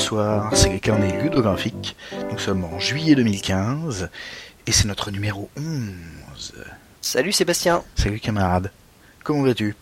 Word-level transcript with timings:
bonsoir, 0.00 0.56
c'est 0.56 0.70
les 0.70 0.80
carnets 0.80 1.22
ludographiques. 1.22 1.94
Nous 2.32 2.38
sommes 2.38 2.64
en 2.64 2.78
juillet 2.78 3.14
2015 3.14 4.08
et 4.66 4.72
c'est 4.72 4.86
notre 4.86 5.10
numéro 5.10 5.50
11. 5.58 6.54
Salut 7.02 7.32
Sébastien. 7.32 7.84
Salut 7.96 8.18
camarade, 8.18 8.70
comment 9.22 9.42
vas-tu? 9.42 9.76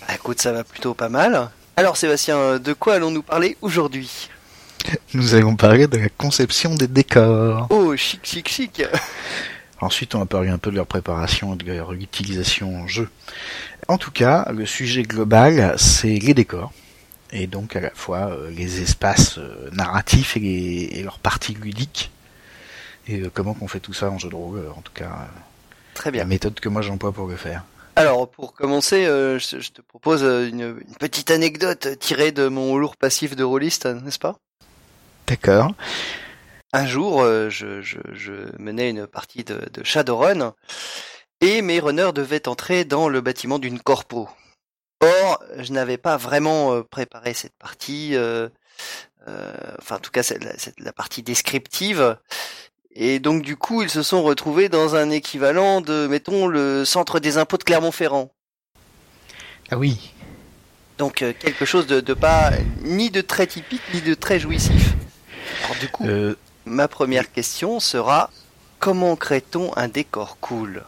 Bah, 0.00 0.14
écoute, 0.16 0.40
ça 0.40 0.50
va 0.50 0.64
plutôt 0.64 0.92
pas 0.94 1.08
mal. 1.08 1.50
Alors 1.76 1.96
Sébastien, 1.96 2.58
de 2.58 2.72
quoi 2.72 2.94
allons-nous 2.94 3.22
parler 3.22 3.56
aujourd'hui? 3.62 4.28
Nous 5.14 5.34
allons 5.34 5.54
parler 5.54 5.86
de 5.86 5.98
la 5.98 6.08
conception 6.08 6.74
des 6.74 6.88
décors. 6.88 7.68
Oh, 7.70 7.94
chic, 7.94 8.22
chic, 8.24 8.48
chic. 8.48 8.82
Ensuite, 9.80 10.16
on 10.16 10.18
va 10.18 10.26
parler 10.26 10.48
un 10.48 10.58
peu 10.58 10.72
de 10.72 10.76
leur 10.76 10.86
préparation 10.88 11.54
et 11.54 11.56
de 11.56 11.72
leur 11.72 11.92
utilisation 11.92 12.74
en 12.74 12.88
jeu. 12.88 13.08
En 13.86 13.98
tout 13.98 14.10
cas, 14.10 14.50
le 14.52 14.66
sujet 14.66 15.04
global, 15.04 15.76
c'est 15.78 16.18
les 16.18 16.34
décors. 16.34 16.72
Et 17.32 17.46
donc 17.46 17.76
à 17.76 17.80
la 17.80 17.90
fois 17.90 18.30
euh, 18.30 18.50
les 18.50 18.82
espaces 18.82 19.38
euh, 19.38 19.70
narratifs 19.72 20.36
et, 20.36 20.40
les, 20.40 20.88
et 20.92 21.02
leurs 21.02 21.18
parties 21.18 21.54
ludiques. 21.54 22.10
Et 23.06 23.20
euh, 23.20 23.30
comment 23.32 23.54
qu'on 23.54 23.68
fait 23.68 23.80
tout 23.80 23.94
ça 23.94 24.10
en 24.10 24.18
jeu 24.18 24.28
de 24.28 24.34
rôle, 24.34 24.68
en 24.76 24.80
tout 24.82 24.92
cas. 24.92 25.28
Très 25.94 26.10
La 26.10 26.12
bien. 26.12 26.24
méthode 26.24 26.58
que 26.60 26.68
moi 26.68 26.82
j'emploie 26.82 27.12
pour 27.12 27.26
le 27.26 27.36
faire. 27.36 27.64
Alors 27.96 28.28
pour 28.30 28.54
commencer, 28.54 29.04
euh, 29.06 29.38
je, 29.38 29.60
je 29.60 29.70
te 29.70 29.80
propose 29.82 30.22
une, 30.22 30.78
une 30.86 30.96
petite 30.98 31.30
anecdote 31.30 31.98
tirée 31.98 32.32
de 32.32 32.48
mon 32.48 32.76
lourd 32.78 32.96
passif 32.96 33.36
de 33.36 33.44
rôliste, 33.44 33.86
n'est-ce 33.86 34.18
pas? 34.18 34.36
D'accord. 35.26 35.72
Un 36.72 36.86
jour, 36.86 37.20
euh, 37.22 37.50
je, 37.50 37.82
je, 37.82 37.98
je 38.12 38.32
menais 38.58 38.90
une 38.90 39.06
partie 39.06 39.44
de, 39.44 39.60
de 39.72 39.84
Shadowrun 39.84 40.54
et 41.40 41.62
mes 41.62 41.80
runners 41.80 42.12
devaient 42.14 42.46
entrer 42.48 42.84
dans 42.84 43.08
le 43.08 43.20
bâtiment 43.20 43.58
d'une 43.58 43.80
corpo. 43.80 44.28
Or, 45.00 45.42
je 45.56 45.72
n'avais 45.72 45.96
pas 45.96 46.16
vraiment 46.16 46.74
euh, 46.74 46.82
préparé 46.82 47.32
cette 47.32 47.54
partie, 47.58 48.14
euh, 48.14 48.48
euh, 49.28 49.52
enfin 49.78 49.96
en 49.96 49.98
tout 49.98 50.10
cas 50.10 50.22
c'est 50.22 50.38
la, 50.78 50.92
partie 50.92 51.22
descriptive. 51.22 52.16
Et 52.92 53.18
donc 53.18 53.42
du 53.42 53.56
coup, 53.56 53.82
ils 53.82 53.90
se 53.90 54.02
sont 54.02 54.22
retrouvés 54.22 54.68
dans 54.68 54.96
un 54.96 55.10
équivalent 55.10 55.80
de, 55.80 56.06
mettons, 56.06 56.46
le 56.46 56.84
centre 56.84 57.18
des 57.20 57.38
impôts 57.38 57.56
de 57.56 57.64
Clermont-Ferrand. 57.64 58.30
Ah 59.70 59.78
oui. 59.78 60.12
Donc 60.98 61.22
euh, 61.22 61.32
quelque 61.32 61.64
chose 61.64 61.86
de, 61.86 62.00
de 62.00 62.12
pas 62.12 62.50
ni 62.82 63.10
de 63.10 63.22
très 63.22 63.46
typique 63.46 63.82
ni 63.94 64.02
de 64.02 64.14
très 64.14 64.38
jouissif. 64.38 64.94
Alors 65.64 65.76
du 65.76 65.88
coup, 65.88 66.06
Euh, 66.06 66.34
Ma 66.66 66.88
première 66.88 67.32
question 67.32 67.80
sera 67.80 68.30
comment 68.78 69.16
crée-t-on 69.16 69.74
un 69.76 69.88
décor 69.88 70.36
cool? 70.40 70.84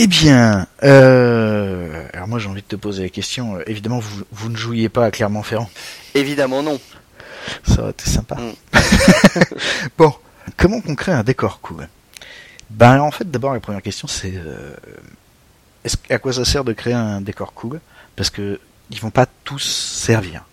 Eh 0.00 0.06
bien, 0.06 0.68
euh, 0.84 2.06
alors 2.12 2.28
moi 2.28 2.38
j'ai 2.38 2.48
envie 2.48 2.62
de 2.62 2.66
te 2.68 2.76
poser 2.76 3.02
la 3.02 3.08
question. 3.08 3.58
Évidemment, 3.66 3.98
vous, 3.98 4.22
vous 4.30 4.48
ne 4.48 4.56
jouiez 4.56 4.88
pas 4.88 5.06
à 5.06 5.10
Clermont-Ferrand. 5.10 5.68
Évidemment 6.14 6.62
non. 6.62 6.78
Ça 7.66 7.82
aurait 7.82 7.90
été 7.90 8.08
sympa. 8.08 8.36
Mm. 8.36 8.78
bon, 9.98 10.14
comment 10.56 10.80
qu'on 10.80 10.94
crée 10.94 11.10
un 11.10 11.24
décor 11.24 11.60
cool 11.60 11.88
Ben 12.70 13.00
en 13.00 13.10
fait, 13.10 13.28
d'abord 13.28 13.52
la 13.52 13.58
première 13.58 13.82
question 13.82 14.06
c'est 14.06 14.34
euh, 14.36 14.72
est-ce 15.82 15.96
à 16.10 16.18
quoi 16.18 16.32
ça 16.32 16.44
sert 16.44 16.62
de 16.62 16.72
créer 16.72 16.94
un 16.94 17.20
décor 17.20 17.52
cool? 17.52 17.80
Parce 18.14 18.30
que 18.30 18.60
ils 18.90 19.00
vont 19.00 19.10
pas 19.10 19.26
tous 19.42 19.64
servir. 19.64 20.44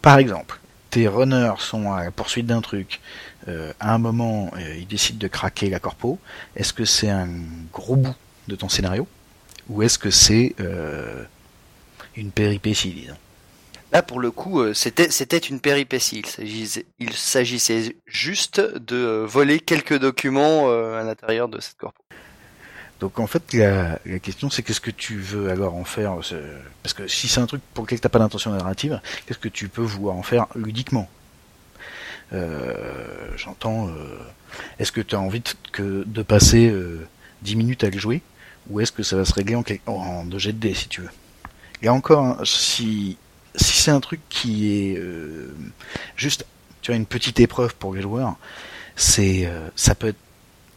Par 0.00 0.18
exemple, 0.18 0.60
tes 0.90 1.08
runners 1.08 1.54
sont 1.58 1.92
à 1.92 2.04
la 2.04 2.10
poursuite 2.12 2.46
d'un 2.46 2.60
truc. 2.60 3.00
euh, 3.48 3.72
à 3.80 3.92
un 3.94 3.98
moment, 3.98 4.52
euh, 4.56 4.76
ils 4.78 4.86
décident 4.86 5.18
de 5.18 5.26
craquer 5.26 5.68
la 5.70 5.80
corpo. 5.80 6.20
Est-ce 6.54 6.72
que 6.72 6.84
c'est 6.84 7.10
un 7.10 7.28
gros 7.72 7.96
bout 7.96 8.14
de 8.48 8.56
ton 8.56 8.68
scénario 8.68 9.06
ou 9.68 9.82
est-ce 9.82 9.98
que 9.98 10.10
c'est 10.10 10.54
euh, 10.60 11.24
une 12.16 12.32
péripétie, 12.32 12.92
disons? 12.92 13.16
Là 13.92 14.02
pour 14.02 14.20
le 14.20 14.30
coup, 14.30 14.60
euh, 14.60 14.74
c'était 14.74 15.10
c'était 15.10 15.38
une 15.38 15.60
péripétie. 15.60 16.18
Il 16.18 16.26
s'agissait 16.26 16.86
il 16.98 17.12
s'agissait 17.14 17.96
juste 18.06 18.60
de 18.60 18.96
euh, 18.96 19.26
voler 19.26 19.60
quelques 19.60 19.98
documents 19.98 20.68
à 20.70 21.02
l'intérieur 21.02 21.48
de 21.48 21.60
cette 21.60 21.76
corpo. 21.76 22.02
Donc 23.00 23.18
en 23.18 23.26
fait, 23.26 23.52
la, 23.52 23.98
la 24.06 24.18
question 24.18 24.50
c'est 24.50 24.62
qu'est-ce 24.62 24.80
que 24.80 24.90
tu 24.90 25.18
veux 25.18 25.50
alors 25.50 25.74
en 25.74 25.84
faire 25.84 26.18
ce- 26.22 26.34
Parce 26.82 26.94
que 26.94 27.08
si 27.08 27.28
c'est 27.28 27.40
un 27.40 27.46
truc 27.46 27.62
pour 27.74 27.84
lequel 27.84 28.00
t'as 28.00 28.08
pas 28.08 28.18
d'intention 28.18 28.50
narrative, 28.52 29.00
qu'est-ce 29.26 29.38
que 29.38 29.48
tu 29.48 29.68
peux 29.68 29.82
vouloir 29.82 30.16
en 30.16 30.22
faire 30.22 30.46
ludiquement? 30.54 31.08
Euh, 32.32 33.30
J'entends. 33.36 33.88
euh, 33.88 34.18
est-ce 34.78 34.92
que 34.92 35.00
tu 35.00 35.14
as 35.14 35.20
envie 35.20 35.40
de, 35.40 35.50
que, 35.72 36.04
de 36.06 36.22
passer 36.22 36.68
euh, 36.70 37.06
10 37.42 37.56
minutes 37.56 37.84
à 37.84 37.90
le 37.90 37.98
jouer? 37.98 38.22
Ou 38.70 38.80
est-ce 38.80 38.92
que 38.92 39.02
ça 39.02 39.16
va 39.16 39.24
se 39.24 39.32
régler 39.34 39.56
en, 39.56 39.64
en 39.86 40.24
2 40.24 40.38
jets 40.38 40.52
de 40.52 40.58
dés 40.58 40.74
si 40.74 40.88
tu 40.88 41.02
veux? 41.02 41.10
Là 41.82 41.92
encore, 41.92 42.24
hein, 42.24 42.38
si, 42.44 43.18
si 43.54 43.82
c'est 43.82 43.90
un 43.90 44.00
truc 44.00 44.20
qui 44.28 44.72
est 44.72 44.98
euh, 44.98 45.54
juste 46.16 46.46
tu 46.80 46.92
as 46.92 46.94
une 46.94 47.06
petite 47.06 47.40
épreuve 47.40 47.74
pour 47.76 47.94
les 47.94 48.02
joueurs, 48.02 48.36
c'est 48.96 49.46
euh, 49.46 49.68
ça 49.76 49.94
peut 49.94 50.08
être 50.08 50.18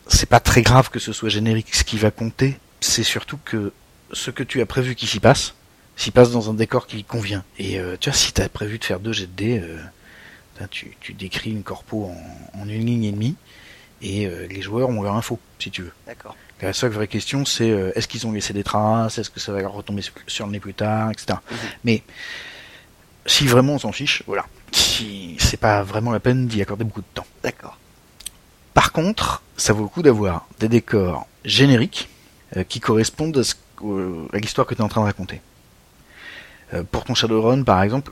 c'est 0.08 0.30
pas 0.30 0.40
très 0.40 0.62
grave 0.62 0.90
que 0.90 1.00
ce 1.00 1.12
soit 1.14 1.30
générique. 1.30 1.74
Ce 1.76 1.84
qui 1.84 1.98
va 1.98 2.12
compter, 2.12 2.58
c'est 2.80 3.04
surtout 3.04 3.40
que 3.44 3.74
ce 4.14 4.32
que 4.32 4.44
tu 4.44 4.62
as 4.62 4.66
prévu 4.66 4.96
qui 4.96 5.06
s'y 5.06 5.20
passe, 5.20 5.54
s'y 5.98 6.12
passe 6.12 6.32
dans 6.32 6.50
un 6.50 6.54
décor 6.54 6.88
qui 6.88 7.04
convient. 7.04 7.44
Et 7.60 7.80
euh, 7.80 7.98
tu 8.00 8.10
vois, 8.10 8.18
si 8.18 8.32
tu 8.32 8.42
as 8.42 8.48
prévu 8.50 8.80
de 8.80 8.86
faire 8.86 9.00
deux 9.02 9.12
jets 9.12 9.28
de 9.28 9.32
dés, 9.32 9.64
tu, 10.72 10.96
tu 11.00 11.14
décris 11.14 11.52
une 11.52 11.64
corpo 11.64 12.06
en, 12.06 12.62
en 12.62 12.68
une 12.68 12.86
ligne 12.86 13.04
et 13.04 13.12
demie, 13.12 13.36
et 14.02 14.26
euh, 14.26 14.48
les 14.48 14.62
joueurs 14.62 14.90
ont 14.90 15.02
leur 15.02 15.16
info, 15.16 15.40
si 15.60 15.70
tu 15.70 15.84
veux. 15.84 15.94
D'accord. 16.08 16.36
La 16.62 16.74
seule 16.74 16.92
vraie 16.92 17.08
question, 17.08 17.46
c'est 17.46 17.70
euh, 17.70 17.92
est-ce 17.96 18.08
qu'ils 18.08 18.26
ont 18.26 18.32
laissé 18.32 18.52
des 18.54 18.64
traces, 18.64 19.18
est-ce 19.20 19.30
que 19.30 19.40
ça 19.40 19.52
va 19.52 19.68
retomber 19.68 20.02
sur, 20.26 20.46
le 20.48 20.52
nez 20.54 20.60
plus 20.60 20.74
tard, 20.74 21.12
etc. 21.12 21.38
Mhm. 21.52 21.58
Mais 21.84 22.04
si 23.26 23.46
vraiment 23.48 23.74
on 23.74 23.80
s'en 23.80 23.92
fiche, 23.92 24.24
voilà. 24.26 24.46
Si 24.72 25.38
c'est 25.40 25.58
pas 25.60 25.84
vraiment 25.84 26.12
la 26.12 26.20
peine 26.20 26.48
d'y 26.48 26.62
accorder 26.62 26.84
beaucoup 26.84 27.02
de 27.02 27.06
temps. 27.14 27.28
D'accord. 27.44 27.78
Par 28.74 28.92
contre, 28.92 29.42
ça 29.56 29.74
vaut 29.74 29.84
le 29.84 29.90
coup 29.90 30.02
d'avoir 30.02 30.48
des 30.60 30.68
décors 30.68 31.28
génériques 31.46 32.10
euh, 32.56 32.64
qui 32.64 32.80
correspondent 32.80 33.38
à, 33.38 33.44
ce- 33.44 33.56
euh, 33.84 34.28
à 34.34 34.38
l'histoire 34.38 34.66
que 34.68 34.74
tu 34.74 34.82
es 34.82 34.84
en 34.84 34.88
train 34.90 35.02
de 35.02 35.06
raconter. 35.08 35.42
Pour 36.92 37.06
ton 37.06 37.16
Shadowrun, 37.16 37.64
par 37.64 37.82
exemple, 37.82 38.12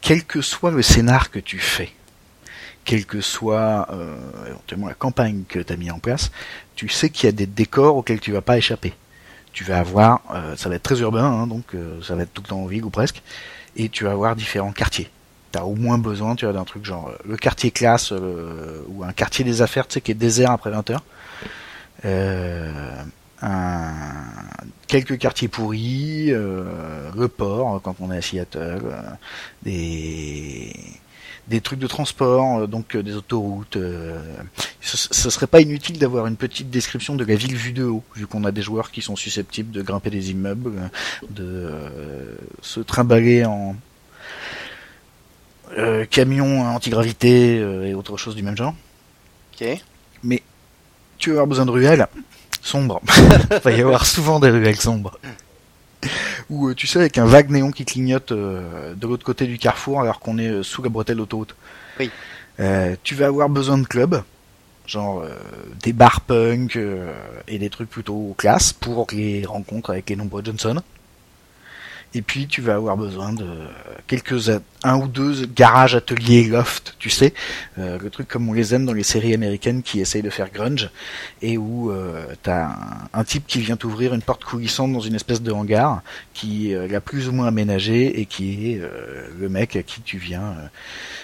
quel 0.00 0.24
que 0.24 0.40
soit 0.40 0.70
le 0.70 0.80
scénar 0.80 1.30
que 1.32 1.40
tu 1.40 1.58
fais, 1.58 1.90
quelle 2.86 3.04
que 3.04 3.20
soit 3.20 3.88
euh, 3.90 4.16
éventuellement 4.46 4.86
la 4.86 4.94
campagne 4.94 5.42
que 5.46 5.58
tu 5.58 5.72
as 5.72 5.76
mis 5.76 5.90
en 5.90 5.98
place, 5.98 6.30
tu 6.76 6.88
sais 6.88 7.10
qu'il 7.10 7.26
y 7.26 7.28
a 7.28 7.32
des 7.32 7.46
décors 7.46 7.96
auxquels 7.96 8.20
tu 8.20 8.32
vas 8.32 8.40
pas 8.40 8.56
échapper. 8.56 8.94
Tu 9.52 9.64
vas 9.64 9.78
avoir, 9.78 10.22
euh, 10.34 10.56
ça 10.56 10.68
va 10.68 10.76
être 10.76 10.82
très 10.82 11.00
urbain, 11.00 11.24
hein, 11.24 11.46
donc 11.46 11.74
euh, 11.74 12.00
ça 12.02 12.14
va 12.14 12.22
être 12.22 12.32
tout 12.32 12.42
le 12.42 12.48
temps 12.48 12.60
en 12.60 12.66
ville 12.66 12.84
ou 12.84 12.90
presque, 12.90 13.22
et 13.76 13.88
tu 13.88 14.04
vas 14.04 14.12
avoir 14.12 14.36
différents 14.36 14.72
quartiers. 14.72 15.10
T'as 15.50 15.62
au 15.62 15.74
moins 15.74 15.98
besoin, 15.98 16.36
tu 16.36 16.44
vois, 16.44 16.54
d'un 16.54 16.64
truc 16.64 16.84
genre 16.84 17.08
euh, 17.08 17.16
le 17.26 17.36
quartier 17.36 17.70
classe 17.70 18.12
ou 18.12 19.02
un 19.02 19.12
quartier 19.12 19.44
des 19.44 19.62
affaires, 19.62 19.88
tu 19.88 19.94
sais, 19.94 20.00
qui 20.00 20.12
est 20.12 20.14
désert 20.14 20.52
après 20.52 20.70
20 20.70 20.90
heures. 20.90 21.02
Un, 23.42 23.84
quelques 24.86 25.18
quartiers 25.18 25.48
pourris, 25.48 26.32
euh, 26.32 27.10
le 27.14 27.28
port 27.28 27.80
quand 27.82 27.96
on 28.00 28.10
est 28.10 28.16
à 28.16 28.22
Seattle, 28.22 28.80
euh, 28.84 29.02
des 29.62 30.72
des 31.48 31.60
trucs 31.60 31.78
de 31.78 31.86
transport, 31.86 32.58
euh, 32.60 32.66
donc 32.66 32.96
euh, 32.96 33.02
des 33.02 33.14
autoroutes. 33.14 33.76
euh, 33.76 34.20
ce, 34.80 34.96
ce 34.96 35.30
serait 35.30 35.46
pas 35.46 35.60
inutile 35.60 35.98
d'avoir 35.98 36.26
une 36.26 36.36
petite 36.36 36.70
description 36.70 37.14
de 37.14 37.24
la 37.24 37.34
ville 37.36 37.54
vue 37.54 37.72
de 37.72 37.84
haut, 37.84 38.02
vu 38.16 38.26
qu'on 38.26 38.44
a 38.44 38.52
des 38.52 38.62
joueurs 38.62 38.90
qui 38.90 39.02
sont 39.02 39.16
susceptibles 39.16 39.70
de 39.70 39.82
grimper 39.82 40.10
des 40.10 40.30
immeubles, 40.30 40.90
de 41.30 41.70
se 42.62 42.80
trimballer 42.80 43.44
en 43.44 43.76
camion 46.10 46.62
antigravité 46.62 47.56
et 47.56 47.94
autre 47.94 48.16
chose 48.16 48.34
du 48.36 48.42
même 48.42 48.56
genre. 48.56 48.74
Ok. 49.52 49.82
Tu 51.18 51.30
vas 51.30 51.34
avoir 51.34 51.46
besoin 51.46 51.66
de 51.66 51.70
ruelles 51.70 52.06
sombres. 52.66 53.00
Il 53.50 53.58
va 53.62 53.70
y 53.72 53.80
avoir 53.80 54.06
souvent 54.06 54.40
des 54.40 54.50
ruelles 54.50 54.80
sombres. 54.80 55.18
Ou 56.50 56.68
euh, 56.68 56.74
tu 56.74 56.86
sais 56.86 56.98
avec 56.98 57.18
un 57.18 57.26
vague 57.26 57.50
néon 57.50 57.70
qui 57.70 57.84
clignote 57.84 58.32
euh, 58.32 58.94
de 58.94 59.06
l'autre 59.06 59.24
côté 59.24 59.46
du 59.46 59.58
carrefour 59.58 60.00
alors 60.00 60.20
qu'on 60.20 60.38
est 60.38 60.48
euh, 60.48 60.62
sous 60.62 60.82
la 60.82 60.88
bretelle 60.88 61.16
d'autoroute. 61.16 61.56
Oui. 61.98 62.10
Euh, 62.60 62.96
tu 63.02 63.14
vas 63.14 63.26
avoir 63.26 63.48
besoin 63.48 63.78
de 63.78 63.86
clubs, 63.86 64.22
genre 64.86 65.20
euh, 65.20 65.34
des 65.82 65.92
bars 65.92 66.20
punk 66.22 66.76
euh, 66.76 67.12
et 67.48 67.58
des 67.58 67.70
trucs 67.70 67.90
plutôt 67.90 68.34
classe 68.38 68.72
pour 68.72 69.06
les 69.12 69.44
rencontres 69.44 69.90
avec 69.90 70.08
les 70.10 70.16
nombreux 70.16 70.42
Johnson. 70.44 70.80
Et 72.14 72.22
puis 72.22 72.46
tu 72.46 72.62
vas 72.62 72.76
avoir 72.76 72.96
besoin 72.96 73.32
de 73.32 73.46
quelques 74.06 74.48
un 74.82 74.96
ou 74.96 75.08
deux 75.08 75.46
garages, 75.46 75.94
ateliers, 75.94 76.44
loft, 76.44 76.94
tu 76.98 77.10
sais, 77.10 77.34
euh, 77.78 77.98
le 77.98 78.08
truc 78.10 78.28
comme 78.28 78.48
on 78.48 78.52
les 78.52 78.74
aime 78.74 78.86
dans 78.86 78.92
les 78.92 79.02
séries 79.02 79.34
américaines 79.34 79.82
qui 79.82 80.00
essayent 80.00 80.22
de 80.22 80.30
faire 80.30 80.50
grunge 80.50 80.90
et 81.42 81.58
où 81.58 81.90
euh, 81.90 82.24
t'as 82.42 82.66
un, 82.66 83.08
un 83.12 83.24
type 83.24 83.46
qui 83.46 83.60
vient 83.60 83.76
t'ouvrir 83.76 84.14
une 84.14 84.22
porte 84.22 84.44
coulissante 84.44 84.92
dans 84.92 85.00
une 85.00 85.14
espèce 85.14 85.42
de 85.42 85.50
hangar 85.52 86.02
qui 86.32 86.74
euh, 86.74 86.86
l'a 86.86 87.00
plus 87.00 87.28
ou 87.28 87.32
moins 87.32 87.48
aménagé 87.48 88.20
et 88.20 88.26
qui 88.26 88.72
est 88.72 88.80
euh, 88.80 89.28
le 89.38 89.48
mec 89.48 89.76
à 89.76 89.82
qui 89.82 90.00
tu 90.00 90.18
viens 90.18 90.42
euh, 90.42 90.68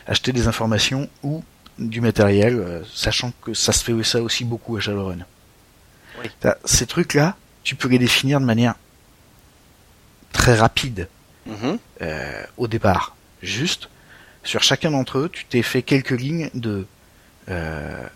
acheter 0.07 0.33
des 0.33 0.49
informations 0.49 1.09
ou 1.23 1.43
du 1.79 2.01
matériel, 2.01 2.57
euh, 2.57 2.83
sachant 2.93 3.33
que 3.43 3.55
ça 3.55 3.73
se 3.73 3.83
fait 3.85 4.03
ça 4.03 4.23
aussi 4.23 4.45
beaucoup 4.45 4.77
à 4.77 4.81
Shadowrun. 4.81 5.25
Oui. 6.21 6.29
Ces 6.65 6.87
trucs-là, 6.87 7.37
tu 7.63 7.75
peux 7.77 7.89
les 7.89 7.99
définir 7.99 8.41
de 8.41 8.45
manière 8.45 8.75
très 10.33 10.55
rapide 10.55 11.09
Mhm. 11.47 11.79
euh, 12.03 12.45
au 12.57 12.69
départ. 12.69 13.17
Juste, 13.43 13.89
sur 14.45 14.63
chacun 14.63 14.91
d'entre 14.93 15.19
eux, 15.19 15.29
tu 15.29 15.45
t'es 15.45 15.63
fait 15.63 15.83
quelques 15.83 16.11
lignes 16.11 16.51
de 16.55 16.87
euh, 17.49 18.07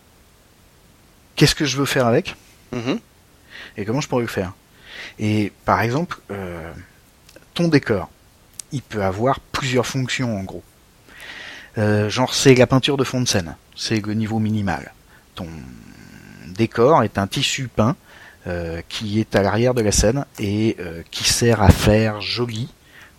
qu'est-ce 1.35 1.55
que 1.55 1.65
je 1.65 1.77
veux 1.77 1.87
faire 1.87 2.07
avec 2.07 2.37
Mhm. 2.73 2.99
et 3.77 3.85
comment 3.85 4.01
je 4.01 4.09
pourrais 4.09 4.23
le 4.23 4.29
faire. 4.29 4.53
Et 5.19 5.53
par 5.65 5.81
exemple, 5.81 6.19
euh, 6.31 6.73
ton 7.55 7.69
décor, 7.69 8.11
il 8.73 8.83
peut 8.83 9.03
avoir 9.03 9.41
plusieurs 9.41 9.87
fonctions 9.87 10.39
en 10.39 10.43
gros. 10.45 10.63
Euh, 11.79 12.09
genre 12.09 12.33
c'est 12.35 12.55
la 12.55 12.67
peinture 12.67 12.97
de 12.97 13.05
fond 13.05 13.21
de 13.21 13.29
scène, 13.29 13.57
c'est 13.77 14.05
le 14.05 14.15
niveau 14.15 14.39
minimal. 14.39 14.93
Ton 15.35 15.49
décor 16.47 17.03
est 17.03 17.19
un 17.19 17.27
tissu 17.27 17.69
peint 17.69 17.97
euh, 18.47 18.81
qui 18.89 19.21
est 19.21 19.35
à 19.37 19.43
l'arrière 19.43 19.75
de 19.75 19.83
la 19.83 19.93
scène 19.93 20.25
et 20.39 20.77
euh, 20.81 21.03
qui 21.11 21.25
sert 21.25 21.63
à 21.63 21.71
faire 21.71 22.21
joli 22.21 22.69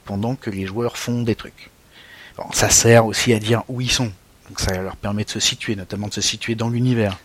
pendant 0.05 0.35
que 0.35 0.49
les 0.49 0.65
joueurs 0.65 0.97
font 0.97 1.21
des 1.23 1.35
trucs. 1.35 1.69
Bon, 2.37 2.45
ça 2.53 2.69
sert 2.69 3.05
aussi 3.05 3.33
à 3.33 3.39
dire 3.39 3.63
où 3.67 3.81
ils 3.81 3.91
sont. 3.91 4.11
Donc 4.47 4.59
ça 4.59 4.81
leur 4.81 4.95
permet 4.95 5.25
de 5.25 5.29
se 5.29 5.39
situer, 5.39 5.75
notamment 5.75 6.07
de 6.07 6.13
se 6.13 6.21
situer 6.21 6.55
dans 6.55 6.69
l'univers. 6.69 7.17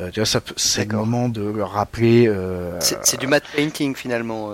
Euh, 0.00 0.10
tu 0.10 0.20
vois, 0.20 0.26
ça 0.26 0.40
peut- 0.40 0.54
c'est 0.56 0.90
le 0.90 0.96
moment 0.96 1.28
de 1.28 1.42
leur 1.42 1.70
rappeler. 1.72 2.26
euh, 2.28 2.78
C'est 2.80 2.98
c'est 3.04 3.18
du 3.20 3.26
matte 3.26 3.44
painting 3.54 3.94
finalement. 3.94 4.52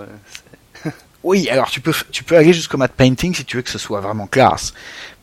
Oui, 1.27 1.49
alors 1.49 1.69
tu 1.71 1.81
peux 1.81 1.91
tu 2.11 2.23
peux 2.23 2.37
aller 2.37 2.53
jusqu'au 2.53 2.77
matte 2.77 2.93
painting 2.93 3.33
si 3.33 3.43
tu 3.45 3.57
veux 3.57 3.63
que 3.63 3.69
ce 3.71 3.77
soit 3.79 3.99
vraiment 3.99 4.27
classe. 4.27 4.73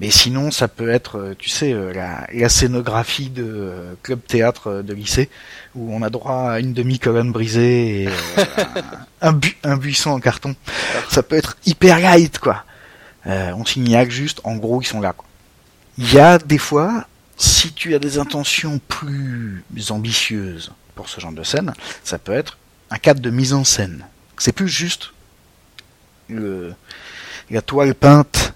Mais 0.01 0.11
sinon, 0.11 0.51
ça 0.51 0.67
peut 0.67 0.91
être, 0.91 1.17
euh, 1.19 1.35
tu 1.39 1.49
sais, 1.49 1.73
euh, 1.73 1.93
la, 1.93 2.27
la 2.33 2.49
scénographie 2.49 3.31
de 3.31 3.45
euh, 3.45 3.95
club 4.03 4.21
théâtre 4.27 4.83
de 4.83 4.93
lycée 4.95 5.31
où 5.77 5.95
on 5.95 6.03
a 6.03 6.11
droit 6.11 6.51
à 6.51 6.59
une 6.61 6.73
demi-colonne 6.73 7.31
brisée 7.31 8.03
et 8.03 8.09
un, 8.09 8.13
un 9.29 9.33
bu- 9.33 9.57
un 9.63 9.77
buisson 9.77 10.11
en 10.11 10.19
carton. 10.21 10.57
Ça 11.09 11.23
peut 11.23 11.37
être 11.37 11.57
hyper 11.67 11.99
light, 12.01 12.39
quoi. 12.39 12.65
Euh, 13.29 13.53
on 13.57 13.65
signale 13.65 14.11
juste, 14.11 14.41
en 14.43 14.57
gros, 14.57 14.83
ils 14.83 14.87
sont 14.87 15.01
là. 15.01 15.15
Il 15.99 16.13
y 16.13 16.19
a 16.19 16.39
des 16.39 16.59
fois, 16.59 17.07
si 17.37 17.73
tu 17.73 17.95
as 17.95 18.01
des 18.01 18.19
intentions 18.19 18.81
plus 18.89 19.63
ambitieuses 19.91 20.73
pour 20.97 21.09
ce 21.09 21.21
genre 21.21 21.33
de 21.33 21.45
scène, 21.45 21.73
ça 22.03 22.19
peut 22.19 22.33
être 22.33 22.59
un 22.91 22.99
cadre 22.99 23.21
de 23.21 23.31
mise 23.31 23.53
en 23.53 23.63
scène. 23.65 24.05
C'est 24.37 24.53
plus 24.53 24.69
juste 24.69 25.13
le, 26.33 26.75
la 27.51 27.63
toile 27.63 27.95
peinte 27.95 28.55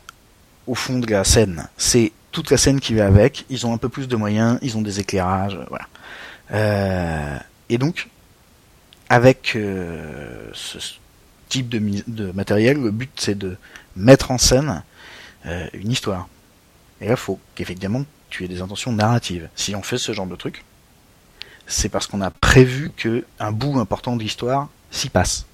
au 0.66 0.74
fond 0.74 0.98
de 0.98 1.10
la 1.10 1.24
scène. 1.24 1.68
C'est 1.76 2.12
toute 2.32 2.50
la 2.50 2.56
scène 2.56 2.80
qui 2.80 2.94
va 2.94 3.06
avec. 3.06 3.44
Ils 3.48 3.66
ont 3.66 3.72
un 3.72 3.78
peu 3.78 3.88
plus 3.88 4.08
de 4.08 4.16
moyens, 4.16 4.58
ils 4.62 4.76
ont 4.76 4.82
des 4.82 5.00
éclairages, 5.00 5.58
voilà. 5.68 5.86
Euh, 6.52 7.38
et 7.68 7.78
donc, 7.78 8.08
avec 9.08 9.54
euh, 9.56 10.48
ce 10.52 10.78
type 11.48 11.68
de, 11.68 12.32
matériel, 12.32 12.80
le 12.80 12.90
but 12.90 13.10
c'est 13.16 13.38
de 13.38 13.56
mettre 13.94 14.30
en 14.30 14.38
scène 14.38 14.82
euh, 15.46 15.66
une 15.72 15.90
histoire. 15.90 16.28
Et 17.00 17.06
là, 17.06 17.12
il 17.12 17.16
faut 17.16 17.38
qu'effectivement 17.54 18.04
tu 18.28 18.44
aies 18.44 18.48
des 18.48 18.60
intentions 18.60 18.92
narratives. 18.92 19.48
Si 19.54 19.74
on 19.74 19.82
fait 19.82 19.98
ce 19.98 20.12
genre 20.12 20.26
de 20.26 20.36
truc, 20.36 20.64
c'est 21.66 21.88
parce 21.88 22.06
qu'on 22.06 22.20
a 22.20 22.30
prévu 22.30 22.90
que 22.96 23.24
un 23.38 23.52
bout 23.52 23.78
important 23.78 24.16
de 24.16 24.22
l'histoire 24.22 24.68
s'y 24.90 25.08
passe. 25.08 25.46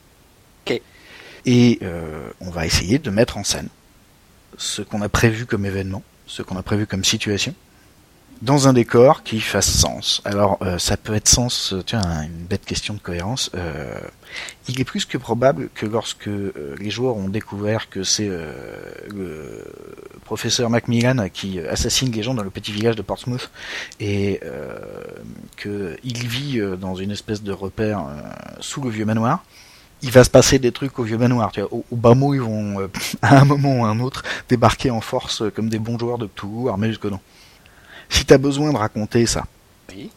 Et 1.47 1.79
euh, 1.83 2.29
on 2.41 2.50
va 2.50 2.67
essayer 2.67 2.99
de 2.99 3.11
mettre 3.11 3.37
en 3.37 3.44
scène 3.44 3.69
ce 4.59 4.83
qu'on 4.83 5.03
a 5.03 5.09
prévu 5.09 5.47
comme 5.47 5.67
événement, 5.67 6.03
ce 6.27 6.43
qu'on 6.43 6.56
a 6.56 6.62
prévu 6.62 6.87
comme 6.87 7.05
situation, 7.05 7.55
dans 8.43 8.69
un 8.69 8.73
décor 8.73 9.23
qui 9.23 9.41
fasse 9.41 9.71
sens. 9.71 10.21
Alors, 10.25 10.59
euh, 10.62 10.79
ça 10.79 10.97
peut 10.97 11.15
être 11.15 11.29
sens, 11.29 11.75
tiens, 11.87 12.03
une 12.23 12.44
bête 12.44 12.65
question 12.65 12.94
de 12.94 12.99
cohérence. 12.99 13.50
euh, 13.55 13.99
il 14.69 14.81
est 14.81 14.85
plus 14.85 15.05
que 15.05 15.19
probable 15.19 15.69
que 15.75 15.85
lorsque 15.85 16.31
les 16.79 16.91
joueurs 16.91 17.17
ont 17.17 17.29
découvert 17.29 17.91
que 17.91 18.03
c'est 18.03 18.31
le 19.11 19.65
professeur 20.25 20.71
Macmillan 20.71 21.29
qui 21.29 21.61
assassine 21.61 22.11
les 22.12 22.23
gens 22.23 22.33
dans 22.33 22.43
le 22.43 22.49
petit 22.49 22.73
village 22.73 22.97
de 22.97 23.03
Portsmouth 23.03 23.50
et 24.00 24.41
qu'il 25.59 26.29
vit 26.29 26.62
dans 26.81 26.94
une 26.94 27.11
espèce 27.11 27.43
de 27.43 27.53
repère 27.53 28.06
sous 28.61 28.81
le 28.81 28.89
vieux 28.89 29.05
manoir, 29.05 29.44
il 30.03 30.11
va 30.11 30.25
se 30.25 30.31
passer 30.31 30.59
des 30.59 30.73
trucs 30.73 30.99
au 30.99 31.03
vieux 31.05 31.19
manoir. 31.19 31.53
Tu 31.53 31.61
vois, 31.61 31.73
au, 31.73 31.85
au 31.91 31.97
bas 31.97 32.15
mot, 32.15 32.35
ils 32.35 32.41
vont, 32.41 32.81
euh, 32.81 32.89
à 33.23 33.41
un 33.41 33.45
moment 33.45 33.81
ou 33.81 33.85
à 33.85 33.89
un 33.89 34.01
autre, 34.01 34.23
débarquer 34.49 34.91
en 34.91 35.01
force 35.01 35.43
euh, 35.43 35.51
comme 35.51 35.69
des 35.69 35.79
bons 35.79 35.99
joueurs 35.99 36.19
de 36.19 36.27
Cthulhu, 36.27 36.69
armés 36.69 36.89
jusqu'aux 36.89 37.11
dents. 37.11 37.23
Si 38.09 38.25
tu 38.25 38.33
as 38.35 38.39
besoin 38.39 38.73
de 38.73 38.77
raconter 38.79 39.25
ça, 39.27 39.45
Oui. 39.91 40.11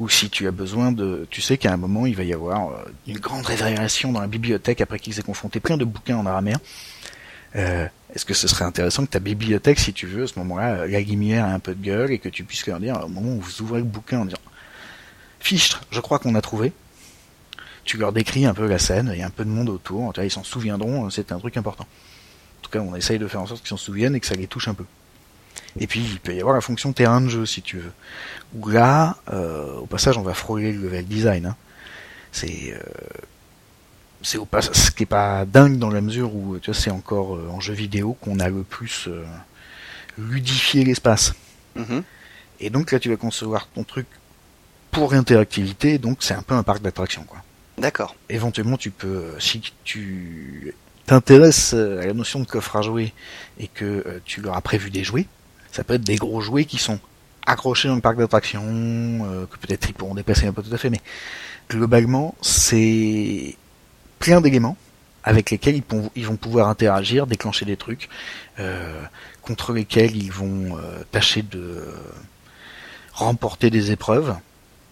ou 0.00 0.08
si 0.08 0.28
tu 0.28 0.46
as 0.46 0.50
besoin 0.50 0.92
de... 0.92 1.26
Tu 1.30 1.40
sais 1.40 1.56
qu'à 1.56 1.72
un 1.72 1.76
moment, 1.76 2.04
il 2.06 2.14
va 2.16 2.24
y 2.24 2.32
avoir 2.32 2.70
euh, 2.70 2.74
une 3.06 3.18
grande 3.18 3.46
révélation 3.46 4.12
dans 4.12 4.20
la 4.20 4.26
bibliothèque 4.26 4.80
après 4.80 4.98
qu'ils 4.98 5.18
aient 5.18 5.22
confronté 5.22 5.60
plein 5.60 5.76
de 5.76 5.84
bouquins 5.84 6.16
en 6.18 6.26
araméen. 6.26 6.58
Euh, 7.56 7.86
Est-ce 8.14 8.24
que 8.26 8.34
ce 8.34 8.46
serait 8.48 8.66
intéressant 8.66 9.06
que 9.06 9.10
ta 9.10 9.20
bibliothèque, 9.20 9.78
si 9.78 9.92
tu 9.94 10.06
veux, 10.06 10.24
à 10.24 10.26
ce 10.26 10.38
moment-là, 10.40 10.86
la 10.86 11.00
lumière 11.00 11.46
ait 11.46 11.52
un 11.52 11.58
peu 11.60 11.74
de 11.74 11.82
gueule 11.82 12.10
et 12.10 12.18
que 12.18 12.28
tu 12.28 12.44
puisses 12.44 12.66
leur 12.66 12.80
dire, 12.80 13.00
au 13.04 13.08
moment 13.08 13.30
où 13.36 13.40
vous 13.40 13.62
ouvrez 13.62 13.78
le 13.78 13.84
bouquin 13.86 14.20
en 14.20 14.24
disant 14.26 14.36
Fichtre, 15.40 15.80
je 15.90 16.00
crois 16.00 16.18
qu'on 16.18 16.34
a 16.34 16.40
trouvé. 16.42 16.72
Tu 17.88 17.96
leur 17.96 18.12
décris 18.12 18.44
un 18.44 18.52
peu 18.52 18.66
la 18.66 18.78
scène, 18.78 19.10
il 19.14 19.18
y 19.18 19.22
a 19.22 19.26
un 19.26 19.30
peu 19.30 19.46
de 19.46 19.48
monde 19.48 19.70
autour, 19.70 20.12
tu 20.12 20.20
vois, 20.20 20.26
ils 20.26 20.30
s'en 20.30 20.44
souviendront, 20.44 21.06
euh, 21.06 21.10
c'est 21.10 21.32
un 21.32 21.38
truc 21.38 21.56
important. 21.56 21.84
En 21.84 22.60
tout 22.62 22.70
cas, 22.70 22.80
on 22.80 22.94
essaye 22.94 23.18
de 23.18 23.26
faire 23.26 23.40
en 23.40 23.46
sorte 23.46 23.60
qu'ils 23.62 23.70
s'en 23.70 23.78
souviennent 23.78 24.14
et 24.14 24.20
que 24.20 24.26
ça 24.26 24.34
les 24.34 24.46
touche 24.46 24.68
un 24.68 24.74
peu. 24.74 24.84
Et 25.80 25.86
puis, 25.86 26.00
il 26.00 26.20
peut 26.20 26.34
y 26.34 26.40
avoir 26.40 26.54
la 26.54 26.60
fonction 26.60 26.92
terrain 26.92 27.22
de 27.22 27.30
jeu, 27.30 27.46
si 27.46 27.62
tu 27.62 27.78
veux. 27.78 27.92
Où 28.54 28.68
là, 28.68 29.16
euh, 29.32 29.76
au 29.76 29.86
passage, 29.86 30.18
on 30.18 30.22
va 30.22 30.34
frôler 30.34 30.70
le 30.70 30.82
level 30.82 31.06
design. 31.06 31.46
hein. 31.46 31.56
C'est 32.30 32.74
euh, 32.74 32.82
c'est 34.20 34.36
au 34.36 34.44
passage, 34.44 34.74
ce 34.74 34.90
qui 34.90 35.04
est 35.04 35.06
pas 35.06 35.46
dingue 35.46 35.78
dans 35.78 35.88
la 35.88 36.02
mesure 36.02 36.34
où 36.34 36.58
tu 36.58 36.70
vois, 36.70 36.78
c'est 36.78 36.90
encore 36.90 37.36
euh, 37.36 37.48
en 37.50 37.60
jeu 37.60 37.72
vidéo 37.72 38.18
qu'on 38.20 38.38
a 38.38 38.50
le 38.50 38.64
plus 38.64 39.06
euh, 39.08 39.24
ludifié 40.18 40.84
l'espace. 40.84 41.32
Mhm. 41.74 42.02
Et 42.60 42.68
donc 42.68 42.92
là, 42.92 42.98
tu 42.98 43.08
vas 43.08 43.16
concevoir 43.16 43.66
ton 43.68 43.82
truc 43.82 44.06
pour 44.90 45.14
interactivité, 45.14 45.96
donc 45.96 46.18
c'est 46.20 46.34
un 46.34 46.42
peu 46.42 46.54
un 46.54 46.62
parc 46.62 46.82
d'attractions, 46.82 47.24
quoi. 47.24 47.42
D'accord. 47.78 48.16
Éventuellement, 48.28 48.76
tu 48.76 48.90
peux, 48.90 49.06
euh, 49.06 49.40
si 49.40 49.60
tu 49.84 50.74
t'intéresses 51.06 51.74
euh, 51.74 52.00
à 52.02 52.06
la 52.06 52.12
notion 52.12 52.40
de 52.40 52.44
coffre 52.44 52.76
à 52.76 52.82
jouer 52.82 53.12
et 53.58 53.68
que 53.68 53.84
euh, 53.84 54.20
tu 54.24 54.40
leur 54.40 54.56
as 54.56 54.60
prévu 54.60 54.90
des 54.90 55.04
jouets, 55.04 55.26
ça 55.70 55.84
peut 55.84 55.94
être 55.94 56.04
des 56.04 56.16
gros 56.16 56.40
jouets 56.40 56.64
qui 56.64 56.78
sont 56.78 56.98
accrochés 57.46 57.88
dans 57.88 57.94
le 57.94 58.00
parc 58.00 58.18
d'attractions, 58.18 58.60
que 59.50 59.56
peut-être 59.56 59.88
ils 59.88 59.94
pourront 59.94 60.14
déplacer 60.14 60.46
un 60.46 60.52
peu 60.52 60.62
tout 60.62 60.74
à 60.74 60.76
fait, 60.76 60.90
mais 60.90 61.00
globalement, 61.70 62.34
c'est 62.42 63.56
plein 64.18 64.42
d'éléments 64.42 64.76
avec 65.24 65.50
lesquels 65.50 65.80
ils, 66.14 66.26
vont 66.26 66.36
pouvoir 66.36 66.68
interagir, 66.68 67.26
déclencher 67.26 67.64
des 67.64 67.78
trucs, 67.78 68.10
contre 69.40 69.72
lesquels 69.72 70.14
ils 70.14 70.30
vont 70.30 70.78
tâcher 71.10 71.40
de 71.40 71.86
remporter 73.14 73.70
des 73.70 73.92
épreuves, 73.92 74.36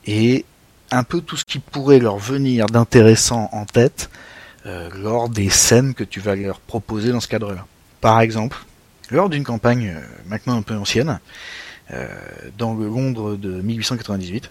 et 0.06 0.46
un 0.90 1.02
peu 1.02 1.20
tout 1.20 1.36
ce 1.36 1.44
qui 1.44 1.58
pourrait 1.58 1.98
leur 1.98 2.18
venir 2.18 2.66
d'intéressant 2.66 3.48
en 3.52 3.64
tête 3.64 4.10
euh, 4.66 4.88
lors 4.94 5.28
des 5.28 5.50
scènes 5.50 5.94
que 5.94 6.04
tu 6.04 6.20
vas 6.20 6.36
leur 6.36 6.60
proposer 6.60 7.12
dans 7.12 7.20
ce 7.20 7.28
cadre-là. 7.28 7.66
Par 8.00 8.20
exemple, 8.20 8.58
lors 9.10 9.28
d'une 9.28 9.44
campagne 9.44 9.94
euh, 9.96 10.00
maintenant 10.26 10.56
un 10.56 10.62
peu 10.62 10.74
ancienne, 10.74 11.20
euh, 11.92 12.08
dans 12.58 12.74
le 12.74 12.86
Londres 12.86 13.36
de 13.36 13.60
1898, 13.60 14.50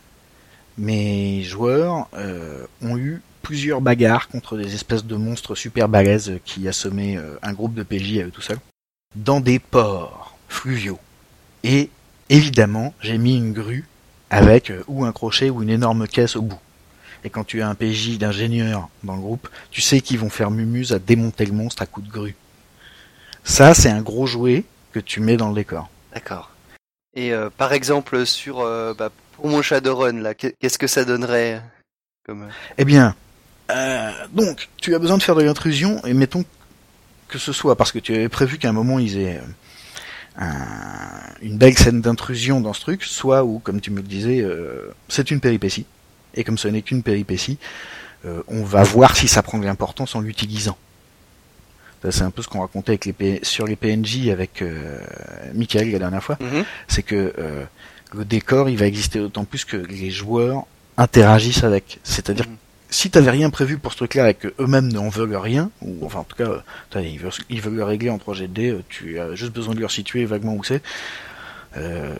mes 0.77 1.43
joueurs 1.43 2.07
euh, 2.15 2.65
ont 2.81 2.97
eu 2.97 3.21
plusieurs 3.41 3.81
bagarres 3.81 4.27
contre 4.27 4.57
des 4.57 4.73
espèces 4.73 5.05
de 5.05 5.15
monstres 5.15 5.55
super 5.55 5.87
balèzes 5.87 6.39
qui 6.45 6.67
assommaient 6.67 7.19
un 7.43 7.53
groupe 7.53 7.75
de 7.75 7.83
PJ 7.83 8.17
à 8.17 8.25
eux 8.25 8.31
tout 8.31 8.41
seuls, 8.41 8.57
dans 9.15 9.39
des 9.39 9.59
ports 9.59 10.35
fluviaux. 10.49 10.97
Et 11.63 11.91
évidemment, 12.29 12.95
j'ai 13.01 13.19
mis 13.19 13.37
une 13.37 13.53
grue 13.53 13.85
avec 14.35 14.69
euh, 14.71 14.83
ou 14.87 15.05
un 15.05 15.11
crochet 15.11 15.49
ou 15.49 15.63
une 15.63 15.69
énorme 15.69 16.07
caisse 16.07 16.35
au 16.35 16.41
bout. 16.41 16.59
Et 17.23 17.29
quand 17.29 17.43
tu 17.43 17.61
as 17.61 17.67
un 17.69 17.75
PJ 17.75 18.17
d'ingénieur 18.19 18.89
dans 19.03 19.15
le 19.15 19.21
groupe, 19.21 19.47
tu 19.71 19.81
sais 19.81 20.01
qu'ils 20.01 20.19
vont 20.19 20.29
faire 20.29 20.51
mumuse 20.51 20.91
à 20.93 20.99
démonter 20.99 21.45
le 21.45 21.53
monstre 21.53 21.81
à 21.81 21.85
coups 21.85 22.07
de 22.07 22.11
grue. 22.11 22.35
Ça, 23.43 23.73
c'est 23.73 23.89
un 23.89 24.01
gros 24.01 24.27
jouet 24.27 24.63
que 24.91 24.99
tu 24.99 25.19
mets 25.21 25.37
dans 25.37 25.49
le 25.49 25.55
décor. 25.55 25.89
D'accord. 26.13 26.51
Et 27.15 27.33
euh, 27.33 27.49
par 27.55 27.73
exemple, 27.73 28.25
sur 28.25 28.59
euh, 28.59 28.93
bah, 28.93 29.09
pour 29.33 29.47
mon 29.47 29.61
Shadowrun, 29.61 30.19
là, 30.21 30.33
qu'est- 30.33 30.55
qu'est-ce 30.59 30.77
que 30.77 30.87
ça 30.87 31.05
donnerait 31.05 31.61
comme 32.25 32.43
euh, 32.43 32.49
Eh 32.77 32.85
bien, 32.85 33.15
euh, 33.71 34.11
donc, 34.33 34.69
tu 34.77 34.93
as 34.95 34.99
besoin 34.99 35.17
de 35.17 35.23
faire 35.23 35.35
de 35.35 35.43
l'intrusion, 35.43 36.03
et 36.05 36.13
mettons 36.13 36.43
que 37.27 37.39
ce 37.39 37.53
soit 37.53 37.75
parce 37.75 37.91
que 37.91 37.99
tu 37.99 38.13
avais 38.13 38.29
prévu 38.29 38.57
qu'à 38.59 38.69
un 38.69 38.73
moment 38.73 38.99
ils 38.99 39.17
aient 39.17 39.37
euh, 39.37 39.41
un- 40.37 41.33
une 41.41 41.57
belle 41.57 41.77
scène 41.77 42.01
d'intrusion 42.01 42.59
dans 42.61 42.73
ce 42.73 42.81
truc, 42.81 43.03
soit 43.03 43.43
où, 43.43 43.59
comme 43.59 43.81
tu 43.81 43.91
me 43.91 43.97
le 43.97 44.03
disais, 44.07 44.41
euh, 44.41 44.93
c'est 45.09 45.31
une 45.31 45.39
péripétie. 45.39 45.85
Et 46.33 46.43
comme 46.43 46.57
ce 46.57 46.67
n'est 46.67 46.81
qu'une 46.81 47.03
péripétie, 47.03 47.57
euh, 48.25 48.41
on 48.47 48.63
va 48.63 48.83
voir 48.83 49.15
si 49.15 49.27
ça 49.27 49.41
prend 49.43 49.57
de 49.59 49.65
l'importance 49.65 50.15
en 50.15 50.21
l'utilisant. 50.21 50.77
C'est 52.11 52.21
un 52.23 52.29
peu 52.29 52.43
ce 52.43 52.47
qu'on 52.47 52.59
racontait 52.61 52.91
avec 52.91 53.05
les 53.05 53.13
P- 53.13 53.39
sur 53.41 53.65
les 53.65 53.75
PNJ 53.75 54.29
avec 54.29 54.61
euh, 54.61 54.99
Michael 55.55 55.91
la 55.91 55.97
dernière 55.99 56.23
fois. 56.23 56.37
mhm. 56.39 56.63
C'est 56.87 57.01
que 57.01 57.33
euh, 57.39 57.63
le 58.13 58.25
décor, 58.25 58.69
il 58.69 58.77
va 58.77 58.85
exister 58.85 59.17
d'autant 59.19 59.43
plus 59.43 59.65
que 59.65 59.77
les 59.77 60.11
joueurs 60.11 60.65
interagissent 60.97 61.63
avec. 61.63 61.99
C'est-à-dire 62.03 62.45
Mhm. 62.47 62.57
Si 62.95 63.09
t'avais 63.09 63.31
rien 63.31 63.49
prévu 63.49 63.77
pour 63.77 63.91
ce 63.91 63.97
truc-là 63.97 64.29
et 64.29 64.33
que 64.35 64.53
eux-mêmes 64.57 64.91
n'en 64.91 65.09
veulent 65.09 65.35
rien, 65.35 65.69
ou 65.81 66.05
enfin 66.05 66.19
en 66.19 66.23
tout 66.23 66.37
cas, 66.37 66.63
ils, 67.01 67.19
veulent, 67.19 67.31
ils 67.49 67.61
veulent 67.61 67.75
le 67.75 67.83
régler 67.83 68.09
en 68.09 68.17
3GD, 68.17 68.71
euh, 68.71 68.83
tu 68.87 69.19
as 69.19 69.35
juste 69.35 69.51
besoin 69.51 69.75
de 69.75 69.81
leur 69.81 69.91
situer 69.91 70.23
vaguement 70.23 70.53
où 70.53 70.63
c'est, 70.63 70.81
euh, 71.75 72.15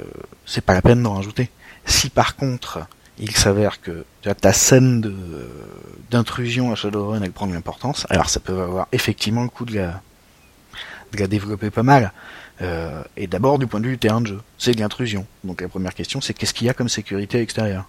c'est 0.46 0.60
pas 0.60 0.74
la 0.74 0.82
peine 0.82 1.02
d'en 1.02 1.14
rajouter. 1.14 1.50
Si 1.86 2.10
par 2.10 2.36
contre, 2.36 2.80
il 3.20 3.32
s'avère 3.38 3.80
que 3.80 4.04
ta 4.22 4.52
scène 4.52 5.02
d'intrusion 6.12 6.74
à 6.74 6.76
Shadowrun 6.76 7.22
elle 7.22 7.32
prend 7.32 7.48
de 7.48 7.54
l'importance, 7.54 8.06
alors 8.10 8.30
ça 8.30 8.42
peut 8.42 8.62
avoir 8.62 8.90
effectivement 8.92 9.44
le 9.44 9.50
coup 9.50 9.64
de 9.64 9.76
la, 9.76 10.02
de 11.14 11.20
la 11.20 11.28
développer 11.28 11.70
pas 11.70 11.84
mal. 11.84 12.12
Euh, 12.62 13.02
et 13.16 13.28
d'abord 13.28 13.60
du 13.60 13.68
point 13.68 13.80
de 13.80 13.86
vue 13.86 13.94
du 13.94 13.98
terrain 13.98 14.20
de 14.20 14.28
jeu, 14.28 14.42
c'est 14.58 14.74
de 14.74 14.82
l'intrusion. 14.82 15.26
Donc 15.46 15.62
la 15.62 15.70
première 15.70 15.94
question 15.94 16.20
c'est 16.20 16.34
qu'est-ce 16.34 16.54
qu'il 16.54 16.68
y 16.68 16.70
a 16.70 16.74
comme 16.74 16.90
sécurité 16.90 17.38
à 17.38 17.40
l'extérieur 17.40 17.86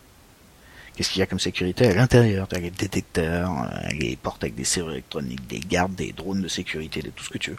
Qu'est-ce 0.97 1.11
qu'il 1.11 1.21
y 1.21 1.23
a 1.23 1.27
comme 1.27 1.39
sécurité 1.41 1.87
à 1.87 1.95
l'intérieur? 1.95 2.49
Tu 2.49 2.57
as 2.57 2.59
les 2.59 2.71
détecteurs, 2.71 3.53
euh, 3.53 3.89
les 3.93 4.17
portes 4.17 4.43
avec 4.43 4.55
des 4.55 4.65
serrures 4.65 4.93
électroniques, 4.93 5.47
des 5.47 5.61
gardes, 5.61 5.95
des 5.95 6.13
drones 6.13 6.41
de 6.41 6.49
sécurité, 6.49 7.03
de 7.03 7.11
tout 7.11 7.23
ce 7.23 7.29
que 7.31 7.39
tu 7.39 7.51
veux. 7.51 7.59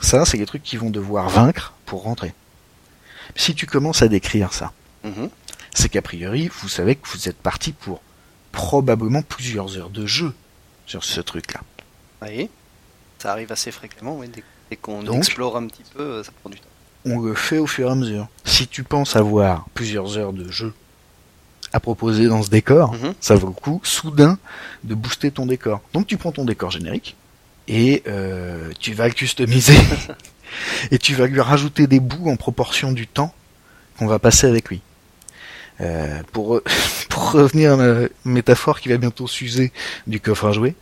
Ça, 0.00 0.24
c'est 0.24 0.36
les 0.38 0.46
trucs 0.46 0.62
qui 0.62 0.76
vont 0.76 0.90
devoir 0.90 1.28
vaincre 1.28 1.74
pour 1.84 2.02
rentrer. 2.02 2.32
Si 3.36 3.54
tu 3.54 3.66
commences 3.66 4.00
à 4.02 4.08
décrire 4.08 4.52
ça, 4.52 4.72
Mhm. 5.04 5.28
c'est 5.74 5.88
qu'a 5.88 6.02
priori, 6.02 6.48
vous 6.60 6.68
savez 6.68 6.94
que 6.96 7.06
vous 7.08 7.28
êtes 7.28 7.36
parti 7.36 7.72
pour 7.72 8.00
probablement 8.52 9.22
plusieurs 9.22 9.76
heures 9.76 9.90
de 9.90 10.06
jeu 10.06 10.34
sur 10.86 11.04
ce 11.04 11.20
truc-là. 11.20 11.60
Oui. 12.22 12.48
Ça 13.18 13.32
arrive 13.32 13.52
assez 13.52 13.70
fréquemment, 13.70 14.16
oui. 14.16 14.28
Dès, 14.70 14.76
qu'on 14.76 15.04
explore 15.12 15.56
un 15.56 15.66
petit 15.66 15.84
peu, 15.94 16.02
euh, 16.02 16.22
ça 16.24 16.30
prend 16.40 16.50
du 16.50 16.58
temps. 16.58 16.66
On 17.04 17.20
le 17.20 17.34
fait 17.34 17.58
au 17.58 17.66
fur 17.66 17.88
et 17.88 17.92
à 17.92 17.94
mesure. 17.94 18.28
Si 18.44 18.66
tu 18.68 18.84
penses 18.84 19.16
avoir 19.16 19.66
plusieurs 19.74 20.16
heures 20.16 20.32
de 20.32 20.50
jeu 20.50 20.72
à 21.72 21.80
proposer 21.80 22.26
dans 22.28 22.42
ce 22.42 22.50
décor, 22.50 22.92
Mhm. 22.94 23.14
ça 23.20 23.34
vaut 23.34 23.48
le 23.48 23.52
coup, 23.52 23.80
soudain, 23.84 24.38
de 24.84 24.94
booster 24.94 25.30
ton 25.30 25.46
décor. 25.46 25.80
Donc 25.92 26.06
tu 26.06 26.16
prends 26.16 26.32
ton 26.32 26.44
décor 26.44 26.70
générique 26.70 27.16
et 27.68 28.02
euh, 28.06 28.70
tu 28.80 28.94
vas 28.94 29.06
le 29.08 29.14
customiser 29.14 29.76
et 30.90 30.98
tu 30.98 31.14
vas 31.14 31.26
lui 31.26 31.40
rajouter 31.40 31.86
des 31.86 32.00
bouts 32.00 32.30
en 32.30 32.36
proportion 32.36 32.92
du 32.92 33.06
temps 33.06 33.34
qu'on 33.98 34.06
va 34.06 34.18
passer 34.18 34.46
avec 34.46 34.68
lui. 34.68 34.80
Euh, 35.80 36.22
pour, 36.32 36.60
pour 37.08 37.30
revenir 37.32 37.74
à 37.74 37.76
la 37.86 38.08
métaphore 38.24 38.80
qui 38.80 38.88
va 38.88 38.96
bientôt 38.96 39.28
s'user 39.28 39.72
du 40.08 40.18
coffre 40.20 40.46
à 40.46 40.52
jouer, 40.52 40.74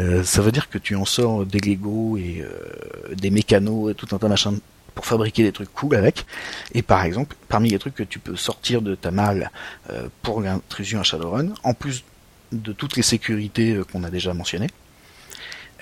euh, 0.00 0.22
ça 0.22 0.42
veut 0.42 0.52
dire 0.52 0.68
que 0.68 0.78
tu 0.78 0.94
en 0.94 1.04
sors 1.04 1.44
des 1.44 1.58
Lego 1.58 2.16
et 2.18 2.42
euh, 2.42 3.14
des 3.16 3.30
mécanos 3.30 3.90
et 3.90 3.94
tout 3.94 4.06
un 4.12 4.18
tas 4.18 4.26
de 4.26 4.30
machins 4.30 4.58
pour 4.98 5.06
fabriquer 5.06 5.44
des 5.44 5.52
trucs 5.52 5.72
cool 5.72 5.94
avec. 5.94 6.26
Et 6.74 6.82
par 6.82 7.04
exemple, 7.04 7.36
parmi 7.48 7.70
les 7.70 7.78
trucs 7.78 7.94
que 7.94 8.02
tu 8.02 8.18
peux 8.18 8.34
sortir 8.34 8.82
de 8.82 8.96
ta 8.96 9.12
malle 9.12 9.52
euh, 9.90 10.08
pour 10.22 10.40
l'intrusion 10.40 10.98
à 10.98 11.04
Shadowrun, 11.04 11.50
en 11.62 11.72
plus 11.72 12.02
de 12.50 12.72
toutes 12.72 12.96
les 12.96 13.04
sécurités 13.04 13.74
euh, 13.74 13.84
qu'on 13.84 14.02
a 14.02 14.10
déjà 14.10 14.34
mentionnées, 14.34 14.70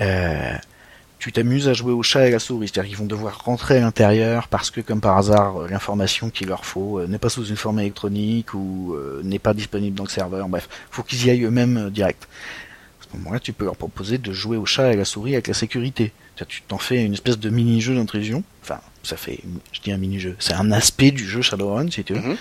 euh, 0.03 0.53
tu 1.19 1.33
t'amuses 1.33 1.67
à 1.67 1.73
jouer 1.73 1.95
au 1.95 2.03
chat 2.03 2.27
et 2.27 2.29
à 2.29 2.31
la 2.33 2.39
souris, 2.39 2.69
c'est-à-dire 2.69 2.91
qu'ils 2.91 2.99
vont 2.99 3.07
devoir 3.07 3.43
rentrer 3.43 3.79
à 3.79 3.81
l'intérieur 3.81 4.49
parce 4.49 4.71
que, 4.71 4.83
comme 4.83 5.01
par 5.01 5.17
hasard, 5.17 5.61
l'information 5.61 6.29
qu'il 6.29 6.49
leur 6.49 6.67
faut 6.67 7.03
n'est 7.07 7.17
pas 7.17 7.31
sous 7.31 7.47
une 7.47 7.57
forme 7.57 7.81
électronique 7.81 8.53
ou 8.53 8.95
n'est 9.25 9.39
pas 9.39 9.55
disponible 9.55 9.97
dans 9.97 10.05
le 10.05 10.11
serveur. 10.11 10.47
Bref, 10.51 10.69
faut 10.91 11.03
qu'ils 11.03 11.25
y 11.27 11.31
aillent 11.31 11.45
eux-mêmes 11.45 11.89
direct. 11.89 12.29
À 13.01 13.05
ce 13.11 13.17
moment-là, 13.17 13.41
tu 13.41 13.55
peux 13.55 13.65
leur 13.65 13.77
proposer 13.77 14.19
de 14.19 14.31
jouer 14.35 14.59
au 14.59 14.67
chat 14.67 14.91
et 14.91 14.93
à 14.93 14.97
la 14.97 15.07
souris 15.07 15.33
avec 15.33 15.49
la 15.49 15.55
sécurité. 15.55 16.13
Tu 16.49 16.61
t'en 16.69 16.77
fais 16.77 17.03
une 17.03 17.15
espèce 17.15 17.39
de 17.39 17.49
mini-jeu 17.49 17.95
d'intrusion. 17.95 18.45
Enfin, 18.63 18.79
ça 19.07 19.17
fait, 19.17 19.41
je 19.73 19.81
dis 19.81 19.93
un 19.93 19.97
mini-jeu, 19.99 20.37
c'est 20.39 20.55
un 20.55 20.71
aspect 20.73 21.11
du 21.11 21.27
jeu 21.27 21.43
Shadowrun, 21.43 21.91
si 21.91 22.05
tu 22.05 22.15
veux 22.15 22.21
Mhm. 22.21 22.37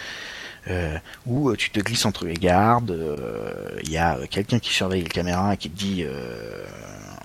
euh, 0.69 0.97
où 1.27 1.49
euh, 1.49 1.55
tu 1.55 1.69
te 1.69 1.79
glisses 1.79 2.05
entre 2.05 2.25
les 2.25 2.33
gardes, 2.33 2.91
euh, 2.91 3.79
il 3.83 3.91
y 3.91 3.97
a 3.97 4.17
euh, 4.17 4.25
quelqu'un 4.29 4.57
qui 4.59 4.73
surveille 4.73 5.03
les 5.03 5.09
caméras 5.09 5.53
et 5.53 5.57
qui 5.57 5.69
te 5.69 5.77
dit 5.77 6.03
euh, 6.03 6.65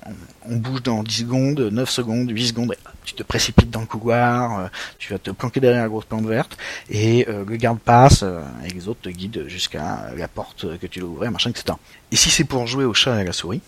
on, 0.06 0.52
on 0.52 0.56
bouge 0.56 0.82
dans 0.82 1.02
10 1.02 1.14
secondes, 1.20 1.60
9 1.60 1.88
secondes, 1.88 2.30
8 2.30 2.46
secondes, 2.48 2.74
tu 3.04 3.14
te 3.14 3.22
précipites 3.22 3.70
dans 3.70 3.80
le 3.80 3.86
couloir, 3.86 4.58
euh, 4.60 4.66
tu 4.98 5.12
vas 5.12 5.18
te 5.18 5.30
planquer 5.30 5.60
derrière 5.60 5.82
la 5.82 5.88
grosse 5.88 6.04
plante 6.04 6.26
verte, 6.26 6.58
et 6.90 7.26
euh, 7.28 7.44
le 7.46 7.56
garde 7.56 7.78
passe, 7.78 8.22
euh, 8.22 8.42
et 8.66 8.68
les 8.70 8.88
autres 8.88 9.00
te 9.02 9.08
guident 9.08 9.44
jusqu'à 9.48 10.10
la 10.16 10.28
porte 10.28 10.78
que 10.78 10.86
tu 10.86 11.00
dois 11.00 11.08
ouvrir, 11.08 11.30
machin, 11.30 11.50
etc. 11.50 11.76
Et 12.12 12.16
si 12.16 12.28
c'est 12.30 12.44
pour 12.44 12.66
jouer 12.66 12.84
au 12.84 12.92
chat 12.94 13.16
et 13.16 13.20
à 13.22 13.24
la 13.24 13.32
souris, 13.32 13.62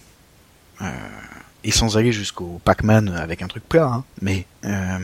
euh, 0.82 0.84
et 1.64 1.70
sans 1.70 1.96
aller 1.96 2.12
jusqu'au 2.12 2.60
Pac-Man 2.64 3.08
avec 3.10 3.40
un 3.40 3.46
truc 3.46 3.66
plat, 3.68 3.86
hein, 3.86 4.04
mais 4.20 4.46
euh, 4.64 4.98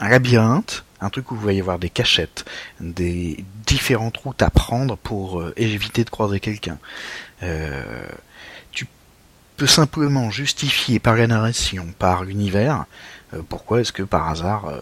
un 0.00 0.08
labyrinthe, 0.08 0.84
un 1.00 1.10
truc 1.10 1.30
où 1.30 1.36
il 1.36 1.44
va 1.44 1.52
y 1.52 1.60
avoir 1.60 1.78
des 1.78 1.90
cachettes, 1.90 2.44
des 2.80 3.44
différentes 3.66 4.16
routes 4.18 4.42
à 4.42 4.50
prendre 4.50 4.96
pour 4.96 5.40
euh, 5.40 5.52
éviter 5.56 6.04
de 6.04 6.10
croiser 6.10 6.40
quelqu'un. 6.40 6.78
Euh, 7.42 8.06
tu 8.72 8.86
peux 9.56 9.66
simplement 9.66 10.30
justifier 10.30 10.98
par 10.98 11.16
la 11.16 11.26
narration, 11.26 11.86
par 11.98 12.24
l'univers, 12.24 12.86
euh, 13.34 13.42
pourquoi 13.48 13.80
est-ce 13.80 13.92
que 13.92 14.02
par 14.02 14.28
hasard 14.28 14.72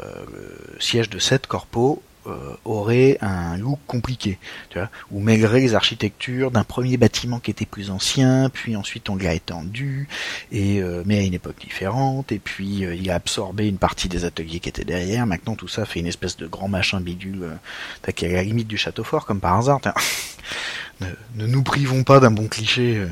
siège 0.79 1.11
de 1.11 1.19
cette 1.19 1.47
corpo 1.47 2.03
euh, 2.03 2.16
aurait 2.65 3.19
un 3.21 3.57
look 3.57 3.79
compliqué, 3.87 4.39
tu 4.71 4.79
vois, 4.79 4.91
ou 5.11 5.21
malgré 5.21 5.61
les 5.61 5.75
architectures 5.75 6.51
d'un 6.51 6.65
premier 6.65 6.97
bâtiment 6.97 7.39
qui 7.39 7.51
était 7.51 7.67
plus 7.67 7.91
ancien, 7.91 8.51
puis 8.51 8.77
ensuite 8.77 9.09
on 9.09 9.17
l'a 9.17 9.35
étendu, 9.35 10.09
et 10.53 10.81
euh, 10.81 11.03
mais 11.07 11.19
à 11.19 11.23
une 11.23 11.35
époque 11.35 11.61
différente, 11.61 12.33
et 12.33 12.39
puis 12.39 12.85
euh, 12.85 12.95
il 12.95 13.11
a 13.11 13.15
absorbé 13.15 13.69
une 13.69 13.79
partie 13.79 14.09
des 14.09 14.25
ateliers 14.25 14.61
qui 14.61 14.69
étaient 14.69 14.85
derrière. 14.85 15.27
Maintenant 15.27 15.55
tout 15.55 15.69
ça 15.69 15.85
fait 15.85 16.01
une 16.01 16.07
espèce 16.07 16.37
de 16.37 16.47
grand 16.47 16.69
machin 16.69 17.01
bidule, 17.01 17.45
euh, 17.45 18.13
qui 18.13 18.25
est 18.25 18.31
à 18.31 18.35
la 18.35 18.43
limite 18.43 18.69
du 18.69 18.77
château 18.77 19.05
fort 19.05 19.27
comme 19.27 19.41
par 19.41 19.59
hasard. 19.59 19.81
ne, 21.01 21.07
ne 21.37 21.47
nous 21.47 21.63
privons 21.63 22.05
pas 22.05 22.21
d'un 22.21 22.31
bon 22.31 22.49
cliché 22.49 22.97
euh, 22.97 23.09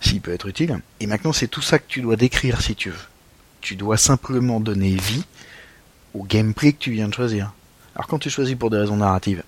s'il 0.00 0.20
peut 0.20 0.32
être 0.32 0.46
utile. 0.46 0.80
Et 1.00 1.06
maintenant 1.06 1.32
c'est 1.32 1.48
tout 1.48 1.62
ça 1.62 1.78
que 1.78 1.84
tu 1.88 2.00
dois 2.00 2.16
décrire 2.16 2.60
si 2.60 2.74
tu 2.74 2.90
veux. 2.90 3.06
Tu 3.60 3.76
dois 3.76 3.96
simplement 3.96 4.60
donner 4.60 4.94
vie 4.94 5.24
au 6.12 6.22
gameplay 6.22 6.72
que 6.72 6.78
tu 6.78 6.92
viens 6.92 7.08
de 7.08 7.14
choisir. 7.14 7.52
Alors 7.94 8.06
quand 8.06 8.18
tu 8.18 8.30
choisis 8.30 8.56
pour 8.56 8.70
des 8.70 8.78
raisons 8.78 8.96
narratives, 8.96 9.42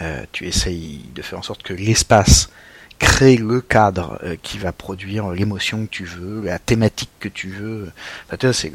euh, 0.00 0.24
tu 0.32 0.46
essayes 0.46 1.04
de 1.14 1.22
faire 1.22 1.38
en 1.38 1.42
sorte 1.42 1.62
que 1.62 1.74
l'espace 1.74 2.50
crée 2.98 3.36
le 3.36 3.60
cadre 3.60 4.18
euh, 4.24 4.36
qui 4.42 4.58
va 4.58 4.72
produire 4.72 5.30
l'émotion 5.30 5.86
que 5.86 5.90
tu 5.90 6.04
veux, 6.04 6.42
la 6.44 6.58
thématique 6.58 7.10
que 7.20 7.28
tu 7.28 7.48
veux. 7.48 7.90
Enfin, 8.26 8.36
tu 8.36 8.46
vois, 8.46 8.52
c'est 8.52 8.72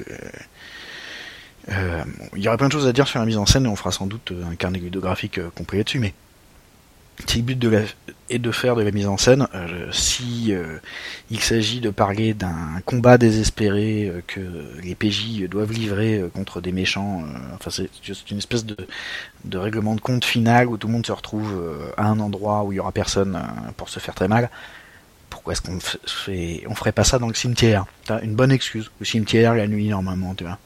euh, 1.69 2.03
il 2.35 2.41
y 2.41 2.47
aurait 2.47 2.57
plein 2.57 2.67
de 2.67 2.73
choses 2.73 2.87
à 2.87 2.93
dire 2.93 3.07
sur 3.07 3.19
la 3.19 3.25
mise 3.25 3.37
en 3.37 3.45
scène 3.45 3.65
et 3.65 3.67
on 3.67 3.75
fera 3.75 3.91
sans 3.91 4.07
doute 4.07 4.31
un 4.49 4.55
carnet 4.55 4.79
ludographique 4.79 5.39
complet 5.51 5.79
là-dessus, 5.79 5.99
mais 5.99 6.13
si 7.27 7.37
le 7.37 7.43
but 7.43 7.59
de 7.59 7.69
la, 7.69 7.81
est 8.29 8.39
de 8.39 8.51
faire 8.51 8.75
de 8.75 8.81
la 8.83 8.91
mise 8.91 9.07
en 9.07 9.17
scène, 9.17 9.47
euh, 9.53 9.91
si 9.91 10.53
euh, 10.53 10.77
il 11.31 11.39
s'agit 11.39 11.79
de 11.79 11.89
parler 11.89 12.33
d'un 12.33 12.81
combat 12.85 13.17
désespéré 13.17 14.05
euh, 14.07 14.21
que 14.25 14.39
les 14.83 14.95
PJ 14.95 15.47
doivent 15.49 15.71
livrer 15.71 16.19
euh, 16.19 16.29
contre 16.29 16.61
des 16.61 16.71
méchants, 16.71 17.23
euh, 17.23 17.55
enfin 17.55 17.71
c'est 17.71 18.31
une 18.31 18.37
espèce 18.37 18.65
de, 18.65 18.77
de 19.45 19.57
règlement 19.57 19.95
de 19.95 20.01
compte 20.01 20.25
final 20.25 20.67
où 20.67 20.77
tout 20.77 20.87
le 20.87 20.93
monde 20.93 21.05
se 21.05 21.11
retrouve 21.11 21.51
euh, 21.53 21.91
à 21.97 22.05
un 22.05 22.19
endroit 22.19 22.63
où 22.63 22.71
il 22.71 22.75
y 22.75 22.79
aura 22.79 22.91
personne 22.91 23.35
euh, 23.35 23.71
pour 23.77 23.89
se 23.89 23.99
faire 23.99 24.15
très 24.15 24.27
mal. 24.27 24.49
Pourquoi 25.29 25.53
est-ce 25.53 25.61
qu'on 25.61 25.79
fait, 25.79 26.63
on 26.67 26.73
ferait 26.73 26.91
pas 26.91 27.03
ça 27.03 27.19
dans 27.19 27.27
le 27.27 27.35
cimetière? 27.35 27.85
T'as 28.05 28.21
une 28.21 28.33
bonne 28.33 28.51
excuse. 28.51 28.89
Le 28.99 29.05
cimetière 29.05 29.53
la 29.53 29.67
nuit 29.67 29.87
normalement, 29.87 30.33
tu 30.33 30.43
vois. 30.43 30.57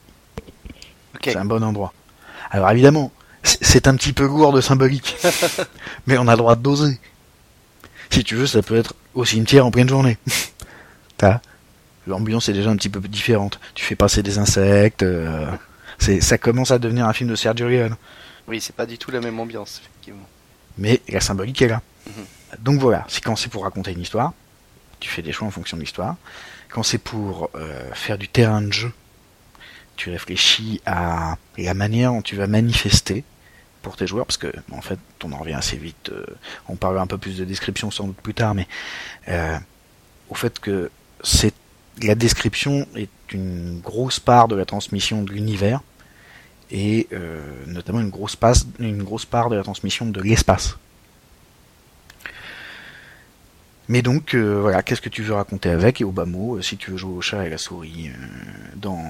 Ok. 1.14 1.24
C'est 1.24 1.36
un 1.36 1.44
bon 1.44 1.62
endroit. 1.62 1.92
Alors 2.50 2.70
évidemment, 2.70 3.12
c'est 3.44 3.86
un 3.86 3.94
petit 3.96 4.12
peu 4.12 4.24
lourd 4.26 4.52
de 4.52 4.60
symbolique, 4.60 5.16
mais 6.06 6.18
on 6.18 6.26
a 6.28 6.32
le 6.32 6.38
droit 6.38 6.56
de 6.56 6.62
doser. 6.62 6.98
Si 8.10 8.24
tu 8.24 8.34
veux, 8.34 8.46
ça 8.46 8.62
peut 8.62 8.76
être 8.76 8.94
au 9.14 9.24
cimetière 9.24 9.66
en 9.66 9.70
pleine 9.70 9.88
journée. 9.88 10.18
T'as 11.16 11.40
l'ambiance 12.06 12.48
est 12.48 12.52
déjà 12.52 12.70
un 12.70 12.76
petit 12.76 12.88
peu 12.88 13.00
différente. 13.00 13.60
Tu 13.74 13.84
fais 13.84 13.96
passer 13.96 14.22
des 14.22 14.38
insectes. 14.38 15.02
euh, 15.02 15.50
c'est 15.98 16.20
ça 16.20 16.38
commence 16.38 16.70
à 16.70 16.78
devenir 16.78 17.06
un 17.06 17.12
film 17.12 17.30
de 17.30 17.36
Sergio 17.36 17.68
Leone. 17.68 17.96
Oui, 18.46 18.60
c'est 18.60 18.74
pas 18.74 18.86
du 18.86 18.98
tout 18.98 19.10
la 19.10 19.20
même 19.20 19.38
ambiance, 19.40 19.80
effectivement. 19.80 20.26
Mais 20.76 21.00
la 21.08 21.20
symbolique 21.20 21.62
est 21.62 21.68
là. 21.68 21.82
Mhm. 22.06 22.24
Donc 22.60 22.80
voilà, 22.80 23.04
c'est 23.08 23.22
quand 23.22 23.36
c'est 23.36 23.48
pour 23.48 23.62
raconter 23.64 23.92
une 23.92 24.00
histoire, 24.00 24.32
tu 25.00 25.08
fais 25.08 25.22
des 25.22 25.32
choix 25.32 25.48
en 25.48 25.50
fonction 25.50 25.76
de 25.76 25.82
l'histoire. 25.82 26.16
Quand 26.68 26.82
c'est 26.82 26.98
pour 26.98 27.50
euh, 27.54 27.90
faire 27.94 28.18
du 28.18 28.28
terrain 28.28 28.60
de 28.60 28.72
jeu, 28.72 28.92
tu 29.96 30.10
réfléchis 30.10 30.80
à 30.86 31.36
la 31.56 31.74
manière 31.74 32.10
dont 32.12 32.22
tu 32.22 32.36
vas 32.36 32.46
manifester 32.46 33.24
pour 33.84 33.96
tes 33.96 34.08
joueurs, 34.08 34.26
parce 34.26 34.38
que 34.38 34.52
en 34.72 34.80
fait, 34.80 34.98
on 35.22 35.30
en 35.32 35.36
revient 35.36 35.54
assez 35.54 35.76
vite. 35.76 36.08
euh, 36.10 36.24
on 36.68 36.74
parlera 36.74 37.04
un 37.04 37.06
peu 37.06 37.18
plus 37.18 37.36
de 37.38 37.44
description 37.44 37.92
sans 37.92 38.08
doute 38.08 38.16
plus 38.16 38.34
tard, 38.34 38.54
mais 38.54 38.66
euh, 39.28 39.56
au 40.30 40.34
fait 40.34 40.58
que 40.58 40.90
c'est 41.22 41.54
la 42.02 42.16
description 42.16 42.88
est 42.96 43.10
une 43.30 43.78
grosse 43.80 44.18
part 44.18 44.48
de 44.48 44.56
la 44.56 44.64
transmission 44.64 45.22
de 45.22 45.30
l'univers 45.30 45.80
et 46.72 47.06
euh, 47.12 47.40
notamment 47.68 48.00
une 48.00 48.10
grosse, 48.10 48.34
passe, 48.34 48.66
une 48.80 49.04
grosse 49.04 49.26
part 49.26 49.48
de 49.48 49.54
la 49.54 49.62
transmission 49.62 50.06
de 50.06 50.20
l'espace. 50.20 50.76
Mais 53.86 54.00
donc, 54.00 54.34
voilà, 54.34 54.82
qu'est-ce 54.82 55.02
que 55.02 55.10
tu 55.10 55.22
veux 55.22 55.34
raconter 55.34 55.68
avec 55.68 56.00
Et 56.00 56.04
au 56.04 56.10
bas 56.10 56.24
mot, 56.24 56.60
si 56.62 56.78
tu 56.78 56.90
veux 56.90 56.96
jouer 56.96 57.12
au 57.12 57.20
chat 57.20 57.46
et 57.46 57.50
la 57.50 57.58
souris 57.58 58.10
dans, 58.76 59.04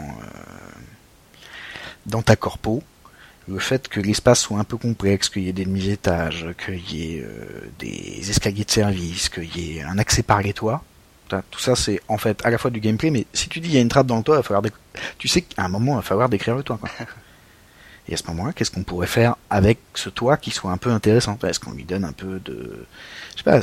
dans 2.07 2.23
ta 2.23 2.35
corpo, 2.35 2.83
le 3.49 3.59
fait 3.59 3.89
que 3.89 4.01
l'espace 4.01 4.41
soit 4.41 4.59
un 4.59 4.65
peu 4.65 4.77
complexe, 4.77 5.29
qu'il 5.29 5.43
y 5.43 5.49
ait 5.49 5.53
des 5.53 5.65
demi-étages, 5.65 6.47
qu'il 6.65 6.93
y 6.93 7.17
ait 7.17 7.23
euh, 7.23 7.71
des 7.79 8.31
escaliers 8.31 8.65
de 8.65 8.71
service, 8.71 9.29
qu'il 9.29 9.57
y 9.57 9.79
ait 9.79 9.83
un 9.83 9.99
accès 9.99 10.23
par 10.23 10.41
les 10.41 10.53
toits, 10.53 10.83
tout 11.51 11.59
ça 11.59 11.75
c'est 11.75 12.01
en 12.09 12.19
fait 12.19 12.45
à 12.45 12.51
la 12.51 12.59
fois 12.59 12.71
du 12.71 12.81
gameplay, 12.81 13.11
mais 13.11 13.27
si 13.33 13.49
tu 13.49 13.61
dis 13.61 13.69
il 13.69 13.75
y 13.75 13.79
a 13.79 13.81
une 13.81 13.89
trappe 13.89 14.07
dans 14.07 14.17
le 14.17 14.23
toit, 14.23 14.37
il 14.37 14.39
va 14.39 14.43
falloir 14.43 14.63
tu 15.19 15.29
sais 15.29 15.43
qu'à 15.43 15.65
un 15.65 15.69
moment 15.69 15.95
il 15.95 15.97
va 15.97 16.03
falloir 16.03 16.29
décrire 16.29 16.55
le 16.55 16.63
toit. 16.63 16.79
Quoi. 16.79 16.91
Et 18.09 18.15
à 18.15 18.17
ce 18.19 18.27
moment-là, 18.29 18.53
qu'est-ce 18.53 18.71
qu'on 18.71 18.83
pourrait 18.83 19.07
faire 19.07 19.37
avec 19.49 19.79
ce 19.95 20.11
toit 20.11 20.37
qui 20.37 20.51
soit 20.51 20.71
un 20.71 20.77
peu 20.77 20.91
intéressant? 20.91 21.39
Est-ce 21.43 21.59
qu'on 21.59 21.73
lui 21.73 21.85
donne 21.85 22.05
un 22.05 22.13
peu 22.13 22.39
de, 22.39 22.87
je 23.33 23.39
sais 23.39 23.45
pas, 23.45 23.61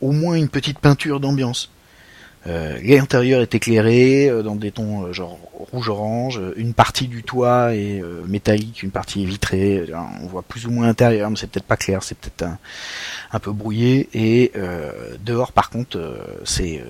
au 0.00 0.10
moins 0.10 0.34
une 0.34 0.48
petite 0.48 0.80
peinture 0.80 1.20
d'ambiance? 1.20 1.70
L'intérieur 2.46 3.40
est 3.40 3.54
éclairé 3.54 4.28
euh, 4.28 4.42
dans 4.42 4.54
des 4.54 4.70
tons 4.70 5.06
euh, 5.06 5.12
genre 5.12 5.38
rouge-orange. 5.72 6.40
Une 6.56 6.74
partie 6.74 7.08
du 7.08 7.22
toit 7.22 7.74
est 7.74 8.00
euh, 8.00 8.22
métallique, 8.26 8.82
une 8.82 8.90
partie 8.90 9.22
est 9.22 9.26
vitrée. 9.26 9.84
On 10.22 10.26
voit 10.26 10.42
plus 10.42 10.66
ou 10.66 10.70
moins 10.70 10.86
l'intérieur, 10.86 11.30
mais 11.30 11.36
c'est 11.36 11.50
peut-être 11.50 11.66
pas 11.66 11.76
clair, 11.76 12.02
c'est 12.02 12.16
peut-être 12.16 12.42
un, 12.42 12.58
un, 13.32 13.38
peu 13.40 13.52
brouillé. 13.52 14.08
Et 14.14 14.52
dehors, 15.24 15.52
par 15.52 15.70
contre, 15.70 15.98
c'est 16.44 16.82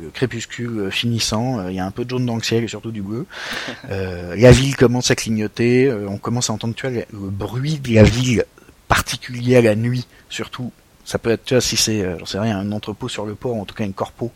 le 0.00 0.10
crépuscule 0.10 0.90
finissant. 0.90 1.68
Il 1.68 1.74
y 1.74 1.80
a 1.80 1.86
un 1.86 1.90
peu 1.90 2.04
de 2.04 2.10
jaune 2.10 2.26
dans 2.26 2.36
le 2.36 2.42
ciel 2.42 2.64
et 2.64 2.68
surtout 2.68 2.92
du 2.92 3.02
bleu. 3.02 3.26
la 3.88 4.50
ville 4.52 4.76
commence 4.76 5.10
à 5.10 5.16
clignoter. 5.16 5.92
on 5.92 6.18
commence 6.18 6.50
à 6.50 6.52
entendre 6.52 6.74
tu 6.74 6.88
vois, 6.88 7.00
le 7.12 7.30
bruit 7.30 7.78
de 7.78 7.94
la 7.94 8.04
ville 8.04 8.44
particulier 8.88 9.56
à 9.56 9.62
la 9.62 9.74
nuit, 9.74 10.06
surtout 10.28 10.72
ça 11.04 11.18
peut 11.18 11.30
être, 11.30 11.44
tu 11.44 11.54
vois, 11.54 11.60
si 11.60 11.76
c'est, 11.76 12.02
euh, 12.02 12.18
j'en 12.18 12.24
sais 12.24 12.38
rien, 12.38 12.58
un 12.58 12.72
entrepôt 12.72 13.08
sur 13.08 13.26
le 13.26 13.34
port, 13.34 13.56
en 13.56 13.64
tout 13.64 13.74
cas 13.74 13.84
une 13.84 13.92
corpo 13.92 14.32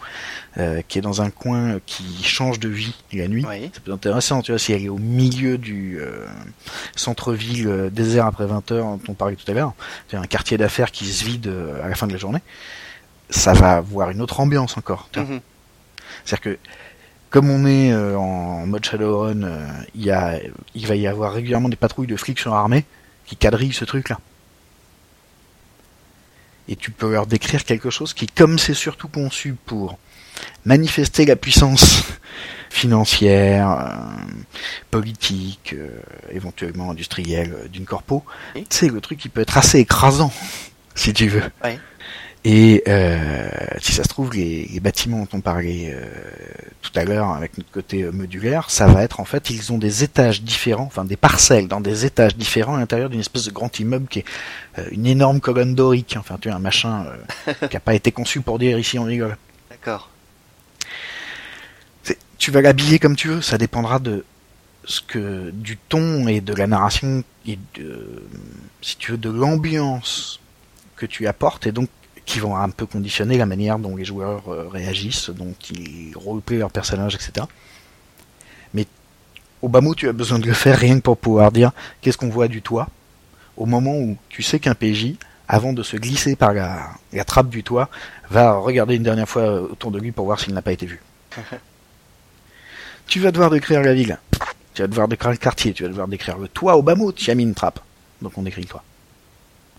euh, 0.58 0.82
qui 0.86 0.98
est 0.98 1.02
dans 1.02 1.22
un 1.22 1.30
coin 1.30 1.78
qui 1.86 2.22
change 2.22 2.60
de 2.60 2.68
vie 2.68 2.94
la 3.12 3.26
nuit. 3.26 3.42
Ça 3.42 3.80
peut 3.80 3.90
être 3.90 3.94
intéressant, 3.94 4.42
tu 4.42 4.52
vois, 4.52 4.58
si 4.58 4.72
elle 4.72 4.84
est 4.84 4.90
au 4.90 4.98
milieu 4.98 5.56
du 5.56 5.98
euh, 5.98 6.26
centre-ville 6.94 7.90
désert 7.90 8.26
après 8.26 8.46
20 8.46 8.72
heures 8.72 8.84
dont 8.84 9.00
on 9.08 9.14
parlait 9.14 9.36
tout 9.36 9.50
à 9.50 9.54
l'heure, 9.54 9.72
un 10.12 10.26
quartier 10.26 10.58
d'affaires 10.58 10.90
qui 10.90 11.06
se 11.06 11.24
vide 11.24 11.50
à 11.82 11.88
la 11.88 11.94
fin 11.94 12.06
de 12.06 12.12
la 12.12 12.18
journée, 12.18 12.40
ça 13.30 13.54
va 13.54 13.76
avoir 13.76 14.10
une 14.10 14.20
autre 14.20 14.40
ambiance 14.40 14.76
encore. 14.76 15.08
Mm-hmm. 15.14 15.40
C'est-à-dire 16.24 16.40
que 16.40 16.58
comme 17.30 17.50
on 17.50 17.66
est 17.66 17.94
en 17.94 18.66
mode 18.66 18.84
Shadowrun, 18.84 19.40
il 19.94 20.04
y 20.04 20.10
a, 20.10 20.38
il 20.74 20.86
va 20.86 20.96
y 20.96 21.06
avoir 21.06 21.32
régulièrement 21.32 21.68
des 21.68 21.76
patrouilles 21.76 22.06
de 22.06 22.16
flics 22.16 22.38
surarmés 22.38 22.84
qui 23.26 23.36
quadrillent 23.36 23.74
ce 23.74 23.84
truc-là 23.84 24.18
et 26.68 26.76
tu 26.76 26.90
peux 26.90 27.10
leur 27.10 27.26
décrire 27.26 27.64
quelque 27.64 27.90
chose 27.90 28.14
qui, 28.14 28.26
comme 28.26 28.58
c'est 28.58 28.74
surtout 28.74 29.08
conçu 29.08 29.54
pour 29.66 29.98
manifester 30.64 31.24
la 31.24 31.36
puissance 31.36 32.04
financière, 32.70 33.70
euh, 33.70 33.94
politique, 34.90 35.74
euh, 35.76 36.00
éventuellement 36.30 36.90
industrielle 36.90 37.54
euh, 37.54 37.68
d'une 37.68 37.86
corpo, 37.86 38.24
c'est 38.68 38.88
le 38.88 39.00
truc 39.00 39.18
qui 39.18 39.28
peut 39.28 39.40
être 39.40 39.56
assez 39.56 39.78
écrasant, 39.78 40.32
si 40.94 41.12
tu 41.12 41.28
veux. 41.28 41.42
Et 42.50 42.82
euh, 42.88 43.46
si 43.78 43.92
ça 43.92 44.04
se 44.04 44.08
trouve, 44.08 44.32
les, 44.32 44.64
les 44.72 44.80
bâtiments 44.80 45.18
dont 45.18 45.28
on 45.34 45.40
parlait 45.42 45.92
euh, 45.92 46.00
tout 46.80 46.92
à 46.94 47.04
l'heure 47.04 47.28
avec 47.32 47.58
notre 47.58 47.70
côté 47.70 48.04
euh, 48.04 48.10
modulaire, 48.10 48.70
ça 48.70 48.86
va 48.86 49.02
être 49.02 49.20
en 49.20 49.26
fait, 49.26 49.50
ils 49.50 49.70
ont 49.70 49.76
des 49.76 50.02
étages 50.02 50.40
différents, 50.40 50.84
enfin 50.84 51.04
des 51.04 51.18
parcelles 51.18 51.68
dans 51.68 51.82
des 51.82 52.06
étages 52.06 52.36
différents 52.36 52.76
à 52.76 52.78
l'intérieur 52.78 53.10
d'une 53.10 53.20
espèce 53.20 53.44
de 53.44 53.50
grand 53.50 53.78
immeuble 53.78 54.08
qui 54.08 54.20
est 54.20 54.24
une 54.92 55.04
énorme 55.04 55.40
colonne 55.40 55.74
dorique, 55.74 56.16
enfin 56.18 56.38
tu 56.40 56.48
vois, 56.48 56.56
un 56.56 56.60
machin 56.60 57.04
qui 57.68 57.74
n'a 57.74 57.80
pas 57.80 57.92
été 57.92 58.12
conçu 58.12 58.40
pour 58.40 58.58
dire 58.58 58.78
ici 58.78 58.98
on 58.98 59.04
rigole. 59.04 59.36
D'accord. 59.68 60.08
Tu 62.38 62.50
vas 62.50 62.62
l'habiller 62.62 62.98
comme 62.98 63.14
tu 63.14 63.28
veux, 63.28 63.42
ça 63.42 63.58
dépendra 63.58 63.98
de 63.98 64.24
ce 64.86 65.02
que 65.02 65.50
du 65.50 65.76
ton 65.76 66.26
et 66.26 66.40
de 66.40 66.54
la 66.54 66.66
narration 66.66 67.24
et 67.46 67.58
de, 67.74 68.26
si 68.80 68.96
tu 68.96 69.10
veux, 69.12 69.18
de 69.18 69.28
l'ambiance 69.28 70.40
que 70.96 71.04
tu 71.04 71.26
apportes 71.26 71.66
et 71.66 71.72
donc 71.72 71.90
qui 72.28 72.40
vont 72.40 72.56
un 72.56 72.68
peu 72.68 72.84
conditionner 72.84 73.38
la 73.38 73.46
manière 73.46 73.78
dont 73.78 73.96
les 73.96 74.04
joueurs 74.04 74.42
euh, 74.48 74.68
réagissent, 74.68 75.30
dont 75.30 75.54
ils 75.70 76.12
roleplay 76.14 76.58
leur 76.58 76.70
personnage, 76.70 77.14
etc. 77.14 77.46
Mais 78.74 78.86
au 79.62 79.68
bas 79.70 79.80
mot, 79.80 79.94
tu 79.94 80.10
as 80.10 80.12
besoin 80.12 80.38
de 80.38 80.46
le 80.46 80.52
faire 80.52 80.78
rien 80.78 80.96
que 80.96 81.04
pour 81.04 81.16
pouvoir 81.16 81.50
dire 81.50 81.72
qu'est-ce 82.02 82.18
qu'on 82.18 82.28
voit 82.28 82.48
du 82.48 82.60
toit, 82.60 82.88
au 83.56 83.64
moment 83.64 83.96
où 83.96 84.18
tu 84.28 84.42
sais 84.42 84.60
qu'un 84.60 84.74
PJ, 84.74 85.14
avant 85.48 85.72
de 85.72 85.82
se 85.82 85.96
glisser 85.96 86.36
par 86.36 86.52
la, 86.52 86.90
trappe 87.24 87.48
du 87.48 87.64
toit, 87.64 87.88
va 88.28 88.52
regarder 88.52 88.96
une 88.96 89.04
dernière 89.04 89.28
fois 89.28 89.62
autour 89.62 89.90
de 89.90 89.98
lui 89.98 90.12
pour 90.12 90.26
voir 90.26 90.38
s'il 90.38 90.52
n'a 90.52 90.60
pas 90.60 90.72
été 90.72 90.84
vu. 90.84 91.00
tu 93.06 93.20
vas 93.20 93.32
devoir 93.32 93.48
décrire 93.48 93.80
la 93.80 93.94
ville, 93.94 94.18
tu 94.74 94.82
vas 94.82 94.88
devoir 94.88 95.08
décrire 95.08 95.30
le 95.30 95.38
quartier, 95.38 95.72
tu 95.72 95.82
vas 95.84 95.88
devoir 95.88 96.08
décrire 96.08 96.36
le 96.36 96.48
toit 96.48 96.76
au 96.76 96.82
bas 96.82 96.94
mot, 96.94 97.10
tu 97.10 97.30
as 97.30 97.34
mis 97.34 97.44
une 97.44 97.54
trappe. 97.54 97.80
Donc 98.20 98.36
on 98.36 98.42
décrit 98.42 98.60
le 98.60 98.68
toit. 98.68 98.84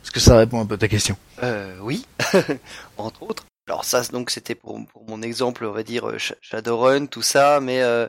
Est-ce 0.09 0.13
que 0.15 0.19
ça 0.21 0.37
répond 0.37 0.59
un 0.59 0.65
peu 0.65 0.73
à 0.73 0.77
ta 0.79 0.87
question? 0.87 1.15
Euh, 1.43 1.77
Oui, 1.81 2.03
entre 2.97 3.21
autres. 3.21 3.45
Alors 3.67 3.85
ça, 3.85 4.01
donc 4.11 4.31
c'était 4.31 4.55
pour, 4.55 4.83
pour 4.87 5.07
mon 5.07 5.21
exemple, 5.21 5.63
on 5.65 5.71
va 5.71 5.83
dire 5.83 6.09
euh, 6.09 6.17
Shadowrun, 6.41 7.05
tout 7.05 7.21
ça, 7.21 7.59
mais 7.59 7.83
euh, 7.83 8.07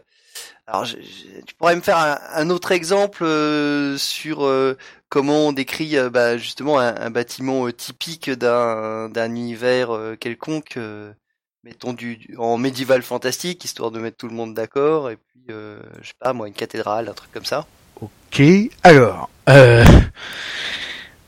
alors 0.67 0.87
tu 0.87 1.55
pourrais 1.59 1.77
me 1.77 1.83
faire 1.83 1.99
un, 1.99 2.49
autre 2.49 2.73
exemple 2.73 3.23
euh, 3.23 3.99
sur 3.99 4.47
euh, 4.47 4.79
comment 5.11 5.49
on 5.49 5.53
décrit 5.53 5.95
bah, 6.11 6.39
justement 6.39 6.79
un, 6.79 7.11
bâtiment 7.11 7.71
typique 7.71 8.31
d'un 8.31 9.11
d'un 9.11 9.35
univers 9.35 9.91
quelconque, 10.19 10.79
mettons 11.65 11.93
du, 11.93 12.35
en 12.39 12.57
médiéval 12.57 13.03
fantastique, 13.03 13.63
histoire 13.63 13.91
de 13.91 14.01
mettre 14.01 14.17
tout 14.17 14.29
le 14.29 14.35
monde 14.35 14.55
d'accord, 14.55 15.11
et 15.11 15.17
puis 15.17 15.43
je 15.49 16.07
sais 16.07 16.15
pas 16.19 16.33
moi 16.33 16.49
une 16.49 16.55
cathédrale, 16.55 17.11
un 17.11 17.13
truc 17.13 17.31
comme 17.31 17.45
ça. 17.45 17.67
Ok, 18.01 18.41
alors. 18.85 19.29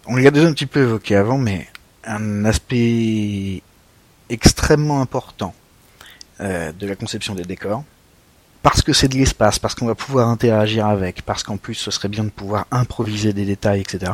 On 0.07 0.17
l'a 0.17 0.31
déjà 0.31 0.49
un 0.49 0.53
petit 0.53 0.67
peu 0.67 0.83
évoqué 0.83 1.15
avant, 1.15 1.39
mais 1.39 1.69
un 2.05 2.45
aspect 2.45 3.63
extrêmement 4.29 5.01
important 5.01 5.55
euh, 6.41 6.73
de 6.73 6.87
la 6.87 6.97
conception 6.97 7.35
des 7.35 7.45
décors, 7.45 7.85
parce 8.63 8.83
que 8.83 8.93
c'est 8.93 9.09
de 9.09 9.15
l'espace, 9.15 9.59
parce 9.59 9.75
qu'on 9.75 9.87
va 9.87 9.95
pouvoir 9.95 10.29
interagir 10.29 10.87
avec, 10.87 11.23
parce 11.23 11.43
qu'en 11.45 11.57
plus 11.57 11.75
ce 11.75 11.91
serait 11.91 12.09
bien 12.09 12.25
de 12.25 12.31
pouvoir 12.31 12.67
improviser 12.71 13.33
des 13.33 13.45
détails, 13.45 13.81
etc. 13.81 14.13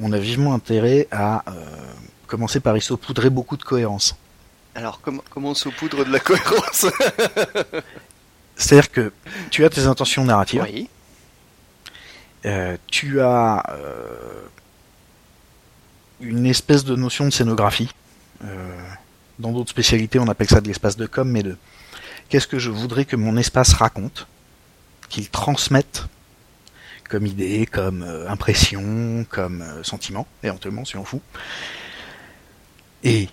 On 0.00 0.12
a 0.12 0.18
vivement 0.18 0.54
intérêt 0.54 1.06
à 1.10 1.44
euh, 1.48 1.52
commencer 2.26 2.60
par 2.60 2.76
y 2.76 2.80
saupoudrer 2.80 3.28
beaucoup 3.28 3.56
de 3.56 3.62
cohérence. 3.62 4.16
Alors 4.74 5.00
comment, 5.02 5.22
comment 5.30 5.54
saupoudre 5.54 6.04
de 6.04 6.12
la 6.12 6.20
cohérence? 6.20 6.86
C'est-à-dire 8.56 8.90
que 8.90 9.12
tu 9.50 9.64
as 9.66 9.70
tes 9.70 9.82
intentions 9.82 10.24
narratives. 10.24 10.62
Oui. 10.62 10.88
Euh, 12.46 12.76
tu 12.86 13.20
as 13.20 13.62
une 16.20 16.46
espèce 16.46 16.84
de 16.84 16.96
notion 16.96 17.24
de 17.26 17.30
scénographie. 17.30 17.90
Euh, 18.44 18.78
dans 19.38 19.52
d'autres 19.52 19.70
spécialités, 19.70 20.18
on 20.18 20.28
appelle 20.28 20.48
ça 20.48 20.60
de 20.60 20.68
l'espace 20.68 20.96
de 20.96 21.06
com, 21.06 21.28
mais 21.28 21.42
de 21.42 21.56
qu'est-ce 22.28 22.46
que 22.46 22.58
je 22.58 22.70
voudrais 22.70 23.04
que 23.04 23.16
mon 23.16 23.36
espace 23.36 23.74
raconte, 23.74 24.26
qu'il 25.08 25.28
transmette 25.28 26.04
comme 27.08 27.26
idée, 27.26 27.66
comme 27.66 28.02
euh, 28.02 28.28
impression, 28.28 29.24
comme 29.28 29.62
euh, 29.62 29.82
sentiment, 29.82 30.26
éventuellement, 30.42 30.84
si 30.84 30.96
on 30.96 31.04
fout. 31.04 31.20
Et 33.04 33.28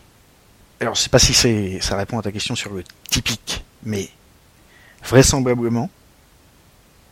alors, 0.79 0.95
je 0.95 1.01
sais 1.01 1.09
pas 1.09 1.19
si 1.19 1.33
ça 1.81 1.97
répond 1.97 2.19
à 2.19 2.21
ta 2.21 2.31
question 2.31 2.55
sur 2.55 2.73
le 2.73 2.83
typique, 3.09 3.63
mais 3.83 4.09
vraisemblablement, 5.03 5.89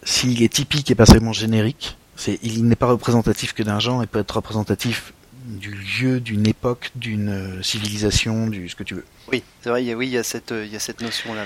s'il 0.04 0.44
est 0.44 0.54
typique 0.54 0.92
et 0.92 0.96
pas 0.96 1.06
seulement 1.06 1.34
générique, 1.34 1.98
il 2.44 2.68
n'est 2.68 2.76
pas 2.76 2.88
représentatif 2.88 3.54
que 3.54 3.64
d'un 3.64 3.80
genre, 3.80 4.04
il 4.04 4.08
peut 4.08 4.20
être 4.20 4.36
représentatif 4.36 5.14
du 5.46 5.72
lieu, 5.72 6.20
d'une 6.20 6.48
époque, 6.48 6.92
d'une 6.96 7.30
euh, 7.30 7.62
civilisation, 7.62 8.48
du 8.48 8.70
ce 8.70 8.76
que 8.76 8.84
tu 8.84 8.96
veux. 8.96 9.06
Oui, 9.32 9.44
c'est 9.62 9.70
vrai, 9.70 9.84
il 9.84 9.88
y 9.88 9.92
a, 9.92 9.96
oui, 9.96 10.08
il 10.08 10.14
y 10.14 10.18
a 10.18 10.24
cette, 10.24 10.52
il 10.52 10.72
y 10.72 10.76
a 10.76 10.80
cette 10.80 11.02
notion-là. 11.02 11.46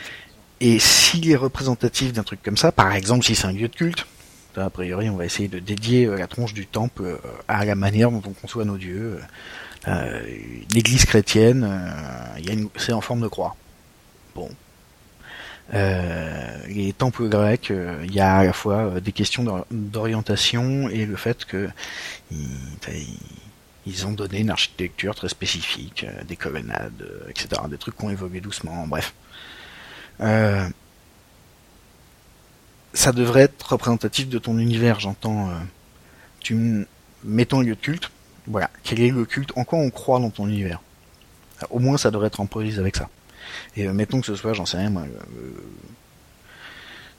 Et 0.61 0.79
s'il 0.79 1.29
est 1.29 1.35
représentatif 1.35 2.13
d'un 2.13 2.23
truc 2.23 2.41
comme 2.43 2.57
ça, 2.57 2.71
par 2.71 2.93
exemple, 2.93 3.25
si 3.25 3.35
c'est 3.35 3.47
un 3.47 3.51
lieu 3.51 3.67
de 3.67 3.75
culte, 3.75 4.05
a 4.55 4.69
priori, 4.69 5.09
on 5.09 5.17
va 5.17 5.25
essayer 5.25 5.49
de 5.49 5.59
dédier 5.59 6.05
euh, 6.05 6.17
la 6.17 6.27
tronche 6.27 6.53
du 6.53 6.65
temple 6.65 7.03
euh, 7.03 7.17
à 7.47 7.65
la 7.65 7.75
manière 7.75 8.11
dont 8.11 8.23
on 8.25 8.31
conçoit 8.31 8.65
nos 8.65 8.77
dieux. 8.77 9.19
L'église 10.73 11.05
chrétienne, 11.05 11.69
c'est 12.75 12.91
en 12.91 13.01
forme 13.01 13.21
de 13.21 13.27
croix. 13.27 13.55
Bon. 14.33 14.49
les 15.71 16.91
temples 16.97 17.29
grecs, 17.29 17.71
il 18.03 18.11
y 18.11 18.19
a 18.19 18.37
à 18.37 18.45
la 18.45 18.53
fois 18.53 18.99
des 18.99 19.11
questions 19.11 19.63
d'orientation 19.69 20.89
et 20.89 21.05
le 21.05 21.15
fait 21.15 21.45
que 21.45 21.69
ils 23.85 24.07
ont 24.07 24.11
donné 24.11 24.39
une 24.39 24.49
architecture 24.49 25.13
très 25.15 25.29
spécifique, 25.29 26.05
euh, 26.07 26.23
des 26.23 26.35
colonnades, 26.35 27.01
euh, 27.01 27.29
etc. 27.29 27.61
Des 27.69 27.77
trucs 27.77 27.95
qui 27.97 28.05
ont 28.05 28.11
doucement, 28.41 28.87
bref. 28.87 29.13
Euh, 30.21 30.67
ça 32.93 33.11
devrait 33.11 33.41
être 33.41 33.73
représentatif 33.73 34.29
de 34.29 34.39
ton 34.39 34.57
univers, 34.57 34.99
j'entends. 34.99 35.49
tu 36.39 36.85
mets 37.23 37.45
ton 37.45 37.59
lieu 37.59 37.75
de 37.75 37.79
culte, 37.79 38.09
voilà. 38.47 38.69
Quel 38.83 39.01
est 39.01 39.11
le 39.11 39.25
culte 39.25 39.51
En 39.57 39.65
quoi 39.65 39.79
on 39.79 39.89
croit 39.89 40.19
dans 40.19 40.29
ton 40.29 40.47
univers? 40.47 40.81
Au 41.69 41.79
moins, 41.79 41.97
ça 41.97 42.09
devrait 42.09 42.27
être 42.27 42.39
en 42.39 42.45
police 42.45 42.79
avec 42.79 42.95
ça. 42.95 43.09
Et 43.75 43.87
mettons 43.89 44.21
que 44.21 44.27
ce 44.27 44.35
soit, 44.35 44.53
j'en 44.53 44.65
sais 44.65 44.77
rien, 44.77 44.89
moi, 44.89 45.03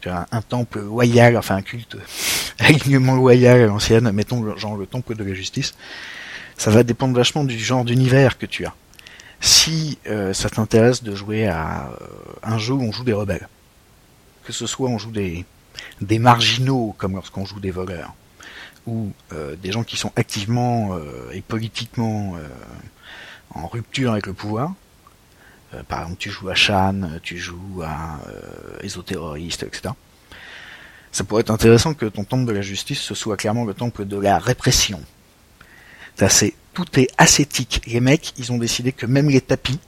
tu 0.00 0.08
as 0.08 0.26
un, 0.32 0.42
temple 0.42 0.80
royal, 0.80 1.36
enfin 1.36 1.56
un 1.56 1.62
culte 1.62 1.96
alignement 2.58 3.14
loyal 3.14 3.60
à 3.60 3.66
l'ancienne, 3.66 4.10
mettons 4.12 4.56
genre 4.56 4.76
le 4.76 4.86
temple 4.86 5.14
de 5.14 5.24
la 5.24 5.34
justice, 5.34 5.74
ça 6.56 6.70
va 6.70 6.82
dépendre 6.82 7.14
vachement 7.14 7.44
du 7.44 7.58
genre 7.58 7.84
d'univers 7.84 8.38
que 8.38 8.46
tu 8.46 8.64
as. 8.64 8.74
Si 9.40 9.98
euh, 10.06 10.32
ça 10.32 10.48
t'intéresse 10.48 11.02
de 11.02 11.14
jouer 11.14 11.46
à 11.46 11.88
euh, 11.88 12.06
un 12.42 12.58
jeu 12.58 12.72
où 12.72 12.82
on 12.82 12.92
joue 12.92 13.04
des 13.04 13.12
rebelles, 13.12 13.48
que 14.44 14.52
ce 14.52 14.66
soit 14.66 14.88
on 14.88 14.98
joue 14.98 15.10
des, 15.10 15.44
des 16.00 16.18
marginaux 16.18 16.94
comme 16.96 17.14
lorsqu'on 17.14 17.44
joue 17.44 17.60
des 17.60 17.70
voleurs, 17.70 18.14
ou 18.86 19.12
euh, 19.32 19.56
des 19.56 19.72
gens 19.72 19.82
qui 19.82 19.96
sont 19.96 20.12
activement 20.16 20.96
et 21.32 21.42
politiquement 21.42 22.36
en 23.50 23.66
rupture 23.66 24.12
avec 24.12 24.26
le 24.26 24.32
pouvoir, 24.32 24.72
par 25.88 26.02
exemple 26.02 26.18
tu 26.18 26.30
joues 26.30 26.48
à 26.48 26.54
Shan, 26.54 27.18
tu 27.22 27.36
joues 27.36 27.82
à 27.84 28.20
Ésoterroriste, 28.82 29.64
etc. 29.64 29.92
Ça 31.10 31.24
pourrait 31.24 31.40
être 31.40 31.50
intéressant 31.50 31.94
que 31.94 32.06
ton 32.06 32.24
temple 32.24 32.44
de 32.46 32.52
la 32.52 32.62
justice 32.62 33.00
ce 33.00 33.14
soit 33.14 33.36
clairement 33.36 33.64
le 33.64 33.74
temple 33.74 34.06
de 34.06 34.16
la 34.16 34.38
répression. 34.38 35.02
Tout 36.16 37.00
est 37.00 37.08
ascétique. 37.18 37.82
Les 37.86 38.00
mecs, 38.00 38.32
ils 38.38 38.52
ont 38.52 38.58
décidé 38.58 38.92
que 38.92 39.06
même 39.06 39.30
les 39.30 39.40
tapis, 39.40 39.78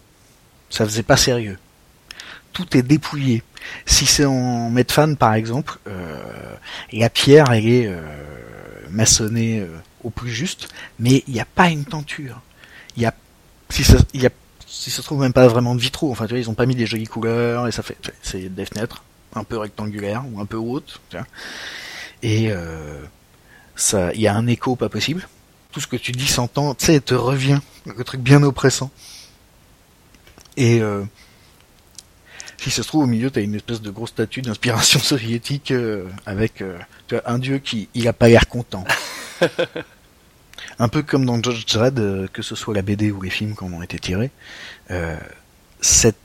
ça 0.71 0.85
faisait 0.85 1.03
pas 1.03 1.17
sérieux. 1.17 1.59
Tout 2.53 2.77
est 2.77 2.83
dépouillé. 2.83 3.43
Si 3.87 4.07
c'est 4.07 4.25
en 4.25 4.71
Medfan 4.71 5.15
par 5.15 5.35
exemple, 5.35 5.79
euh, 5.87 6.55
la 6.93 7.11
pierre 7.11 7.53
elle 7.53 7.67
est 7.67 7.87
euh, 7.87 8.01
maçonnée 8.91 9.61
euh, 9.61 9.67
au 10.03 10.11
plus 10.11 10.31
juste, 10.31 10.69
mais 10.99 11.23
il 11.27 11.35
n'y 11.35 11.41
a 11.41 11.45
pas 11.45 11.69
une 11.69 11.85
tenture. 11.85 12.41
Il 12.97 13.03
y 13.03 13.07
a 13.07 13.15
si 13.71 13.85
ça, 13.85 13.99
y 14.15 14.27
si 14.67 14.91
ça 14.91 15.03
se 15.03 15.03
trouve 15.03 15.21
même 15.21 15.33
pas 15.33 15.47
vraiment 15.49 15.75
de 15.75 15.81
vitraux. 15.81 16.11
Enfin, 16.11 16.27
tu 16.27 16.31
vois, 16.31 16.41
ils 16.41 16.51
ont 16.51 16.55
pas 16.55 16.67
mis 16.67 16.75
des 16.75 16.87
jolies 16.87 17.07
couleurs 17.07 17.69
et 17.69 17.73
ça 17.73 17.83
fait 17.83 17.97
c'est 18.23 18.49
des 18.55 18.65
fenêtres 18.65 19.05
un 19.35 19.45
peu 19.45 19.59
rectangulaires 19.59 20.25
ou 20.33 20.41
un 20.41 20.47
peu 20.47 20.57
hautes. 20.57 21.01
Et 22.23 22.51
ça, 23.77 24.13
il 24.15 24.21
y 24.21 24.27
a 24.27 24.35
un 24.35 24.47
écho 24.47 24.75
pas 24.75 24.89
possible 24.89 25.29
tout 25.73 25.81
ce 25.81 25.87
que 25.87 25.97
tu 25.97 26.13
dis 26.13 26.27
s'entend, 26.27 26.75
tu 26.75 26.87
sais, 26.87 27.01
te 27.01 27.15
revient, 27.15 27.61
le 27.85 28.05
truc 28.05 28.21
bien 28.21 28.43
oppressant. 28.43 28.91
Et 30.57 30.81
euh, 30.81 31.05
si 32.57 32.71
ça 32.71 32.83
se 32.83 32.89
trouve 32.89 33.05
au 33.05 33.07
milieu, 33.07 33.31
t'as 33.31 33.43
une 33.43 33.55
espèce 33.55 33.81
de 33.81 33.91
grosse 33.91 34.11
statue 34.11 34.43
d'inspiration 34.43 34.99
soviétique 35.03 35.71
euh, 35.71 36.09
avec 36.27 36.63
euh, 36.63 36.79
un 37.25 37.39
dieu 37.39 37.59
qui, 37.59 37.89
il 37.95 38.09
a 38.09 38.13
pas 38.13 38.29
l'air 38.29 38.49
content. 38.49 38.85
un 40.81 40.89
peu 40.89 41.03
comme 41.03 41.25
dans 41.25 41.41
Judge 41.41 41.65
Dredd, 41.73 42.29
que 42.33 42.43
ce 42.43 42.57
soit 42.57 42.75
la 42.75 42.83
BD 42.83 43.13
ou 43.13 43.23
les 43.23 43.31
films 43.31 43.55
qui 43.55 43.65
en 43.65 43.73
ont 43.73 43.83
été 43.83 43.99
tirés, 43.99 44.31
cette 45.81 46.17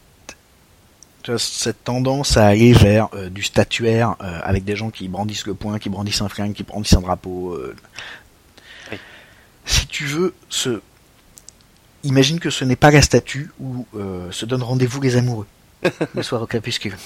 cette 1.38 1.86
tendance 1.86 2.36
à 2.36 2.48
aller 2.48 2.74
vers 2.74 3.08
du 3.32 3.44
statuaire 3.44 4.18
avec 4.20 4.66
des 4.66 4.76
gens 4.76 4.90
qui 4.90 5.08
brandissent 5.08 5.46
le 5.46 5.54
poing, 5.54 5.80
qui 5.80 5.88
brandissent 5.88 6.22
un 6.22 6.28
flingue, 6.28 6.52
qui 6.52 6.64
brandissent 6.64 6.96
un 6.96 7.02
drapeau, 7.02 7.58
si 9.66 9.88
tu 9.88 10.06
veux, 10.06 10.34
ce... 10.50 10.82
imagine 12.04 12.40
que 12.40 12.50
ce 12.50 12.66
n'est 12.66 12.76
pas 12.76 12.92
la 12.92 13.02
statue 13.02 13.52
où 13.60 13.86
euh, 13.96 14.32
se 14.32 14.46
donnent 14.46 14.64
rendez-vous 14.64 15.02
les 15.02 15.16
amoureux 15.16 15.48
le 16.16 16.24
soir 16.24 16.42
au 16.42 16.48
crépuscule. 16.48 16.98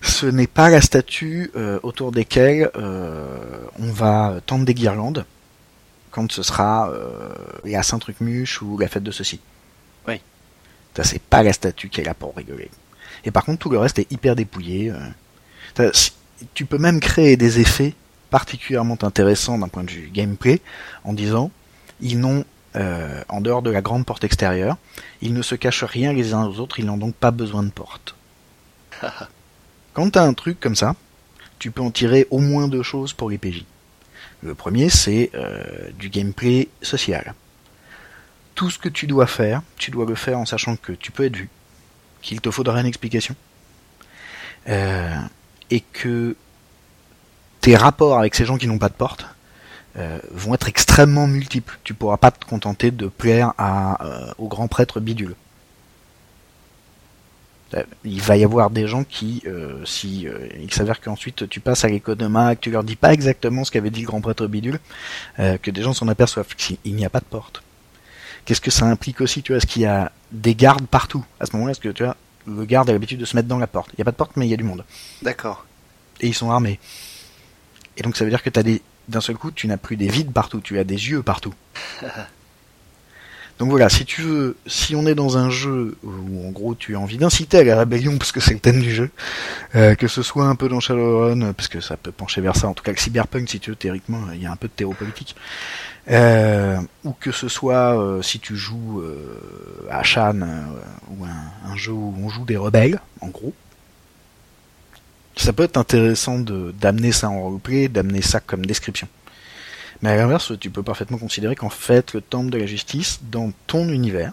Ce 0.00 0.26
n'est 0.26 0.46
pas 0.46 0.68
la 0.68 0.80
statue 0.80 1.50
euh, 1.56 1.80
autour 1.82 2.12
desquelles 2.12 2.70
euh, 2.76 3.64
on 3.78 3.90
va 3.90 4.40
tendre 4.46 4.64
des 4.64 4.74
guirlandes 4.74 5.26
quand 6.10 6.30
ce 6.30 6.42
sera 6.42 6.92
la 7.64 7.82
Saint-Truc-Muche 7.82 8.60
ou 8.60 8.76
la 8.76 8.86
fête 8.86 9.02
de 9.02 9.10
ceci. 9.10 9.40
Oui. 10.06 10.20
Ça, 10.94 11.04
c'est 11.04 11.22
pas 11.22 11.42
la 11.42 11.54
statue 11.54 11.88
qui 11.88 12.02
est 12.02 12.04
là 12.04 12.12
pour 12.12 12.36
rigoler. 12.36 12.70
Et 13.24 13.30
par 13.30 13.46
contre, 13.46 13.60
tout 13.60 13.70
le 13.70 13.78
reste 13.78 13.98
est 13.98 14.12
hyper 14.12 14.36
dépouillé. 14.36 14.92
Tu 16.52 16.66
peux 16.66 16.76
même 16.76 17.00
créer 17.00 17.38
des 17.38 17.60
effets 17.60 17.94
particulièrement 18.28 18.98
intéressants 19.02 19.56
d'un 19.56 19.68
point 19.68 19.84
de 19.84 19.90
vue 19.90 20.10
gameplay 20.12 20.60
en 21.04 21.14
disant 21.14 21.50
ils 22.02 22.18
n'ont, 22.18 22.44
euh, 22.76 23.22
en 23.28 23.40
dehors 23.40 23.62
de 23.62 23.70
la 23.70 23.80
grande 23.80 24.04
porte 24.04 24.24
extérieure, 24.24 24.76
ils 25.22 25.32
ne 25.32 25.40
se 25.42 25.54
cachent 25.54 25.84
rien 25.84 26.12
les 26.12 26.34
uns 26.34 26.44
aux 26.44 26.58
autres, 26.58 26.78
ils 26.78 26.84
n'ont 26.84 26.98
donc 26.98 27.14
pas 27.14 27.30
besoin 27.30 27.62
de 27.62 27.70
porte. 27.70 28.14
Quand 29.94 30.10
tu 30.10 30.18
as 30.18 30.22
un 30.22 30.34
truc 30.34 30.60
comme 30.60 30.76
ça, 30.76 30.94
tu 31.58 31.70
peux 31.70 31.82
en 31.82 31.90
tirer 31.90 32.26
au 32.30 32.38
moins 32.38 32.68
deux 32.68 32.82
choses 32.82 33.12
pour 33.12 33.30
les 33.30 33.38
PJ. 33.38 33.64
Le 34.42 34.54
premier, 34.54 34.90
c'est 34.90 35.30
euh, 35.34 35.90
du 35.98 36.08
gameplay 36.08 36.68
social. 36.82 37.34
Tout 38.54 38.70
ce 38.70 38.78
que 38.78 38.88
tu 38.88 39.06
dois 39.06 39.26
faire, 39.26 39.62
tu 39.76 39.90
dois 39.90 40.04
le 40.04 40.16
faire 40.16 40.38
en 40.38 40.44
sachant 40.44 40.76
que 40.76 40.92
tu 40.92 41.12
peux 41.12 41.24
être 41.24 41.36
vu, 41.36 41.48
qu'il 42.20 42.40
te 42.40 42.50
faudra 42.50 42.80
une 42.80 42.86
explication, 42.86 43.36
euh, 44.68 45.14
et 45.70 45.80
que 45.80 46.36
tes 47.60 47.76
rapports 47.76 48.18
avec 48.18 48.34
ces 48.34 48.44
gens 48.44 48.58
qui 48.58 48.66
n'ont 48.66 48.78
pas 48.78 48.88
de 48.88 48.94
porte, 48.94 49.26
euh, 49.96 50.18
vont 50.30 50.54
être 50.54 50.68
extrêmement 50.68 51.26
multiples. 51.26 51.78
Tu 51.84 51.92
pourras 51.92 52.16
pas 52.16 52.30
te 52.30 52.44
contenter 52.44 52.90
de 52.90 53.08
plaire 53.08 53.52
à, 53.58 54.04
euh, 54.04 54.32
au 54.38 54.48
grand 54.48 54.66
prêtre 54.66 55.00
bidule. 55.00 55.34
Euh, 57.74 57.82
il 58.04 58.22
va 58.22 58.38
y 58.38 58.44
avoir 58.44 58.70
des 58.70 58.86
gens 58.86 59.04
qui, 59.04 59.42
si 59.84 60.26
il 60.60 60.72
s'avère 60.72 61.00
qu'ensuite 61.00 61.48
tu 61.48 61.60
passes 61.60 61.84
à 61.84 61.88
l'économa, 61.88 62.54
que 62.56 62.60
tu 62.60 62.70
leur 62.70 62.84
dis 62.84 62.96
pas 62.96 63.12
exactement 63.12 63.64
ce 63.64 63.70
qu'avait 63.70 63.90
dit 63.90 64.00
le 64.00 64.06
grand 64.06 64.20
prêtre 64.20 64.46
bidule, 64.46 64.78
que 65.36 65.70
des 65.70 65.82
gens 65.82 65.92
s'en 65.92 66.08
aperçoivent. 66.08 66.48
Il 66.84 66.94
n'y 66.94 67.04
a 67.04 67.10
pas 67.10 67.20
de 67.20 67.24
porte. 67.24 67.62
Qu'est-ce 68.44 68.60
que 68.60 68.70
ça 68.70 68.86
implique 68.86 69.20
aussi, 69.20 69.42
tu 69.42 69.52
vois, 69.52 69.58
est-ce 69.58 69.66
qu'il 69.66 69.82
y 69.82 69.86
a 69.86 70.10
des 70.32 70.54
gardes 70.54 70.86
partout? 70.86 71.24
À 71.38 71.46
ce 71.46 71.52
moment-là, 71.52 71.72
est-ce 71.72 71.80
que 71.80 71.90
tu 71.90 72.02
vois, 72.02 72.16
le 72.46 72.64
garde 72.64 72.90
a 72.90 72.92
l'habitude 72.92 73.20
de 73.20 73.24
se 73.24 73.36
mettre 73.36 73.46
dans 73.46 73.58
la 73.58 73.68
porte? 73.68 73.90
Il 73.92 73.96
n'y 73.98 74.02
a 74.02 74.04
pas 74.04 74.10
de 74.10 74.16
porte, 74.16 74.32
mais 74.36 74.46
il 74.46 74.50
y 74.50 74.54
a 74.54 74.56
du 74.56 74.64
monde. 74.64 74.84
D'accord. 75.22 75.64
Et 76.20 76.26
ils 76.26 76.34
sont 76.34 76.50
armés. 76.50 76.80
Et 77.96 78.02
donc 78.02 78.16
ça 78.16 78.24
veut 78.24 78.30
dire 78.30 78.42
que 78.42 78.50
tu 78.50 78.58
as 78.58 78.62
des 78.62 78.82
d'un 79.08 79.20
seul 79.20 79.36
coup, 79.36 79.50
tu 79.50 79.66
n'as 79.66 79.76
plus 79.76 79.96
des 79.96 80.08
vides 80.08 80.32
partout, 80.32 80.60
tu 80.60 80.78
as 80.78 80.84
des 80.84 81.08
yeux 81.10 81.22
partout. 81.22 81.54
Donc 83.58 83.70
voilà, 83.70 83.88
si 83.88 84.04
tu 84.04 84.22
veux, 84.22 84.56
si 84.66 84.96
on 84.96 85.06
est 85.06 85.14
dans 85.14 85.38
un 85.38 85.48
jeu 85.48 85.96
où 86.02 86.48
en 86.48 86.50
gros 86.50 86.74
tu 86.74 86.96
as 86.96 86.98
envie 86.98 87.18
d'inciter 87.18 87.58
à 87.58 87.62
la 87.62 87.78
rébellion 87.78 88.18
parce 88.18 88.32
que 88.32 88.40
c'est 88.40 88.54
le 88.54 88.58
thème 88.58 88.80
du 88.80 88.92
jeu, 88.92 89.10
euh, 89.76 89.94
que 89.94 90.08
ce 90.08 90.22
soit 90.22 90.46
un 90.46 90.56
peu 90.56 90.68
dans 90.68 90.80
Shadowrun, 90.80 91.52
parce 91.52 91.68
que 91.68 91.80
ça 91.80 91.96
peut 91.96 92.10
pencher 92.10 92.40
vers 92.40 92.56
ça, 92.56 92.66
en 92.66 92.74
tout 92.74 92.82
cas 92.82 92.90
le 92.90 92.96
cyberpunk 92.96 93.48
si 93.48 93.60
tu 93.60 93.70
veux 93.70 93.76
théoriquement, 93.76 94.18
il 94.34 94.42
y 94.42 94.46
a 94.46 94.50
un 94.50 94.56
peu 94.56 94.66
de 94.66 94.72
théorie 94.72 94.96
politique, 94.96 95.36
euh, 96.10 96.76
ou 97.04 97.12
que 97.12 97.30
ce 97.30 97.48
soit 97.48 97.96
euh, 97.96 98.20
si 98.20 98.40
tu 98.40 98.56
joues 98.56 99.00
à 99.90 100.02
Shan 100.02 100.40
ou 101.10 101.24
un, 101.24 101.76
jeu 101.76 101.92
où 101.92 102.14
on 102.20 102.28
joue 102.28 102.44
des 102.44 102.56
rebelles, 102.56 103.00
en 103.20 103.28
gros, 103.28 103.54
ça 105.36 105.52
peut 105.52 105.64
être 105.64 105.76
intéressant 105.76 106.38
d'amener 106.38 107.12
ça 107.12 107.30
en 107.30 107.42
roleplay, 107.42 107.88
d'amener 107.88 108.22
ça 108.22 108.40
comme 108.40 108.66
description. 108.66 109.08
Mais 110.02 110.10
à 110.10 110.16
l'inverse, 110.16 110.52
tu 110.58 110.70
peux 110.70 110.82
parfaitement 110.82 111.18
considérer 111.18 111.54
qu'en 111.54 111.70
fait, 111.70 112.12
le 112.12 112.20
temple 112.20 112.50
de 112.50 112.58
la 112.58 112.66
justice, 112.66 113.20
dans 113.30 113.52
ton 113.66 113.88
univers, 113.88 114.32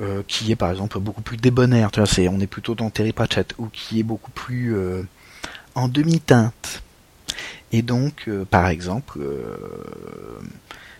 euh, 0.00 0.22
qui 0.26 0.50
est 0.50 0.56
par 0.56 0.70
exemple 0.70 0.98
beaucoup 0.98 1.20
plus 1.20 1.36
débonnaire, 1.36 1.90
tu 1.90 2.00
vois, 2.00 2.08
on 2.30 2.40
est 2.40 2.46
plutôt 2.46 2.74
dans 2.74 2.88
Terry 2.88 3.12
Pratchett, 3.12 3.54
ou 3.58 3.66
qui 3.66 4.00
est 4.00 4.02
beaucoup 4.02 4.30
plus 4.30 4.74
euh, 4.74 5.02
en 5.74 5.88
demi-teinte. 5.88 6.82
Et 7.72 7.82
donc, 7.82 8.24
euh, 8.26 8.46
par 8.46 8.68
exemple, 8.68 9.20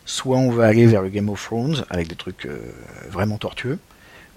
soit 0.04 0.36
on 0.36 0.50
va 0.50 0.66
aller 0.66 0.86
vers 0.86 1.00
le 1.02 1.08
Game 1.08 1.30
of 1.30 1.42
Thrones 1.42 1.84
avec 1.88 2.08
des 2.08 2.16
trucs 2.16 2.46
vraiment 3.08 3.38
tortueux, 3.38 3.78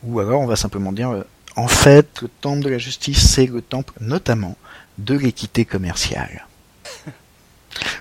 ou 0.03 0.19
alors 0.21 0.39
on 0.39 0.47
va 0.47 0.55
simplement 0.55 0.93
dire 0.93 1.25
en 1.55 1.67
fait, 1.67 2.21
le 2.21 2.29
temple 2.41 2.63
de 2.63 2.69
la 2.69 2.77
justice, 2.77 3.29
c'est 3.29 3.45
le 3.45 3.61
temple 3.61 3.93
notamment 3.99 4.57
de 4.97 5.15
l'équité 5.15 5.65
commerciale. 5.65 6.47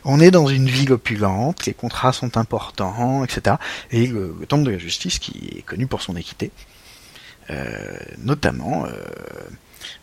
On 0.04 0.20
est 0.20 0.30
dans 0.30 0.48
une 0.48 0.68
ville 0.68 0.92
opulente, 0.92 1.66
les 1.66 1.74
contrats 1.74 2.12
sont 2.12 2.36
importants, 2.36 3.24
etc. 3.24 3.56
Et 3.90 4.06
le, 4.06 4.34
temple 4.48 4.64
de 4.64 4.70
la 4.70 4.78
justice, 4.78 5.18
qui 5.18 5.56
est 5.56 5.62
connu 5.62 5.86
pour 5.86 6.02
son 6.02 6.16
équité, 6.16 6.50
euh, 7.50 7.96
notamment, 8.18 8.86
euh, 8.86 8.92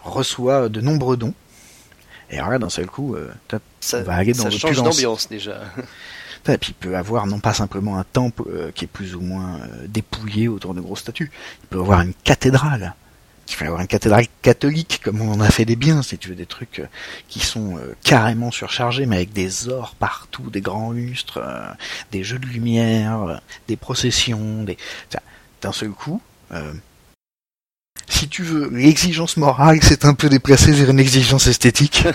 reçoit 0.03 0.69
de 0.69 0.81
nombreux 0.81 1.17
dons. 1.17 1.33
Et 2.31 2.37
alors 2.37 2.51
là, 2.51 2.59
d'un 2.59 2.69
seul 2.69 2.87
coup, 2.87 3.15
euh, 3.15 3.31
ça, 3.79 4.01
va 4.01 4.15
aller 4.15 4.33
dans 4.33 4.43
ça 4.43 4.49
change 4.51 4.81
d'ambiance 4.81 5.27
déjà. 5.27 5.61
Et 6.47 6.57
puis 6.57 6.71
il 6.71 6.73
peut 6.73 6.95
avoir 6.95 7.27
non 7.27 7.39
pas 7.39 7.53
simplement 7.53 7.99
un 7.99 8.05
temple 8.05 8.71
qui 8.73 8.85
est 8.85 8.87
plus 8.87 9.13
ou 9.13 9.19
moins 9.19 9.59
dépouillé 9.87 10.47
autour 10.47 10.73
de 10.73 10.79
grosses 10.79 11.01
statues, 11.01 11.31
il 11.63 11.67
peut 11.67 11.79
avoir 11.79 12.01
une 12.01 12.13
cathédrale 12.23 12.95
il 13.49 13.55
faut 13.55 13.65
avoir 13.65 13.81
une 13.81 13.87
cathédrale 13.87 14.25
catholique, 14.41 15.01
comme 15.03 15.21
on 15.21 15.31
en 15.31 15.41
a 15.41 15.49
fait 15.49 15.65
des 15.65 15.75
biens, 15.75 16.03
si 16.03 16.17
tu 16.17 16.29
veux, 16.29 16.35
des 16.35 16.45
trucs 16.45 16.79
euh, 16.79 16.87
qui 17.27 17.39
sont 17.39 17.77
euh, 17.77 17.95
carrément 18.03 18.51
surchargés, 18.51 19.05
mais 19.05 19.17
avec 19.17 19.33
des 19.33 19.69
ors 19.69 19.95
partout, 19.95 20.49
des 20.49 20.61
grands 20.61 20.91
lustres, 20.91 21.39
euh, 21.43 21.67
des 22.11 22.23
jeux 22.23 22.39
de 22.39 22.45
lumière, 22.45 23.41
des 23.67 23.75
processions, 23.75 24.63
des... 24.63 24.77
D'un 25.61 25.73
seul 25.73 25.89
coup, 25.89 26.21
si 28.07 28.29
tu 28.29 28.43
veux, 28.43 28.69
l'exigence 28.69 29.35
morale 29.35 29.83
s'est 29.83 30.05
un 30.05 30.13
peu 30.13 30.29
déplacée 30.29 30.71
vers 30.71 30.89
une 30.91 30.99
exigence 31.01 31.47
esthétique, 31.47 32.07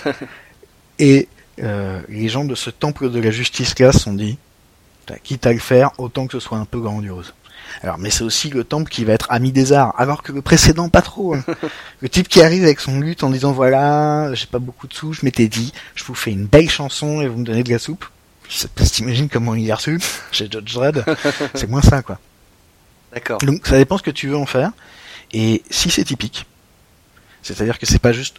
et 0.99 1.29
les 1.59 2.29
gens 2.31 2.47
de 2.47 2.55
ce 2.55 2.71
temple 2.71 3.11
de 3.11 3.21
la 3.21 3.31
justice 3.31 3.79
là 3.79 3.93
se 3.93 3.99
sont 3.99 4.15
dit, 4.15 4.39
Quitte 5.23 5.47
à 5.47 5.53
le 5.53 5.59
faire, 5.59 5.91
autant 5.99 6.27
que 6.27 6.33
ce 6.33 6.41
soit 6.41 6.57
un 6.57 6.65
peu 6.65 6.81
grandiose. 6.81 7.35
Alors, 7.83 7.99
mais 7.99 8.11
c'est 8.11 8.25
aussi 8.25 8.51
le 8.51 8.65
temple 8.65 8.91
qui 8.91 9.05
va 9.05 9.13
être 9.13 9.27
ami 9.31 9.53
des 9.53 9.73
arts, 9.73 9.95
alors 9.99 10.23
que 10.23 10.33
le 10.33 10.43
précédent 10.43 10.89
pas 10.89 11.03
trop. 11.03 11.35
hein. 11.35 11.45
le 12.01 12.09
type 12.09 12.29
qui 12.29 12.43
arrive 12.43 12.63
avec 12.65 12.81
son 12.81 13.01
lutte 13.01 13.25
en 13.25 13.31
disant 13.31 13.53
voilà, 13.53 14.33
j'ai 14.35 14.47
pas 14.47 14.59
beaucoup 14.59 14.87
de 14.87 14.95
sous, 14.95 15.13
je 15.13 15.25
m'étais 15.25 15.49
dit, 15.49 15.73
je 15.95 16.05
vous 16.05 16.15
fais 16.15 16.31
une 16.31 16.47
belle 16.47 16.71
chanson 16.71 17.21
et 17.21 17.29
vous 17.29 17.39
me 17.39 17.45
donnez 17.45 17.63
de 17.65 17.71
la 17.71 17.79
soupe. 17.79 18.05
Je 18.49 18.57
sais 18.59 18.69
pas 18.69 18.85
si 18.85 18.93
t'imagines 18.93 19.29
comment 19.29 19.55
il 19.55 19.65
y 19.65 19.73
a 19.73 19.77
reçu 19.77 19.99
chez 20.33 20.49
Judge 20.51 20.75
Dredd. 20.75 21.05
c'est 21.55 21.69
moins 21.69 21.83
ça, 21.83 22.03
quoi. 22.03 22.19
D'accord. 23.13 23.39
Donc 23.39 23.67
ça 23.67 23.77
dépend 23.77 23.99
ce 23.99 24.03
que 24.03 24.11
tu 24.11 24.29
veux 24.29 24.37
en 24.37 24.47
faire. 24.47 24.73
Et 25.33 25.63
si 25.71 25.91
c'est 25.91 26.05
typique, 26.05 26.47
c'est-à-dire 27.43 27.79
que 27.79 27.87
c'est 27.87 27.99
pas 27.99 28.13
juste 28.13 28.37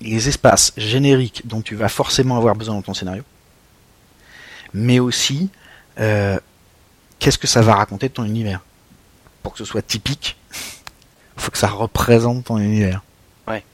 les 0.00 0.28
espaces 0.28 0.72
génériques 0.76 1.42
dont 1.46 1.62
tu 1.62 1.76
vas 1.76 1.88
forcément 1.88 2.36
avoir 2.36 2.54
besoin 2.54 2.74
dans 2.74 2.82
ton 2.82 2.94
scénario, 2.94 3.22
mais 4.72 4.98
aussi 4.98 5.50
euh, 6.00 6.38
qu'est-ce 7.24 7.38
que 7.38 7.46
ça 7.46 7.62
va 7.62 7.76
raconter 7.76 8.08
de 8.08 8.12
ton 8.12 8.24
univers? 8.24 8.60
Pour 9.42 9.52
que 9.52 9.58
ce 9.58 9.64
soit 9.64 9.80
typique, 9.80 10.36
il 10.52 10.58
faut 11.42 11.50
que 11.50 11.56
ça 11.56 11.68
représente 11.68 12.44
ton 12.44 12.58
univers. 12.58 13.02
Ouais. 13.48 13.64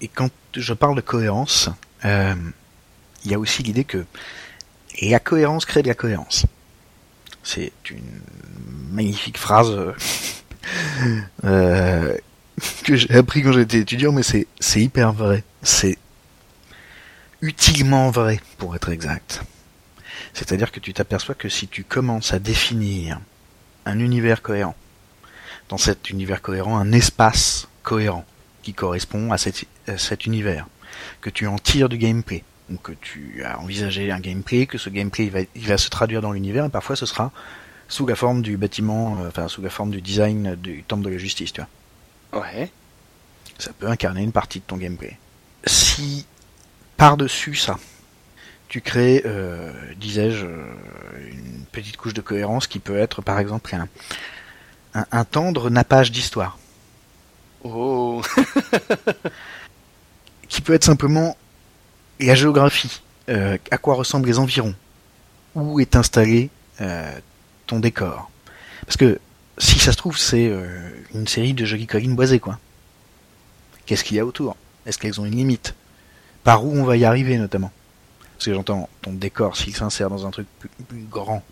Et 0.00 0.08
quand 0.08 0.30
je 0.54 0.72
parle 0.72 0.96
de 0.96 1.02
cohérence, 1.02 1.68
euh, 2.06 2.34
il 3.22 3.30
y 3.30 3.34
a 3.34 3.38
aussi 3.38 3.62
l'idée 3.62 3.84
que 3.84 4.06
la 5.02 5.20
cohérence 5.20 5.66
crée 5.66 5.82
de 5.82 5.88
la 5.88 5.94
cohérence. 5.94 6.46
C'est 7.42 7.72
une 7.90 8.22
magnifique 8.92 9.36
phrase 9.36 9.68
euh, 9.68 9.92
euh, 11.44 12.16
que 12.84 12.96
j'ai 12.96 13.14
appris 13.14 13.42
quand 13.42 13.52
j'étais 13.52 13.80
étudiant, 13.80 14.12
mais 14.12 14.22
c'est 14.22 14.46
c'est 14.58 14.80
hyper 14.80 15.12
vrai. 15.12 15.44
C'est 15.62 15.98
utilement 17.42 18.10
vrai, 18.10 18.40
pour 18.56 18.74
être 18.74 18.88
exact. 18.88 19.42
C'est-à-dire 20.36 20.70
que 20.70 20.80
tu 20.80 20.92
t'aperçois 20.92 21.34
que 21.34 21.48
si 21.48 21.66
tu 21.66 21.82
commences 21.82 22.34
à 22.34 22.38
définir 22.38 23.18
un 23.86 23.98
univers 23.98 24.42
cohérent, 24.42 24.76
dans 25.70 25.78
cet 25.78 26.10
univers 26.10 26.42
cohérent, 26.42 26.76
un 26.76 26.92
espace 26.92 27.68
cohérent 27.82 28.26
qui 28.62 28.74
correspond 28.74 29.32
à 29.32 29.38
cet, 29.38 29.64
à 29.88 29.96
cet 29.96 30.26
univers, 30.26 30.66
que 31.22 31.30
tu 31.30 31.46
en 31.46 31.56
tires 31.56 31.88
du 31.88 31.96
gameplay, 31.96 32.44
ou 32.70 32.76
que 32.76 32.92
tu 32.92 33.42
as 33.44 33.58
envisagé 33.58 34.12
un 34.12 34.20
gameplay, 34.20 34.66
que 34.66 34.76
ce 34.76 34.90
gameplay 34.90 35.24
il 35.24 35.30
va, 35.30 35.40
il 35.54 35.66
va 35.66 35.78
se 35.78 35.88
traduire 35.88 36.20
dans 36.20 36.32
l'univers, 36.32 36.66
et 36.66 36.68
parfois 36.68 36.96
ce 36.96 37.06
sera 37.06 37.32
sous 37.88 38.06
la 38.06 38.14
forme 38.14 38.42
du 38.42 38.58
bâtiment, 38.58 39.16
euh, 39.22 39.28
enfin 39.28 39.48
sous 39.48 39.62
la 39.62 39.70
forme 39.70 39.90
du 39.90 40.02
design 40.02 40.54
du 40.56 40.82
temple 40.82 41.04
de 41.04 41.10
la 41.10 41.18
justice, 41.18 41.54
tu 41.54 41.62
vois. 41.62 42.42
Ouais. 42.42 42.70
Ça 43.58 43.72
peut 43.72 43.88
incarner 43.88 44.22
une 44.22 44.32
partie 44.32 44.58
de 44.58 44.64
ton 44.66 44.76
gameplay. 44.76 45.16
Si 45.64 46.26
par-dessus 46.98 47.54
ça, 47.54 47.78
tu 48.68 48.80
crées, 48.80 49.22
euh, 49.24 49.72
disais-je, 49.96 50.46
euh, 50.46 50.64
une 51.30 51.64
petite 51.72 51.96
couche 51.96 52.14
de 52.14 52.20
cohérence 52.20 52.66
qui 52.66 52.78
peut 52.78 52.98
être 52.98 53.22
par 53.22 53.38
exemple 53.38 53.74
un, 53.74 53.88
un, 54.94 55.06
un 55.12 55.24
tendre 55.24 55.70
nappage 55.70 56.10
d'histoire, 56.10 56.58
Oh. 57.64 58.22
qui 60.48 60.60
peut 60.60 60.74
être 60.74 60.84
simplement 60.84 61.36
la 62.20 62.34
géographie, 62.34 63.02
euh, 63.28 63.58
à 63.70 63.78
quoi 63.78 63.94
ressemblent 63.94 64.28
les 64.28 64.38
environs, 64.38 64.74
où 65.54 65.80
est 65.80 65.96
installé 65.96 66.50
euh, 66.80 67.12
ton 67.66 67.80
décor. 67.80 68.30
Parce 68.84 68.96
que 68.96 69.18
si 69.58 69.78
ça 69.78 69.92
se 69.92 69.96
trouve, 69.96 70.18
c'est 70.18 70.48
euh, 70.48 70.90
une 71.14 71.26
série 71.26 71.54
de 71.54 71.64
jolies 71.64 71.86
collines 71.86 72.14
boisées, 72.14 72.40
quoi. 72.40 72.58
Qu'est-ce 73.86 74.04
qu'il 74.04 74.16
y 74.16 74.20
a 74.20 74.26
autour? 74.26 74.56
Est-ce 74.84 74.98
qu'elles 74.98 75.20
ont 75.20 75.24
une 75.24 75.36
limite? 75.36 75.74
Par 76.44 76.64
où 76.64 76.72
on 76.72 76.84
va 76.84 76.96
y 76.96 77.04
arriver, 77.04 77.38
notamment? 77.38 77.72
Parce 78.36 78.46
que 78.46 78.54
j'entends 78.54 78.88
ton 79.02 79.12
décor, 79.12 79.56
s'il 79.56 79.74
s'insère 79.74 80.10
dans 80.10 80.26
un 80.26 80.30
truc 80.30 80.46
plus, 80.58 80.68
plus 80.88 81.02
grand, 81.10 81.42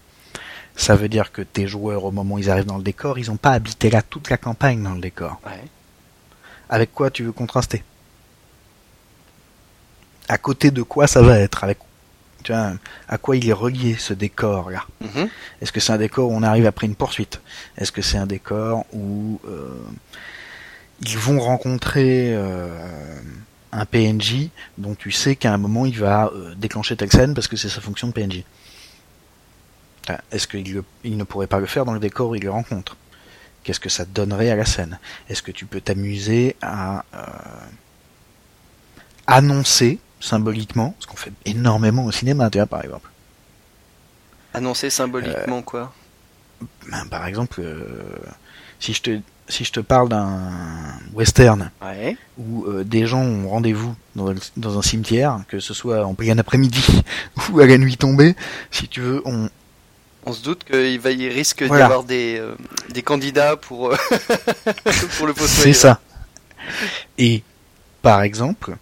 ça 0.76 0.96
veut 0.96 1.08
dire 1.08 1.32
que 1.32 1.40
tes 1.42 1.66
joueurs, 1.66 2.04
au 2.04 2.10
moment 2.10 2.34
où 2.34 2.38
ils 2.38 2.50
arrivent 2.50 2.66
dans 2.66 2.76
le 2.76 2.82
décor, 2.82 3.18
ils 3.18 3.28
n'ont 3.28 3.36
pas 3.36 3.52
habité 3.52 3.90
là 3.90 4.02
toute 4.02 4.28
la 4.30 4.36
campagne 4.36 4.82
dans 4.82 4.94
le 4.94 5.00
décor. 5.00 5.40
Ouais. 5.46 5.62
Avec 6.68 6.92
quoi 6.92 7.10
tu 7.10 7.22
veux 7.24 7.32
contraster? 7.32 7.82
À 10.28 10.38
côté 10.38 10.70
de 10.70 10.82
quoi 10.82 11.06
ça 11.06 11.22
va 11.22 11.38
être 11.38 11.64
Avec 11.64 11.78
tu 12.42 12.52
vois, 12.52 12.72
à 13.08 13.16
quoi 13.16 13.36
il 13.36 13.48
est 13.48 13.52
relié 13.54 13.96
ce 13.98 14.12
décor 14.12 14.70
là 14.70 14.84
Mhm. 15.00 15.28
Est-ce 15.62 15.72
que 15.72 15.80
c'est 15.80 15.92
un 15.92 15.98
décor 15.98 16.28
où 16.30 16.34
on 16.34 16.42
arrive 16.42 16.66
après 16.66 16.86
une 16.86 16.94
poursuite? 16.94 17.40
Est-ce 17.78 17.90
que 17.92 18.02
c'est 18.02 18.18
un 18.18 18.26
décor 18.26 18.84
où 18.92 19.40
euh, 19.48 19.70
ils 21.00 21.16
vont 21.16 21.40
rencontrer 21.40 22.34
euh, 22.34 22.68
un 23.74 23.84
PNJ 23.86 24.50
dont 24.78 24.94
tu 24.94 25.10
sais 25.10 25.36
qu'à 25.36 25.52
un 25.52 25.58
moment 25.58 25.84
il 25.84 25.98
va 25.98 26.30
euh, 26.34 26.54
déclencher 26.54 26.96
telle 26.96 27.10
scène 27.10 27.34
parce 27.34 27.48
que 27.48 27.56
c'est 27.56 27.68
sa 27.68 27.80
fonction 27.80 28.06
de 28.08 28.12
PNJ 28.12 28.44
Ah, 30.08 30.20
Est-ce 30.30 30.46
qu'il 30.46 30.82
il 31.02 31.16
ne 31.16 31.24
pourrait 31.24 31.48
pas 31.48 31.58
le 31.60 31.66
faire 31.66 31.84
dans 31.84 31.92
le 31.92 32.00
décor 32.00 32.30
où 32.30 32.34
il 32.34 32.42
le 32.42 32.50
rencontre? 32.50 32.96
Qu'est-ce 33.64 33.80
que 33.80 33.88
ça 33.88 34.04
donnerait 34.04 34.50
à 34.50 34.56
la 34.56 34.64
scène? 34.64 34.98
Est-ce 35.28 35.42
que 35.42 35.50
tu 35.50 35.64
peux 35.66 35.80
t'amuser 35.80 36.54
à 36.62 37.04
euh, 37.14 37.22
annoncer 39.26 39.98
symboliquement, 40.20 40.94
ce 41.00 41.06
qu'on 41.06 41.16
fait 41.16 41.32
énormément 41.44 42.04
au 42.04 42.12
cinéma, 42.12 42.50
tu 42.50 42.58
vois, 42.58 42.66
par 42.66 42.82
exemple? 42.84 43.10
Annoncer 44.54 44.88
symboliquement 44.90 45.62
quoi? 45.62 45.92
Ben, 46.90 47.06
par 47.10 47.26
exemple, 47.26 47.60
euh, 47.60 48.02
si 48.78 48.92
je 48.94 49.02
te 49.02 49.20
si 49.48 49.64
je 49.64 49.72
te 49.72 49.80
parle 49.80 50.08
d'un 50.08 50.40
western 51.12 51.70
Ouais. 51.82 52.16
où 52.38 52.64
euh, 52.66 52.82
des 52.84 53.06
gens 53.06 53.22
ont 53.22 53.48
rendez-vous 53.48 53.94
dans, 54.16 54.30
un- 54.30 54.34
dans 54.56 54.78
un 54.78 54.82
cimetière, 54.82 55.40
que 55.48 55.60
ce 55.60 55.74
soit 55.74 56.04
en 56.06 56.14
plein 56.14 56.38
après-midi 56.38 57.02
ou 57.52 57.60
à 57.60 57.66
la 57.66 57.76
nuit 57.78 57.96
tombée, 57.96 58.34
si 58.70 58.88
tu 58.88 59.00
veux, 59.00 59.22
on, 59.26 59.48
On 60.26 60.32
se 60.32 60.42
doute 60.42 60.64
qu'il 60.64 60.98
va 60.98 61.10
y 61.10 61.28
risque 61.28 61.62
d'y 61.62 61.68
Voilà. 61.68 61.84
avoir 61.86 62.04
des, 62.04 62.36
euh, 62.38 62.54
des 62.92 63.02
candidats 63.02 63.56
pour, 63.56 63.92
euh, 63.92 63.96
pour 65.18 65.26
le 65.26 65.34
poste. 65.34 65.48
c'est 65.54 65.72
ça. 65.74 66.00
Et 67.18 67.42
par 68.02 68.22
exemple, 68.22 68.76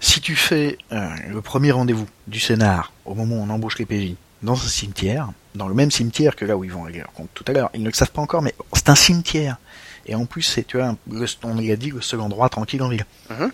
si 0.00 0.20
tu 0.20 0.34
fais 0.34 0.78
euh, 0.90 1.08
le 1.30 1.40
premier 1.40 1.70
rendez-vous 1.70 2.06
du 2.26 2.40
scénar 2.40 2.92
au 3.04 3.14
moment 3.14 3.36
où 3.36 3.40
on 3.42 3.50
embauche 3.50 3.78
les 3.78 3.86
PJ 3.86 4.14
dans 4.42 4.54
un 4.54 4.68
cimetière, 4.68 5.30
dans 5.54 5.68
le 5.68 5.74
même 5.74 5.92
cimetière 5.92 6.34
que 6.34 6.44
là 6.44 6.56
où 6.56 6.64
ils 6.64 6.72
vont 6.72 6.82
régler 6.82 7.00
leur 7.00 7.12
compte 7.12 7.28
tout 7.34 7.44
à 7.46 7.52
l'heure, 7.52 7.70
ils 7.74 7.82
ne 7.82 7.88
le 7.88 7.94
savent 7.94 8.10
pas 8.10 8.22
encore, 8.22 8.42
mais 8.42 8.54
c'est 8.72 8.88
un 8.88 8.96
cimetière. 8.96 9.58
Et 10.06 10.14
en 10.14 10.26
plus, 10.26 10.42
c'est, 10.42 10.64
tu 10.66 10.76
vois, 10.78 10.96
le- 11.10 11.26
on 11.44 11.54
l'a 11.54 11.76
dit, 11.76 11.90
le 11.90 12.00
seul 12.00 12.20
endroit 12.20 12.48
tranquille 12.48 12.82
en 12.82 12.88
ville. 12.88 13.04
Mhm. 13.30 13.52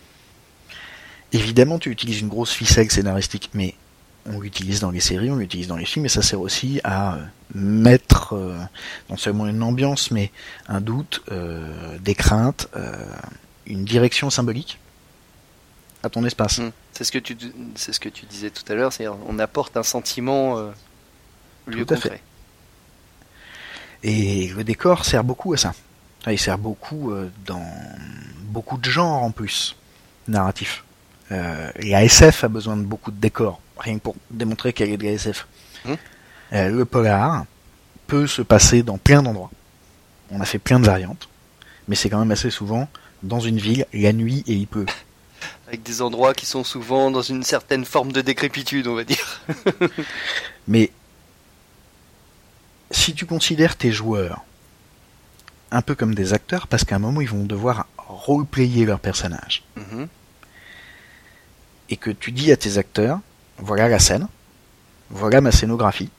Évidemment, 1.33 1.79
tu 1.79 1.91
utilises 1.91 2.21
une 2.21 2.29
grosse 2.29 2.53
ficelle 2.53 2.91
scénaristique, 2.91 3.51
mais 3.53 3.75
on 4.25 4.41
l'utilise 4.41 4.81
dans 4.81 4.91
les 4.91 5.01
séries, 5.01 5.31
on 5.31 5.37
l'utilise 5.37 5.69
dans 5.69 5.77
les 5.77 5.85
films, 5.85 6.07
et 6.07 6.09
ça 6.09 6.23
sert 6.23 6.41
aussi 6.41 6.81
à 6.85 7.15
euh, 7.17 7.19
mettre 7.55 8.35
euh, 8.35 8.57
non 9.11 9.17
seulement 9.19 9.47
une 9.47 9.63
ambiance, 9.63 10.11
mais 10.11 10.31
un 10.69 10.81
doute, 10.81 11.23
euh, 11.31 11.99
des 11.99 12.15
craintes, 12.15 12.69
euh, 12.77 12.93
une 13.67 13.85
direction 13.85 14.31
symbolique 14.31 14.79
à 16.03 16.09
ton 16.09 16.25
espace. 16.25 16.59
Mm. 16.59 16.73
C'est 16.93 17.05
ce 17.05 17.13
que 17.13 17.19
tu 17.19 17.37
c'est 17.75 17.93
ce 17.93 18.01
que 18.01 18.09
tu 18.09 18.25
disais 18.27 18.51
tout 18.51 18.65
à 18.71 18.75
l'heure, 18.75 18.93
c'est 18.93 19.07
on 19.09 19.39
apporte 19.39 19.77
un 19.77 19.83
sentiment 19.83 20.57
lieu 21.67 21.85
Tout 21.85 21.95
à 21.95 21.97
fait. 21.97 22.21
Et 24.03 24.49
le 24.49 24.65
décor 24.65 25.05
sert 25.05 25.25
beaucoup 25.25 25.53
à 25.53 25.57
ça. 25.57 25.75
Ah, 26.27 26.33
Il 26.33 26.39
sert 26.39 26.59
beaucoup 26.59 27.13
euh, 27.13 27.31
dans 27.47 27.65
beaucoup 28.49 28.79
de 28.79 28.89
genres 28.91 29.23
en 29.23 29.31
plus, 29.31 29.77
narratif. 30.27 30.85
Euh, 31.31 31.71
la 31.77 32.05
SF 32.05 32.45
a 32.45 32.49
besoin 32.49 32.77
de 32.77 32.83
beaucoup 32.83 33.11
de 33.11 33.21
décors, 33.21 33.61
rien 33.79 33.99
que 33.99 34.03
pour 34.03 34.17
démontrer 34.31 34.73
qu'elle 34.73 34.91
est 34.91 34.97
de 34.97 35.05
la 35.05 35.13
SF. 35.13 35.47
Mhm. 35.85 35.97
Euh, 36.55 36.69
le 36.71 36.85
polar 36.85 37.45
peut 38.07 38.27
se 38.27 38.43
passer 38.43 38.83
dans 38.83 38.99
plein 38.99 39.23
d'endroits. 39.23 39.51
On 40.31 40.41
a 40.41 40.45
fait 40.45 40.59
plein 40.59 40.81
de 40.81 40.87
variantes, 40.87 41.29
mais 41.87 41.95
c'est 41.95 42.09
quand 42.09 42.19
même 42.19 42.31
assez 42.31 42.51
souvent 42.51 42.89
dans 43.23 43.41
une 43.41 43.59
ville, 43.59 43.87
la 43.93 44.13
nuit 44.13 44.45
et 44.47 44.55
il 44.55 44.67
pleut. 44.67 44.87
Avec 45.67 45.83
des 45.83 46.01
endroits 46.01 46.35
qui 46.35 46.47
sont 46.47 46.65
souvent 46.65 47.11
dans 47.11 47.23
une 47.23 47.43
certaine 47.43 47.85
forme 47.85 48.13
de 48.13 48.23
décrépitude, 48.23 48.87
on 48.87 48.95
va 48.95 49.05
dire. 49.05 49.43
Mais 50.69 50.91
si 52.91 53.15
tu 53.15 53.27
considères 53.27 53.77
tes 53.77 53.93
joueurs 53.93 54.45
un 55.71 55.83
peu 55.83 55.95
comme 55.95 56.15
des 56.15 56.33
acteurs, 56.33 56.67
parce 56.67 56.85
qu'à 56.85 56.97
un 56.97 56.99
moment 56.99 57.21
ils 57.21 57.29
vont 57.29 57.45
devoir 57.45 57.87
roleplayer 57.99 58.85
leur 58.87 59.01
personnage, 59.01 59.63
Mhm. 59.77 60.09
et 61.91 61.97
que 61.97 62.11
tu 62.11 62.33
dis 62.33 62.51
à 62.53 62.57
tes 62.57 62.79
acteurs, 62.79 63.21
voilà 63.59 63.89
la 63.89 63.99
scène, 63.99 64.29
voilà 65.11 65.41
ma 65.41 65.53
scénographie, 65.53 66.11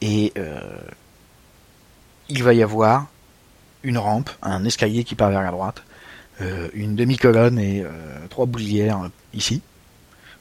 et 0.00 0.32
euh, 0.36 0.60
il 2.28 2.42
va 2.42 2.54
y 2.54 2.62
avoir 2.62 3.06
une 3.82 3.98
rampe, 3.98 4.30
un 4.42 4.64
escalier 4.64 5.04
qui 5.04 5.14
part 5.14 5.30
vers 5.30 5.42
la 5.42 5.50
droite, 5.50 5.82
euh, 6.40 6.68
une 6.74 6.96
demi-colonne 6.96 7.58
et 7.58 7.82
euh, 7.84 8.26
trois 8.28 8.46
boulières 8.46 9.10
ici. 9.34 9.60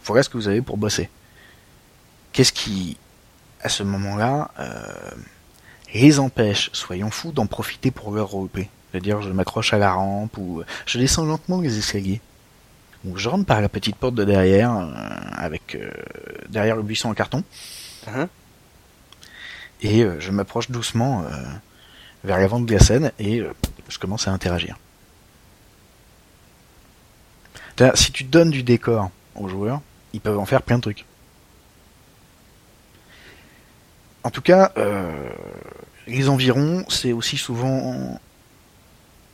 Voilà 0.06 0.24
ce 0.24 0.30
que 0.30 0.38
vous 0.38 0.48
avez 0.48 0.62
pour 0.62 0.78
bosser. 0.78 1.10
Qu'est-ce 2.34 2.54
qui, 2.54 2.98
à 3.62 3.70
ce 3.70 3.84
moment-là, 3.84 4.52
euh, 5.96 6.00
les 6.00 6.20
empêche, 6.20 6.70
soyons 6.74 7.12
fous, 7.12 7.32
d'en 7.32 7.46
profiter 7.46 7.92
pour 7.92 8.12
leur 8.12 8.30
roleplay 8.30 8.70
De 8.94 9.00
dire 9.00 9.22
je 9.22 9.30
m'accroche 9.30 9.74
à 9.74 9.78
la 9.78 9.94
rampe 9.94 10.38
ou 10.38 10.64
je 10.86 10.98
descends 10.98 11.26
lentement 11.26 11.62
les 11.62 11.78
escaliers. 11.78 12.22
Ou 13.06 13.18
je 13.18 13.30
rentre 13.30 13.46
par 13.46 13.62
la 13.62 13.70
petite 13.70 13.96
porte 13.96 14.16
de 14.16 14.24
derrière, 14.24 14.76
euh, 14.76 14.92
avec 15.34 15.76
euh, 15.76 15.90
derrière 16.50 16.76
le 16.76 16.84
buisson 16.84 17.10
en 17.10 17.14
carton. 17.14 17.44
Mhm. 18.08 18.28
Et 19.82 20.04
euh, 20.04 20.20
je 20.20 20.32
m'approche 20.32 20.70
doucement 20.70 21.24
euh, 21.24 21.30
vers 22.24 22.38
l'avant 22.38 22.60
de 22.60 22.72
la 22.72 22.80
scène 22.80 23.12
et 23.20 23.40
euh, 23.40 23.54
je 23.90 23.98
commence 23.98 24.28
à 24.28 24.32
interagir. 24.32 24.78
C'est-à-dire, 27.76 27.98
Si 27.98 28.12
tu 28.12 28.24
donnes 28.24 28.52
du 28.52 28.64
décor 28.64 29.10
aux 29.36 29.48
joueurs, 29.48 29.82
ils 30.14 30.22
peuvent 30.22 30.38
en 30.38 30.46
faire 30.46 30.62
plein 30.62 30.78
de 30.78 30.82
trucs. 30.82 31.06
En 34.24 34.30
tout 34.30 34.42
cas, 34.42 34.72
euh, 34.78 35.30
les 36.08 36.30
environs, 36.30 36.86
c'est 36.90 37.14
aussi 37.14 37.38
souvent 37.38 38.20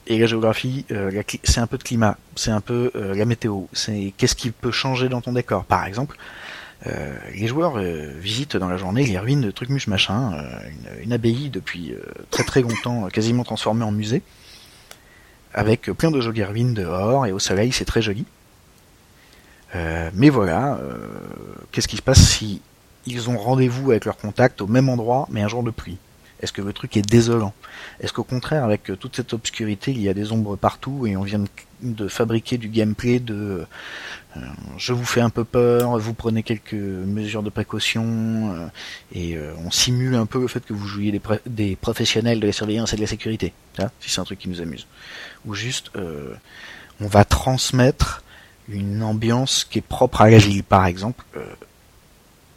et 0.09 0.17
la 0.17 0.25
géographie, 0.25 0.85
euh, 0.91 1.21
c'est 1.43 1.59
un 1.59 1.67
peu 1.67 1.77
de 1.77 1.83
climat, 1.83 2.17
c'est 2.37 2.51
un 2.51 2.61
peu 2.61 2.91
euh, 2.95 3.13
la 3.13 3.25
météo, 3.25 3.63
c'est 3.73 4.13
qu'est-ce 4.15 4.35
qui 4.35 4.51
peut 4.51 4.71
changer 4.71 5.09
dans 5.09 5.19
ton 5.19 5.33
décor. 5.33 5.65
Par 5.65 5.85
exemple, 5.85 6.17
les 7.33 7.47
joueurs 7.47 7.79
visitent 7.79 8.55
dans 8.55 8.69
la 8.69 8.77
journée 8.77 9.03
les 9.03 9.17
ruines 9.17 9.41
de 9.41 9.49
Trucmuche 9.49 9.87
machin, 9.87 10.37
une, 11.03 11.11
abbaye 11.11 11.49
depuis 11.49 11.95
très 12.29 12.43
très 12.43 12.61
longtemps, 12.61 13.07
quasiment 13.07 13.43
transformée 13.43 13.83
en 13.83 13.91
musée, 13.91 14.21
avec 15.55 15.91
plein 15.91 16.11
de 16.11 16.21
jolies 16.21 16.43
ruines 16.43 16.75
dehors 16.75 17.25
et 17.25 17.31
au 17.31 17.39
soleil, 17.39 17.71
c'est 17.73 17.83
très 17.83 18.03
joli. 18.03 18.25
Mais 19.73 20.29
voilà, 20.29 20.79
qu'est-ce 21.71 21.87
qui 21.87 21.97
se 21.97 22.03
passe 22.03 22.21
si 22.21 22.61
ils 23.07 23.29
ont 23.29 23.37
rendez-vous 23.37 23.91
avec 23.91 24.05
leur 24.05 24.17
contact 24.17 24.61
au 24.61 24.67
même 24.67 24.89
endroit, 24.89 25.27
mais 25.31 25.41
un 25.41 25.47
jour 25.47 25.63
de 25.63 25.71
pluie 25.71 25.97
Est-ce 26.41 26.53
que 26.53 26.61
le 26.61 26.73
truc 26.73 26.95
est 26.97 27.01
désolant? 27.01 27.53
Est-ce 27.99 28.13
qu'au 28.13 28.23
contraire, 28.23 28.63
avec 28.63 28.91
euh, 28.91 28.95
toute 28.95 29.15
cette 29.15 29.33
obscurité, 29.33 29.91
il 29.91 30.01
y 30.01 30.09
a 30.09 30.13
des 30.13 30.31
ombres 30.31 30.55
partout 30.55 31.07
et 31.07 31.17
on 31.17 31.23
vient 31.23 31.43
de, 31.81 32.07
fabriquer 32.07 32.57
du 32.57 32.69
gameplay 32.69 33.19
de 33.19 33.65
euh, 34.37 34.39
je 34.77 34.93
vous 34.93 35.05
fais 35.05 35.21
un 35.21 35.29
peu 35.29 35.43
peur, 35.43 35.97
vous 35.97 36.13
prenez 36.13 36.43
quelques 36.43 36.73
mesures 36.73 37.43
de 37.43 37.49
précaution 37.49 38.03
euh, 38.53 38.67
et 39.13 39.35
euh, 39.35 39.53
on 39.65 39.71
simule 39.71 40.15
un 40.15 40.25
peu 40.25 40.41
le 40.41 40.47
fait 40.47 40.65
que 40.65 40.73
vous 40.73 40.87
jouiez 40.87 41.11
des, 41.11 41.21
des 41.45 41.75
professionnels 41.75 42.39
de 42.39 42.47
la 42.47 42.53
surveillance 42.53 42.93
et 42.93 42.95
de 42.95 43.01
la 43.01 43.07
sécurité, 43.07 43.53
si 43.99 44.09
c'est 44.09 44.21
un 44.21 44.23
truc 44.23 44.39
qui 44.39 44.49
nous 44.49 44.61
amuse. 44.61 44.87
Ou 45.45 45.53
juste, 45.53 45.91
euh, 45.95 46.33
on 46.99 47.07
va 47.07 47.25
transmettre 47.25 48.23
une 48.69 49.01
ambiance 49.01 49.63
qui 49.63 49.79
est 49.79 49.81
propre 49.87 50.21
à 50.21 50.29
la 50.29 50.37
ville, 50.37 50.63
par 50.63 50.85
exemple. 50.85 51.23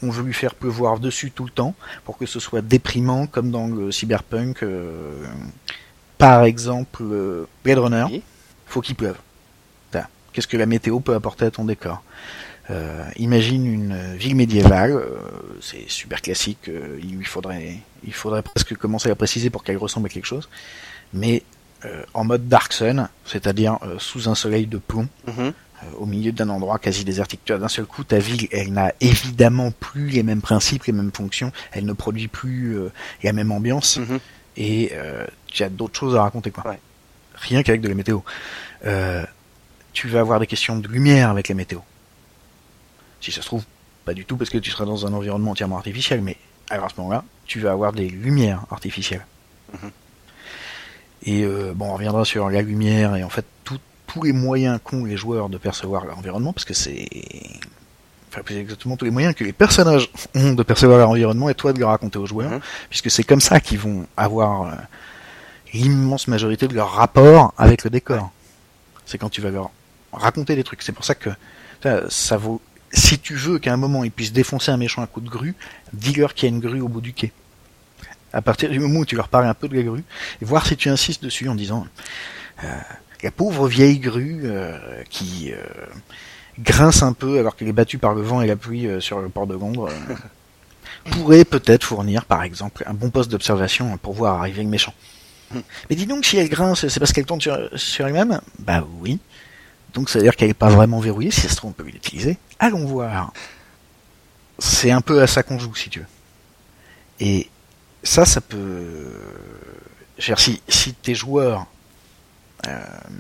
On 0.03 0.11
veut 0.11 0.23
lui 0.23 0.33
faire 0.35 0.55
pleuvoir 0.55 0.99
dessus 0.99 1.31
tout 1.31 1.45
le 1.45 1.51
temps 1.51 1.75
pour 2.05 2.17
que 2.19 2.27
ce 2.27 2.41
soit 2.41 2.63
déprimant 2.63 3.27
comme 3.27 3.51
dans 3.51 3.67
le 3.67 3.93
cyberpunk. 3.93 4.63
euh, 4.63 5.25
par 6.19 6.45
exemple, 6.45 7.03
euh, 7.03 7.47
Blade 7.65 7.79
Runner, 7.79 8.05
Oui. 8.11 8.23
faut 8.67 8.81
qu'il 8.81 8.95
pleuve. 8.97 9.17
Qu'est-ce 10.33 10.47
que 10.47 10.57
la 10.57 10.67
météo 10.67 11.01
peut 11.01 11.15
apporter 11.15 11.47
à 11.47 11.51
ton 11.51 11.65
décor? 11.65 12.05
Euh, 12.71 13.05
Imagine 13.17 13.67
une 13.67 14.15
ville 14.15 14.37
médiévale, 14.37 14.93
euh, 14.93 15.17
c'est 15.61 15.91
super 15.91 16.23
classique, 16.23 16.71
il 17.03 17.17
lui 17.17 17.25
faudrait, 17.25 17.79
il 18.05 18.13
faudrait 18.15 18.43
presque 18.43 18.77
commencer 18.77 19.09
à 19.09 19.11
la 19.11 19.17
préciser 19.17 19.51
pour 19.51 19.65
qu'elle 19.65 19.77
ressemble 19.77 20.07
à 20.07 20.09
quelque 20.09 20.27
chose, 20.27 20.49
mais 21.13 21.43
en 22.15 22.23
mode 22.23 22.47
Dark 22.47 22.73
Sun, 22.73 23.09
c'est-à-dire 23.25 23.79
sous 23.99 24.29
un 24.29 24.37
soleil 24.37 24.67
de 24.69 24.79
plomb, 24.79 25.09
Mhm. 25.27 25.53
Au 25.99 26.07
milieu 26.07 26.33
d'un 26.33 26.49
endroit 26.49 26.79
quasi 26.79 27.05
désertique. 27.05 27.41
Tu 27.45 27.53
vois, 27.53 27.61
d'un 27.61 27.69
seul 27.69 27.87
coup, 27.87 28.05
ta 28.05 28.19
ville, 28.19 28.49
elle 28.53 28.73
n'a 28.73 28.93
évidemment 29.01 29.71
plus 29.71 30.09
les 30.09 30.23
mêmes 30.23 30.43
principes, 30.43 30.85
les 30.85 30.93
mêmes 30.93 31.13
fonctions, 31.13 31.53
elle 31.73 31.85
ne 31.87 31.93
produit 31.93 32.29
plus 32.29 32.77
euh, 32.79 32.91
la 33.23 33.33
même 33.33 33.51
ambiance, 33.53 33.97
Mhm. 33.99 34.19
et 34.57 34.91
euh, 34.95 35.27
tu 35.47 35.63
as 35.63 35.69
d'autres 35.69 35.99
choses 35.99 36.17
à 36.17 36.23
raconter, 36.23 36.51
quoi. 36.51 36.67
Ouais. 36.69 36.79
Rien 37.35 37.63
qu'avec 37.63 37.81
de 37.81 37.89
la 37.89 37.95
météo. 37.95 38.21
Euh, 38.85 39.25
tu 39.93 40.09
vas 40.09 40.21
avoir 40.21 40.39
des 40.41 40.47
questions 40.47 40.77
de 40.79 40.87
lumière 40.89 41.31
avec 41.31 41.49
la 41.49 41.55
météo. 41.55 41.81
Si 43.21 43.33
ça 43.33 43.41
se 43.43 43.47
trouve, 43.47 43.65
pas 44.05 44.15
du 44.15 44.25
tout, 44.25 44.37
parce 44.37 44.51
que 44.51 44.59
tu 44.59 44.71
seras 44.71 44.85
dans 44.85 45.07
un 45.07 45.13
environnement 45.13 45.51
entièrement 45.53 45.77
artificiel, 45.79 46.21
mais 46.23 46.37
alors 46.69 46.87
à 46.87 46.89
ce 46.89 46.95
moment-là, 46.99 47.25
tu 47.47 47.61
vas 47.61 47.73
avoir 47.73 47.93
des 47.93 48.09
lumières 48.09 48.65
artificielles. 48.71 49.27
Mhm. 49.73 49.91
Et 51.25 51.43
euh, 51.45 51.73
bon, 51.75 51.87
on 51.91 51.95
reviendra 51.95 52.25
sur 52.25 52.49
la 52.51 52.63
lumière 52.63 53.15
et 53.17 53.23
en 53.25 53.29
fait 53.29 53.45
tout- 53.65 53.79
tous 54.13 54.23
les 54.23 54.33
moyens 54.33 54.79
qu'ont 54.83 55.05
les 55.05 55.17
joueurs 55.17 55.49
de 55.49 55.59
percevoir 55.59 56.05
l'environnement, 56.05 56.53
parce 56.53 56.65
que 56.65 56.75
c'est, 56.75 57.09
enfin 58.31 58.43
plus 58.43 58.57
exactement 58.57 58.97
tous 58.97 59.05
les 59.05 59.11
moyens 59.11 59.35
que 59.35 59.45
les 59.45 59.53
personnages 59.53 60.11
ont 60.35 60.53
de 60.53 60.63
percevoir 60.63 60.99
leur 60.99 61.11
environnement 61.11 61.49
et 61.49 61.55
toi 61.55 61.73
de 61.73 61.79
le 61.79 61.87
raconter 61.87 62.19
aux 62.19 62.27
joueurs, 62.27 62.51
Mhm. 62.51 62.61
puisque 62.89 63.11
c'est 63.11 63.25
comme 63.25 63.41
ça 63.41 63.61
qu'ils 63.61 63.79
vont 63.79 64.07
avoir 64.17 64.63
euh, 64.63 64.75
l'immense 65.73 66.29
majorité 66.29 66.67
de 66.69 66.75
leur 66.75 66.91
rapport 66.93 67.55
avec 67.57 67.85
le 67.85 67.91
décor. 67.91 68.31
C'est 69.07 69.19
quand 69.19 69.29
tu 69.31 69.41
vas 69.41 69.51
leur 69.51 69.71
raconter 70.13 70.57
des 70.57 70.65
trucs. 70.65 70.83
C'est 70.83 70.93
pour 70.93 71.05
ça 71.05 71.15
que 71.15 71.31
ça, 71.83 72.09
ça 72.09 72.37
vaut. 72.37 72.61
Si 72.93 73.19
tu 73.21 73.35
veux 73.37 73.59
qu'à 73.61 73.73
un 73.73 73.77
moment 73.77 74.03
ils 74.03 74.11
puissent 74.11 74.33
défoncer 74.33 74.73
un 74.73 74.77
méchant 74.77 75.03
à 75.03 75.07
coup 75.07 75.21
de 75.21 75.29
grue, 75.29 75.55
dis-leur 75.93 76.35
qu'il 76.35 76.49
y 76.49 76.53
a 76.53 76.55
une 76.55 76.61
grue 76.61 76.81
au 76.81 76.89
bout 76.89 77.01
du 77.01 77.13
quai. 77.13 77.33
À 78.33 78.43
partir 78.43 78.71
du 78.71 78.79
moment 78.79 79.01
où 79.01 79.05
tu 79.05 79.17
leur 79.17 79.29
parles 79.29 79.47
un 79.47 79.55
peu 79.55 79.69
de 79.69 79.77
la 79.77 79.83
grue, 79.83 80.05
et 80.41 80.45
voir 80.45 80.65
si 80.67 80.77
tu 80.77 80.89
insistes 80.89 81.23
dessus 81.23 81.49
en 81.49 81.55
disant 81.57 81.87
euh, 82.65 82.67
la 83.23 83.31
pauvre 83.31 83.69
vieille 83.69 83.99
grue 83.99 84.43
euh, 84.45 84.79
qui 85.09 85.53
euh, 85.53 85.57
grince 86.59 87.03
un 87.03 87.13
peu 87.13 87.39
alors 87.39 87.57
qu'elle 87.57 87.69
est 87.69 87.73
battue 87.73 87.99
par 87.99 88.15
le 88.15 88.23
vent 88.23 88.41
et 88.41 88.47
la 88.47 88.57
pluie 88.57 88.87
euh, 88.87 89.01
sur 89.01 89.21
le 89.21 89.29
port 89.29 89.47
de 89.47 89.55
Londres 89.55 89.89
pourrait 91.11 91.45
peut-être 91.45 91.85
fournir 91.85 92.25
par 92.25 92.43
exemple 92.43 92.85
un 92.87 92.95
bon 92.95 93.11
poste 93.11 93.31
d'observation 93.31 93.97
pour 93.99 94.15
voir 94.15 94.41
arriver 94.41 94.63
le 94.63 94.69
méchant. 94.69 94.95
Mais 95.89 95.97
dis 95.97 96.07
donc 96.07 96.25
si 96.25 96.37
elle 96.37 96.49
grince, 96.49 96.87
c'est 96.87 97.01
parce 97.01 97.13
qu'elle 97.13 97.27
tourne 97.27 97.41
sur, 97.41 97.59
sur 97.75 98.07
elle-même? 98.07 98.41
Bah 98.61 98.87
oui. 99.01 99.19
Donc 99.95 100.09
ça 100.09 100.19
veut 100.19 100.25
dire 100.25 100.37
qu'elle 100.37 100.49
n'est 100.49 100.55
pas 100.55 100.69
vraiment 100.69 101.01
verrouillée, 101.01 101.33
si 101.33 101.41
ça 101.41 101.49
se 101.49 101.57
trouve 101.57 101.71
on 101.71 101.73
peut 101.73 101.85
l'utiliser. 101.85 102.39
Allons 102.61 102.87
voir. 102.87 103.33
C'est 104.59 104.93
un 104.93 105.01
peu 105.01 105.21
à 105.23 105.27
ça 105.27 105.43
qu'on 105.43 105.59
joue 105.59 105.75
si 105.75 105.91
tu 105.91 106.01
veux. 106.01 106.07
Et 107.19 107.49
ça, 108.03 108.25
ça 108.25 108.41
peut... 108.41 109.11
Je 110.19 110.27
veux 110.27 110.37
dire, 110.37 110.41
si, 110.41 110.63
si 110.69 110.95
tes 110.95 111.15
joueurs 111.15 111.67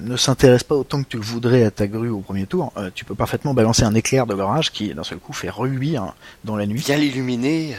ne 0.00 0.16
s'intéressent 0.16 0.68
pas 0.68 0.74
autant 0.74 1.02
que 1.02 1.08
tu 1.08 1.16
le 1.16 1.22
voudrais 1.22 1.64
à 1.64 1.70
ta 1.70 1.86
grue 1.86 2.10
au 2.10 2.20
premier 2.20 2.46
tour, 2.46 2.72
euh, 2.76 2.90
tu 2.94 3.04
peux 3.04 3.14
parfaitement 3.14 3.54
balancer 3.54 3.84
un 3.84 3.94
éclair 3.94 4.26
de 4.26 4.34
l'orage 4.34 4.70
qui 4.70 4.92
d'un 4.94 5.04
seul 5.04 5.18
coup 5.18 5.32
fait 5.32 5.50
reluire 5.50 6.14
dans 6.44 6.56
la 6.56 6.66
nuit. 6.66 6.82
Bien 6.84 6.96
l'illuminer. 6.96 7.76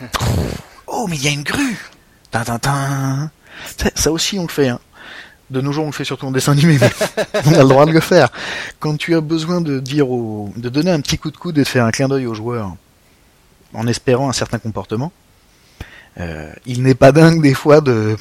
Oh 0.94 1.06
mais 1.08 1.16
il 1.16 1.24
y 1.24 1.28
a 1.28 1.30
une 1.30 1.42
grue 1.42 1.78
Tintintin 2.30 3.30
ça, 3.78 3.88
ça 3.94 4.12
aussi 4.12 4.38
on 4.38 4.42
le 4.42 4.48
fait. 4.48 4.68
Hein. 4.68 4.78
De 5.48 5.62
nos 5.62 5.72
jours 5.72 5.84
on 5.84 5.88
le 5.88 5.92
fait 5.92 6.04
surtout 6.04 6.26
en 6.26 6.32
dessin 6.32 6.52
animé, 6.52 6.78
mais 6.78 6.90
on 7.46 7.54
a 7.54 7.62
le 7.62 7.68
droit 7.68 7.86
de 7.86 7.92
le 7.92 8.00
faire. 8.00 8.28
Quand 8.78 8.98
tu 8.98 9.14
as 9.14 9.22
besoin 9.22 9.62
de 9.62 9.80
dire 9.80 10.10
au, 10.10 10.52
de 10.54 10.68
donner 10.68 10.90
un 10.90 11.00
petit 11.00 11.16
coup 11.16 11.30
de 11.30 11.36
coude 11.38 11.56
et 11.56 11.62
de 11.62 11.68
faire 11.68 11.86
un 11.86 11.92
clin 11.92 12.08
d'œil 12.08 12.26
aux 12.26 12.34
joueurs 12.34 12.74
en 13.72 13.86
espérant 13.86 14.28
un 14.28 14.34
certain 14.34 14.58
comportement, 14.58 15.12
euh, 16.20 16.52
il 16.66 16.82
n'est 16.82 16.94
pas 16.94 17.10
dingue 17.10 17.40
des 17.40 17.54
fois 17.54 17.80
de 17.80 18.16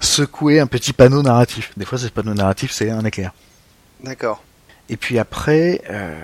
secouer 0.00 0.58
un 0.60 0.66
petit 0.66 0.92
panneau 0.92 1.22
narratif. 1.22 1.72
Des 1.76 1.84
fois 1.84 1.98
ce 1.98 2.08
panneau 2.08 2.34
narratif 2.34 2.72
c'est 2.72 2.90
un 2.90 3.04
éclair. 3.04 3.32
D'accord. 4.02 4.42
Et 4.88 4.96
puis 4.96 5.18
après, 5.18 5.82
euh, 5.90 6.18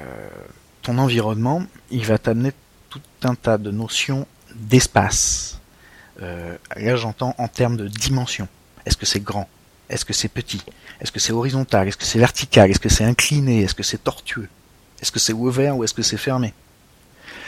ton 0.82 0.98
environnement, 0.98 1.62
il 1.90 2.04
va 2.04 2.18
t'amener 2.18 2.52
tout 2.90 3.00
un 3.22 3.34
tas 3.34 3.58
de 3.58 3.70
notions 3.70 4.26
d'espace. 4.54 5.60
Euh, 6.22 6.56
là, 6.76 6.96
j'entends 6.96 7.34
en 7.38 7.46
termes 7.48 7.76
de 7.76 7.86
dimension. 7.86 8.48
Est-ce 8.86 8.96
que 8.96 9.06
c'est 9.06 9.20
grand 9.20 9.48
Est-ce 9.90 10.04
que 10.04 10.12
c'est 10.14 10.28
petit 10.28 10.62
Est-ce 11.00 11.12
que 11.12 11.20
c'est 11.20 11.32
horizontal 11.32 11.86
Est-ce 11.86 11.96
que 11.96 12.04
c'est 12.04 12.18
vertical 12.18 12.70
Est-ce 12.70 12.80
que 12.80 12.88
c'est 12.88 13.04
incliné 13.04 13.62
Est-ce 13.62 13.74
que 13.74 13.82
c'est 13.84 14.02
tortueux 14.02 14.48
Est-ce 15.00 15.12
que 15.12 15.18
c'est 15.20 15.32
ouvert 15.34 15.76
ou 15.76 15.84
est-ce 15.84 15.94
que 15.94 16.02
c'est 16.02 16.16
fermé 16.16 16.54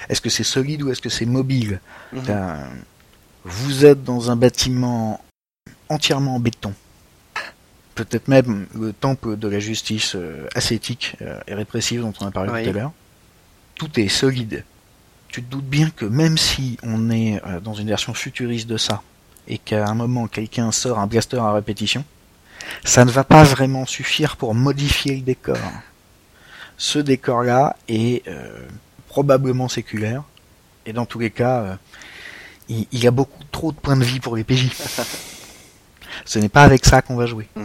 Est-ce 0.08 0.20
que 0.20 0.30
c'est 0.30 0.44
solide 0.44 0.82
ou 0.82 0.90
est-ce 0.92 1.00
que 1.00 1.08
c'est 1.08 1.26
mobile 1.26 1.80
Mhm. 2.12 2.22
T'as- 2.24 2.58
Vous 3.44 3.84
êtes 3.86 4.04
dans 4.04 4.30
un 4.30 4.36
bâtiment 4.36 5.20
entièrement 5.88 6.36
en 6.36 6.40
béton. 6.40 6.72
Peut-être 7.94 8.28
même 8.28 8.66
le 8.74 8.92
temple 8.92 9.36
de 9.36 9.48
la 9.48 9.58
justice 9.58 10.14
euh, 10.14 10.46
ascétique 10.54 11.16
euh, 11.22 11.40
et 11.48 11.54
répressive 11.54 12.00
dont 12.02 12.12
on 12.20 12.26
a 12.26 12.30
parlé 12.30 12.52
Oui. 12.52 12.62
tout 12.64 12.70
à 12.70 12.72
l'heure. 12.72 12.92
Tout 13.74 13.98
est 14.00 14.08
solide. 14.08 14.64
Tu 15.28 15.42
te 15.42 15.50
doutes 15.50 15.64
bien 15.66 15.90
que 15.90 16.04
même 16.04 16.38
si 16.38 16.78
on 16.82 17.10
est 17.10 17.42
euh, 17.44 17.60
dans 17.60 17.74
une 17.74 17.88
version 17.88 18.14
futuriste 18.14 18.68
de 18.68 18.76
ça, 18.76 19.02
et 19.48 19.58
qu'à 19.58 19.86
un 19.88 19.94
moment 19.94 20.26
quelqu'un 20.28 20.70
sort 20.72 20.98
un 20.98 21.06
blaster 21.06 21.38
à 21.38 21.52
répétition, 21.52 22.04
ça 22.84 23.04
ne 23.04 23.10
va 23.10 23.24
pas 23.24 23.42
vraiment 23.44 23.86
suffire 23.86 24.36
pour 24.36 24.54
modifier 24.54 25.16
le 25.16 25.22
décor. 25.22 25.56
Ce 26.76 26.98
décor-là 26.98 27.76
est 27.88 28.26
euh, 28.28 28.66
probablement 29.08 29.68
séculaire, 29.68 30.22
et 30.86 30.92
dans 30.92 31.06
tous 31.06 31.18
les 31.18 31.30
cas, 31.30 31.60
euh, 31.62 31.74
il, 32.68 32.86
il 32.92 33.02
y 33.02 33.06
a 33.06 33.10
beaucoup 33.10 33.42
trop 33.50 33.72
de 33.72 33.76
points 33.76 33.96
de 33.96 34.04
vie 34.04 34.20
pour 34.20 34.36
les 34.36 34.44
PJ. 34.44 34.70
Ce 36.24 36.38
n'est 36.38 36.48
pas 36.48 36.62
avec 36.62 36.84
ça 36.84 37.02
qu'on 37.02 37.16
va 37.16 37.26
jouer. 37.26 37.48
Mm. 37.56 37.64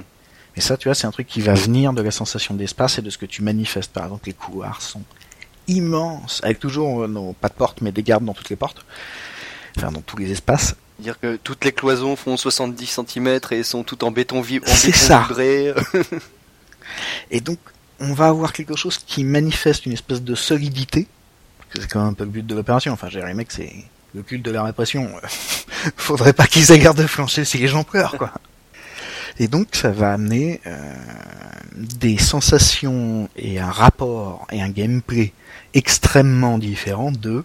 Mais 0.56 0.62
ça, 0.62 0.78
tu 0.78 0.88
vois, 0.88 0.96
c'est 0.96 1.08
un 1.08 1.12
truc 1.12 1.28
qui 1.28 1.42
va 1.42 1.54
venir 1.54 1.94
de 1.94 2.02
la 2.02 2.12
sensation 2.12 2.54
d'espace 2.54 3.00
et 3.00 3.02
de 3.02 3.10
ce 3.10 3.18
que 3.18 3.26
tu 3.26 3.42
manifestes. 3.42 3.92
Par 3.92 4.04
exemple, 4.06 4.28
les 4.28 4.34
couloirs 4.34 4.82
sont 4.82 5.02
immenses, 5.68 6.42
avec 6.44 6.60
toujours, 6.60 7.04
euh, 7.04 7.08
non, 7.08 7.34
pas 7.34 7.50
de 7.50 7.54
porte, 7.54 7.82
mais 7.82 7.92
des 7.92 8.04
gardes 8.04 8.26
dans 8.26 8.34
toutes 8.34 8.50
les 8.50 8.56
portes. 8.56 8.86
Enfin, 9.78 9.92
dans 9.92 10.02
tous 10.02 10.18
les 10.18 10.32
espaces. 10.32 10.76
Dire 11.00 11.20
que 11.20 11.38
toutes 11.38 11.66
les 11.66 11.72
cloisons 11.72 12.16
font 12.16 12.38
70 12.38 12.86
cm 13.08 13.40
et 13.52 13.64
sont 13.64 13.84
toutes 13.84 14.04
en 14.04 14.12
béton 14.12 14.42
vi- 14.42 14.60
en 14.62 14.68
C'est 14.68 14.92
ça. 14.96 15.22
vibré. 15.28 15.74
Et 17.32 17.42
donc, 17.42 17.58
on 18.00 18.14
va 18.14 18.28
avoir 18.28 18.54
quelque 18.54 18.76
chose 18.76 18.98
qui 19.00 19.24
manifeste 19.24 19.86
une 19.86 19.94
espèce 19.94 20.22
de 20.22 20.36
solidité. 20.36 21.08
C'est 21.74 21.90
quand 21.90 22.02
même 22.02 22.10
un 22.10 22.14
peu 22.14 22.26
le 22.26 22.30
but 22.30 22.46
de 22.46 22.54
l'opération. 22.54 22.94
Enfin, 22.94 23.08
dire, 23.08 23.26
les 23.26 23.34
mecs, 23.34 23.52
c'est 23.52 23.74
le 24.14 24.22
culte 24.22 24.44
de 24.44 24.52
la 24.52 24.64
répression. 24.64 25.10
Faudrait 25.98 26.34
pas 26.34 26.48
qu'ils 26.48 26.72
aient 26.72 26.80
garde 26.80 26.98
de 26.98 27.08
flancher 27.08 27.46
si 27.46 27.58
les 27.58 27.68
gens 27.68 27.84
pleurent, 27.84 28.18
quoi. 28.18 28.32
Et 29.40 29.48
donc 29.48 29.70
ça 29.72 29.90
va 29.90 30.14
amener 30.14 30.62
euh, 30.68 30.94
des 31.76 32.18
sensations 32.18 33.30
et 33.36 33.60
un 33.60 33.72
rapport 33.72 34.48
et 34.52 34.62
un 34.62 34.70
gameplay 34.70 35.34
extrêmement 35.74 36.60
différents 36.60 37.12
de, 37.12 37.44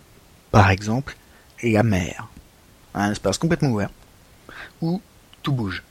par 0.50 0.70
exemple, 0.70 1.16
la 1.62 1.82
mer. 1.82 2.28
Un 2.94 3.12
espace 3.12 3.38
complètement 3.38 3.70
ouvert 3.70 3.90
où 4.82 5.00
tout 5.42 5.52
bouge. 5.52 5.82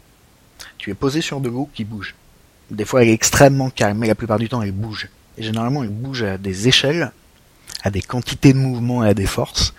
Tu 0.77 0.91
es 0.91 0.93
posé 0.93 1.21
sur 1.21 1.41
de 1.41 1.49
l'eau 1.49 1.69
qui 1.73 1.83
bouge. 1.83 2.15
Des 2.69 2.85
fois 2.85 3.01
elle 3.01 3.09
est 3.09 3.13
extrêmement 3.13 3.69
calme, 3.69 3.97
mais 3.97 4.07
la 4.07 4.15
plupart 4.15 4.39
du 4.39 4.49
temps 4.49 4.61
elle 4.61 4.71
bouge. 4.71 5.09
Et 5.37 5.43
généralement 5.43 5.83
elle 5.83 5.89
bouge 5.89 6.23
à 6.23 6.37
des 6.37 6.67
échelles, 6.67 7.11
à 7.83 7.89
des 7.89 8.01
quantités 8.01 8.53
de 8.53 8.59
mouvements 8.59 9.03
et 9.03 9.09
à 9.09 9.13
des 9.13 9.25
forces 9.25 9.73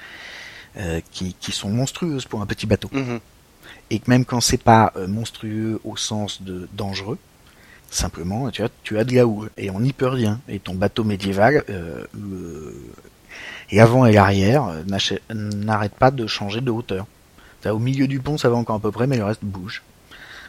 euh, 0.77 1.01
qui, 1.11 1.35
qui, 1.41 1.53
sont 1.53 1.71
monstrueuses 1.71 2.27
pour 2.27 2.43
un 2.43 2.47
petit 2.47 2.67
bateau. 2.67 2.89
Mhm. 2.93 3.21
Et 3.91 3.99
que 3.99 4.11
même 4.11 4.25
quand 4.25 4.41
c'est 4.41 4.63
pas 4.63 4.93
euh, 4.97 5.07
monstrueux 5.07 5.81
au 5.85 5.97
sens 5.97 6.43
de 6.43 6.69
dangereux, 6.75 7.19
simplement 7.91 8.51
tu 8.51 8.63
as, 8.63 8.69
tu 8.83 8.99
as 8.99 9.05
de 9.05 9.15
la 9.15 9.27
houle 9.27 9.51
et 9.57 9.71
on 9.71 9.81
n'y 9.81 9.93
peut 9.93 10.09
rien. 10.09 10.41
Et 10.49 10.59
ton 10.59 10.75
bateau 10.75 11.05
médiéval, 11.05 11.65
euh, 11.71 12.05
le... 12.13 12.77
l'avant 13.73 14.05
et 14.07 14.13
l'arrière 14.13 14.65
euh, 14.65 14.83
n'achè- 14.85 15.21
n'arrêtent 15.33 15.95
pas 15.95 16.11
de 16.11 16.27
changer 16.27 16.61
de 16.61 16.71
hauteur. 16.71 17.07
Au 17.67 17.79
milieu 17.79 18.07
du 18.07 18.21
pont 18.21 18.39
ça 18.39 18.49
va 18.49 18.57
encore 18.57 18.77
à 18.77 18.81
peu 18.81 18.93
près, 18.93 19.07
mais 19.07 19.17
le 19.17 19.25
reste 19.25 19.45
bouge. 19.45 19.83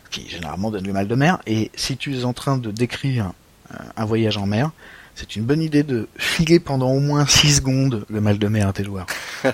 Ce 0.05 0.09
qui 0.09 0.29
généralement 0.29 0.71
donne 0.71 0.85
le 0.85 0.93
mal 0.93 1.07
de 1.07 1.15
mer. 1.15 1.39
Et 1.47 1.71
si 1.75 1.97
tu 1.97 2.15
es 2.15 2.23
en 2.23 2.33
train 2.33 2.57
de 2.57 2.71
décrire 2.71 3.33
euh, 3.73 3.77
un 3.97 4.05
voyage 4.05 4.37
en 4.37 4.45
mer, 4.45 4.71
c'est 5.15 5.35
une 5.35 5.43
bonne 5.43 5.61
idée 5.61 5.83
de 5.83 6.07
filer 6.17 6.59
pendant 6.59 6.91
au 6.91 6.99
moins 6.99 7.25
6 7.25 7.57
secondes 7.57 8.05
le 8.09 8.21
mal 8.21 8.37
de 8.37 8.47
mer 8.47 8.67
à 8.67 8.73
tes 8.73 8.83
joueurs. 8.83 9.07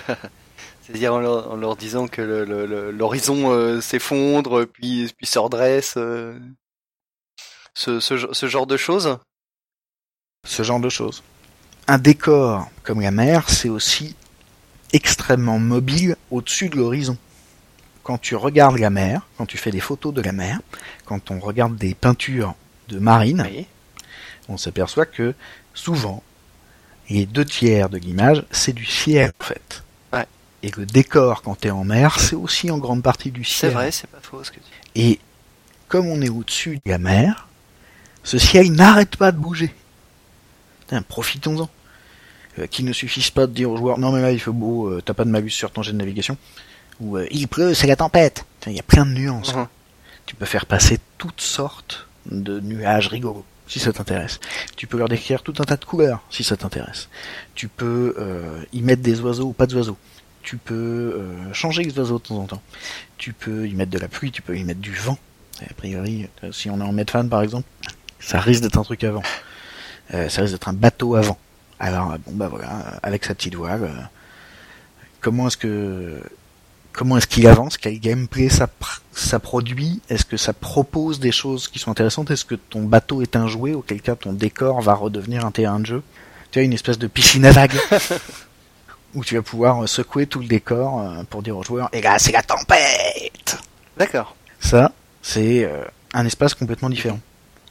C'est-à-dire 0.86 1.14
en 1.14 1.18
leur, 1.20 1.50
en 1.50 1.56
leur 1.56 1.76
disant 1.76 2.06
que 2.06 2.22
l'horizon 2.22 3.50
euh, 3.52 3.80
s'effondre, 3.80 4.64
puis, 4.66 5.12
puis 5.16 5.26
se 5.26 5.38
redresse. 5.38 5.94
euh, 5.96 6.38
ce, 7.74 8.00
ce, 8.00 8.32
ce 8.32 8.46
genre 8.46 8.66
de 8.66 8.76
choses. 8.76 9.18
ce 10.46 10.62
genre 10.62 10.80
de 10.80 10.88
choses. 10.88 11.22
Un 11.88 11.98
décor 11.98 12.70
comme 12.84 13.00
la 13.00 13.10
mer, 13.10 13.48
c'est 13.50 13.68
aussi 13.68 14.14
extrêmement 14.92 15.58
mobile 15.58 16.16
au-dessus 16.30 16.68
de 16.68 16.76
l'horizon. 16.76 17.18
Quand 18.02 18.18
tu 18.18 18.36
regardes 18.36 18.78
la 18.78 18.90
mer, 18.90 19.26
quand 19.36 19.46
tu 19.46 19.58
fais 19.58 19.70
des 19.72 19.80
photos 19.80 20.14
de 20.14 20.22
la 20.22 20.32
mer, 20.32 20.60
quand 21.04 21.30
on 21.30 21.40
regarde 21.40 21.76
des 21.76 21.94
peintures 21.94 22.54
de 22.88 22.98
marine, 23.00 23.42
Oui. 23.50 23.66
on 24.48 24.56
s'aperçoit 24.56 25.06
que 25.06 25.34
souvent, 25.74 26.22
les 27.10 27.26
deux 27.26 27.44
tiers 27.44 27.88
de 27.88 27.98
l'image, 27.98 28.44
c'est 28.52 28.72
du 28.72 28.84
ciel 28.86 29.32
en 29.40 29.44
fait. 29.44 29.82
Et 30.62 30.70
le 30.76 30.86
décor 30.86 31.42
quand 31.42 31.60
tu 31.60 31.68
es 31.68 31.70
en 31.70 31.84
mer, 31.84 32.18
c'est 32.18 32.34
aussi 32.36 32.70
en 32.70 32.78
grande 32.78 33.02
partie 33.02 33.30
du 33.30 33.44
C'est 33.44 33.58
ciel. 33.58 33.72
vrai, 33.72 33.90
c'est 33.92 34.08
pas 34.08 34.18
faux 34.22 34.42
ce 34.42 34.50
que 34.50 34.56
tu 34.56 34.62
dis. 34.94 35.02
Et 35.02 35.20
comme 35.88 36.06
on 36.06 36.20
est 36.22 36.28
au-dessus 36.28 36.76
de 36.84 36.90
la 36.90 36.98
mer, 36.98 37.48
ce 38.24 38.38
ciel 38.38 38.72
n'arrête 38.72 39.16
pas 39.16 39.32
de 39.32 39.38
bouger. 39.38 39.72
Profitons-en. 41.08 41.68
Euh, 42.58 42.66
Qu'il 42.66 42.84
ne 42.86 42.92
suffise 42.92 43.30
pas 43.30 43.46
de 43.46 43.52
dire 43.52 43.70
aux 43.70 43.76
joueurs 43.76 43.98
non 43.98 44.12
mais 44.12 44.22
là 44.22 44.32
il 44.32 44.40
fait 44.40 44.50
beau, 44.50 44.88
euh, 44.88 45.02
t'as 45.04 45.12
pas 45.14 45.24
de 45.24 45.30
malus 45.30 45.50
sur 45.50 45.70
ton 45.70 45.82
jet 45.82 45.92
de 45.92 45.98
navigation. 45.98 46.36
Ou 47.00 47.18
euh, 47.18 47.26
il 47.30 47.48
pleut, 47.48 47.74
c'est 47.74 47.86
la 47.86 47.96
tempête. 47.96 48.46
Il 48.66 48.72
y 48.72 48.80
a 48.80 48.84
plein 48.84 49.04
de 49.04 49.10
nuances. 49.10 49.54
Tu 50.24 50.34
peux 50.34 50.46
faire 50.46 50.66
passer 50.66 50.98
toutes 51.18 51.40
sortes 51.42 52.08
de 52.24 52.58
nuages 52.60 53.08
rigolos 53.08 53.44
si 53.68 53.78
ça 53.78 53.92
t'intéresse. 53.92 54.40
Tu 54.76 54.86
peux 54.86 54.96
leur 54.96 55.08
décrire 55.08 55.42
tout 55.42 55.54
un 55.58 55.64
tas 55.64 55.76
de 55.76 55.84
couleurs 55.84 56.22
si 56.30 56.42
ça 56.44 56.56
t'intéresse. 56.56 57.08
Tu 57.54 57.68
peux 57.68 58.14
euh, 58.18 58.62
y 58.72 58.80
mettre 58.80 59.02
des 59.02 59.20
oiseaux 59.20 59.46
ou 59.48 59.52
pas 59.52 59.66
d'oiseaux. 59.66 59.98
Tu 60.46 60.58
peux 60.58 60.74
euh, 60.74 61.52
changer 61.52 61.82
les 61.82 61.98
oiseaux 61.98 62.18
de 62.18 62.22
temps 62.22 62.38
en 62.38 62.46
temps. 62.46 62.62
Tu 63.18 63.32
peux 63.32 63.66
y 63.66 63.74
mettre 63.74 63.90
de 63.90 63.98
la 63.98 64.06
pluie, 64.06 64.30
tu 64.30 64.42
peux 64.42 64.56
y 64.56 64.62
mettre 64.62 64.80
du 64.80 64.94
vent. 64.94 65.18
A 65.68 65.74
priori, 65.74 66.28
euh, 66.44 66.52
si 66.52 66.70
on 66.70 66.80
est 66.80 66.84
en 66.84 66.92
Medfan 66.92 67.28
par 67.28 67.42
exemple, 67.42 67.66
ça 68.20 68.38
risque 68.38 68.62
d'être 68.62 68.78
un 68.78 68.84
truc 68.84 69.02
avant. 69.02 69.24
Euh, 70.14 70.28
ça 70.28 70.42
risque 70.42 70.54
d'être 70.54 70.68
un 70.68 70.74
bateau 70.74 71.16
avant. 71.16 71.38
Alors 71.80 72.16
bon 72.26 72.32
bah 72.34 72.48
voilà, 72.48 72.68
avec 73.02 73.24
sa 73.24 73.34
petite 73.34 73.56
voile, 73.56 73.82
euh, 73.82 74.02
comment 75.20 75.48
est-ce 75.48 75.56
que 75.56 76.22
comment 76.92 77.18
est-ce 77.18 77.26
qu'il 77.26 77.46
avance, 77.46 77.76
quel 77.76 77.98
gameplay 77.98 78.48
ça, 78.48 78.68
ça 79.12 79.38
produit, 79.38 80.00
est-ce 80.08 80.24
que 80.24 80.38
ça 80.38 80.54
propose 80.54 81.20
des 81.20 81.32
choses 81.32 81.68
qui 81.68 81.78
sont 81.78 81.90
intéressantes, 81.90 82.30
est-ce 82.30 82.46
que 82.46 82.54
ton 82.54 82.84
bateau 82.84 83.20
est 83.20 83.36
un 83.36 83.46
jouet, 83.46 83.74
auquel 83.74 84.00
cas 84.00 84.14
ton 84.14 84.32
décor 84.32 84.80
va 84.80 84.94
redevenir 84.94 85.44
un 85.44 85.50
terrain 85.50 85.80
de 85.80 85.84
jeu, 85.84 86.02
tu 86.50 86.60
as 86.60 86.62
une 86.62 86.72
espèce 86.72 86.98
de 86.98 87.06
piscine 87.06 87.44
à 87.44 87.50
vagues, 87.50 87.76
où 89.16 89.24
tu 89.24 89.34
vas 89.34 89.42
pouvoir 89.42 89.82
euh, 89.82 89.86
secouer 89.88 90.26
tout 90.26 90.38
le 90.38 90.46
décor 90.46 91.00
euh, 91.00 91.24
pour 91.28 91.42
dire 91.42 91.56
aux 91.56 91.64
joueurs, 91.64 91.88
et 91.92 92.00
là 92.00 92.18
c'est 92.18 92.32
la 92.32 92.42
tempête 92.42 93.58
D'accord. 93.96 94.36
Ça, 94.60 94.92
c'est 95.22 95.64
euh, 95.64 95.82
un 96.12 96.26
espace 96.26 96.54
complètement 96.54 96.90
différent. 96.90 97.20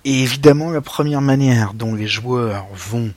Et 0.03 0.21
évidemment, 0.23 0.71
la 0.71 0.81
première 0.81 1.21
manière 1.21 1.73
dont 1.73 1.93
les 1.95 2.07
joueurs 2.07 2.65
vont 2.73 3.11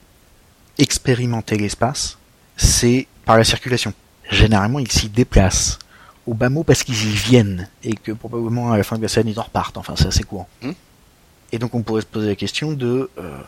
expérimenter 0.79 1.57
l'espace, 1.57 2.18
c'est 2.57 3.07
par 3.24 3.37
la 3.37 3.45
circulation. 3.45 3.93
Généralement, 4.31 4.79
ils 4.79 4.91
s'y 4.91 5.09
déplacent 5.09 5.79
au 6.26 6.35
bas 6.35 6.51
mot 6.51 6.64
parce 6.64 6.83
qu'ils 6.83 7.11
y 7.11 7.14
viennent 7.14 7.68
et 7.83 7.95
que 7.95 8.12
probablement 8.12 8.72
à 8.72 8.76
la 8.76 8.85
fin 8.85 8.97
de 8.97 9.03
la 9.03 9.09
scène 9.09 9.29
ils 9.29 9.41
en 9.41 9.45
repartent. 9.45 9.79
Enfin, 9.79 9.95
c'est 9.97 10.07
assez 10.07 10.24
courant. 10.24 10.49
Hmm. 10.62 10.72
Et 11.53 11.59
donc, 11.59 11.74
on 11.74 11.83
pourrait 11.83 12.03
se 12.03 12.07
poser 12.07 12.29
la 12.29 12.37
question 12.37 12.72
de 12.72 13.11
euh, 13.18 13.39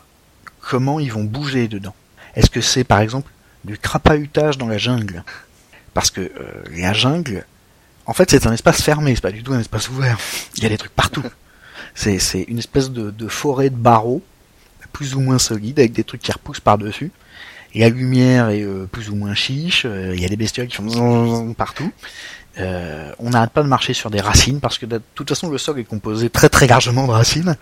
comment 0.60 1.00
ils 1.00 1.12
vont 1.12 1.24
bouger 1.24 1.68
dedans. 1.68 1.94
Est-ce 2.34 2.48
que 2.48 2.62
c'est 2.62 2.84
par 2.84 3.00
exemple 3.00 3.30
du 3.64 3.78
crapahutage 3.78 4.58
dans 4.58 4.68
la 4.68 4.78
jungle 4.78 5.24
Parce 5.94 6.10
que 6.10 6.20
euh, 6.20 6.30
la 6.70 6.92
jungle, 6.92 7.44
en 8.06 8.12
fait, 8.12 8.30
c'est 8.30 8.46
un 8.46 8.52
espace 8.52 8.82
fermé, 8.82 9.14
c'est 9.14 9.20
pas 9.20 9.32
du 9.32 9.42
tout 9.42 9.52
un 9.52 9.60
espace 9.60 9.88
ouvert. 9.88 10.18
Il 10.56 10.62
y 10.62 10.66
a 10.66 10.68
des 10.68 10.78
trucs 10.78 10.94
partout. 10.94 11.24
C'est 11.94 12.18
c'est 12.18 12.42
une 12.42 12.58
espèce 12.58 12.90
de, 12.90 13.10
de 13.10 13.28
forêt 13.28 13.70
de 13.70 13.76
barreaux, 13.76 14.22
plus 14.92 15.14
ou 15.14 15.20
moins 15.20 15.38
solide, 15.38 15.78
avec 15.78 15.92
des 15.92 16.04
trucs 16.04 16.22
qui 16.22 16.32
repoussent 16.32 16.60
par-dessus. 16.60 17.10
La 17.74 17.88
lumière 17.88 18.48
est 18.48 18.62
euh, 18.62 18.86
plus 18.90 19.10
ou 19.10 19.14
moins 19.14 19.34
chiche, 19.34 19.84
euh, 19.86 20.12
il 20.14 20.20
y 20.20 20.24
a 20.24 20.28
des 20.28 20.36
bestioles 20.36 20.66
qui 20.66 20.76
font 20.76 21.54
partout. 21.54 21.92
Euh, 22.60 23.12
on 23.18 23.30
n'arrête 23.30 23.50
pas 23.50 23.62
de 23.62 23.68
marcher 23.68 23.94
sur 23.94 24.10
des 24.10 24.20
racines 24.20 24.60
parce 24.60 24.78
que 24.78 24.86
de 24.86 25.00
toute 25.14 25.28
façon 25.28 25.48
le 25.48 25.58
sol 25.58 25.78
est 25.78 25.84
composé 25.84 26.30
très 26.30 26.48
très 26.48 26.66
largement 26.66 27.06
de 27.06 27.12
racines 27.12 27.56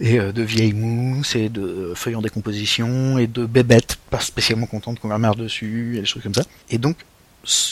et 0.00 0.18
euh, 0.18 0.32
de 0.32 0.42
vieilles 0.42 0.72
mousses 0.72 1.34
et 1.34 1.48
de 1.48 1.92
feuilles 1.94 2.16
en 2.16 2.22
décomposition 2.22 3.18
et 3.18 3.26
de 3.26 3.46
bébêtes 3.46 3.98
pas 4.10 4.20
spécialement 4.20 4.66
contentes 4.66 5.00
qu'on 5.00 5.08
leur 5.08 5.18
mère 5.18 5.34
dessus 5.34 5.94
et 5.96 6.00
des 6.00 6.06
choses 6.06 6.22
comme 6.22 6.34
ça. 6.34 6.44
Et 6.70 6.78
donc 6.78 6.96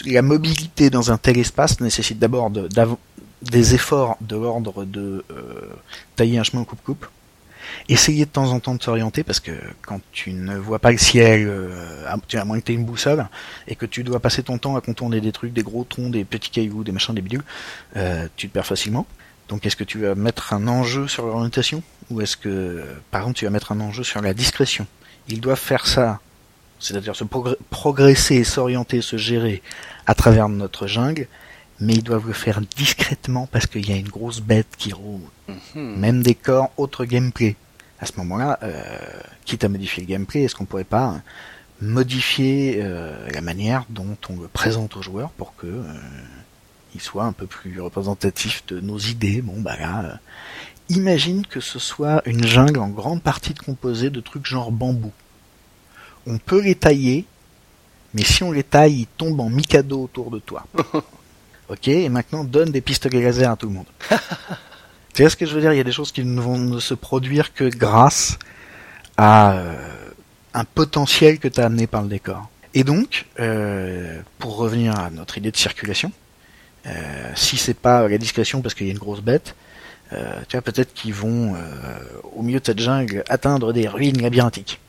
la 0.07 0.22
mobilité 0.22 0.91
dans 0.91 1.11
un 1.12 1.18
tel 1.18 1.39
espace 1.39 1.80
nécessite 1.80 2.18
d'abord 2.18 2.51
des 2.51 3.74
efforts 3.74 4.16
de 4.20 4.37
l'ordre 4.37 4.85
de 4.85 5.24
euh, 5.30 5.70
tailler 6.16 6.39
un 6.39 6.43
chemin 6.43 6.64
coupe-coupe. 6.64 7.07
Essayer 7.89 8.25
de 8.25 8.31
temps 8.31 8.53
en 8.53 8.61
temps 8.61 8.75
de 8.75 8.83
s'orienter 8.83 9.23
parce 9.23 9.41
que 9.41 9.53
quand 9.83 10.01
tu 10.12 10.33
ne 10.33 10.57
vois 10.57 10.79
pas 10.79 10.93
le 10.93 10.99
ciel, 10.99 11.47
euh, 11.49 12.05
à, 12.07 12.45
moins 12.45 12.61
que 12.61 12.64
tu 12.64 12.73
aies 12.73 12.77
une 12.77 12.85
boussole, 12.85 13.27
et 13.68 13.75
que 13.75 13.87
tu 13.87 14.05
dois 14.05 14.20
passer 14.20 14.43
ton 14.43 14.59
temps 14.59 14.77
à 14.77 14.81
contourner 14.81 15.20
des 15.20 15.33
trucs, 15.33 15.53
des 15.53 15.62
gros 15.62 15.85
troncs, 15.85 16.11
des 16.11 16.25
petits 16.25 16.51
cailloux, 16.51 16.85
des 16.85 16.93
machins, 16.93 17.14
des 17.14 17.23
bidules, 17.23 17.45
euh, 17.97 18.29
tu 18.37 18.49
te 18.49 18.53
perds 18.55 18.66
facilement. 18.66 19.07
Donc 19.49 19.66
est-ce 19.66 19.77
que 19.77 19.85
tu 19.85 19.99
vas 19.99 20.14
mettre 20.14 20.53
un 20.53 20.66
enjeu 20.68 21.09
sur 21.09 21.27
l'orientation 21.27 21.83
ou 22.11 22.20
est-ce 22.20 22.37
que, 22.37 22.85
par 23.11 23.23
exemple, 23.23 23.39
tu 23.39 23.45
vas 23.45 23.51
mettre 23.51 23.73
un 23.73 23.81
enjeu 23.81 24.05
sur 24.05 24.20
la 24.23 24.35
discrétion? 24.35 24.87
Ils 25.29 25.41
doivent 25.41 25.59
faire 25.59 25.87
ça, 25.87 26.20
c'est-à-dire 26.79 27.14
se 27.14 27.25
progr- 27.25 27.57
progresser, 27.70 28.45
s'orienter, 28.45 29.03
se 29.03 29.16
gérer 29.16 29.62
à 30.07 30.14
travers 30.14 30.49
notre 30.49 30.87
jungle, 30.87 31.27
mais 31.83 31.95
ils 31.95 32.03
doivent 32.03 32.26
le 32.26 32.33
faire 32.33 32.61
discrètement 32.61 33.49
parce 33.51 33.66
qu'il 33.66 33.89
y 33.89 33.93
a 33.93 33.97
une 33.97 34.09
grosse 34.09 34.41
bête 34.41 34.68
qui 34.78 34.93
roule. 34.93 35.20
Mhm. 35.49 35.97
Même 35.99 36.22
décor, 36.22 36.70
autre 36.76 37.05
gameplay. 37.05 37.57
À 37.99 38.07
ce 38.07 38.12
moment-là, 38.18 38.59
euh, 38.62 38.85
quitte 39.45 39.64
à 39.64 39.68
modifier 39.68 40.03
le 40.03 40.09
gameplay, 40.09 40.43
est-ce 40.43 40.55
qu'on 40.55 40.64
pourrait 40.64 40.85
pas 40.85 41.20
modifier 41.80 42.78
euh, 42.80 43.28
la 43.30 43.41
manière 43.41 43.85
dont 43.91 44.16
on 44.30 44.41
le 44.41 44.49
présente 44.49 44.97
aux 44.97 45.03
joueurs 45.03 45.30
pour 45.30 45.57
que 45.57 45.66
euh, 45.66 45.83
il 46.95 47.01
soit 47.01 47.24
un 47.24 47.33
peu 47.33 47.47
plus 47.47 47.80
représentatif 47.80 48.64
de 48.68 48.80
nos 48.80 48.99
idées? 48.99 49.43
Bon, 49.43 49.61
bah 49.61 49.76
là, 49.76 50.05
euh, 50.05 50.14
imagine 50.89 51.45
que 51.45 51.61
ce 51.61 51.80
soit 51.80 52.22
une 52.26 52.47
jungle 52.47 52.78
en 52.78 52.89
grande 52.89 53.22
partie 53.22 53.55
composée 53.55 54.11
de 54.11 54.20
trucs 54.20 54.47
genre 54.47 54.70
bambou. 54.70 55.12
On 56.26 56.39
peut 56.39 56.62
les 56.62 56.76
tailler, 56.76 57.24
mais 58.14 58.22
si 58.22 58.45
on 58.45 58.53
les 58.53 58.62
taille, 58.62 59.01
ils 59.01 59.07
tombent 59.07 59.41
en 59.41 59.51
mikado 59.51 60.05
autour 60.05 60.30
de 60.30 60.39
toi. 60.39 60.64
ok, 61.73 61.89
et 61.89 62.09
maintenant 62.09 62.45
donne 62.45 62.70
des 62.70 62.81
pistolets 62.81 63.23
laser 63.23 63.51
à 63.51 63.57
tout 63.57 63.66
le 63.66 63.75
monde. 63.75 63.87
Tu 65.14 65.20
vois 65.20 65.29
ce 65.29 65.37
que 65.37 65.45
je 65.45 65.55
veux 65.55 65.61
dire? 65.61 65.75
Il 65.75 65.77
y 65.77 65.81
a 65.81 65.85
des 65.85 65.93
choses 65.93 66.11
qui 66.11 66.25
ne 66.25 66.41
vont 66.41 66.57
ne 66.57 66.81
se 66.81 66.95
produire 66.95 67.53
que 67.53 67.64
grâce 67.64 68.39
à 69.18 69.53
euh, 69.53 69.75
un 70.55 70.64
potentiel 70.64 71.39
que 71.39 71.49
tu 71.49 71.61
as 71.61 71.66
amené 71.66 71.87
par 71.87 72.01
le 72.01 72.09
décor. 72.09 72.49
Et 72.75 72.85
donc, 72.85 73.27
euh, 73.39 74.20
pour 74.39 74.57
revenir 74.57 74.99
à 74.99 75.11
notre 75.11 75.39
idée 75.39 75.51
de 75.51 75.57
circulation, 75.57 76.12
euh, 76.87 77.31
si 77.35 77.57
c'est 77.57 77.75
pas 77.77 78.09
la 78.09 78.18
discrétion 78.18 78.62
parce 78.62 78.75
qu'il 78.75 78.87
y 78.87 78.91
a 78.91 78.93
une 78.93 78.99
grosse 78.99 79.20
bête, 79.20 79.55
euh, 80.12 80.41
tu 80.49 80.57
vois 80.57 80.62
peut-être 80.62 80.95
qu'ils 80.95 81.14
vont 81.14 81.55
au 82.35 82.43
milieu 82.43 82.61
de 82.61 82.66
cette 82.66 82.81
jungle 82.81 83.25
atteindre 83.29 83.73
des 83.73 83.89
ruines 83.89 84.20
labyrinthiques. 84.20 84.81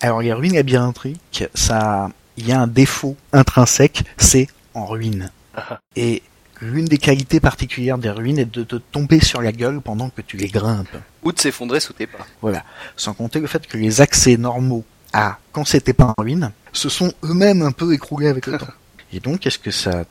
Alors 0.00 0.22
les 0.22 0.32
ruines 0.32 0.54
labyrinthiques, 0.54 1.44
ça, 1.54 2.10
il 2.36 2.46
y 2.46 2.52
a 2.52 2.60
un 2.60 2.66
défaut 2.66 3.16
intrinsèque, 3.32 4.04
c'est 4.16 4.48
en 4.74 4.86
ruine. 4.86 5.30
Et 5.96 6.22
l'une 6.60 6.84
des 6.84 6.98
qualités 6.98 7.40
particulières 7.40 7.98
des 7.98 8.10
ruines 8.10 8.38
est 8.38 8.50
de 8.50 8.62
te 8.62 8.76
tomber 8.76 9.20
sur 9.20 9.42
la 9.42 9.52
gueule 9.52 9.80
pendant 9.80 10.10
que 10.10 10.22
tu 10.22 10.36
les 10.36 10.48
grimpes. 10.48 10.96
Ou 11.22 11.32
de 11.32 11.38
s'effondrer 11.38 11.80
sous 11.80 11.92
tes 11.92 12.06
pas. 12.06 12.26
Voilà. 12.40 12.64
Sans 12.96 13.14
compter 13.14 13.40
le 13.40 13.46
fait 13.46 13.66
que 13.66 13.76
les 13.76 14.00
accès 14.00 14.36
normaux 14.36 14.84
à 15.12 15.38
quand 15.52 15.64
c'était 15.64 15.92
pas 15.92 16.12
en 16.16 16.22
ruine 16.22 16.52
se 16.72 16.88
sont 16.88 17.12
eux-mêmes 17.22 17.62
un 17.62 17.72
peu 17.72 17.92
écroulés 17.92 18.28
avec 18.28 18.46
le 18.46 18.58
temps. 18.58 18.66
Et 19.12 19.20
donc, 19.20 19.46
est-ce 19.46 19.58
que 19.58 19.70
ça 19.70 20.04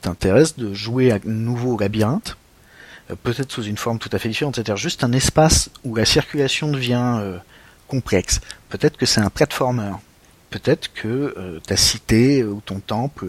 t'intéresse 0.00 0.56
de 0.56 0.72
jouer 0.72 1.12
à 1.12 1.18
nouveau 1.24 1.74
au 1.74 1.78
labyrinthe? 1.78 2.36
Euh, 3.10 3.14
Peut-être 3.22 3.52
sous 3.52 3.64
une 3.64 3.76
forme 3.76 3.98
tout 3.98 4.08
à 4.12 4.18
fait 4.18 4.28
différente, 4.28 4.54
c'est-à-dire 4.56 4.76
juste 4.76 5.04
un 5.04 5.12
espace 5.12 5.70
où 5.84 5.94
la 5.94 6.04
circulation 6.04 6.70
devient 6.70 7.18
euh, 7.20 7.36
complexe. 7.88 8.40
Peut-être 8.70 8.96
que 8.96 9.06
c'est 9.06 9.20
un 9.20 9.30
platformer. 9.30 9.92
Peut-être 10.52 10.92
que 10.92 11.34
euh, 11.36 11.58
ta 11.66 11.76
cité 11.76 12.44
ou 12.44 12.60
ton 12.64 12.78
temple 12.78 13.26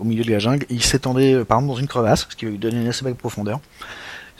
au 0.00 0.04
milieu 0.04 0.24
de 0.24 0.30
la 0.30 0.38
jungle, 0.38 0.64
il 0.70 0.82
s'étendait 0.82 1.44
par 1.44 1.58
exemple 1.58 1.74
dans 1.74 1.80
une 1.80 1.88
crevasse, 1.88 2.26
ce 2.30 2.36
qui 2.36 2.46
va 2.46 2.52
lui 2.52 2.58
donner 2.58 2.80
une 2.80 2.88
assez 2.88 3.04
belle 3.04 3.14
profondeur 3.14 3.60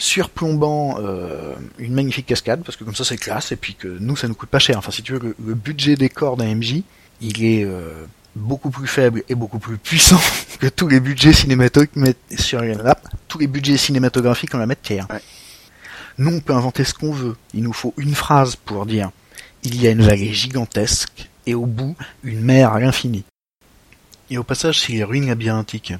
surplombant 0.03 0.97
euh, 0.99 1.55
une 1.79 1.95
magnifique 1.95 2.27
cascade, 2.27 2.62
parce 2.64 2.77
que 2.77 2.85
comme 2.85 2.95
ça 2.95 3.05
c'est 3.05 3.16
classe, 3.16 3.53
et 3.53 3.57
puis 3.57 3.75
que 3.75 3.87
nous 3.87 4.16
ça 4.16 4.27
nous 4.27 4.35
coûte 4.35 4.49
pas 4.49 4.59
cher. 4.59 4.77
Enfin 4.79 4.91
si 4.91 5.03
tu 5.03 5.12
veux, 5.12 5.37
le, 5.45 5.55
budget 5.55 5.95
des 5.95 6.09
corps 6.09 6.37
d'un 6.37 6.55
MJ, 6.55 6.83
il 7.20 7.45
est 7.45 7.64
euh, 7.64 8.05
beaucoup 8.35 8.70
plus 8.70 8.89
faible 8.89 9.23
et 9.29 9.37
beaucoup 9.37 9.61
plus 9.61 9.77
puissant 9.77 10.20
que 10.59 10.66
tous 10.66 10.89
les 10.89 10.99
budgets 10.99 11.33
cinématographiques 11.33 11.93
sur 12.37 12.62
tous 13.29 13.39
les 13.39 13.47
budgets 13.47 13.77
cinématographiques 13.77 14.55
en 14.55 14.59
la 14.59 14.66
matière. 14.66 15.07
Ouais. 15.11 15.23
Nous 16.18 16.35
on 16.35 16.41
peut 16.41 16.53
inventer 16.53 16.85
ce 16.85 16.95
qu'on 16.95 17.12
veut. 17.12 17.37
Il 17.55 17.62
nous 17.62 17.73
faut 17.73 17.95
une 17.97 18.14
phrase 18.14 18.57
pour 18.57 18.87
dire 18.87 19.11
il 19.62 19.81
y 19.81 19.87
a 19.87 19.91
une 19.91 20.03
vallée 20.03 20.33
gigantesque 20.33 21.31
et 21.47 21.55
au 21.55 21.66
bout 21.66 21.97
une 22.24 22.40
mer 22.40 22.72
à 22.72 22.80
l'infini. 22.80 23.24
Et 24.30 24.38
au 24.38 24.45
passage, 24.45 24.80
c'est 24.80 24.93
les 24.93 25.05
ruines 25.05 25.26
labyrinthiques 25.26 25.95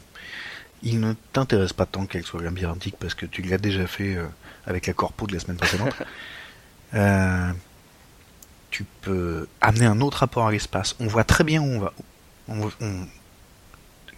il 0.83 1.01
ne 1.01 1.15
t'intéresse 1.33 1.73
pas 1.73 1.87
tant 1.87 2.07
qu'elle 2.07 2.25
soit 2.25 2.43
labyrinthique 2.43 2.97
parce 2.99 3.15
que 3.15 3.27
tu 3.27 3.43
l'as 3.43 3.59
déjà 3.59 3.87
fait 3.87 4.17
euh, 4.17 4.27
avec 4.67 4.87
la 4.87 4.93
corpo 4.93 5.27
de 5.27 5.35
la 5.35 5.41
semaine 5.41 5.57
précédente. 5.57 5.95
euh, 6.95 7.53
tu 8.71 8.85
peux 9.03 9.47
amener 9.61 9.87
un 9.87 10.01
autre 10.01 10.19
rapport 10.19 10.47
à 10.47 10.53
l'espace. 10.53 10.97
On 10.99 11.07
voit 11.07 11.25
très 11.25 11.45
bien 11.45 11.61
où 11.61 11.67
on 11.67 11.79
va. 11.81 11.93
On, 12.49 12.71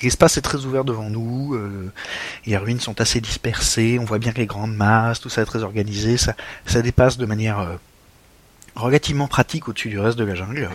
L'espace 0.02 0.36
est 0.36 0.42
très 0.42 0.64
ouvert 0.64 0.84
devant 0.84 1.08
nous, 1.08 1.54
euh, 1.54 1.92
les 2.46 2.56
ruines 2.56 2.80
sont 2.80 3.00
assez 3.00 3.20
dispersées, 3.20 3.98
on 4.00 4.04
voit 4.04 4.18
bien 4.18 4.32
les 4.36 4.44
grandes 4.44 4.74
masses, 4.74 5.20
tout 5.20 5.28
ça 5.28 5.42
est 5.42 5.46
très 5.46 5.62
organisé, 5.62 6.16
ça, 6.16 6.34
ça 6.66 6.82
dépasse 6.82 7.16
de 7.16 7.24
manière 7.26 7.60
euh, 7.60 7.76
relativement 8.74 9.28
pratique 9.28 9.68
au-dessus 9.68 9.88
du 9.88 9.98
reste 9.98 10.18
de 10.18 10.24
la 10.24 10.34
jungle. 10.34 10.68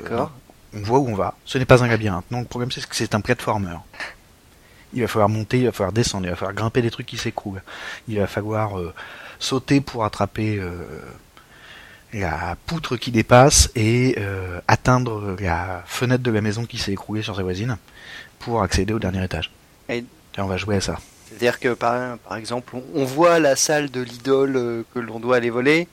on 0.73 0.81
voit 0.81 0.99
où 0.99 1.07
on 1.07 1.15
va. 1.15 1.35
Ce 1.45 1.57
n'est 1.57 1.65
pas 1.65 1.83
un 1.83 1.87
labyrinthe. 1.87 2.25
Non, 2.31 2.39
le 2.39 2.45
problème 2.45 2.71
c'est 2.71 2.85
que 2.85 2.95
c'est 2.95 3.15
un 3.15 3.21
platformer 3.21 3.75
il 4.93 5.01
va 5.01 5.07
falloir 5.07 5.29
monter, 5.29 5.59
il 5.59 5.65
va 5.65 5.71
falloir 5.71 5.91
descendre, 5.91 6.25
il 6.25 6.29
va 6.29 6.35
falloir 6.35 6.55
grimper 6.55 6.81
des 6.81 6.91
trucs 6.91 7.05
qui 7.05 7.17
s'écroulent. 7.17 7.61
Il 8.07 8.19
va 8.19 8.27
falloir 8.27 8.79
euh, 8.79 8.93
sauter 9.39 9.81
pour 9.81 10.03
attraper 10.03 10.57
euh, 10.57 10.71
la 12.13 12.57
poutre 12.65 12.97
qui 12.97 13.11
dépasse 13.11 13.69
et 13.75 14.15
euh, 14.17 14.59
atteindre 14.67 15.35
la 15.39 15.83
fenêtre 15.85 16.23
de 16.23 16.31
la 16.31 16.41
maison 16.41 16.65
qui 16.65 16.77
s'est 16.77 16.91
écroulée 16.91 17.21
sur 17.21 17.35
sa 17.35 17.43
voisine 17.43 17.77
pour 18.39 18.63
accéder 18.63 18.93
au 18.93 18.99
dernier 18.99 19.23
étage. 19.23 19.51
Et, 19.89 20.03
on 20.37 20.45
va 20.45 20.57
jouer 20.57 20.77
à 20.77 20.81
ça. 20.81 20.99
C'est-à-dire 21.27 21.59
que 21.59 21.73
par, 21.73 22.17
par, 22.19 22.37
exemple, 22.37 22.75
on 22.95 23.03
voit 23.03 23.39
la 23.39 23.57
salle 23.57 23.91
de 23.91 24.01
l'idole 24.01 24.85
que 24.93 24.99
l'on 24.99 25.19
doit 25.19 25.35
aller 25.35 25.49
voler, 25.49 25.87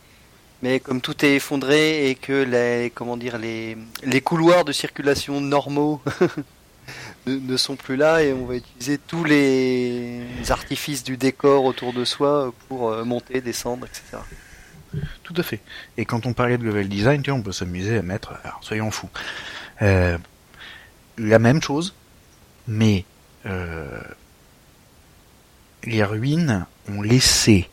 mais 0.63 0.81
comme 0.81 1.01
tout 1.01 1.25
est 1.25 1.37
effondré 1.37 2.09
et 2.09 2.15
que 2.15 2.43
les 2.43 2.91
comment 2.95 3.17
dire 3.17 3.39
les, 3.39 3.77
les 4.03 4.21
couloirs 4.21 4.65
de 4.65 4.73
circulation 4.73 5.41
normaux 5.41 6.01
ne, 7.27 7.57
sont 7.57 7.77
plus 7.77 7.97
là 7.97 8.23
et 8.23 8.33
on 8.33 8.47
va 8.47 8.57
utiliser 8.57 8.99
tous 8.99 9.25
les 9.25 10.23
artifices 10.49 11.03
du 11.05 11.17
décor 11.17 11.65
autour 11.65 11.93
de 11.93 12.05
soi 12.05 12.53
pour 12.69 12.91
euh, 12.91 13.05
monter, 13.05 13.41
descendre, 13.41 13.87
etc. 13.87 14.23
Tout 15.23 15.35
à 15.37 15.43
fait. 15.43 15.61
Et 15.97 16.05
quand 16.05 16.27
on 16.27 16.33
parlait 16.33 16.59
de 16.59 16.65
level 16.65 16.89
design, 16.89 17.23
on 17.29 17.43
peut 17.43 17.53
s'amuser 17.53 17.99
à 17.99 18.03
mettre, 18.03 18.35
alors 18.45 18.61
soyons 18.63 18.91
fous, 18.91 19.11
euh, 19.83 20.17
la 21.19 21.39
même 21.39 21.61
chose, 21.61 21.95
mais 22.69 23.05
euh, 23.47 24.01
les 25.85 26.03
ruines 26.05 26.67
ont 26.89 27.03
laissé 27.03 27.69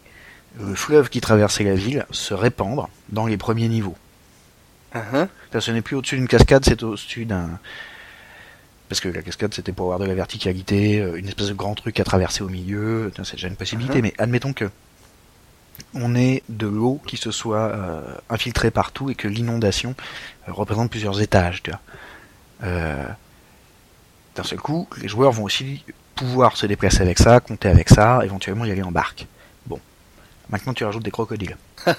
le 0.59 0.75
fleuve 0.75 1.09
qui 1.09 1.21
traversait 1.21 1.63
la 1.63 1.75
ville 1.75 2.05
se 2.11 2.33
répandre 2.33 2.89
dans 3.09 3.25
les 3.25 3.37
premiers 3.37 3.67
niveaux. 3.67 3.95
Uh-huh. 4.95 5.27
Ce 5.59 5.71
n'est 5.71 5.81
plus 5.81 5.95
au-dessus 5.95 6.15
d'une 6.15 6.27
cascade, 6.27 6.63
c'est 6.65 6.83
au-dessus 6.83 7.25
d'un 7.25 7.59
parce 8.89 8.99
que 8.99 9.09
la 9.09 9.23
cascade 9.23 9.53
c'était 9.53 9.71
pour 9.71 9.85
avoir 9.85 9.99
de 9.99 10.05
la 10.05 10.13
verticalité, 10.13 10.99
euh, 10.99 11.15
une 11.15 11.27
espèce 11.27 11.47
de 11.47 11.53
grand 11.53 11.73
truc 11.73 11.99
à 11.99 12.03
traverser 12.03 12.43
au 12.43 12.49
milieu, 12.49 13.11
c'est 13.23 13.33
déjà 13.33 13.47
une 13.47 13.55
possibilité, 13.55 13.99
uh-huh. 13.99 14.03
mais 14.03 14.13
admettons 14.19 14.53
que 14.53 14.69
on 15.95 16.13
ait 16.13 16.43
de 16.49 16.67
l'eau 16.67 17.01
qui 17.07 17.17
se 17.17 17.31
soit 17.31 17.71
euh, 17.71 18.01
infiltrée 18.29 18.69
partout 18.69 19.09
et 19.09 19.15
que 19.15 19.27
l'inondation 19.27 19.95
euh, 20.47 20.51
représente 20.51 20.91
plusieurs 20.91 21.21
étages, 21.21 21.63
tu 21.63 21.71
vois. 21.71 21.79
D'un 24.35 24.43
seul 24.43 24.59
coup, 24.59 24.87
les 24.99 25.07
joueurs 25.07 25.31
vont 25.31 25.43
aussi 25.43 25.83
pouvoir 26.15 26.57
se 26.57 26.65
déplacer 26.65 27.01
avec 27.01 27.19
ça, 27.19 27.39
compter 27.39 27.69
avec 27.69 27.89
ça, 27.89 28.21
éventuellement 28.23 28.65
y 28.65 28.71
aller 28.71 28.81
en 28.81 28.91
barque. 28.91 29.27
Maintenant 30.49 30.73
tu 30.73 30.83
rajoutes 30.83 31.03
des 31.03 31.11
crocodiles. 31.11 31.57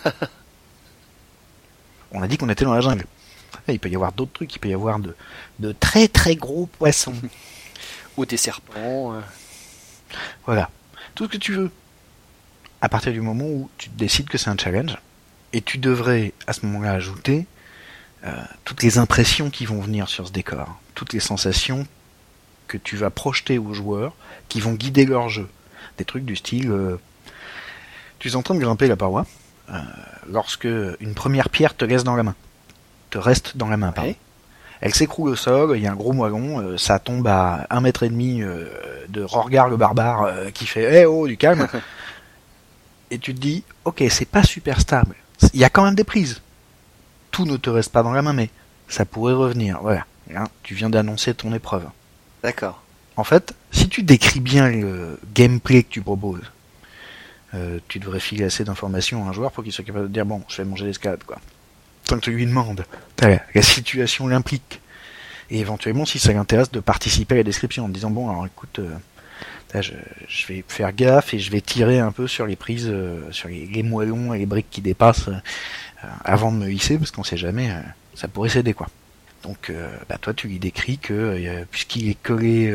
on 2.12 2.22
a 2.22 2.28
dit 2.28 2.36
qu'on 2.38 2.48
était 2.48 2.64
dans 2.64 2.74
la 2.74 2.80
jungle. 2.80 3.06
Il 3.68 3.80
peut 3.80 3.88
y 3.88 3.94
avoir 3.94 4.12
d'autres 4.12 4.32
trucs, 4.32 4.54
il 4.54 4.58
peut 4.58 4.68
y 4.68 4.74
avoir 4.74 4.98
de, 4.98 5.16
de 5.58 5.72
très 5.72 6.08
très 6.08 6.36
gros 6.36 6.66
poissons. 6.66 7.14
Ou 8.16 8.26
des 8.26 8.36
serpents. 8.36 9.14
Euh. 9.14 9.20
Voilà. 10.44 10.70
Tout 11.14 11.24
ce 11.24 11.30
que 11.30 11.36
tu 11.36 11.52
veux. 11.52 11.70
À 12.80 12.88
partir 12.88 13.12
du 13.12 13.20
moment 13.20 13.46
où 13.46 13.70
tu 13.78 13.88
décides 13.88 14.28
que 14.28 14.36
c'est 14.36 14.50
un 14.50 14.56
challenge, 14.58 14.98
et 15.54 15.62
tu 15.62 15.78
devrais 15.78 16.32
à 16.46 16.52
ce 16.52 16.66
moment-là 16.66 16.92
ajouter 16.92 17.46
euh, 18.24 18.30
toutes 18.64 18.82
les 18.82 18.98
impressions 18.98 19.50
qui 19.50 19.64
vont 19.64 19.80
venir 19.80 20.08
sur 20.08 20.26
ce 20.26 20.32
décor, 20.32 20.78
toutes 20.94 21.12
les 21.12 21.20
sensations 21.20 21.86
que 22.66 22.76
tu 22.76 22.96
vas 22.96 23.10
projeter 23.10 23.58
aux 23.58 23.72
joueurs 23.72 24.14
qui 24.48 24.60
vont 24.60 24.72
guider 24.72 25.06
leur 25.06 25.28
jeu. 25.28 25.48
Des 25.96 26.04
trucs 26.04 26.24
du 26.24 26.34
style 26.34 26.70
euh, 26.70 27.00
tu 28.24 28.34
es 28.34 28.36
en 28.36 28.42
train 28.42 28.54
de 28.54 28.60
grimper 28.60 28.86
la 28.86 28.96
paroi 28.96 29.26
lorsque 30.30 30.64
une 30.64 31.14
première 31.14 31.50
pierre 31.50 31.76
te 31.76 31.84
laisse 31.84 32.04
dans 32.04 32.16
la 32.16 32.22
main 32.22 32.34
reste 33.18 33.56
dans 33.56 33.68
la 33.68 33.76
main. 33.76 33.92
Elle 34.80 34.94
s'écroule 34.94 35.30
au 35.30 35.36
sol, 35.36 35.76
il 35.76 35.82
y 35.82 35.86
a 35.86 35.92
un 35.92 35.96
gros 35.96 36.12
moellon, 36.12 36.60
euh, 36.60 36.76
ça 36.76 36.98
tombe 36.98 37.26
à 37.26 37.66
un 37.70 37.80
mètre 37.80 38.02
et 38.02 38.08
demi 38.08 38.42
euh, 38.42 38.66
de 39.08 39.22
Rorgar 39.22 39.68
le 39.68 39.76
barbare 39.76 40.24
euh, 40.24 40.50
qui 40.50 40.66
fait 40.66 41.02
Eh 41.02 41.06
oh, 41.06 41.26
du 41.26 41.36
calme. 41.36 41.68
et 43.10 43.18
tu 43.18 43.34
te 43.34 43.40
dis, 43.40 43.64
ok, 43.84 44.04
c'est 44.10 44.28
pas 44.28 44.42
super 44.42 44.80
stable. 44.80 45.14
Il 45.52 45.60
y 45.60 45.64
a 45.64 45.70
quand 45.70 45.84
même 45.84 45.94
des 45.94 46.04
prises. 46.04 46.42
Tout 47.30 47.46
ne 47.46 47.56
te 47.56 47.70
reste 47.70 47.92
pas 47.92 48.02
dans 48.02 48.12
la 48.12 48.22
main, 48.22 48.32
mais 48.32 48.50
ça 48.88 49.04
pourrait 49.04 49.32
revenir. 49.32 49.80
Voilà. 49.80 50.04
tu 50.62 50.74
viens 50.74 50.90
d'annoncer 50.90 51.34
ton 51.34 51.52
épreuve. 51.54 51.84
D'accord. 52.42 52.82
En 53.16 53.24
fait, 53.24 53.54
si 53.70 53.88
tu 53.88 54.02
décris 54.02 54.40
bien 54.40 54.68
le 54.68 55.18
gameplay 55.34 55.82
que 55.82 55.90
tu 55.90 56.02
proposes, 56.02 56.50
tu 57.88 57.98
devrais 57.98 58.20
filer 58.20 58.44
assez 58.44 58.64
d'informations 58.64 59.26
à 59.26 59.28
un 59.28 59.32
joueur 59.32 59.52
pour 59.52 59.62
qu'il 59.62 59.72
soit 59.72 59.84
capable 59.84 60.08
de 60.08 60.12
dire 60.12 60.26
bon, 60.26 60.42
je 60.48 60.56
vais 60.56 60.64
manger 60.64 60.86
l'escalade, 60.86 61.22
quoi 61.24 61.38
tant 62.04 62.16
que 62.16 62.22
tu 62.22 62.30
lui 62.30 62.46
demandes, 62.46 62.84
la 63.20 63.62
situation 63.62 64.26
l'implique. 64.26 64.80
Et 65.50 65.60
éventuellement, 65.60 66.04
si 66.04 66.18
ça 66.18 66.32
l'intéresse, 66.32 66.70
de 66.70 66.80
participer 66.80 67.34
à 67.34 67.38
la 67.38 67.44
description 67.44 67.84
en 67.84 67.88
disant 67.88 68.10
bon, 68.10 68.30
alors 68.30 68.46
écoute, 68.46 68.78
euh, 68.78 69.80
je, 69.80 70.46
vais 70.48 70.64
faire 70.68 70.92
gaffe 70.92 71.34
et 71.34 71.38
je 71.38 71.50
vais 71.50 71.60
tirer 71.60 71.98
un 71.98 72.12
peu 72.12 72.26
sur 72.26 72.46
les 72.46 72.56
prises, 72.56 72.88
euh, 72.88 73.30
sur 73.30 73.48
les, 73.48 73.82
moellons 73.82 74.32
et 74.32 74.38
les 74.38 74.46
briques 74.46 74.70
qui 74.70 74.80
dépassent 74.80 75.28
euh, 75.28 76.06
avant 76.24 76.50
de 76.50 76.56
me 76.56 76.70
hisser, 76.70 76.98
parce 76.98 77.10
qu'on 77.10 77.24
sait 77.24 77.36
jamais, 77.36 77.70
ça 78.14 78.28
pourrait 78.28 78.48
s'aider 78.48 78.74
quoi. 78.74 78.88
Donc, 79.44 79.70
bah, 80.08 80.16
toi, 80.18 80.34
tu 80.34 80.48
lui 80.48 80.58
décris 80.58 80.98
que 80.98 81.64
puisqu'il 81.70 82.08
est 82.08 82.20
collé 82.20 82.74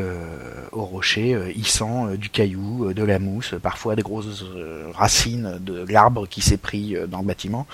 au 0.72 0.86
rocher, 0.86 1.36
il 1.56 1.66
sent 1.66 2.16
du 2.18 2.30
caillou, 2.30 2.94
de 2.94 3.04
la 3.04 3.20
mousse, 3.20 3.56
parfois 3.62 3.96
des 3.96 4.04
grosses 4.04 4.46
racines 4.94 5.58
de 5.60 5.86
l'arbre 5.92 6.28
qui 6.28 6.42
s'est 6.42 6.58
pris 6.58 6.96
dans 7.10 7.20
le 7.20 7.26
bâtiment. 7.26 7.66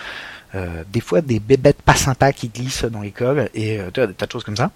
Euh, 0.56 0.84
des 0.88 1.02
fois 1.02 1.20
des 1.22 1.40
bébêtes 1.40 1.82
pas 1.82 1.96
sympas 1.96 2.32
qui 2.32 2.48
glissent 2.48 2.86
dans 2.86 3.02
l'école 3.02 3.50
et 3.54 3.80
euh, 3.80 3.92
des 3.92 4.14
tas 4.14 4.26
de 4.26 4.32
choses 4.32 4.44
comme 4.44 4.56
ça. 4.56 4.72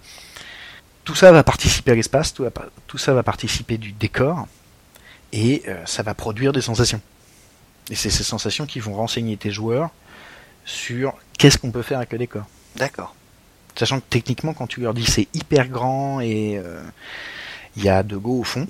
Tout 1.04 1.14
ça 1.14 1.32
va 1.32 1.42
participer 1.42 1.92
à 1.92 1.94
l'espace, 1.94 2.34
tout, 2.34 2.98
ça 2.98 3.14
va 3.14 3.22
participer 3.22 3.78
du 3.78 3.92
décor 3.92 4.46
et 5.32 5.62
euh, 5.68 5.82
ça 5.86 6.02
va 6.02 6.12
produire 6.12 6.52
des 6.52 6.60
sensations. 6.60 7.00
Et 7.88 7.94
c'est 7.94 8.10
ces 8.10 8.24
sensations 8.24 8.66
qui 8.66 8.78
vont 8.78 8.94
renseigner 8.94 9.38
tes 9.38 9.50
joueurs 9.50 9.90
sur 10.66 11.14
qu'est-ce 11.38 11.56
qu'on 11.56 11.70
peut 11.70 11.82
faire 11.82 11.98
avec 11.98 12.12
le 12.12 12.18
décor. 12.18 12.44
D'accord. 12.76 13.14
Sachant 13.76 14.00
que 14.00 14.04
techniquement, 14.10 14.52
quand 14.52 14.66
tu 14.66 14.80
leur 14.80 14.94
dis 14.94 15.06
c'est 15.06 15.28
hyper 15.34 15.68
grand 15.68 16.20
et 16.20 16.60
il 17.76 17.84
y 17.84 17.88
a 17.88 18.02
de 18.02 18.16
go 18.16 18.40
au 18.40 18.44
fond, 18.44 18.66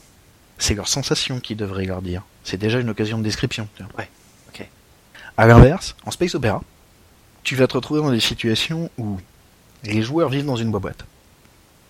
c'est 0.59 0.75
leur 0.75 0.89
sensation 0.89 1.41
qui 1.41 1.57
devrait 1.57 1.87
leur 1.87 2.03
dire. 2.03 2.23
C'est 2.45 2.59
déjà 2.59 2.79
une 2.81 2.91
occasion 2.91 3.19
de 3.19 3.23
description. 3.23 3.69
Ouais. 3.99 4.09
Ok. 4.49 4.67
À 5.37 5.47
l'inverse, 5.47 5.97
en 6.05 6.11
space 6.11 6.35
opéra, 6.35 6.63
tu 7.43 7.57
vas 7.57 7.67
te 7.67 7.75
retrouver 7.75 8.03
dans 8.03 8.11
des 8.11 8.21
situations 8.21 8.91
où 8.99 9.19
les 9.85 10.03
joueurs 10.03 10.29
vivent 10.29 10.45
dans 10.45 10.57
une 10.57 10.71
boîte. 10.71 11.05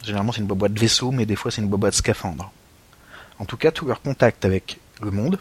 Généralement, 0.05 0.33
c'est 0.33 0.41
une 0.41 0.47
boîte 0.47 0.79
vaisseau, 0.79 1.11
mais 1.11 1.27
des 1.27 1.37
fois, 1.37 1.51
c'est 1.51 1.61
une 1.61 1.69
boîte 1.69 1.95
scaphandre. 1.95 2.53
en 3.39 3.45
tout 3.45 3.57
cas, 3.57 3.71
tout 3.71 3.87
leur 3.87 4.01
contact 4.03 4.45
avec 4.45 4.79
le 5.03 5.11
monde, 5.11 5.39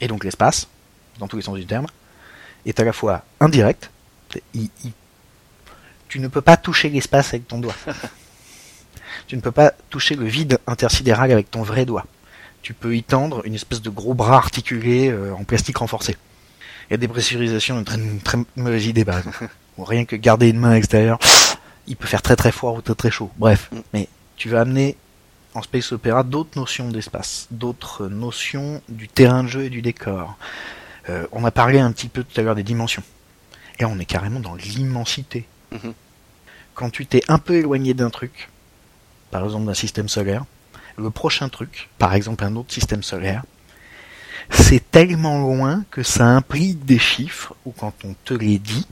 et 0.00 0.08
donc 0.08 0.24
l'espace, 0.24 0.68
dans 1.18 1.28
tous 1.28 1.36
les 1.36 1.42
sens 1.42 1.56
du 1.56 1.66
terme, 1.66 1.86
est 2.66 2.78
à 2.80 2.84
la 2.84 2.92
fois 2.92 3.24
indirect, 3.40 3.90
tu 6.08 6.20
ne 6.20 6.28
peux 6.28 6.40
pas 6.40 6.56
toucher 6.56 6.88
l'espace 6.88 7.28
avec 7.28 7.46
ton 7.48 7.58
doigt. 7.58 7.74
tu 9.26 9.36
ne 9.36 9.40
peux 9.40 9.52
pas 9.52 9.72
toucher 9.90 10.14
le 10.14 10.26
vide 10.26 10.58
intersidéral 10.66 11.30
avec 11.30 11.50
ton 11.50 11.62
vrai 11.62 11.84
doigt. 11.84 12.06
Tu 12.62 12.74
peux 12.74 12.96
y 12.96 13.02
tendre 13.02 13.42
une 13.46 13.54
espèce 13.54 13.82
de 13.82 13.90
gros 13.90 14.14
bras 14.14 14.36
articulé 14.36 15.08
euh, 15.10 15.32
en 15.34 15.44
plastique 15.44 15.78
renforcé. 15.78 16.16
Il 16.88 16.92
y 16.92 16.94
a 16.94 16.96
des 16.96 17.08
pressurisations, 17.08 17.78
une 17.78 17.84
très, 17.84 17.96
une 17.98 18.20
très 18.20 18.38
mauvaise 18.56 18.86
idée 18.86 19.04
par 19.04 19.18
exemple. 19.18 19.48
Rien 19.78 20.04
que 20.04 20.16
garder 20.16 20.48
une 20.48 20.58
main 20.58 20.70
à 20.70 20.74
l'extérieur, 20.74 21.18
il 21.86 21.96
peut 21.96 22.08
faire 22.08 22.22
très 22.22 22.34
très 22.34 22.50
froid 22.50 22.72
ou 22.72 22.80
très 22.80 22.94
très 22.94 23.10
chaud. 23.10 23.30
Bref, 23.36 23.68
Mm. 23.70 23.78
mais 23.92 24.08
tu 24.36 24.48
vas 24.48 24.62
amener 24.62 24.96
en 25.54 25.62
space 25.62 25.92
opéra 25.92 26.22
d'autres 26.22 26.58
notions 26.58 26.88
d'espace, 26.88 27.46
d'autres 27.50 28.08
notions 28.08 28.82
du 28.88 29.08
terrain 29.08 29.44
de 29.44 29.48
jeu 29.48 29.64
et 29.64 29.70
du 29.70 29.82
décor. 29.82 30.36
Euh, 31.08 31.26
on 31.32 31.44
a 31.44 31.50
parlé 31.50 31.78
un 31.78 31.92
petit 31.92 32.08
peu 32.08 32.22
tout 32.22 32.40
à 32.40 32.42
l'heure 32.42 32.54
des 32.54 32.62
dimensions. 32.62 33.02
Et 33.78 33.82
là, 33.82 33.88
on 33.88 33.98
est 33.98 34.04
carrément 34.04 34.40
dans 34.40 34.54
l'immensité. 34.54 35.46
Mhm. 35.72 35.94
Quand 36.74 36.90
tu 36.90 37.06
t'es 37.06 37.22
un 37.28 37.38
peu 37.38 37.56
éloigné 37.56 37.94
d'un 37.94 38.10
truc, 38.10 38.48
par 39.30 39.44
exemple 39.44 39.66
d'un 39.66 39.74
système 39.74 40.08
solaire, 40.08 40.44
le 40.96 41.10
prochain 41.10 41.48
truc, 41.48 41.88
par 41.98 42.14
exemple 42.14 42.44
un 42.44 42.56
autre 42.56 42.72
système 42.72 43.02
solaire, 43.02 43.44
c'est 44.50 44.90
tellement 44.90 45.38
loin 45.40 45.84
que 45.90 46.02
ça 46.02 46.26
implique 46.26 46.84
des 46.84 46.98
chiffres 46.98 47.54
où 47.64 47.72
quand 47.72 47.92
on 48.04 48.14
te 48.24 48.34
les 48.34 48.58
dit, 48.58 48.86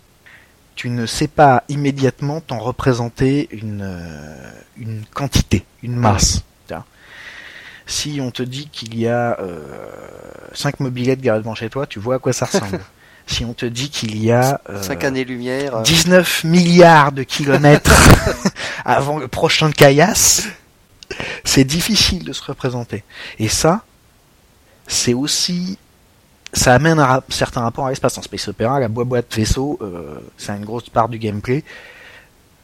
tu 0.74 0.91
ne 0.91 1.07
sais 1.07 1.29
pas 1.29 1.64
immédiatement 1.68 2.41
t'en 2.41 2.59
représenter 2.59 3.49
une, 3.51 3.81
euh, 3.83 4.51
une 4.77 5.05
quantité, 5.12 5.64
une 5.83 5.97
masse. 5.97 6.43
Si 7.89 8.18
on 8.20 8.33
te 8.33 8.43
dit 8.43 8.68
qu'il 8.68 8.99
y 8.99 9.07
a 9.07 9.39
euh, 9.41 9.70
5 10.53 10.81
mobilettes 10.81 11.20
garées 11.20 11.39
devant 11.39 11.55
chez 11.55 11.70
toi, 11.70 11.87
tu 11.87 12.01
vois 12.01 12.16
à 12.16 12.18
quoi 12.18 12.33
ça 12.33 12.47
ressemble. 12.47 12.81
si 13.27 13.45
on 13.45 13.53
te 13.55 13.66
dit 13.66 13.91
qu'il 13.91 14.22
y 14.22 14.31
a 14.33 14.61
euh, 14.70 14.83
5 14.83 15.05
années-lumière. 15.05 15.77
euh, 15.77 15.83
19 15.83 16.45
milliards 16.45 17.12
de 17.12 17.22
kilomètres 17.22 17.93
avant 18.85 19.18
le 19.18 19.29
prochain 19.29 19.70
caillasse, 19.72 20.47
c'est 21.45 21.64
difficile 21.64 22.24
de 22.24 22.33
se 22.33 22.43
représenter. 22.43 23.03
Et 23.39 23.49
ça, 23.49 23.83
c'est 24.87 25.14
aussi, 25.14 25.79
ça 26.53 26.74
amène 26.74 26.99
un 26.99 27.07
rap- 27.07 27.33
certain 27.33 27.62
rapport 27.62 27.87
à 27.87 27.91
l'espace. 27.91 28.16
En 28.18 28.22
Space 28.22 28.47
Opera, 28.49 28.79
la 28.81 28.89
boîte 28.89 29.35
vaisseau, 29.35 29.79
euh, 29.83 30.20
c'est 30.37 30.53
une 30.53 30.64
grosse 30.64 30.89
part 30.89 31.09
du 31.09 31.18
gameplay. 31.18 31.64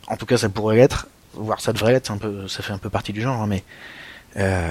En 0.07 0.17
tout 0.17 0.27
cas, 0.27 0.37
ça 0.37 0.49
pourrait 0.49 0.77
l'être, 0.77 1.07
voire 1.35 1.61
ça 1.61 1.73
devrait 1.73 1.93
l'être, 1.93 2.11
un 2.11 2.19
peu, 2.19 2.47
ça 2.49 2.63
fait 2.63 2.73
un 2.73 2.79
peu 2.79 2.91
partie 2.91 3.13
du 3.13 3.21
genre, 3.23 3.41
hein, 3.41 3.47
mais 3.49 3.65
euh, 4.37 4.71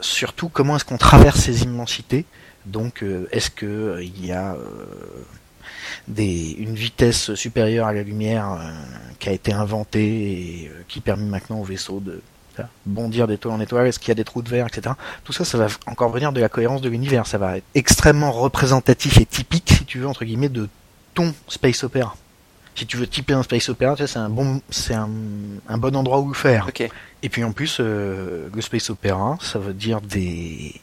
surtout, 0.00 0.48
comment 0.48 0.76
est-ce 0.76 0.84
qu'on 0.84 0.98
traverse 0.98 1.40
ces 1.40 1.62
immensités 1.62 2.24
Donc, 2.68 3.02
euh, 3.02 3.28
est-ce 3.32 3.50
que 3.50 3.66
euh, 3.66 4.02
il 4.02 4.24
y 4.24 4.32
a 4.32 4.54
euh, 4.54 4.58
des, 6.06 6.52
une 6.58 6.74
vitesse 6.74 7.34
supérieure 7.34 7.86
à 7.86 7.92
la 7.92 8.02
lumière 8.02 8.52
euh, 8.52 8.70
qui 9.18 9.28
a 9.28 9.32
été 9.32 9.52
inventée 9.52 10.62
et 10.62 10.68
euh, 10.68 10.82
qui 10.88 11.00
permet 11.00 11.24
maintenant 11.24 11.60
au 11.60 11.64
vaisseau 11.64 12.00
de 12.00 12.20
bondir 12.86 13.28
d'étoile 13.28 13.54
en 13.54 13.60
étoile, 13.60 13.86
est-ce 13.86 14.00
qu'il 14.00 14.08
y 14.08 14.12
a 14.12 14.16
des 14.16 14.24
trous 14.24 14.42
de 14.42 14.48
verre, 14.48 14.66
etc. 14.66 14.94
Tout 15.22 15.32
ça, 15.32 15.44
ça 15.44 15.58
va 15.58 15.68
encore 15.86 16.10
venir 16.10 16.32
de 16.32 16.40
la 16.40 16.48
cohérence 16.48 16.80
de 16.80 16.88
l'univers. 16.88 17.26
Ça 17.26 17.38
va 17.38 17.58
être 17.58 17.64
extrêmement 17.76 18.32
représentatif 18.32 19.18
et 19.18 19.26
typique, 19.26 19.70
si 19.78 19.84
tu 19.84 20.00
veux, 20.00 20.08
entre 20.08 20.24
guillemets, 20.24 20.48
de 20.48 20.68
ton 21.14 21.32
space 21.46 21.84
opéra. 21.84 22.16
Si 22.74 22.86
tu 22.86 22.96
veux 22.96 23.06
typer 23.06 23.34
un 23.34 23.42
space 23.42 23.68
opéra, 23.68 23.94
tu 23.94 24.02
sais, 24.02 24.12
c'est 24.12 24.18
un 24.18 24.28
bon, 24.28 24.60
c'est 24.70 24.94
un, 24.94 25.08
un 25.68 25.78
bon 25.78 25.94
endroit 25.96 26.20
où 26.20 26.28
le 26.28 26.34
faire. 26.34 26.66
Ok. 26.68 26.88
Et 27.22 27.28
puis 27.28 27.42
en 27.42 27.52
plus, 27.52 27.78
euh, 27.80 28.48
le 28.52 28.60
space 28.60 28.90
opéra, 28.90 29.36
ça 29.40 29.58
veut 29.58 29.74
dire 29.74 30.00
des 30.00 30.74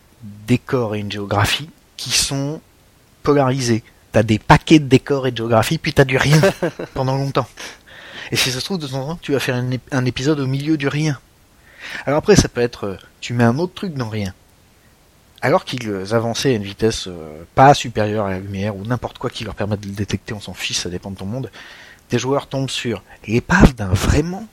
décors 0.47 0.95
et 0.95 0.99
une 0.99 1.11
géographie 1.11 1.69
qui 1.98 2.12
sont 2.12 2.62
polarisés. 3.24 3.84
T'as 4.12 4.24
des 4.24 4.39
paquets 4.39 4.80
de 4.80 4.86
décors 4.88 5.28
et 5.28 5.32
de 5.32 5.38
géographie, 5.38 5.78
puis 5.78 5.93
t'as 5.93 6.06
du 6.06 6.18
rien 6.18 6.39
pendant 6.93 7.16
longtemps. 7.18 7.48
Et 8.32 8.36
si 8.36 8.52
ça 8.52 8.60
se 8.60 8.66
trouve, 8.66 8.78
de 8.80 8.88
temps 8.88 9.02
en 9.04 9.08
temps, 9.16 9.20
tu 9.22 9.34
vas 9.34 9.39
faire 9.39 9.56
un, 9.56 9.70
ép- 9.70 9.80
un 9.91 10.06
épisode 10.06 10.39
au 10.39 10.48
milieu 10.48 10.78
du 10.78 10.88
rien. 10.88 11.20
Alors 12.06 12.20
après, 12.20 12.36
ça 12.36 12.48
peut 12.48 12.62
être, 12.62 12.86
euh, 12.86 12.98
tu 13.22 13.34
mets 13.34 13.43
un 13.43 13.58
autre 13.60 13.74
truc 13.74 13.93
dans 13.93 14.10
rien. 14.10 14.34
Alors 15.41 15.66
qu'ils 15.66 16.14
avançaient 16.14 16.52
à 16.54 16.56
une 16.56 16.64
vitesse 16.64 17.08
euh, 17.08 17.43
pas 17.54 17.74
supérieure 17.74 18.26
à 18.26 18.32
la 18.32 18.39
lumière, 18.39 18.76
ou 18.76 18.84
n'importe 18.86 19.18
quoi 19.20 19.30
qui 19.30 19.43
leur 19.43 19.54
permette 19.54 19.82
de 19.82 19.88
le 19.88 19.93
détecter, 19.93 20.34
on 20.34 20.39
s'en 20.41 20.54
fiche, 20.56 20.78
ça 20.78 20.89
dépend 20.89 21.12
de 21.12 21.18
ton 21.18 21.26
monde, 21.26 21.52
tes 22.08 22.18
joueurs 22.18 22.48
tombent 22.48 22.70
sur 22.70 23.04
l'épave 23.28 23.76
d'un 23.76 23.89
vraiment 23.93 24.48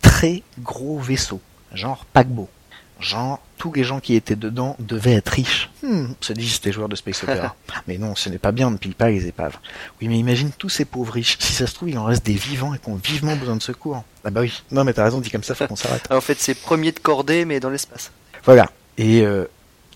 très 0.00 0.42
gros 0.60 0.98
vaisseau, 0.98 1.40
genre 1.74 2.04
paquebot. 2.06 2.48
Genre, 3.00 3.40
tous 3.60 3.74
les 3.74 3.84
gens 3.84 4.00
qui 4.00 4.14
étaient 4.14 4.36
dedans 4.36 4.74
devaient 4.78 5.12
être 5.12 5.28
riches. 5.28 5.68
Hmm, 5.82 6.06
se 6.22 6.32
disent 6.32 6.60
tes 6.62 6.72
joueurs 6.72 6.88
de 6.88 6.96
Space 6.96 7.22
Opera. 7.24 7.54
mais 7.86 7.98
non, 7.98 8.14
ce 8.14 8.30
n'est 8.30 8.38
pas 8.38 8.52
bien, 8.52 8.68
on 8.68 8.70
ne 8.70 8.78
pille 8.78 8.94
pas 8.94 9.10
les 9.10 9.26
épaves. 9.26 9.58
Oui, 10.00 10.08
mais 10.08 10.18
imagine 10.18 10.50
tous 10.50 10.70
ces 10.70 10.86
pauvres 10.86 11.12
riches. 11.12 11.36
Si 11.38 11.52
ça 11.52 11.66
se 11.66 11.74
trouve, 11.74 11.90
il 11.90 11.98
en 11.98 12.04
reste 12.04 12.24
des 12.24 12.32
vivants 12.32 12.72
et 12.72 12.78
qui 12.78 12.88
ont 12.88 12.94
vivement 12.96 13.36
besoin 13.36 13.56
de 13.56 13.62
secours. 13.62 14.02
Ah 14.24 14.30
bah 14.30 14.40
oui. 14.40 14.62
Non, 14.70 14.82
mais 14.84 14.94
t'as 14.94 15.04
raison, 15.04 15.20
dit 15.20 15.30
comme 15.30 15.42
ça, 15.44 15.54
faut 15.54 15.66
qu'on 15.66 15.76
s'arrête. 15.76 16.06
En 16.10 16.22
fait, 16.22 16.38
c'est 16.40 16.54
premier 16.54 16.90
de 16.92 17.00
cordée, 17.00 17.44
mais 17.44 17.60
dans 17.60 17.68
l'espace. 17.68 18.10
Voilà. 18.44 18.70
Et 18.96 19.20
euh, 19.20 19.44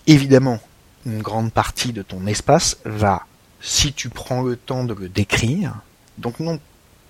évidemment, 0.05 0.59
une 1.07 1.23
grande 1.23 1.51
partie 1.51 1.91
de 1.91 2.03
ton 2.03 2.27
espace 2.27 2.77
va, 2.85 3.23
si 3.61 3.93
tu 3.93 4.09
prends 4.09 4.43
le 4.43 4.57
temps 4.57 4.83
de 4.83 4.93
le 4.93 5.09
décrire, 5.09 5.73
donc 6.19 6.39
non 6.39 6.59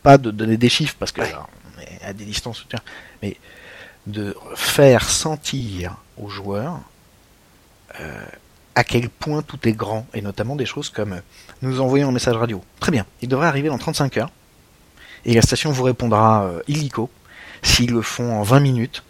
pas 0.03 0.17
de 0.17 0.31
donner 0.31 0.55
des 0.55 0.69
chiffres 0.69 0.95
parce 0.97 1.11
que 1.11 1.19
Ouais. 1.19 1.31
là, 1.31 1.45
on 1.75 1.81
est 1.81 2.01
à 2.05 2.13
des 2.13 2.23
distances, 2.23 2.65
mais 3.21 3.35
de 4.07 4.35
faire 4.55 5.09
sentir 5.09 5.97
aux 6.17 6.29
joueurs 6.29 6.79
euh, 7.99 8.25
à 8.75 8.83
quel 8.83 9.09
point 9.09 9.41
tout 9.41 9.59
est 9.67 9.73
grand, 9.73 10.05
et 10.13 10.21
notamment 10.21 10.55
des 10.55 10.65
choses 10.65 10.89
comme 10.89 11.13
euh, 11.13 11.21
nous 11.61 11.79
envoyer 11.79 12.03
un 12.03 12.11
message 12.11 12.35
radio. 12.35 12.61
Très 12.79 12.91
bien, 12.91 13.05
il 13.21 13.29
devrait 13.29 13.47
arriver 13.47 13.69
dans 13.69 13.77
35 13.77 14.17
heures, 14.17 14.31
et 15.25 15.33
la 15.33 15.41
station 15.41 15.71
vous 15.71 15.83
répondra 15.83 16.45
euh, 16.45 16.61
illico. 16.67 17.09
S'ils 17.63 17.91
le 17.91 18.01
font 18.01 18.33
en 18.33 18.43
20 18.43 18.59
minutes, 18.59 19.03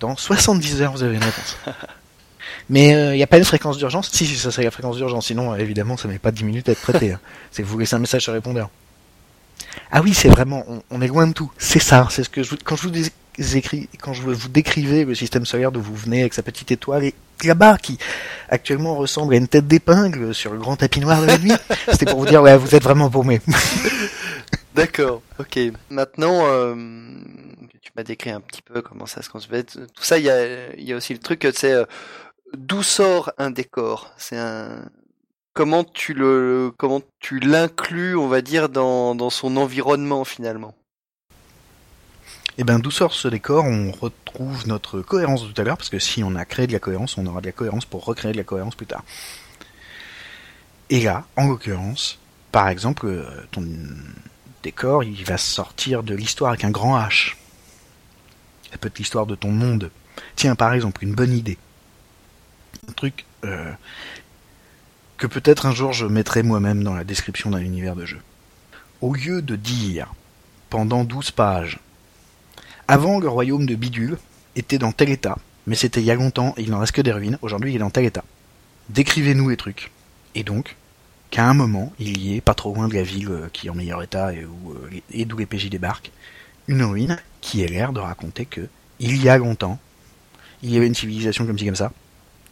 dans 0.00 0.16
70 0.16 0.82
heures, 0.82 0.92
vous 0.92 1.02
avez 1.02 1.16
une 1.16 1.24
réponse. 1.24 1.56
Mais 2.70 2.90
il 3.12 3.16
n'y 3.16 3.22
a 3.22 3.26
pas 3.26 3.38
une 3.38 3.44
fréquence 3.44 3.76
d'urgence? 3.76 4.10
Si, 4.12 4.26
si, 4.26 4.36
ça 4.36 4.50
c'est 4.50 4.62
la 4.62 4.70
fréquence 4.70 4.96
d'urgence. 4.96 5.26
Sinon, 5.26 5.52
euh, 5.52 5.56
évidemment, 5.56 5.96
ça 5.96 6.08
met 6.08 6.18
pas 6.18 6.30
10 6.30 6.44
minutes 6.44 6.68
à 6.68 6.72
être 6.72 6.80
traité. 6.80 7.12
hein. 7.12 7.20
C'est 7.50 7.62
vous 7.62 7.78
laissez 7.78 7.94
un 7.94 7.98
message 7.98 8.22
sur 8.22 8.32
répondeur. 8.32 8.70
Ah 9.90 10.00
oui, 10.02 10.14
c'est 10.14 10.28
vraiment, 10.28 10.64
on, 10.90 11.00
est 11.02 11.06
loin 11.06 11.26
de 11.26 11.32
tout. 11.32 11.50
C'est 11.58 11.78
ça. 11.78 12.06
C'est 12.10 12.24
ce 12.24 12.28
que 12.30 12.42
je, 12.42 12.54
quand 12.56 12.76
je 12.76 12.82
vous 12.82 12.90
quand 14.00 14.12
je 14.12 14.22
vous 14.22 14.48
décrivais 14.48 15.04
le 15.04 15.14
système 15.14 15.46
solaire 15.46 15.72
d'où 15.72 15.80
vous 15.80 15.96
venez 15.96 16.20
avec 16.20 16.34
sa 16.34 16.42
petite 16.42 16.70
étoile 16.70 17.04
et 17.04 17.14
là-bas 17.44 17.78
qui 17.78 17.98
actuellement 18.48 18.94
ressemble 18.94 19.34
à 19.34 19.36
une 19.36 19.48
tête 19.48 19.66
d'épingle 19.66 20.34
sur 20.34 20.52
le 20.52 20.58
grand 20.58 20.76
tapis 20.76 21.00
noir 21.00 21.20
de 21.20 21.26
la 21.26 21.38
nuit. 21.38 21.52
C'était 21.90 22.06
pour 22.06 22.20
vous 22.20 22.26
dire, 22.26 22.42
ouais, 22.42 22.56
vous 22.56 22.74
êtes 22.74 22.82
vraiment 22.82 23.10
paumé. 23.10 23.40
D'accord, 24.74 25.22
ok. 25.38 25.58
Maintenant, 25.90 26.46
euh, 26.46 26.74
tu 27.82 27.90
m'as 27.96 28.04
décrit 28.04 28.30
un 28.30 28.40
petit 28.40 28.62
peu 28.62 28.80
comment 28.80 29.06
ça 29.06 29.22
se 29.22 29.28
construit. 29.28 29.64
Tout 29.64 30.02
ça, 30.02 30.18
il 30.18 30.24
y 30.24 30.30
a, 30.30 30.74
y 30.76 30.92
a 30.92 30.96
aussi 30.96 31.12
le 31.12 31.18
truc, 31.18 31.46
c'est 31.54 31.72
euh, 31.72 31.84
d'où 32.56 32.82
sort 32.82 33.32
un 33.38 33.50
décor? 33.50 34.12
C'est 34.16 34.38
un 34.38 34.88
comment 35.52 35.84
tu 35.84 36.14
le 36.14 36.72
comment 36.76 37.02
tu 37.20 37.38
l'inclus, 37.38 38.16
on 38.16 38.28
va 38.28 38.40
dire, 38.40 38.70
dans, 38.70 39.14
dans 39.14 39.30
son 39.30 39.56
environnement 39.58 40.24
finalement? 40.24 40.74
Et 42.58 42.64
ben, 42.64 42.78
d'où 42.78 42.90
sort 42.90 43.14
ce 43.14 43.28
décor? 43.28 43.64
On 43.64 43.90
retrouve 43.92 44.66
notre 44.66 45.00
cohérence 45.00 45.42
de 45.42 45.52
tout 45.52 45.60
à 45.60 45.64
l'heure, 45.64 45.78
parce 45.78 45.88
que 45.88 45.98
si 45.98 46.22
on 46.22 46.34
a 46.34 46.44
créé 46.44 46.66
de 46.66 46.72
la 46.72 46.78
cohérence, 46.78 47.16
on 47.16 47.26
aura 47.26 47.40
de 47.40 47.46
la 47.46 47.52
cohérence 47.52 47.86
pour 47.86 48.04
recréer 48.04 48.32
de 48.32 48.36
la 48.36 48.44
cohérence 48.44 48.74
plus 48.74 48.86
tard. 48.86 49.04
Et 50.90 51.00
là, 51.00 51.24
en 51.36 51.48
l'occurrence, 51.48 52.18
par 52.50 52.68
exemple, 52.68 53.06
euh, 53.06 53.24
ton 53.50 53.66
décor, 54.62 55.04
il 55.04 55.24
va 55.24 55.38
sortir 55.38 56.02
de 56.02 56.14
l'histoire 56.14 56.50
avec 56.50 56.64
un 56.64 56.70
grand 56.70 56.98
H. 56.98 57.36
Ça 58.70 58.78
peut 58.78 58.88
être 58.88 58.98
l'histoire 58.98 59.26
de 59.26 59.34
ton 59.34 59.50
monde. 59.50 59.90
Tiens, 60.36 60.54
par 60.54 60.74
exemple, 60.74 61.02
une 61.02 61.14
bonne 61.14 61.32
idée. 61.32 61.56
Un 62.88 62.92
truc 62.92 63.24
euh, 63.44 63.72
que 65.16 65.26
peut-être 65.26 65.66
un 65.66 65.72
jour 65.72 65.92
je 65.92 66.06
mettrai 66.06 66.42
moi-même 66.42 66.82
dans 66.84 66.94
la 66.94 67.04
description 67.04 67.50
d'un 67.50 67.60
univers 67.60 67.96
de 67.96 68.04
jeu. 68.04 68.20
Au 69.00 69.14
lieu 69.14 69.40
de 69.40 69.56
dire, 69.56 70.12
pendant 70.68 71.04
12 71.04 71.30
pages, 71.30 71.80
avant, 72.92 73.20
le 73.20 73.28
royaume 73.30 73.64
de 73.64 73.74
Bidule 73.74 74.18
était 74.54 74.76
dans 74.76 74.92
tel 74.92 75.08
état, 75.08 75.38
mais 75.66 75.76
c'était 75.76 76.02
il 76.02 76.04
y 76.04 76.10
a 76.10 76.14
longtemps 76.14 76.52
et 76.58 76.62
il 76.62 76.70
n'en 76.70 76.78
reste 76.78 76.92
que 76.92 77.00
des 77.00 77.10
ruines. 77.10 77.38
Aujourd'hui, 77.40 77.72
il 77.72 77.76
est 77.76 77.78
dans 77.78 77.88
tel 77.88 78.04
état. 78.04 78.22
Décrivez-nous 78.90 79.48
les 79.48 79.56
trucs. 79.56 79.90
Et 80.34 80.44
donc, 80.44 80.76
qu'à 81.30 81.48
un 81.48 81.54
moment, 81.54 81.90
il 81.98 82.20
y 82.20 82.36
ait, 82.36 82.42
pas 82.42 82.52
trop 82.52 82.74
loin 82.74 82.88
de 82.88 82.94
la 82.94 83.02
ville 83.02 83.30
euh, 83.30 83.48
qui 83.50 83.68
est 83.68 83.70
en 83.70 83.74
meilleur 83.74 84.02
état 84.02 84.34
et 84.34 84.42
euh, 84.42 85.24
d'où 85.24 85.38
les 85.38 85.46
PJ 85.46 85.70
débarquent, 85.70 86.12
une 86.68 86.82
ruine 86.82 87.18
qui 87.40 87.62
ait 87.62 87.66
l'air 87.66 87.94
de 87.94 88.00
raconter 88.00 88.44
que, 88.44 88.68
il 89.00 89.22
y 89.22 89.30
a 89.30 89.38
longtemps, 89.38 89.80
il 90.62 90.70
y 90.70 90.76
avait 90.76 90.86
une 90.86 90.94
civilisation 90.94 91.46
comme 91.46 91.58
ci 91.58 91.64
comme 91.64 91.74
ça, 91.74 91.92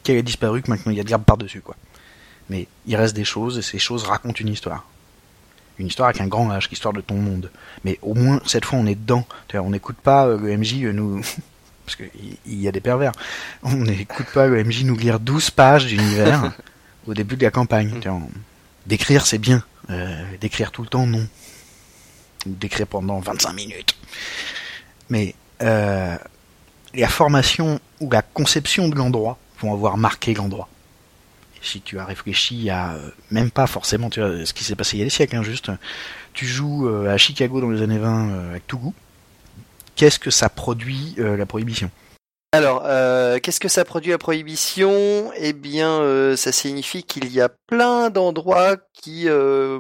qu'elle 0.03 0.17
a 0.17 0.23
disparu, 0.23 0.63
que 0.63 0.71
maintenant 0.71 0.91
il 0.91 0.97
y 0.97 1.01
a 1.01 1.05
de 1.05 1.11
l'herbe 1.11 1.25
par-dessus, 1.25 1.61
quoi. 1.61 1.77
Mais 2.49 2.67
il 2.87 2.97
reste 2.97 3.15
des 3.15 3.25
choses, 3.25 3.59
et 3.59 3.63
ces 3.63 3.79
choses 3.79 4.05
racontent 4.05 4.41
une 4.41 4.49
histoire. 4.49 4.89
Une 5.81 5.87
histoire 5.87 6.11
avec 6.11 6.21
un 6.21 6.27
grand 6.27 6.51
H, 6.51 6.69
l'histoire 6.69 6.93
de 6.93 7.01
ton 7.01 7.15
monde. 7.15 7.51
Mais 7.85 7.99
au 8.03 8.15
moins, 8.15 8.41
cette 8.45 8.67
fois, 8.67 8.79
on 8.79 8.87
est 8.87 8.95
dedans. 8.95 9.27
On 9.55 9.71
n'écoute 9.71 9.97
pas 9.97 10.27
euh, 10.27 10.39
le 10.39 10.57
MJ 10.57 10.85
euh, 10.85 10.93
nous 10.93 11.23
parce 11.87 11.97
qu'il 11.97 12.61
y 12.61 12.69
a 12.69 12.73
des 12.73 12.81
pervers. 12.81 13.13
On 13.63 13.77
n'écoute 13.77 14.27
pas 14.35 14.47
le 14.47 14.63
MJ 14.63 14.85
nous 14.85 14.97
lire 14.97 15.19
12 15.19 15.51
pages 15.51 15.87
d'univers 15.87 16.53
au 17.07 17.15
début 17.15 17.37
de 17.37 17.45
la 17.45 17.51
campagne. 17.51 18.01
Mm. 18.05 18.27
D'écrire, 18.87 19.27
c'est 19.27 19.39
bien. 19.39 19.65
Euh, 19.89 20.23
d'écrire 20.39 20.71
tout 20.71 20.83
le 20.83 20.89
temps, 20.89 21.07
non. 21.07 21.27
D'écrire 22.45 22.87
pendant 22.87 23.19
25 23.19 23.53
minutes. 23.55 23.97
Mais 25.09 25.35
euh, 25.63 26.17
la 26.95 27.09
formation 27.09 27.81
ou 28.01 28.11
la 28.11 28.23
conception 28.23 28.89
de 28.89 28.97
l'endroit 28.97 29.39
vont 29.61 29.73
avoir 29.73 29.97
marqué 29.97 30.35
l'endroit. 30.35 30.69
Si 31.63 31.81
tu 31.81 31.99
as 31.99 32.05
réfléchi 32.05 32.71
à 32.71 32.95
euh, 32.95 33.11
même 33.31 33.51
pas 33.51 33.67
forcément 33.67 34.11
tu 34.11 34.21
vois, 34.21 34.45
ce 34.47 34.55
qui 34.55 34.65
s'est 34.65 34.77
passé 34.77 34.97
il 34.97 35.01
y 35.01 35.03
a 35.03 35.07
des 35.07 35.11
siècles, 35.11 35.37
hein, 35.37 35.43
juste 35.43 35.71
tu 36.33 36.47
joues 36.47 36.89
à 36.89 37.17
Chicago 37.17 37.61
dans 37.61 37.71
les 37.71 37.83
années 37.83 37.99
20 37.99 38.51
avec 38.51 38.67
Tougou, 38.67 38.95
qu'est-ce 39.97 40.19
que 40.19 40.31
ça 40.31 40.49
produit 40.49 41.17
la 41.19 41.45
prohibition? 41.45 41.91
Alors, 42.53 42.83
euh, 42.85 43.39
qu'est-ce 43.39 43.61
que 43.61 43.69
ça 43.69 43.85
produit 43.85 44.11
la 44.11 44.19
prohibition? 44.19 45.31
Eh 45.37 45.53
bien, 45.53 46.01
euh, 46.01 46.35
ça 46.35 46.51
signifie 46.51 47.05
qu'il 47.05 47.33
y 47.33 47.41
a 47.41 47.49
plein 47.49 48.11
d'endroits 48.11 48.77
qui 48.93 49.29
euh, 49.29 49.79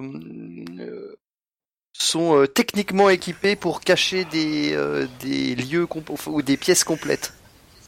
sont 1.93 2.47
techniquement 2.55 3.11
équipés 3.11 3.57
pour 3.57 3.81
cacher 3.81 4.25
des, 4.25 4.79
des 5.21 5.57
lieux 5.57 5.89
ou 6.27 6.43
des 6.43 6.57
pièces 6.57 6.85
complètes. 6.85 7.33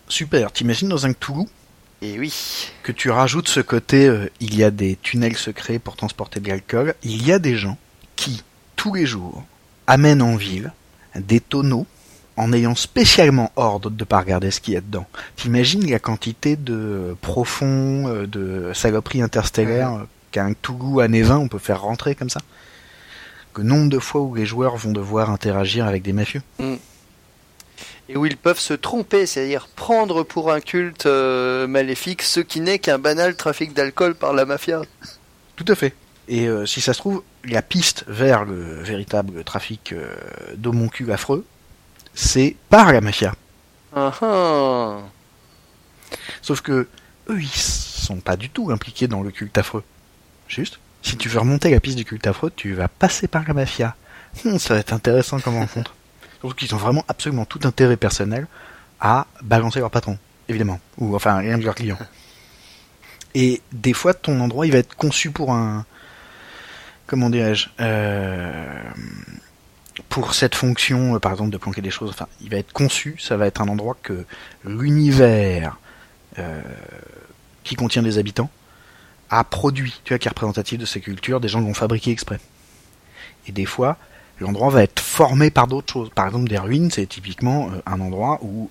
Super, 0.09 0.51
t'imagines 0.51 0.89
dans 0.89 1.07
un 1.07 1.13
Cthulhu 1.13 1.47
Et 2.03 2.19
oui. 2.19 2.73
Que 2.83 2.93
tu 2.93 3.11
rajoutes 3.11 3.49
ce 3.49 3.61
côté, 3.61 4.13
il 4.41 4.57
y 4.57 4.65
a 4.65 4.71
des 4.71 4.97
tunnels 5.01 5.37
secrets 5.37 5.79
pour 5.79 5.97
transporter 5.97 6.41
de 6.41 6.49
l'alcool. 6.49 6.95
Il 7.05 7.27
y 7.27 7.33
a 7.33 7.39
des 7.39 7.57
gens 7.57 7.79
qui, 8.17 8.43
tous 8.77 8.93
les 8.95 9.07
jours, 9.07 9.45
amènent 9.87 10.23
en 10.23 10.37
ville 10.37 10.73
des 11.15 11.41
tonneaux 11.41 11.87
en 12.37 12.53
ayant 12.53 12.75
spécialement 12.75 13.53
ordre 13.57 13.91
de 13.91 14.05
pas 14.05 14.21
regarder 14.21 14.51
ce 14.51 14.61
qu'il 14.61 14.75
y 14.75 14.77
a 14.77 14.81
dedans. 14.81 15.07
T'imagines 15.37 15.89
la 15.91 15.99
quantité 15.99 16.57
de 16.57 17.17
profonds, 17.21 18.09
euh, 18.09 18.27
de 18.27 18.73
saloperies 18.75 19.23
interstellaires 19.23 19.95
euh, 19.95 20.09
qu'un 20.31 20.55
Tougou 20.55 21.01
à 21.01 21.09
20 21.09 21.37
on 21.37 21.49
peut 21.49 21.59
faire 21.59 21.83
rentrer 21.83 22.15
comme 22.15 22.31
ça? 22.31 22.41
Le 23.57 23.65
nombre 23.65 23.91
de 23.91 23.99
fois 23.99 24.23
où 24.23 24.35
les 24.35 24.47
joueurs 24.47 24.77
vont 24.77 24.93
devoir 24.93 25.31
interagir 25.31 25.87
avec 25.87 26.03
des 26.03 26.15
mafieux. 26.15 26.43
Mm. 26.59 26.77
Et 28.09 28.17
où 28.17 28.27
ils 28.27 28.37
peuvent 28.37 28.59
se 28.59 28.75
tromper, 28.75 29.27
c'est-à-dire 29.27 29.69
prendre 29.69 30.23
pour 30.23 30.53
un 30.53 30.61
culte 30.61 31.07
euh, 31.07 31.67
maléfique 31.67 32.23
ce 32.23 32.41
qui 32.41 32.61
n'est 32.61 32.79
qu'un 32.79 32.99
banal 32.99 33.37
trafic 33.37 33.73
d'alcool 33.73 34.15
par 34.15 34.33
la 34.33 34.45
mafia. 34.45 34.83
Tout 35.57 35.65
à 35.69 35.75
fait. 35.75 35.95
Et 36.29 36.49
si 36.67 36.81
ça 36.81 36.95
se 36.95 36.99
trouve, 36.99 37.23
la 37.45 37.63
piste 37.63 38.05
vers 38.07 38.45
le 38.45 38.81
véritable 38.81 39.43
trafic 39.45 39.93
d'homoncules 40.55 41.11
affreux, 41.11 41.45
c'est 42.15 42.57
par 42.71 42.93
la 42.93 43.01
mafia. 43.01 43.35
Uh 43.95 45.03
Sauf 46.41 46.61
que 46.61 46.89
eux, 47.29 47.41
ils 47.41 47.49
sont 47.49 48.21
pas 48.21 48.37
du 48.37 48.51
tout 48.51 48.71
impliqués 48.71 49.09
dans 49.09 49.23
le 49.23 49.31
culte 49.31 49.57
affreux. 49.59 49.85
Juste, 50.49 50.79
si 51.03 51.17
tu 51.17 51.29
veux 51.29 51.41
remonter 51.41 51.71
la 51.71 51.81
piste 51.81 51.97
du 51.97 52.05
culte 52.05 52.27
affreux, 52.27 52.53
tu 52.55 52.75
vas 52.75 52.89
passer 52.89 53.29
par 53.29 53.45
la 53.47 53.55
mafia. 53.55 53.97
Hmm, 54.45 54.59
ça 54.59 54.75
va 54.75 54.81
être 54.81 54.93
intéressant 54.93 55.41
comme 55.41 55.57
rencontre. 55.57 55.95
Surtout 56.43 56.57
qu'ils 56.57 56.75
ont 56.75 56.79
vraiment 56.79 57.05
absolument 57.07 57.45
tout 57.45 57.61
intérêt 57.63 57.97
personnel 57.97 58.49
à 59.01 59.29
balancer 59.43 59.79
leur 59.79 59.93
patron, 59.93 60.19
évidemment. 60.49 60.81
Ou 60.99 61.15
enfin, 61.15 61.37
rien 61.37 61.57
de 61.57 61.65
leur 61.65 61.77
client. 61.77 61.97
Et 63.35 63.63
des 63.71 63.93
fois, 63.93 64.13
ton 64.13 64.41
endroit, 64.41 64.67
il 64.67 64.73
va 64.73 64.79
être 64.79 64.97
conçu 64.97 65.31
pour 65.31 65.53
un... 65.53 65.87
Comment 67.07 67.31
dirais-je 67.31 67.69
euh 67.81 68.83
pour 70.09 70.35
cette 70.35 70.55
fonction, 70.55 71.15
euh, 71.15 71.19
par 71.19 71.33
exemple, 71.33 71.51
de 71.51 71.57
planquer 71.57 71.81
des 71.81 71.91
choses, 71.91 72.11
enfin, 72.11 72.29
il 72.41 72.51
va 72.51 72.57
être 72.57 72.73
conçu, 72.73 73.17
ça 73.19 73.37
va 73.37 73.47
être 73.47 73.61
un 73.61 73.69
endroit 73.69 73.97
que 74.03 74.25
l'univers 74.65 75.79
euh, 76.39 76.61
qui 77.65 77.77
contient 77.77 78.03
des 78.03 78.19
habitants 78.19 78.51
a 79.31 79.45
produit, 79.45 80.01
tu 80.05 80.13
vois, 80.13 80.19
qui 80.19 80.29
est 80.29 80.31
représentatif 80.31 80.79
de 80.79 80.85
ces 80.85 81.01
cultures, 81.01 81.41
des 81.41 81.49
gens 81.49 81.61
l'ont 81.61 81.75
fabriqué 81.75 82.11
exprès. 82.11 82.41
Et 83.47 83.53
des 83.53 83.65
fois, 83.65 83.97
l'endroit 84.43 84.71
va 84.71 84.83
être 84.83 85.01
formé 85.01 85.51
par 85.51 85.67
d'autres 85.67 85.93
choses. 85.93 86.11
Par 86.15 86.27
exemple, 86.27 86.49
des 86.49 86.59
ruines, 86.59 86.91
c'est 86.91 87.07
typiquement 87.07 87.69
euh, 87.69 87.81
un 87.87 88.01
endroit 88.01 88.39
où 88.43 88.69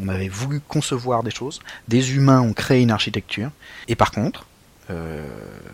on 0.00 0.08
avait 0.08 0.28
voulu 0.28 0.60
concevoir 0.60 1.22
des 1.22 1.30
choses, 1.30 1.60
des 1.88 2.14
humains 2.14 2.40
ont 2.40 2.52
créé 2.52 2.82
une 2.82 2.90
architecture, 2.90 3.50
et 3.88 3.96
par 3.96 4.12
contre, 4.12 4.46
euh, 4.90 5.26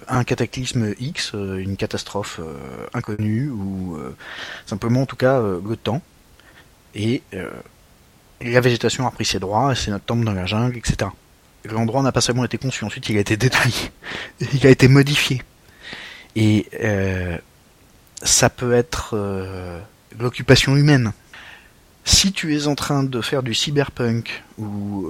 un 0.09 0.25
cataclysme 0.25 0.93
X, 0.99 1.33
euh, 1.35 1.59
une 1.59 1.77
catastrophe 1.77 2.41
euh, 2.43 2.87
inconnue, 2.95 3.49
ou 3.49 3.97
simplement 4.67 5.03
en 5.03 5.07
tout 5.07 5.17
cas 5.17 5.41
le 5.41 5.77
temps. 5.77 6.03
Et 6.95 7.23
la 8.41 8.61
végétation 8.61 9.07
a 9.07 9.11
pris 9.11 9.25
ses 9.25 9.39
droits, 9.39 9.75
c'est 9.75 9.91
notre 9.91 10.05
temple 10.05 10.25
dans 10.25 10.33
la 10.33 10.47
jungle, 10.47 10.77
etc. 10.77 11.11
L'endroit 11.65 12.03
n'a 12.03 12.13
pas 12.13 12.21
seulement 12.21 12.45
été 12.45 12.59
conçu, 12.59 12.85
ensuite 12.85 13.09
il 13.09 13.17
a 13.17 13.21
été 13.21 13.37
détruit, 13.37 13.91
il 14.41 14.67
a 14.67 14.71
été 14.71 14.89
modifié. 14.89 15.43
Et 16.37 16.67
ça 18.25 18.51
peut 18.51 18.73
être 18.73 19.17
l'occupation 20.19 20.77
humaine. 20.77 21.13
Si 22.05 22.33
tu 22.33 22.57
es 22.57 22.67
en 22.67 22.75
train 22.75 23.05
de 23.05 23.21
faire 23.21 23.43
du 23.43 23.55
cyberpunk 23.55 24.43
ou 24.59 25.09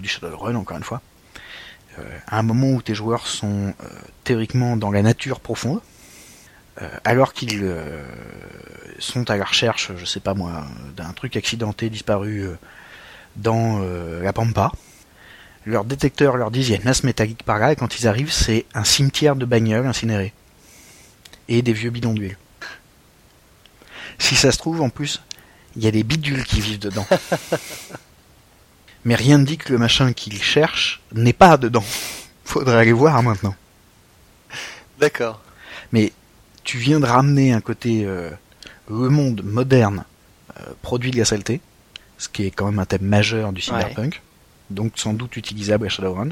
du 0.00 0.08
Shadowrun, 0.08 0.54
encore 0.54 0.78
une 0.78 0.84
fois, 0.84 1.02
euh, 1.98 2.02
à 2.26 2.38
un 2.38 2.42
moment 2.42 2.70
où 2.70 2.82
tes 2.82 2.94
joueurs 2.94 3.26
sont 3.26 3.74
euh, 3.80 3.86
théoriquement 4.24 4.76
dans 4.76 4.90
la 4.90 5.02
nature 5.02 5.40
profonde, 5.40 5.80
euh, 6.80 6.88
alors 7.04 7.34
qu'ils 7.34 7.70
sont 8.98 9.30
à 9.30 9.36
la 9.36 9.44
recherche, 9.44 9.92
je 9.96 10.04
sais 10.04 10.20
pas 10.20 10.34
moi, 10.34 10.64
d'un 10.96 11.12
truc 11.12 11.36
accidenté 11.36 11.90
disparu 11.90 12.46
dans 13.36 13.80
la 14.22 14.32
pampa, 14.32 14.72
leur 15.66 15.84
détecteur 15.84 16.36
leur 16.36 16.50
dit 16.50 16.60
il 16.60 16.70
y 16.70 16.72
a 16.74 16.76
une 16.76 16.84
masse 16.84 17.04
métallique 17.04 17.42
par 17.44 17.58
là, 17.58 17.72
et 17.72 17.76
quand 17.76 17.98
ils 17.98 18.08
arrivent, 18.08 18.32
c'est 18.32 18.64
un 18.74 18.84
cimetière 18.84 19.36
de 19.36 19.44
bagnoles 19.44 19.86
incinérés. 19.86 20.32
Et 21.48 21.60
des 21.62 21.72
vieux 21.72 21.90
bidons 21.90 22.14
d'huile. 22.14 22.36
Si 24.22 24.36
ça 24.36 24.52
se 24.52 24.58
trouve, 24.58 24.80
en 24.80 24.88
plus, 24.88 25.20
il 25.74 25.82
y 25.82 25.88
a 25.88 25.90
des 25.90 26.04
bidules 26.04 26.44
qui 26.44 26.60
vivent 26.60 26.78
dedans. 26.78 27.04
mais 29.04 29.16
rien 29.16 29.36
ne 29.36 29.44
dit 29.44 29.58
que 29.58 29.72
le 29.72 29.78
machin 29.78 30.12
qu'il 30.12 30.40
cherche 30.40 31.00
n'est 31.12 31.32
pas 31.32 31.56
dedans. 31.56 31.84
Faudrait 32.44 32.76
aller 32.76 32.92
voir 32.92 33.20
maintenant. 33.24 33.56
D'accord. 35.00 35.42
Mais 35.90 36.12
tu 36.62 36.78
viens 36.78 37.00
de 37.00 37.04
ramener 37.04 37.52
un 37.52 37.60
côté 37.60 38.04
euh, 38.06 38.30
le 38.88 39.08
monde 39.08 39.42
moderne 39.42 40.04
euh, 40.56 40.72
produit 40.82 41.10
de 41.10 41.18
la 41.18 41.24
saleté, 41.24 41.60
ce 42.16 42.28
qui 42.28 42.46
est 42.46 42.52
quand 42.52 42.66
même 42.66 42.78
un 42.78 42.86
thème 42.86 43.02
majeur 43.02 43.52
du 43.52 43.60
cyberpunk, 43.60 44.22
donc 44.70 44.92
sans 45.00 45.14
doute 45.14 45.36
utilisable 45.36 45.86
à 45.86 45.88
Shadowrun. 45.88 46.28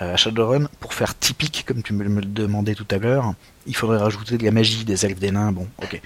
Euh, 0.00 0.14
à 0.14 0.16
Shadowrun, 0.16 0.66
pour 0.80 0.94
faire 0.94 1.14
typique, 1.18 1.64
comme 1.68 1.82
tu 1.82 1.92
me, 1.92 2.04
le 2.04 2.22
demandais 2.22 2.74
tout 2.74 2.88
à 2.90 2.96
l'heure, 2.96 3.34
il 3.66 3.76
faudrait 3.76 3.98
rajouter 3.98 4.38
de 4.38 4.44
la 4.44 4.50
magie, 4.50 4.86
des 4.86 5.04
elfes, 5.04 5.18
des 5.18 5.30
nains, 5.30 5.52
bon, 5.52 5.68
ok. 5.82 6.00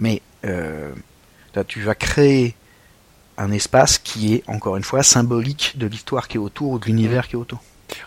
Mais 0.00 0.22
là, 0.42 1.64
tu 1.64 1.80
vas 1.82 1.94
créer 1.94 2.56
un 3.40 3.52
espace 3.52 3.98
qui 3.98 4.34
est, 4.34 4.42
encore 4.48 4.76
une 4.76 4.84
fois, 4.84 5.02
symbolique 5.02 5.74
de 5.76 5.86
l'histoire 5.86 6.28
qui 6.28 6.36
est 6.36 6.40
autour 6.40 6.72
ou 6.72 6.78
de 6.78 6.84
l'univers 6.86 7.26
qui 7.26 7.34
est 7.34 7.38
autour. 7.38 7.62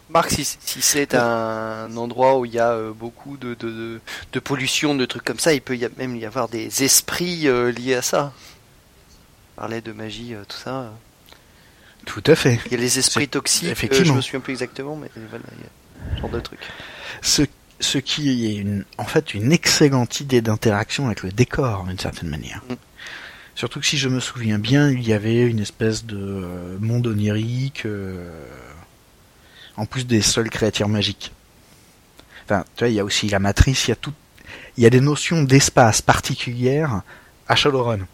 Marc, 0.09 0.31
si, 0.31 0.45
c'est 0.81 1.15
un 1.15 1.95
endroit 1.97 2.37
où 2.37 2.45
il 2.45 2.53
y 2.53 2.59
a 2.59 2.71
euh, 2.71 2.93
beaucoup 2.93 3.37
de, 3.37 3.55
de, 3.55 4.39
pollution, 4.39 4.95
de 4.95 5.05
trucs 5.05 5.25
comme 5.25 5.39
ça, 5.39 5.53
il 5.53 5.61
peut 5.61 5.75
y 5.75 5.87
même 5.97 6.15
y 6.15 6.25
avoir 6.25 6.47
des 6.47 6.83
esprits 6.83 7.47
euh, 7.47 7.71
liés 7.71 7.95
à 7.95 8.01
ça. 8.01 8.31
On 9.57 9.61
parlait 9.61 9.81
de 9.81 9.91
magie, 9.91 10.35
euh, 10.35 10.43
tout 10.47 10.57
ça. 10.57 10.93
Tout 12.05 12.23
à 12.27 12.35
fait. 12.35 12.59
Il 12.67 12.71
y 12.71 12.75
a 12.75 12.77
les 12.77 12.99
esprits 12.99 13.27
toxiques, 13.27 13.69
effectivement. 13.69 14.05
je 14.05 14.13
me 14.13 14.21
souviens 14.21 14.39
plus 14.39 14.53
exactement, 14.53 14.95
mais 14.95 15.09
voilà, 15.29 15.45
il 15.57 15.63
y 15.63 15.65
a 15.65 16.15
ce 16.15 16.21
genre 16.21 16.29
de 16.29 16.39
trucs. 16.39 16.59
Ce, 17.21 17.41
ce 17.84 17.97
qui 17.97 18.47
est 18.47 18.55
une, 18.55 18.86
en 18.97 19.05
fait 19.05 19.34
une 19.34 19.51
excellente 19.51 20.19
idée 20.19 20.41
d'interaction 20.41 21.07
avec 21.07 21.23
le 21.23 21.31
décor, 21.31 21.84
d'une 21.84 21.99
certaine 21.99 22.29
manière. 22.29 22.61
Mm. 22.69 22.75
Surtout 23.55 23.79
que 23.79 23.86
si 23.86 23.97
je 23.97 24.09
me 24.09 24.19
souviens 24.19 24.57
bien, 24.57 24.89
il 24.89 25.07
y 25.07 25.13
avait 25.13 25.43
une 25.43 25.59
espèce 25.59 26.05
de 26.05 26.17
euh, 26.17 26.77
monde 26.79 27.05
onirique, 27.05 27.86
euh, 27.86 28.27
en 29.77 29.86
plus 29.86 30.07
des 30.07 30.21
seules 30.21 30.49
créatures 30.49 30.89
magiques. 30.89 31.31
Enfin, 32.45 32.65
tu 32.75 32.84
vois, 32.84 32.89
il 32.89 32.95
y 32.95 32.99
a 32.99 33.03
aussi 33.03 33.29
la 33.29 33.39
matrice, 33.39 33.88
il 33.88 33.91
y 33.91 33.93
a 33.93 33.95
tout, 33.95 34.13
il 34.77 34.84
y 34.84 34.88
a 34.88 34.89
des 34.89 35.01
notions 35.01 35.43
d'espace 35.43 36.01
particulières 36.01 37.03
à 37.47 37.55
Shadowrun. 37.55 38.07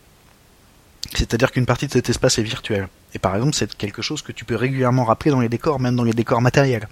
C'est-à-dire 1.13 1.51
qu'une 1.51 1.65
partie 1.65 1.87
de 1.87 1.93
cet 1.93 2.09
espace 2.09 2.37
est 2.37 2.43
virtuel. 2.43 2.87
Et 3.13 3.19
par 3.19 3.35
exemple, 3.35 3.55
c'est 3.55 3.73
quelque 3.75 4.01
chose 4.01 4.21
que 4.21 4.31
tu 4.31 4.45
peux 4.45 4.55
régulièrement 4.55 5.05
rappeler 5.05 5.31
dans 5.31 5.39
les 5.39 5.49
décors, 5.49 5.79
même 5.79 5.95
dans 5.95 6.03
les 6.03 6.13
décors 6.13 6.41
matériels. 6.41 6.87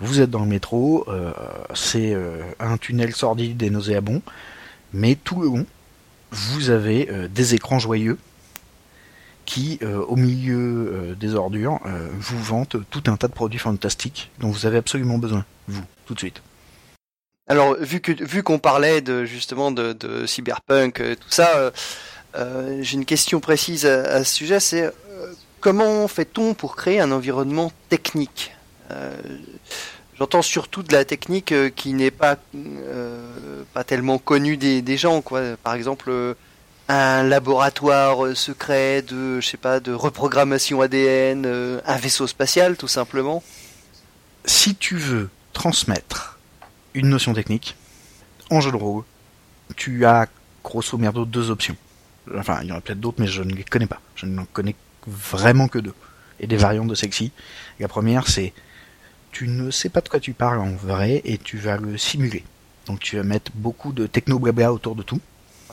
Vous 0.00 0.20
êtes 0.20 0.30
dans 0.30 0.40
le 0.40 0.46
métro, 0.46 1.04
euh, 1.08 1.32
c'est 1.74 2.16
un 2.60 2.76
tunnel 2.76 3.14
sordide 3.14 3.62
et 3.62 3.70
nauséabond, 3.70 4.22
mais 4.92 5.16
tout 5.16 5.40
le 5.40 5.46
long, 5.46 5.66
vous 6.30 6.70
avez 6.70 7.08
euh, 7.10 7.28
des 7.28 7.54
écrans 7.54 7.78
joyeux 7.78 8.18
qui, 9.44 9.78
euh, 9.82 10.04
au 10.04 10.16
milieu 10.16 10.92
euh, 10.92 11.14
des 11.14 11.34
ordures, 11.34 11.80
vous 12.18 12.42
vantent 12.42 12.76
tout 12.90 13.04
un 13.06 13.16
tas 13.16 13.28
de 13.28 13.32
produits 13.32 13.58
fantastiques 13.58 14.30
dont 14.40 14.50
vous 14.50 14.66
avez 14.66 14.76
absolument 14.76 15.18
besoin, 15.18 15.44
vous, 15.68 15.84
tout 16.06 16.14
de 16.14 16.18
suite. 16.18 16.42
Alors, 17.46 17.76
vu 17.80 18.00
que 18.00 18.12
vu 18.12 18.42
qu'on 18.42 18.58
parlait 18.58 19.00
de 19.00 19.24
justement 19.24 19.70
de, 19.70 20.26
cyberpunk, 20.26 20.96
tout 20.96 21.30
ça, 21.30 21.72
j'ai 22.34 22.94
une 22.94 23.06
question 23.06 23.40
précise 23.40 23.86
à, 23.86 24.22
ce 24.22 24.34
sujet. 24.34 24.60
C'est 24.60 24.92
comment 25.60 26.06
fait-on 26.08 26.52
pour 26.52 26.76
créer 26.76 27.00
un 27.00 27.10
environnement 27.10 27.72
technique? 27.88 28.52
euh, 28.52 28.57
J'entends 30.18 30.42
surtout 30.42 30.82
de 30.82 30.92
la 30.92 31.04
technique 31.04 31.52
euh, 31.52 31.70
qui 31.70 31.92
n'est 31.92 32.10
pas 32.10 32.36
euh, 32.56 33.62
pas 33.72 33.84
tellement 33.84 34.18
connue 34.18 34.56
des, 34.56 34.82
des, 34.82 34.96
gens, 34.96 35.22
quoi. 35.22 35.56
Par 35.62 35.74
exemple, 35.74 36.34
un 36.88 37.22
laboratoire 37.22 38.36
secret 38.36 39.02
de, 39.02 39.40
je 39.40 39.46
sais 39.46 39.56
pas, 39.56 39.78
de 39.78 39.92
reprogrammation 39.92 40.80
ADN, 40.80 41.46
un 41.84 41.96
vaisseau 41.98 42.26
spatial, 42.26 42.76
tout 42.76 42.88
simplement. 42.88 43.44
Si 44.44 44.74
tu 44.74 44.96
veux 44.96 45.30
transmettre 45.52 46.38
une 46.94 47.10
notion 47.10 47.32
technique 47.32 47.76
en 48.50 48.60
jeu 48.60 48.72
de 48.72 48.76
rôle, 48.76 49.04
tu 49.76 50.04
as 50.04 50.26
grosso 50.64 50.98
merdo 50.98 51.24
deux 51.24 51.50
options. 51.50 51.76
Enfin, 52.36 52.60
il 52.62 52.68
y 52.68 52.72
en 52.72 52.76
a 52.76 52.80
peut-être 52.80 53.00
d'autres, 53.00 53.20
mais 53.20 53.26
je 53.26 53.42
ne 53.42 53.54
les 53.54 53.64
connais 53.64 53.86
pas. 53.86 54.00
Je 54.16 54.26
n'en 54.26 54.46
connais 54.46 54.74
vraiment 55.06 55.68
que 55.68 55.78
deux. 55.78 55.94
Et 56.40 56.46
des 56.46 56.56
variantes 56.56 56.88
de 56.88 56.94
sexy. 56.94 57.32
La 57.78 57.88
première, 57.88 58.28
c'est 58.28 58.52
tu 59.30 59.48
ne 59.48 59.70
sais 59.70 59.88
pas 59.88 60.00
de 60.00 60.08
quoi 60.08 60.20
tu 60.20 60.32
parles 60.32 60.58
en 60.60 60.72
vrai 60.72 61.20
et 61.24 61.38
tu 61.38 61.58
vas 61.58 61.76
le 61.76 61.98
simuler. 61.98 62.44
Donc 62.86 63.00
tu 63.00 63.16
vas 63.16 63.22
mettre 63.22 63.52
beaucoup 63.54 63.92
de 63.92 64.06
techno 64.06 64.38
blabla 64.38 64.72
autour 64.72 64.94
de 64.94 65.02
tout. 65.02 65.20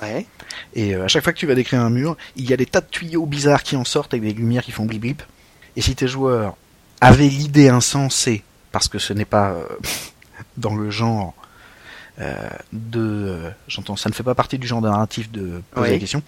Ouais. 0.01 0.25
Et 0.73 0.95
euh, 0.95 1.05
à 1.05 1.07
chaque 1.07 1.23
fois 1.23 1.31
que 1.33 1.37
tu 1.37 1.47
vas 1.47 1.55
décrire 1.55 1.79
un 1.81 1.89
mur, 1.89 2.17
il 2.35 2.49
y 2.49 2.53
a 2.53 2.57
des 2.57 2.65
tas 2.65 2.81
de 2.81 2.87
tuyaux 2.87 3.25
bizarres 3.25 3.63
qui 3.63 3.77
en 3.77 3.85
sortent 3.85 4.13
avec 4.13 4.23
des 4.25 4.33
lumières 4.33 4.63
qui 4.63 4.71
font 4.71 4.85
blip 4.85 5.01
blip. 5.01 5.23
Et 5.77 5.81
si 5.81 5.95
tes 5.95 6.07
joueurs 6.07 6.55
avaient 7.01 7.27
l'idée 7.29 7.69
insensée, 7.69 8.43
parce 8.71 8.87
que 8.89 8.99
ce 8.99 9.13
n'est 9.13 9.25
pas 9.25 9.51
euh, 9.51 9.65
dans 10.57 10.75
le 10.75 10.89
genre 10.91 11.33
euh, 12.19 12.49
de, 12.73 13.39
j'entends, 13.67 13.95
ça 13.95 14.09
ne 14.09 14.13
fait 14.13 14.23
pas 14.23 14.35
partie 14.35 14.57
du 14.57 14.67
genre 14.67 14.81
de 14.81 14.89
narratif 14.89 15.31
de 15.31 15.61
poser 15.71 15.87
Oui. 15.87 15.93
la 15.93 15.99
question. 15.99 16.23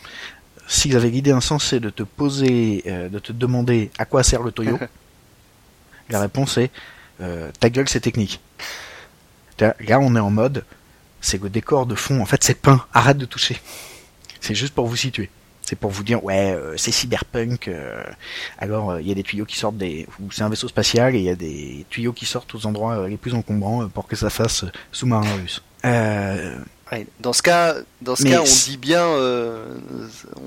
S'ils 0.70 0.96
avaient 0.96 1.10
l'idée 1.10 1.32
insensée 1.32 1.80
de 1.80 1.90
te 1.90 2.04
poser, 2.04 2.84
de 2.86 3.20
te 3.20 3.32
demander 3.32 3.90
à 3.98 4.04
quoi 4.04 4.22
sert 4.22 4.44
le 4.44 4.52
toyo, 4.52 4.78
la 6.10 6.20
réponse 6.20 6.58
est 6.58 6.72
euh, 7.22 7.52
ta 7.60 7.70
gueule, 7.70 7.90
c'est 7.90 8.00
technique. 8.00 8.40
Là, 9.60 10.00
on 10.00 10.16
est 10.16 10.20
en 10.20 10.30
mode, 10.30 10.64
c'est 11.22 11.42
le 11.42 11.50
décor 11.50 11.86
de 11.86 11.96
fond. 11.96 12.22
En 12.22 12.26
fait, 12.26 12.44
c'est 12.44 12.60
peint. 12.62 12.86
Arrête 12.94 13.18
de 13.18 13.26
toucher. 13.26 13.60
C'est 14.40 14.56
juste 14.56 14.74
pour 14.74 14.88
vous 14.88 14.96
situer. 14.96 15.30
C'est 15.62 15.76
pour 15.76 15.92
vous 15.92 16.04
dire, 16.04 16.24
ouais, 16.24 16.54
euh, 16.54 16.78
c'est 16.78 16.92
cyberpunk. 16.92 17.68
euh, 17.68 18.04
alors, 18.58 19.00
il 19.00 19.08
y 19.08 19.12
a 19.12 19.16
des 19.16 19.24
tuyaux 19.24 19.46
qui 19.46 19.58
sortent 19.58 19.78
des, 19.78 20.08
c'est 20.32 20.44
un 20.44 20.50
vaisseau 20.50 20.68
spatial 20.68 21.16
et 21.16 21.20
il 21.20 21.26
y 21.26 21.30
a 21.30 21.36
des 21.36 21.86
tuyaux 21.90 22.14
qui 22.14 22.26
sortent 22.26 22.54
aux 22.56 22.66
endroits 22.66 23.08
les 23.10 23.18
plus 23.18 23.34
encombrants 23.34 23.88
pour 23.90 24.08
que 24.08 24.16
ça 24.16 24.30
fasse 24.30 24.64
sous-marin 24.92 25.36
russe. 25.42 25.62
Dans 27.20 27.34
ce 27.34 27.42
cas, 27.42 27.76
dans 28.02 28.16
ce 28.16 28.24
Mais 28.24 28.32
cas, 28.32 28.42
on 28.42 28.44
dit 28.44 28.78
bien, 28.78 29.04
euh, 29.04 29.66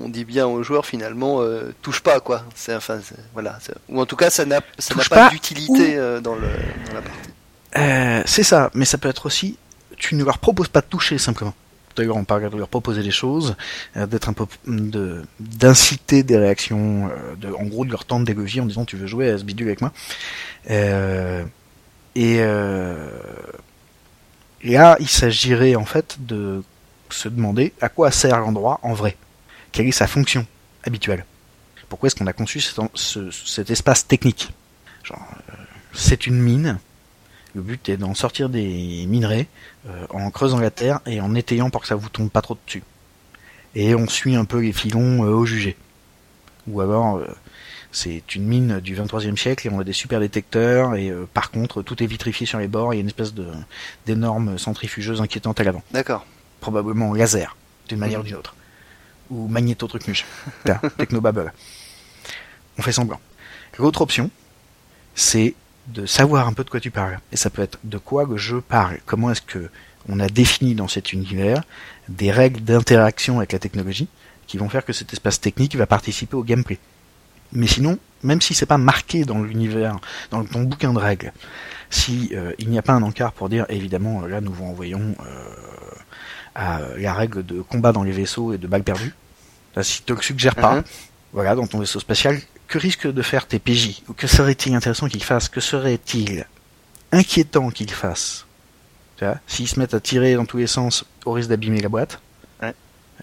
on 0.03 0.09
dit 0.09 0.25
bien 0.25 0.47
aux 0.47 0.63
joueurs 0.63 0.85
finalement, 0.85 1.41
euh, 1.41 1.73
touche 1.81 2.01
pas 2.01 2.19
quoi. 2.19 2.43
C'est 2.55 2.75
enfin, 2.75 2.99
voilà, 3.33 3.59
ou 3.89 4.01
en 4.01 4.05
tout 4.05 4.15
cas, 4.15 4.29
ça 4.29 4.45
n'a, 4.45 4.61
ça 4.79 4.95
n'a 4.95 5.01
Touche 5.01 5.09
pas, 5.09 5.27
pas, 5.27 5.29
d'utilité 5.29 5.97
euh, 5.97 6.19
dans 6.19 6.35
le 6.35 6.47
dans 6.87 6.93
la 6.95 7.01
partie. 7.01 7.29
Euh, 7.77 8.23
c'est 8.25 8.43
ça, 8.43 8.71
mais 8.73 8.85
ça 8.85 8.97
peut 8.97 9.09
être 9.09 9.27
aussi, 9.27 9.57
tu 9.97 10.15
ne 10.15 10.23
leur 10.23 10.39
proposes 10.39 10.67
pas 10.67 10.81
de 10.81 10.87
toucher 10.87 11.17
simplement. 11.17 11.53
D'ailleurs, 11.95 12.17
on 12.17 12.23
parle 12.23 12.49
de 12.49 12.57
leur 12.57 12.69
proposer 12.69 13.03
des 13.03 13.11
choses, 13.11 13.55
d'être 13.95 14.29
un 14.29 14.33
peu, 14.33 14.45
de, 14.65 15.23
d'inciter 15.41 16.23
des 16.23 16.37
réactions, 16.37 17.09
de, 17.37 17.49
en 17.49 17.65
gros, 17.65 17.83
de 17.83 17.91
leur 17.91 18.05
tendre 18.05 18.25
des 18.25 18.33
leviers 18.33 18.61
en 18.61 18.65
disant 18.65 18.85
tu 18.85 18.95
veux 18.95 19.07
jouer 19.07 19.29
à 19.29 19.37
ce 19.37 19.43
bidule 19.43 19.67
avec 19.67 19.81
moi? 19.81 19.91
Euh, 20.69 21.43
et 24.63 24.73
là, 24.73 24.97
il 24.99 25.09
s'agirait 25.09 25.75
en 25.75 25.85
fait 25.85 26.17
de 26.19 26.63
se 27.09 27.29
demander 27.29 27.73
à 27.81 27.89
quoi 27.89 28.11
sert 28.11 28.39
l'endroit 28.39 28.79
en 28.83 28.93
vrai. 28.93 29.17
Quelle 29.71 29.87
est 29.87 29.91
sa 29.91 30.07
fonction 30.07 30.45
habituelle? 30.83 31.25
Pourquoi 31.89 32.07
est-ce 32.07 32.15
qu'on 32.15 32.27
a 32.27 32.33
conçu 32.33 32.61
cet 32.61 33.69
espace 33.69 34.07
technique? 34.07 34.49
Genre, 35.03 35.19
euh, 35.49 35.53
c'est 35.93 36.25
une 36.25 36.39
mine. 36.39 36.79
Le 37.53 37.61
but 37.61 37.89
est 37.89 37.97
d'en 37.97 38.13
sortir 38.13 38.47
des 38.47 39.05
minerais 39.07 39.47
euh, 39.87 40.05
en 40.09 40.31
creusant 40.31 40.59
la 40.59 40.71
terre 40.71 41.01
et 41.05 41.19
en 41.19 41.35
étayant 41.35 41.69
pour 41.69 41.81
que 41.81 41.87
ça 41.87 41.95
vous 41.95 42.07
tombe 42.07 42.29
pas 42.29 42.41
trop 42.41 42.57
dessus. 42.65 42.83
Et 43.75 43.93
on 43.93 44.07
suit 44.07 44.35
un 44.35 44.45
peu 44.45 44.61
les 44.61 44.71
filons 44.71 45.25
euh, 45.25 45.31
au 45.31 45.45
jugé. 45.45 45.75
Ou 46.67 46.79
alors, 46.79 47.17
euh, 47.17 47.27
c'est 47.91 48.35
une 48.35 48.45
mine 48.45 48.79
du 48.79 48.95
23e 48.95 49.35
siècle 49.35 49.67
et 49.67 49.69
on 49.69 49.79
a 49.79 49.83
des 49.83 49.93
super 49.93 50.19
détecteurs 50.19 50.95
et 50.95 51.09
euh, 51.09 51.27
par 51.33 51.51
contre 51.51 51.81
tout 51.81 52.01
est 52.01 52.05
vitrifié 52.05 52.45
sur 52.45 52.59
les 52.59 52.67
bords. 52.67 52.93
Il 52.93 52.97
y 52.97 52.99
a 52.99 53.01
une 53.01 53.07
espèce 53.07 53.33
de 53.33 53.47
d'énorme 54.05 54.57
centrifugeuse 54.57 55.21
inquiétante 55.21 55.59
à 55.59 55.63
l'avant. 55.63 55.83
D'accord. 55.91 56.25
Probablement 56.61 57.13
laser, 57.13 57.57
d'une 57.89 57.99
manière 57.99 58.21
ou 58.21 58.23
d'une 58.23 58.35
autre. 58.35 58.55
Ou 59.29 59.47
magnéto-truc-muche. 59.47 60.25
Là, 60.65 60.79
Technobabble. 60.97 61.53
On 62.77 62.81
fait 62.81 62.91
semblant. 62.91 63.19
L'autre 63.77 64.01
option, 64.01 64.29
c'est 65.15 65.55
de 65.87 66.05
savoir 66.05 66.47
un 66.47 66.53
peu 66.53 66.63
de 66.63 66.69
quoi 66.69 66.79
tu 66.79 66.91
parles. 66.91 67.19
Et 67.31 67.37
ça 67.37 67.49
peut 67.49 67.61
être 67.61 67.79
de 67.83 67.97
quoi 67.97 68.25
le 68.25 68.37
jeu 68.37 68.61
parle. 68.61 68.99
Comment 69.05 69.31
est-ce 69.31 69.41
que 69.41 69.69
on 70.09 70.19
a 70.19 70.27
défini 70.27 70.75
dans 70.75 70.87
cet 70.87 71.13
univers 71.13 71.63
des 72.09 72.31
règles 72.31 72.61
d'interaction 72.61 73.37
avec 73.37 73.51
la 73.51 73.59
technologie 73.59 74.07
qui 74.47 74.57
vont 74.57 74.69
faire 74.69 74.83
que 74.83 74.93
cet 74.93 75.13
espace 75.13 75.39
technique 75.39 75.75
va 75.75 75.85
participer 75.85 76.35
au 76.35 76.43
gameplay. 76.43 76.79
Mais 77.53 77.67
sinon, 77.67 77.97
même 78.23 78.41
si 78.41 78.53
c'est 78.53 78.65
pas 78.65 78.77
marqué 78.77 79.23
dans 79.25 79.41
l'univers, 79.41 79.97
dans 80.29 80.43
ton 80.45 80.61
bouquin 80.63 80.93
de 80.93 80.99
règles, 80.99 81.33
si 81.89 82.29
euh, 82.33 82.53
il 82.59 82.69
n'y 82.69 82.77
a 82.77 82.81
pas 82.81 82.93
un 82.93 83.01
encart 83.03 83.33
pour 83.33 83.49
dire 83.49 83.65
évidemment 83.69 84.21
là 84.25 84.39
nous 84.39 84.53
vous 84.53 84.63
envoyons 84.63 85.15
euh, 85.19 85.43
à 86.55 86.79
la 86.97 87.13
règle 87.13 87.45
de 87.45 87.61
combat 87.61 87.91
dans 87.91 88.03
les 88.03 88.11
vaisseaux 88.11 88.53
et 88.53 88.57
de 88.57 88.67
balles 88.67 88.83
perdues, 88.83 89.13
là, 89.75 89.83
si 89.83 90.01
te 90.03 90.13
le 90.13 90.21
suggère 90.21 90.55
pas, 90.55 90.75
Mhm. 90.75 90.83
voilà, 91.33 91.55
dans 91.55 91.67
ton 91.67 91.79
vaisseau 91.79 91.99
spatial, 91.99 92.39
que 92.67 92.77
risque 92.77 93.11
de 93.11 93.21
faire 93.21 93.47
tes 93.47 93.59
PJ 93.59 94.01
Ou 94.07 94.13
que 94.13 94.27
serait-il 94.27 94.73
intéressant 94.75 95.07
qu'ils 95.09 95.23
fassent 95.23 95.49
Que 95.49 95.59
serait-il 95.59 96.45
inquiétant 97.11 97.69
qu'ils 97.69 97.91
fassent 97.91 98.45
S'ils 99.45 99.67
se 99.67 99.79
mettent 99.79 99.93
à 99.93 99.99
tirer 99.99 100.33
dans 100.35 100.45
tous 100.45 100.57
les 100.57 100.67
sens 100.67 101.05
au 101.25 101.33
risque 101.33 101.49
d'abîmer 101.49 101.79
la 101.81 101.89
boîte. 101.89 102.19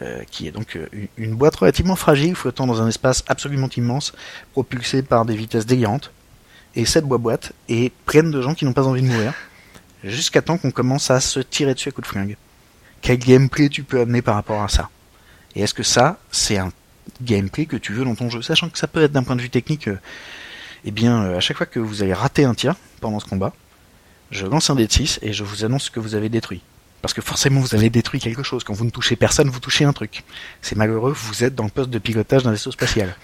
Euh, 0.03 0.23
qui 0.31 0.47
est 0.47 0.51
donc 0.53 0.77
euh, 0.77 0.87
une- 1.17 1.35
boîte 1.35 1.57
relativement 1.57 1.97
fragile, 1.97 2.35
flottant 2.35 2.67
dans 2.67 2.81
un 2.83 2.89
espace 2.89 3.25
absolument 3.27 3.69
immense, 3.77 4.13
propulsée 4.53 5.03
par 5.03 5.25
des 5.25 5.35
vitesses 5.37 5.67
délirantes. 5.67 6.13
Et 6.77 6.85
cette 6.85 7.05
boîte 7.05 7.53
est 7.69 7.93
pleine 8.07 8.31
de 8.31 8.41
gens 8.41 8.55
qui 8.55 8.65
n'ont 8.65 8.73
pas 8.73 8.87
envie 8.87 9.03
de 9.03 9.07
mourir, 9.09 9.33
jusqu'à 10.05 10.43
temps 10.43 10.59
qu'on 10.59 10.71
commence 10.71 11.11
à 11.11 11.21
se 11.21 11.41
tirer 11.41 11.75
dessus 11.75 11.89
à 11.89 11.93
coups 11.93 12.07
de 12.07 12.13
flingue. 12.13 12.37
Quel 13.03 13.19
gameplay 13.19 13.69
tu 13.69 13.83
peux 13.83 14.01
amener 14.01 14.23
par 14.23 14.35
rapport 14.35 14.63
à 14.63 14.69
ça? 14.69 14.89
Et 15.57 15.63
est-ce 15.63 15.75
que 15.75 15.83
ça, 15.83 16.19
c'est 16.31 16.59
un 16.59 16.71
gameplay 17.23 17.67
que 17.67 17.77
tu 17.77 17.93
veux 17.93 18.05
dans 18.05 18.15
ton 18.15 18.31
jeu, 18.31 18.43
sachant 18.43 18.69
que 18.69 18.79
ça 18.79 18.87
peut 18.87 19.03
être 19.03 19.13
d'un 19.13 19.23
point 19.23 19.35
de 19.37 19.41
vue 19.43 19.51
technique, 19.51 19.89
euh, 19.89 19.99
eh 20.85 20.91
bien, 20.91 21.23
à 21.35 21.41
chaque 21.41 21.57
fois 21.57 21.67
que 21.67 21.81
vous 21.81 22.03
allez 22.03 22.13
rater 22.13 22.45
un 22.45 22.55
tir 22.55 22.77
pendant 23.01 23.19
ce 23.19 23.27
combat, 23.27 23.53
je 24.31 24.47
lance 24.47 24.71
un 24.71 24.75
dé 24.77 24.87
de 24.87 24.93
6 24.93 25.19
et 25.23 25.33
je 25.33 25.43
vous 25.43 25.65
annonce 25.65 25.85
ce 25.85 25.91
que 25.91 26.01
vous 26.01 26.15
avez 26.15 26.29
détruit. 26.29 26.63
Parce 27.03 27.15
que 27.15 27.21
forcément, 27.21 27.61
vous 27.61 27.75
avez 27.75 27.91
détruit 27.91 28.21
quelque 28.21 28.43
chose. 28.43 28.65
Quand 28.65 28.75
vous 28.75 28.85
ne 28.85 28.91
touchez 28.91 29.15
personne, 29.17 29.49
vous 29.49 29.61
touchez 29.61 29.85
un 29.85 29.93
truc. 29.93 30.25
C'est 30.63 30.77
malheureux, 30.77 31.13
vous 31.13 31.45
êtes 31.45 31.55
dans 31.55 31.65
le 31.65 31.71
poste 31.71 31.91
de 31.91 31.99
pilotage 31.99 32.43
d'un 32.43 32.51
vaisseau 32.51 32.73
spatial. 32.73 33.15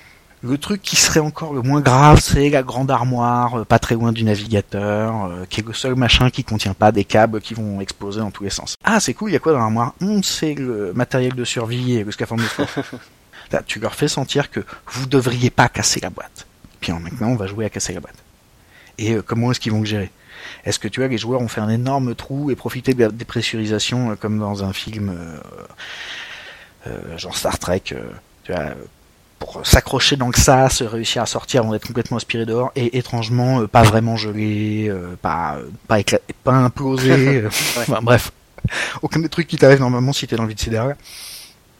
Le 0.42 0.58
truc 0.58 0.82
qui 0.82 0.94
serait 0.96 1.20
encore 1.20 1.54
le 1.54 1.62
moins 1.62 1.80
grave, 1.80 2.20
c'est 2.20 2.50
la 2.50 2.62
grande 2.62 2.90
armoire, 2.90 3.60
euh, 3.60 3.64
pas 3.64 3.78
très 3.78 3.94
loin 3.94 4.12
du 4.12 4.24
navigateur, 4.24 5.24
euh, 5.24 5.44
qui 5.48 5.60
est 5.60 5.66
le 5.66 5.72
seul 5.72 5.94
machin 5.94 6.28
qui 6.28 6.44
contient 6.44 6.74
pas 6.74 6.92
des 6.92 7.04
câbles 7.04 7.40
qui 7.40 7.54
vont 7.54 7.80
exploser 7.80 8.20
dans 8.20 8.30
tous 8.30 8.44
les 8.44 8.50
sens. 8.50 8.76
Ah, 8.84 9.00
c'est 9.00 9.14
cool, 9.14 9.30
il 9.30 9.32
y 9.32 9.36
a 9.36 9.38
quoi 9.38 9.52
dans 9.52 9.58
l'armoire? 9.58 9.94
Hum, 10.02 10.22
C'est 10.22 10.54
le 10.54 10.92
matériel 10.92 11.32
de 11.34 11.44
survie 11.44 11.94
et 11.94 12.04
le 12.04 12.12
scaphandre 12.12 12.42
de 12.42 12.48
sport. 12.48 12.68
Là, 13.52 13.62
tu 13.64 13.78
leur 13.80 13.94
fais 13.94 14.08
sentir 14.08 14.50
que 14.50 14.60
vous 14.86 15.06
devriez 15.06 15.48
pas 15.50 15.68
casser 15.68 16.00
la 16.00 16.10
boîte. 16.10 16.46
Puis 16.80 16.92
en, 16.92 17.00
maintenant, 17.00 17.28
on 17.28 17.36
va 17.36 17.46
jouer 17.46 17.64
à 17.64 17.70
casser 17.70 17.94
la 17.94 18.00
boîte. 18.00 18.16
Et 18.98 19.14
euh, 19.14 19.22
comment 19.22 19.50
est-ce 19.50 19.60
qu'ils 19.60 19.72
vont 19.72 19.80
le 19.80 19.86
gérer? 19.86 20.10
Est-ce 20.64 20.78
que 20.78 20.88
tu 20.88 21.00
vois, 21.00 21.08
les 21.08 21.18
joueurs 21.18 21.40
ont 21.40 21.48
fait 21.48 21.60
un 21.60 21.68
énorme 21.68 22.14
trou 22.14 22.50
et 22.50 22.56
profité 22.56 22.94
de 22.94 23.00
la 23.00 23.10
dépressurisation 23.10 24.12
euh, 24.12 24.14
comme 24.16 24.38
dans 24.38 24.64
un 24.64 24.72
film 24.72 25.10
euh, 25.10 25.38
euh, 26.86 27.18
genre 27.18 27.36
Star 27.36 27.58
Trek, 27.58 27.82
euh, 27.92 28.02
tu 28.44 28.52
vois, 28.52 28.74
pour 29.38 29.66
s'accrocher 29.66 30.16
dans 30.16 30.28
le 30.28 30.34
sas, 30.34 30.82
réussir 30.82 31.22
à 31.22 31.26
sortir 31.26 31.62
avant 31.62 31.72
d'être 31.72 31.86
complètement 31.86 32.16
aspiré 32.16 32.46
dehors 32.46 32.72
et 32.76 32.98
étrangement 32.98 33.60
euh, 33.60 33.66
pas 33.66 33.82
vraiment 33.82 34.16
gelé, 34.16 34.86
euh, 34.88 35.16
pas 35.20 35.58
pas 35.88 36.00
éclaté, 36.00 36.34
pas 36.44 36.52
implosé, 36.52 37.10
euh, 37.10 37.48
enfin 37.76 38.00
bref, 38.02 38.32
aucun 39.02 39.20
des 39.20 39.28
trucs 39.28 39.46
qui 39.46 39.56
t'arrivent 39.56 39.80
normalement 39.80 40.12
si 40.12 40.26
t'es 40.26 40.36
dans 40.36 40.44
le 40.44 40.48
vide 40.48 40.60
sidéral. 40.60 40.96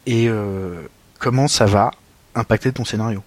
Et 0.05 0.27
euh, 0.27 0.81
comment 1.19 1.47
ça 1.47 1.65
va 1.65 1.91
impacter 2.35 2.71
ton 2.71 2.85
scénario? 2.85 3.23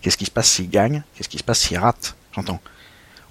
Qu'est-ce 0.00 0.16
qui 0.16 0.24
se 0.24 0.30
passe 0.30 0.50
s'il 0.50 0.70
gagne 0.70 1.02
Qu'est-ce 1.14 1.28
qui 1.28 1.38
se 1.38 1.44
passe 1.44 1.60
s'il 1.60 1.78
rate 1.78 2.16
J'entends. 2.34 2.60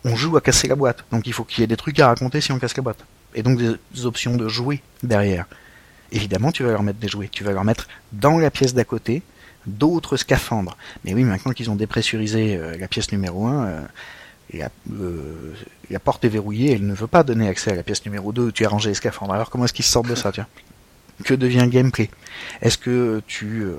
On 0.03 0.15
joue 0.15 0.35
à 0.37 0.41
casser 0.41 0.67
la 0.67 0.75
boîte, 0.75 1.03
donc 1.11 1.27
il 1.27 1.33
faut 1.33 1.43
qu'il 1.43 1.61
y 1.61 1.63
ait 1.63 1.67
des 1.67 1.77
trucs 1.77 1.99
à 1.99 2.07
raconter 2.07 2.41
si 2.41 2.51
on 2.51 2.59
casse 2.59 2.75
la 2.75 2.83
boîte. 2.83 3.05
Et 3.35 3.43
donc 3.43 3.59
des 3.59 4.05
options 4.05 4.35
de 4.35 4.47
jouer 4.47 4.81
derrière. 5.03 5.45
Évidemment, 6.11 6.51
tu 6.51 6.63
vas 6.63 6.71
leur 6.71 6.83
mettre 6.83 6.99
des 6.99 7.07
jouets. 7.07 7.29
Tu 7.31 7.43
vas 7.43 7.51
leur 7.51 7.63
mettre 7.63 7.87
dans 8.11 8.37
la 8.37 8.51
pièce 8.51 8.73
d'à 8.73 8.83
côté 8.83 9.21
d'autres 9.65 10.17
scaphandres. 10.17 10.75
Mais 11.05 11.13
oui, 11.13 11.23
maintenant 11.23 11.53
qu'ils 11.53 11.69
ont 11.69 11.75
dépressurisé 11.75 12.57
euh, 12.57 12.77
la 12.77 12.87
pièce 12.87 13.11
numéro 13.11 13.45
1, 13.45 13.65
euh, 13.65 13.81
la, 14.53 14.69
euh, 14.93 15.53
la 15.89 15.99
porte 15.99 16.25
est 16.25 16.29
verrouillée, 16.29 16.73
elle 16.73 16.85
ne 16.85 16.93
veut 16.93 17.07
pas 17.07 17.23
donner 17.23 17.47
accès 17.47 17.71
à 17.71 17.75
la 17.75 17.83
pièce 17.83 18.05
numéro 18.05 18.31
2 18.31 18.41
où 18.41 18.51
tu 18.51 18.65
as 18.65 18.69
rangé 18.69 18.89
les 18.89 18.95
scaphandres. 18.95 19.33
Alors 19.33 19.49
comment 19.49 19.65
est-ce 19.65 19.73
qu'ils 19.73 19.85
sortent 19.85 20.09
de 20.09 20.15
ça, 20.15 20.31
tiens? 20.31 20.47
Que 21.23 21.33
devient 21.33 21.67
gameplay? 21.69 22.09
Est-ce 22.61 22.77
que 22.77 23.21
tu 23.27 23.61
euh, 23.61 23.75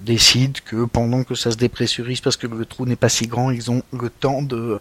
décides 0.00 0.60
que 0.64 0.84
pendant 0.86 1.22
que 1.22 1.34
ça 1.34 1.50
se 1.50 1.56
dépressurise 1.56 2.20
parce 2.20 2.36
que 2.36 2.46
le 2.46 2.64
trou 2.64 2.86
n'est 2.86 2.96
pas 2.96 3.10
si 3.10 3.26
grand, 3.26 3.50
ils 3.50 3.70
ont 3.70 3.82
le 3.92 4.08
temps 4.08 4.42
de 4.42 4.80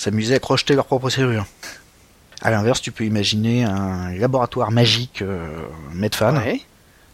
s'amuser 0.00 0.34
à 0.34 0.38
crocheter 0.38 0.74
leur 0.74 0.86
propre 0.86 1.10
serrure 1.10 1.44
À 2.40 2.50
l'inverse, 2.50 2.80
tu 2.80 2.90
peux 2.90 3.04
imaginer 3.04 3.64
un 3.64 4.12
laboratoire 4.12 4.70
magique 4.70 5.20
euh, 5.20 5.46
Medfan. 5.92 6.36
Ouais. 6.36 6.62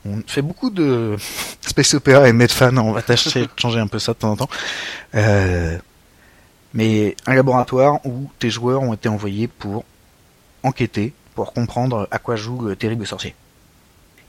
On 0.04 0.22
fait 0.24 0.42
beaucoup 0.42 0.70
de 0.70 1.16
space 1.62 1.94
opéra 1.94 2.28
et 2.28 2.32
Medfan, 2.32 2.76
on 2.76 2.92
va 2.92 3.02
tâcher 3.02 3.42
de 3.42 3.48
changer 3.56 3.80
un 3.80 3.88
peu 3.88 3.98
ça 3.98 4.12
de 4.12 4.18
temps 4.18 4.30
en 4.30 4.36
temps. 4.36 4.48
Euh, 5.16 5.76
mais 6.74 7.16
un 7.26 7.34
laboratoire 7.34 7.98
où 8.06 8.30
tes 8.38 8.50
joueurs 8.50 8.82
ont 8.82 8.94
été 8.94 9.08
envoyés 9.08 9.48
pour 9.48 9.84
enquêter, 10.62 11.12
pour 11.34 11.52
comprendre 11.52 12.06
à 12.12 12.20
quoi 12.20 12.36
joue 12.36 12.60
le 12.60 12.76
terrible 12.76 13.04
sorcier. 13.04 13.34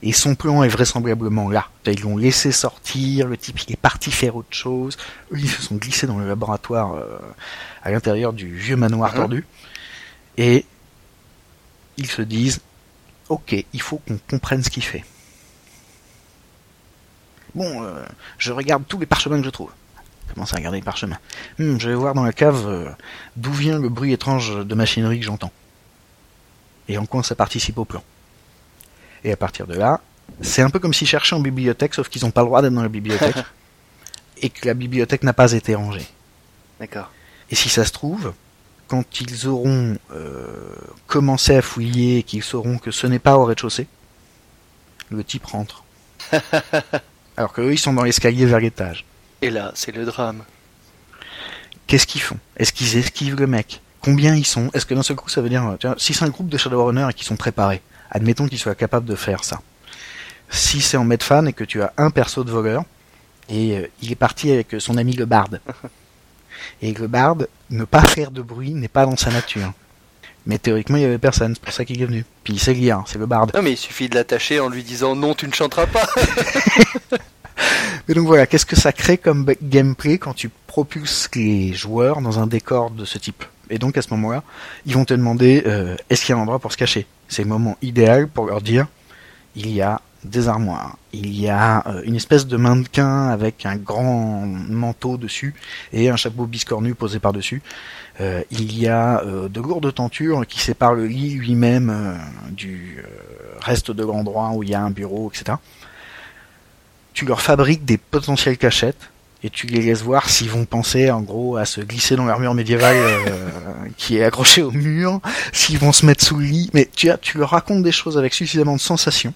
Et 0.02 0.12
son 0.12 0.36
plan 0.36 0.62
est 0.62 0.68
vraisemblablement 0.68 1.50
là. 1.50 1.68
Ils 1.86 2.00
l'ont 2.02 2.16
laissé 2.16 2.52
sortir, 2.52 3.26
le 3.26 3.36
type 3.36 3.58
il 3.66 3.72
est 3.72 3.76
parti 3.76 4.10
faire 4.12 4.36
autre 4.36 4.52
chose. 4.54 4.96
Eux, 5.32 5.38
ils 5.38 5.48
se 5.48 5.60
sont 5.62 5.74
glissés 5.74 6.06
dans 6.06 6.18
le 6.18 6.28
laboratoire 6.28 6.94
euh, 6.94 7.18
à 7.82 7.90
l'intérieur 7.90 8.32
du 8.32 8.54
vieux 8.54 8.76
manoir 8.76 9.10
Mhm. 9.12 9.16
tordu. 9.18 9.46
Et 10.36 10.64
ils 11.96 12.06
se 12.10 12.22
disent, 12.22 12.60
ok, 13.28 13.56
il 13.72 13.82
faut 13.82 13.98
qu'on 13.98 14.18
comprenne 14.30 14.62
ce 14.62 14.70
qu'il 14.70 14.84
fait. 14.84 15.04
Bon, 17.54 17.82
euh, 17.82 18.04
je 18.38 18.52
regarde 18.52 18.84
tous 18.86 18.98
les 19.00 19.06
parchemins 19.06 19.38
que 19.40 19.44
je 19.44 19.50
trouve. 19.50 19.70
Je 20.28 20.34
commence 20.34 20.52
à 20.52 20.56
regarder 20.56 20.78
les 20.78 20.84
parchemins. 20.84 21.18
Hmm, 21.58 21.78
je 21.78 21.88
vais 21.88 21.94
voir 21.96 22.14
dans 22.14 22.22
la 22.22 22.32
cave 22.32 22.66
euh, 22.68 22.88
d'où 23.36 23.52
vient 23.52 23.78
le 23.78 23.88
bruit 23.88 24.12
étrange 24.12 24.64
de 24.64 24.74
machinerie 24.76 25.18
que 25.18 25.24
j'entends. 25.24 25.50
Et 26.88 26.98
en 26.98 27.06
quoi 27.06 27.22
ça 27.22 27.34
participe 27.34 27.78
au 27.78 27.84
plan. 27.84 28.02
Et 29.24 29.32
à 29.32 29.36
partir 29.36 29.66
de 29.66 29.74
là, 29.74 30.00
c'est 30.40 30.62
un 30.62 30.70
peu 30.70 30.78
comme 30.78 30.94
s'ils 30.94 31.08
cherchaient 31.08 31.36
en 31.36 31.40
bibliothèque, 31.40 31.94
sauf 31.94 32.08
qu'ils 32.08 32.24
n'ont 32.24 32.30
pas 32.30 32.42
le 32.42 32.46
droit 32.46 32.62
d'être 32.62 32.74
dans 32.74 32.82
la 32.82 32.88
bibliothèque. 32.88 33.36
et 34.42 34.50
que 34.50 34.66
la 34.66 34.74
bibliothèque 34.74 35.22
n'a 35.22 35.32
pas 35.32 35.52
été 35.52 35.74
rangée. 35.74 36.06
D'accord. 36.80 37.10
Et 37.50 37.54
si 37.54 37.68
ça 37.68 37.84
se 37.84 37.92
trouve, 37.92 38.32
quand 38.86 39.20
ils 39.20 39.48
auront 39.48 39.96
euh, 40.12 40.74
commencé 41.06 41.56
à 41.56 41.62
fouiller 41.62 42.18
et 42.18 42.22
qu'ils 42.22 42.42
sauront 42.42 42.78
que 42.78 42.90
ce 42.90 43.06
n'est 43.06 43.18
pas 43.18 43.36
au 43.36 43.44
rez-de-chaussée, 43.44 43.86
le 45.10 45.24
type 45.24 45.46
rentre. 45.46 45.84
Alors 47.36 47.52
qu'eux, 47.52 47.72
ils 47.72 47.78
sont 47.78 47.92
dans 47.92 48.02
l'escalier 48.02 48.46
vers 48.46 48.60
l'étage. 48.60 49.04
Et 49.42 49.50
là, 49.50 49.72
c'est 49.74 49.94
le 49.94 50.04
drame. 50.04 50.44
Qu'est-ce 51.86 52.06
qu'ils 52.06 52.20
font? 52.20 52.38
Est-ce 52.56 52.72
qu'ils 52.72 52.96
esquivent 52.96 53.36
le 53.36 53.46
mec? 53.46 53.80
Combien 54.00 54.34
ils 54.34 54.46
sont? 54.46 54.70
Est-ce 54.74 54.86
que 54.86 54.94
d'un 54.94 55.02
seul 55.02 55.16
coup, 55.16 55.28
ça 55.28 55.40
veut 55.40 55.48
dire... 55.48 55.76
tiens, 55.80 55.94
si 55.98 56.12
c'est 56.12 56.24
un 56.24 56.28
groupe 56.28 56.48
de 56.48 56.58
Shadowrunner 56.58 57.08
et 57.10 57.14
qu'ils 57.14 57.26
sont 57.26 57.36
préparés, 57.36 57.82
admettons 58.10 58.48
qu'ils 58.48 58.58
soient 58.58 58.74
capables 58.74 59.06
de 59.06 59.14
faire 59.14 59.44
ça. 59.44 59.60
Si 60.50 60.80
c'est 60.80 60.96
en 60.96 61.04
Medfan 61.04 61.46
et 61.46 61.52
que 61.52 61.64
tu 61.64 61.82
as 61.82 61.92
un 61.96 62.10
perso 62.10 62.44
de 62.44 62.50
voleur, 62.50 62.84
et 63.48 63.76
euh, 63.76 63.86
il 64.02 64.12
est 64.12 64.16
parti 64.16 64.50
avec 64.50 64.76
son 64.78 64.96
ami 64.96 65.14
le 65.14 65.24
barde. 65.24 65.60
Et 66.82 66.92
le 66.92 67.06
barde, 67.06 67.48
ne 67.70 67.84
pas 67.84 68.02
faire 68.02 68.30
de 68.30 68.42
bruit 68.42 68.74
n'est 68.74 68.88
pas 68.88 69.06
dans 69.06 69.16
sa 69.16 69.30
nature. 69.30 69.72
Mais 70.46 70.58
théoriquement, 70.58 70.96
il 70.96 71.02
y 71.02 71.06
avait 71.06 71.18
personne, 71.18 71.54
c'est 71.54 71.62
pour 71.62 71.72
ça 71.72 71.84
qu'il 71.84 72.00
est 72.00 72.06
venu. 72.06 72.24
Puis 72.42 72.54
il 72.54 72.58
sait 72.58 72.72
lire, 72.72 73.02
c'est 73.06 73.18
le 73.18 73.26
barde. 73.26 73.52
Non, 73.54 73.62
mais 73.62 73.72
il 73.72 73.76
suffit 73.76 74.08
de 74.08 74.14
l'attacher 74.14 74.60
en 74.60 74.68
lui 74.68 74.82
disant 74.82 75.14
non, 75.14 75.34
tu 75.34 75.46
ne 75.46 75.52
chanteras 75.52 75.86
pas. 75.86 76.06
Et 78.08 78.14
donc 78.14 78.26
voilà, 78.26 78.46
qu'est-ce 78.46 78.64
que 78.64 78.76
ça 78.76 78.92
crée 78.92 79.18
comme 79.18 79.44
gameplay 79.62 80.16
quand 80.18 80.32
tu 80.32 80.50
propulses 80.66 81.28
les 81.34 81.74
joueurs 81.74 82.22
dans 82.22 82.38
un 82.38 82.46
décor 82.46 82.90
de 82.90 83.04
ce 83.04 83.18
type? 83.18 83.44
Et 83.68 83.78
donc 83.78 83.98
à 83.98 84.02
ce 84.02 84.08
moment-là, 84.10 84.42
ils 84.86 84.94
vont 84.94 85.04
te 85.04 85.12
demander 85.12 85.62
euh, 85.66 85.96
est-ce 86.08 86.24
qu'il 86.24 86.34
y 86.34 86.38
a 86.38 86.38
un 86.38 86.42
endroit 86.42 86.58
pour 86.58 86.72
se 86.72 86.78
cacher? 86.78 87.06
C'est 87.28 87.42
le 87.42 87.48
moment 87.48 87.76
idéal 87.82 88.28
pour 88.28 88.46
leur 88.46 88.60
dire 88.60 88.86
il 89.56 89.70
y 89.70 89.82
a 89.82 90.00
des 90.24 90.48
armoires, 90.48 90.96
il 91.12 91.32
y 91.38 91.48
a 91.48 91.86
euh, 91.86 92.02
une 92.04 92.16
espèce 92.16 92.46
de 92.46 92.56
mannequin 92.56 93.28
avec 93.28 93.64
un 93.66 93.76
grand 93.76 94.46
manteau 94.46 95.16
dessus 95.16 95.54
et 95.92 96.10
un 96.10 96.16
chapeau 96.16 96.46
biscornu 96.46 96.94
posé 96.94 97.20
par-dessus. 97.20 97.62
Euh, 98.20 98.42
il 98.50 98.76
y 98.76 98.88
a 98.88 99.22
euh, 99.22 99.48
de 99.48 99.60
lourdes 99.60 99.94
tentures 99.94 100.44
qui 100.46 100.58
séparent 100.58 100.94
le 100.94 101.06
lit 101.06 101.34
lui-même 101.34 102.18
du 102.50 103.02
reste 103.60 103.92
de 103.92 104.02
l'endroit 104.02 104.50
où 104.54 104.64
il 104.64 104.70
y 104.70 104.74
a 104.74 104.82
un 104.82 104.90
bureau, 104.90 105.30
etc 105.32 105.56
tu 107.18 107.24
leur 107.24 107.40
fabriques 107.40 107.84
des 107.84 107.98
potentielles 107.98 108.56
cachettes 108.56 109.10
et 109.44 109.50
tu 109.50 109.66
les 109.66 109.82
laisses 109.82 110.02
voir 110.02 110.28
s'ils 110.28 110.50
vont 110.50 110.64
penser 110.64 111.10
en 111.10 111.20
gros 111.20 111.56
à 111.56 111.64
se 111.64 111.80
glisser 111.80 112.16
dans 112.16 112.24
l'armure 112.24 112.54
médiévale 112.54 112.96
euh, 112.96 113.48
qui 113.96 114.18
est 114.18 114.24
accrochée 114.24 114.62
au 114.62 114.70
mur, 114.70 115.20
s'ils 115.52 115.78
vont 115.78 115.92
se 115.92 116.04
mettre 116.06 116.24
sous 116.24 116.36
le 116.36 116.44
lit, 116.44 116.70
mais 116.74 116.88
tu, 116.94 117.10
as, 117.10 117.18
tu 117.18 117.38
leur 117.38 117.50
racontes 117.50 117.82
des 117.82 117.92
choses 117.92 118.18
avec 118.18 118.34
suffisamment 118.34 118.74
de 118.74 118.80
sensations 118.80 119.34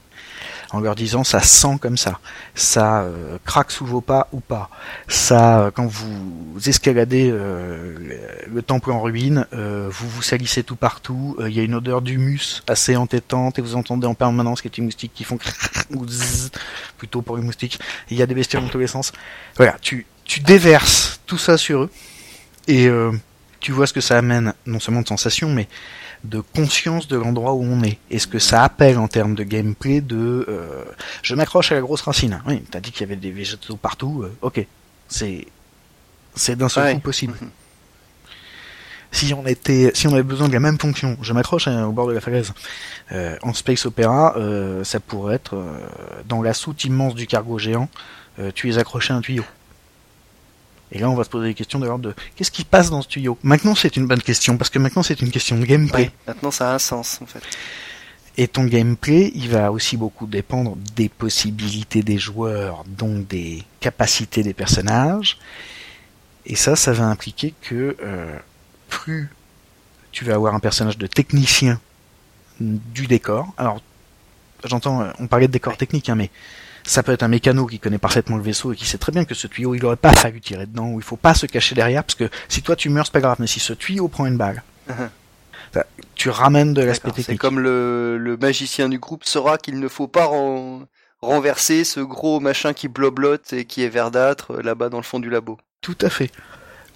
en 0.73 0.81
leur 0.81 0.95
disant 0.95 1.23
ça 1.23 1.41
sent 1.41 1.77
comme 1.81 1.97
ça, 1.97 2.19
ça 2.55 3.03
euh, 3.03 3.39
craque 3.45 3.71
sous 3.71 3.85
vos 3.85 4.01
pas 4.01 4.29
ou 4.33 4.41
pas, 4.41 4.71
ça 5.07 5.61
euh, 5.61 5.71
quand 5.71 5.87
vous 5.87 6.59
escaladez 6.67 7.31
euh, 7.31 7.95
le, 7.99 8.55
le 8.55 8.63
temple 8.63 8.91
en 8.91 9.01
ruine, 9.01 9.47
euh, 9.53 9.89
vous 9.91 10.09
vous 10.09 10.23
salissez 10.23 10.63
tout 10.63 10.77
partout, 10.77 11.37
euh, 11.39 11.51
il 11.51 11.55
y 11.55 11.61
a 11.61 11.63
une 11.63 11.75
odeur 11.75 12.01
d'humus 12.01 12.63
assez 12.67 12.97
entêtante 12.97 13.59
et 13.59 13.63
vous 13.63 13.77
entendez 13.77 14.07
en 14.07 14.15
permanence 14.15 14.63
quelques 14.63 14.79
moustiques 14.79 15.13
qui 15.15 15.25
font 15.25 15.39
ou 15.91 16.09
zzz, 16.09 16.51
plutôt 16.97 17.23
pour 17.23 17.37
les 17.37 17.43
moustiques. 17.43 17.79
Il 18.11 18.17
y 18.17 18.23
a 18.23 18.27
des 18.27 18.35
bestioles 18.35 18.63
dans 18.63 18.69
tous 18.69 18.79
les 18.79 18.87
sens. 18.87 19.13
Voilà, 19.57 19.77
tu, 19.81 20.07
tu 20.25 20.41
déverses 20.41 21.21
tout 21.27 21.39
ça 21.39 21.59
sur 21.59 21.83
eux 21.83 21.91
et 22.69 22.89
tu 23.61 23.73
vois 23.73 23.87
ce 23.87 23.93
que 23.93 24.01
ça 24.01 24.19
amène, 24.19 24.55
non 24.67 24.81
seulement 24.81 25.03
de 25.03 25.09
sensations, 25.09 25.49
mais 25.49 25.69
de 26.25 26.41
conscience 26.41 27.09
de 27.09 27.17
l'endroit 27.17 27.53
où 27.55 27.63
on 27.65 27.83
est. 27.83 27.99
Et 28.11 28.19
ce 28.19 28.27
que 28.27 28.39
ça 28.39 28.63
appelle 28.65 28.99
en 28.99 29.09
termes 29.09 29.35
de 29.35 29.43
gameplay 29.43 30.01
de 30.01 30.47
euh, 30.49 30.85
je 31.23 31.35
m'accroche 31.35 31.73
à 31.73 31.75
la 31.75 31.81
grosse 31.81 32.03
racine. 32.03 32.41
Oui, 32.47 32.63
t'as 32.71 32.81
dit 32.81 32.93
qu'il 32.93 33.01
y 33.01 33.05
avait 33.05 33.17
des 33.17 33.31
végétaux 33.33 33.77
partout. 33.77 34.23
euh, 34.23 34.33
ok, 34.43 34.65
c'est 35.09 35.47
c'est 36.35 36.57
d'un 36.57 36.69
seul 36.69 36.85
Ouais. 36.85 36.95
coup 36.95 37.01
possible. 37.01 37.35
Mhm. 37.41 37.51
Si 39.15 39.35
on 39.35 39.47
était, 39.47 39.91
si 39.95 40.07
on 40.07 40.13
avait 40.15 40.23
besoin 40.23 40.49
de 40.49 40.55
la 40.55 40.61
même 40.61 40.79
fonction, 40.79 41.19
je 41.21 41.35
m'accroche 41.35 41.69
à- 41.69 41.87
au 41.87 41.93
bord 41.93 42.07
de 42.07 42.13
la 42.15 42.21
falaise. 42.23 42.53
Euh, 43.13 43.37
en 43.43 43.53
space 43.53 43.85
opéra, 43.85 44.35
euh, 44.39 44.85
ça 44.85 45.01
pourrait 45.01 45.35
être 45.35 45.55
euh, 45.57 45.71
dans 46.29 46.41
la 46.41 46.55
soute 46.55 46.85
immense 46.85 47.15
du 47.15 47.27
cargo 47.27 47.59
géant, 47.59 47.91
euh, 48.39 48.51
tu 48.55 48.71
es 48.71 48.79
accroché 48.79 49.13
à 49.13 49.17
un 49.17 49.21
tuyau. 49.21 49.45
Et 50.93 50.99
là, 50.99 51.09
on 51.09 51.15
va 51.15 51.25
se 51.25 51.31
poser 51.31 51.49
des 51.49 51.55
questions 51.55 51.79
de 51.79 51.87
l'ordre 51.87 52.11
de 52.11 52.15
qu'est-ce 52.37 52.51
qui 52.51 52.65
passe 52.65 52.91
dans 52.91 53.01
ce 53.01 53.09
tuyau 53.09 53.39
Maintenant, 53.43 53.75
c'est 53.75 53.97
une 53.97 54.07
bonne 54.07 54.21
question 54.21 54.59
parce 54.59 54.69
que 54.71 54.79
maintenant, 54.79 55.03
c'est 55.03 55.21
une 55.23 55.31
question 55.31 55.59
de 55.59 55.65
gameplay. 55.65 56.11
Maintenant, 56.27 56.51
ça 56.51 56.71
a 56.71 56.75
un 56.75 56.79
sens, 56.79 57.19
en 57.23 57.27
fait. 57.27 57.43
Et 58.37 58.47
ton 58.47 58.65
gameplay, 58.65 59.33
il 59.35 59.49
va 59.49 59.73
aussi 59.73 59.97
beaucoup 59.97 60.27
dépendre 60.27 60.77
des 60.95 61.09
possibilités 61.09 62.03
des 62.03 62.19
joueurs, 62.19 62.85
donc 62.87 63.27
des 63.27 63.63
capacités 63.81 64.43
des 64.43 64.55
personnages. 64.55 65.39
Et 66.45 66.57
ça, 66.57 66.77
ça 66.77 66.93
va 66.93 67.05
impliquer 67.05 67.55
que 67.63 67.97
euh, 68.03 68.37
plus 68.89 69.31
tu 70.13 70.25
vas 70.25 70.35
avoir 70.35 70.55
un 70.55 70.61
personnage 70.61 70.99
de 70.99 71.07
technicien 71.07 71.81
du 72.61 73.07
décor. 73.07 73.49
Alors, 73.57 73.81
j'entends, 74.65 75.03
euh, 75.03 75.11
on 75.19 75.27
parlait 75.27 75.47
de 75.47 75.53
décor 75.53 75.77
technique, 75.77 76.09
hein, 76.09 76.15
mais 76.15 76.31
ça 76.85 77.03
peut 77.03 77.13
être 77.13 77.23
un 77.23 77.29
mécano 77.29 77.67
qui 77.67 77.79
connaît 77.79 77.99
parfaitement 77.99 78.37
le 78.37 78.43
vaisseau 78.43 78.73
et 78.73 78.77
qui 78.77 78.87
sait 78.87 78.99
très 78.99 79.13
bien 79.13 79.25
que 79.25 79.35
ce 79.35 79.47
tuyau, 79.47 79.75
il 79.75 79.85
aurait 79.85 79.97
pas 79.97 80.13
fallu 80.13 80.41
tirer 80.41 80.67
dedans, 80.67 80.89
ou 80.89 80.99
il 81.01 81.05
faut 81.05 81.17
pas 81.17 81.35
se 81.35 81.47
cacher 81.47 81.75
derrière, 81.75 82.03
parce 82.05 82.15
que 82.17 82.29
si 82.49 82.63
toi 82.63 82.77
tu 82.77 82.89
meurs, 82.89 83.07
c'est 83.07 83.13
pas 83.13 83.21
grave, 83.21 83.37
mais 83.39 83.47
si 83.47 83.61
ce 83.61 83.73
tuyau 83.73 84.09
prend 84.09 84.27
une 84.27 84.37
balle, 84.37 84.63
ça- 85.73 85.87
tu 86.15 86.29
ramènes 86.29 86.75
de 86.75 86.83
l'aspect 86.83 87.09
D'accord, 87.09 87.17
C'est 87.17 87.23
technique. 87.25 87.41
comme 87.41 87.59
le, 87.61 88.19
le 88.19 88.37
magicien 88.37 88.89
du 88.89 88.99
groupe 88.99 89.25
saura 89.25 89.59
qu'il 89.59 89.79
ne 89.81 89.89
faut 89.89 90.09
pas 90.09 90.27
ren- 90.27 90.87
renverser 91.21 91.85
ce 91.85 92.01
gros 92.01 92.41
machin 92.41 92.73
qui 92.73 92.89
bloblote 92.89 93.53
et 93.53 93.65
qui 93.65 93.83
est 93.83 93.89
verdâtre 93.89 94.53
euh, 94.55 94.63
là-bas 94.63 94.89
dans 94.89 94.99
le 94.99 95.03
fond 95.05 95.21
du 95.21 95.31
labo. 95.31 95.59
Tout 95.81 95.97
à 96.03 96.11
fait. 96.11 96.31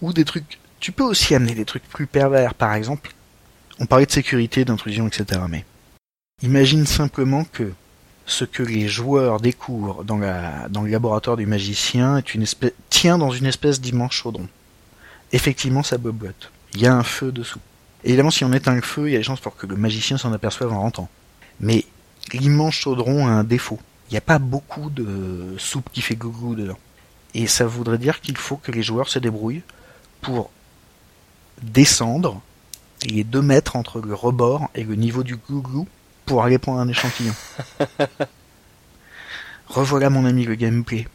Ou 0.02 0.12
des 0.12 0.24
trucs. 0.24 0.58
Tu 0.80 0.92
peux 0.92 1.04
aussi 1.04 1.34
amener 1.34 1.54
des 1.54 1.64
trucs 1.64 1.84
plus 1.88 2.06
pervers, 2.06 2.54
par 2.54 2.74
exemple. 2.74 3.12
On 3.78 3.86
parlait 3.86 4.06
de 4.06 4.10
sécurité, 4.12 4.64
d'intrusion, 4.64 5.06
etc. 5.06 5.40
Mais 5.48 5.64
imagine 6.42 6.86
simplement 6.86 7.44
que 7.44 7.72
ce 8.26 8.44
que 8.44 8.62
les 8.62 8.88
joueurs 8.88 9.40
découvrent 9.40 10.04
dans, 10.04 10.16
le 10.18 10.90
laboratoire 10.90 11.36
du 11.36 11.46
magicien 11.46 12.22
tient 12.90 13.18
dans 13.18 13.30
une 13.30 13.46
espèce 13.46 13.80
d'immense 13.80 14.12
chaudron. 14.12 14.48
Effectivement, 15.32 15.84
ça 15.84 15.96
boblotte. 15.96 16.50
Il 16.74 16.80
y 16.80 16.86
a 16.86 16.94
un 16.94 17.04
feu 17.04 17.30
dessous. 17.30 17.60
Évidemment, 18.04 18.30
si 18.30 18.44
on 18.44 18.52
éteint 18.52 18.74
le 18.74 18.82
feu, 18.82 19.08
il 19.08 19.12
y 19.12 19.14
a 19.14 19.18
des 19.18 19.24
chances 19.24 19.40
pour 19.40 19.56
que 19.56 19.66
le 19.66 19.76
magicien 19.76 20.18
s'en 20.18 20.32
aperçoive 20.32 20.72
en 20.72 20.80
rentrant. 20.80 21.08
Mais 21.60 21.84
l'immense 22.32 22.74
chaudron 22.74 23.26
a 23.26 23.30
un 23.30 23.44
défaut. 23.44 23.78
Il 24.08 24.14
n'y 24.14 24.18
a 24.18 24.22
pas 24.22 24.38
beaucoup 24.38 24.90
de 24.90 25.54
soupe 25.58 25.88
qui 25.92 26.02
fait 26.02 26.16
gougou 26.16 26.54
dedans. 26.54 26.78
Et 27.34 27.46
ça 27.46 27.66
voudrait 27.66 27.98
dire 27.98 28.20
qu'il 28.20 28.36
faut 28.36 28.56
que 28.56 28.72
les 28.72 28.82
joueurs 28.82 29.08
se 29.08 29.18
débrouillent 29.18 29.62
pour 30.20 30.50
descendre 31.62 32.40
les 33.04 33.24
deux 33.24 33.42
mètres 33.42 33.76
entre 33.76 34.00
le 34.00 34.14
rebord 34.14 34.68
et 34.74 34.84
le 34.84 34.94
niveau 34.94 35.22
du 35.22 35.36
glouglou 35.36 35.86
pour 36.26 36.42
aller 36.42 36.58
prendre 36.58 36.80
un 36.80 36.88
échantillon. 36.88 37.34
Revoilà 39.68 40.10
mon 40.10 40.26
ami 40.26 40.44
le 40.44 40.54
gameplay. 40.54 41.08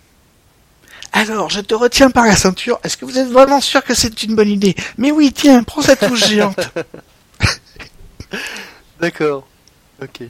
Alors, 1.14 1.50
je 1.50 1.60
te 1.60 1.74
retiens 1.76 2.10
par 2.10 2.26
la 2.26 2.36
ceinture. 2.36 2.80
Est-ce 2.84 2.98
que 2.98 3.06
vous 3.06 3.18
êtes 3.18 3.28
vraiment 3.28 3.62
sûr 3.62 3.84
que 3.84 3.94
c'est 3.94 4.24
une 4.24 4.36
bonne 4.36 4.50
idée? 4.50 4.76
Mais 4.98 5.12
oui, 5.12 5.34
tiens, 5.34 5.64
prends 5.64 5.82
cette 5.82 6.08
touche 6.08 6.28
géante. 6.28 6.60
D'accord. 9.00 9.48
Ok. 10.02 10.22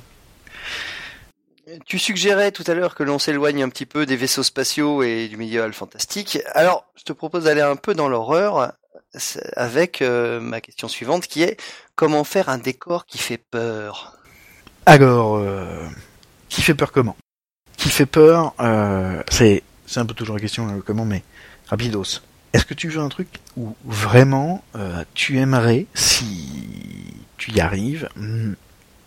tu 1.85 1.99
suggérais 1.99 2.51
tout 2.51 2.63
à 2.67 2.73
l'heure 2.73 2.95
que 2.95 3.03
l'on 3.03 3.19
s'éloigne 3.19 3.63
un 3.63 3.69
petit 3.69 3.85
peu 3.85 4.05
des 4.05 4.15
vaisseaux 4.15 4.43
spatiaux 4.43 5.03
et 5.03 5.27
du 5.27 5.37
médiéval 5.37 5.71
fantastique. 5.73 6.39
Alors, 6.53 6.91
je 6.95 7.03
te 7.03 7.13
propose 7.13 7.43
d'aller 7.45 7.61
un 7.61 7.75
peu 7.75 7.93
dans 7.93 8.09
l'horreur 8.09 8.73
avec 9.55 10.01
euh, 10.01 10.39
ma 10.39 10.61
question 10.61 10.87
suivante 10.87 11.27
qui 11.27 11.43
est 11.43 11.57
comment 11.95 12.23
faire 12.23 12.49
un 12.49 12.57
décor 12.57 13.05
qui 13.05 13.17
fait 13.17 13.37
peur? 13.37 14.20
Alors, 14.85 15.37
euh, 15.37 15.87
qui 16.49 16.61
fait 16.61 16.73
peur 16.73 16.91
comment? 16.91 17.15
Qui 17.77 17.89
fait 17.89 18.05
peur, 18.05 18.53
euh, 18.59 19.21
c'est 19.29 19.63
c'est 19.85 19.99
un 19.99 20.05
peu 20.05 20.13
toujours 20.13 20.35
la 20.35 20.41
question 20.41 20.81
comment, 20.85 21.05
mais 21.05 21.23
rapidos. 21.67 22.21
Est-ce 22.53 22.65
que 22.65 22.73
tu 22.73 22.89
veux 22.89 22.99
un 22.99 23.09
truc 23.09 23.27
où 23.57 23.75
vraiment 23.85 24.63
tu 25.13 25.37
aimerais, 25.37 25.85
si 25.93 27.13
tu 27.37 27.51
y 27.51 27.61
arrives, 27.61 28.09
hmm, 28.15 28.53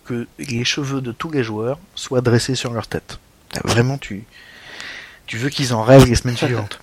que 0.05 0.27
les 0.39 0.65
cheveux 0.65 1.01
de 1.01 1.13
tous 1.13 1.31
les 1.31 1.43
joueurs 1.43 1.79
soient 1.95 2.21
dressés 2.21 2.55
sur 2.55 2.73
leur 2.73 2.87
tête? 2.87 3.19
Vraiment, 3.65 3.99
tu, 3.99 4.25
tu 5.27 5.39
veux 5.39 5.51
qu'ils 5.51 5.75
en 5.75 5.83
rêvent 5.83 6.07
les 6.07 6.17
semaines 6.17 6.37
suivantes? 6.37 6.81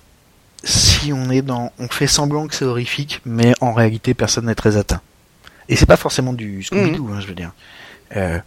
si 0.64 1.12
on 1.12 1.30
est 1.30 1.42
dans, 1.42 1.72
on 1.78 1.88
fait 1.88 2.06
semblant 2.06 2.46
que 2.46 2.54
c'est 2.54 2.64
horrifique, 2.64 3.20
mais 3.24 3.52
en 3.60 3.72
réalité 3.72 4.14
personne 4.14 4.46
n'est 4.46 4.54
très 4.54 4.76
atteint. 4.76 5.00
Et 5.68 5.76
c'est 5.76 5.86
pas 5.86 5.96
forcément 5.96 6.32
du 6.32 6.62
Scooby-Doo, 6.62 7.04
mhm. 7.04 7.16
hein, 7.16 7.20
je 7.20 7.26
veux 7.26 7.34
dire. 7.34 7.52
Euh, 8.16 8.38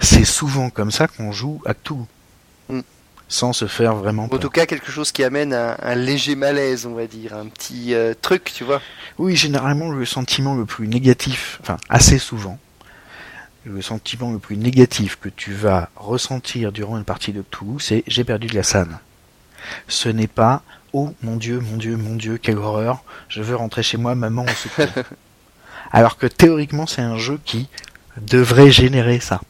c'est 0.00 0.24
souvent 0.24 0.70
comme 0.70 0.90
ça 0.90 1.08
qu'on 1.08 1.32
joue 1.32 1.60
à 1.66 1.74
tout. 1.74 2.06
Mhm. 2.68 2.82
Sans 3.28 3.52
se 3.52 3.66
faire 3.66 3.94
vraiment. 3.94 4.24
En 4.24 4.38
tout 4.38 4.50
cas, 4.50 4.66
quelque 4.66 4.92
chose 4.92 5.10
qui 5.10 5.24
amène 5.24 5.54
un, 5.54 5.76
un 5.80 5.94
léger 5.94 6.36
malaise, 6.36 6.86
on 6.86 6.94
va 6.94 7.06
dire, 7.06 7.34
un 7.34 7.46
petit 7.46 7.94
euh, 7.94 8.14
truc, 8.20 8.52
tu 8.54 8.64
vois. 8.64 8.82
Oui, 9.18 9.34
généralement 9.34 9.90
le 9.90 10.04
sentiment 10.04 10.54
le 10.54 10.66
plus 10.66 10.88
négatif, 10.88 11.58
enfin 11.62 11.78
assez 11.88 12.18
souvent, 12.18 12.58
le 13.64 13.80
sentiment 13.80 14.32
le 14.32 14.38
plus 14.38 14.56
négatif 14.56 15.18
que 15.20 15.28
tu 15.28 15.52
vas 15.52 15.88
ressentir 15.96 16.70
durant 16.70 16.98
une 16.98 17.04
partie 17.04 17.32
de 17.32 17.42
tout, 17.42 17.78
c'est 17.78 18.04
j'ai 18.06 18.24
perdu 18.24 18.46
de 18.46 18.54
la 18.54 18.62
scène. 18.62 18.98
Ce 19.88 20.08
n'est 20.08 20.26
pas 20.26 20.62
oh 20.92 21.12
mon 21.22 21.36
dieu, 21.36 21.60
mon 21.60 21.76
dieu, 21.76 21.96
mon 21.96 22.16
dieu, 22.16 22.38
quelle 22.38 22.58
horreur, 22.58 23.02
je 23.28 23.42
veux 23.42 23.56
rentrer 23.56 23.82
chez 23.82 23.96
moi, 23.96 24.14
maman 24.14 24.44
au 24.44 24.48
secours. 24.48 25.02
Alors 25.92 26.18
que 26.18 26.26
théoriquement 26.26 26.86
c'est 26.86 27.02
un 27.02 27.16
jeu 27.16 27.40
qui 27.44 27.68
devrait 28.20 28.70
générer 28.70 29.20
ça. 29.20 29.40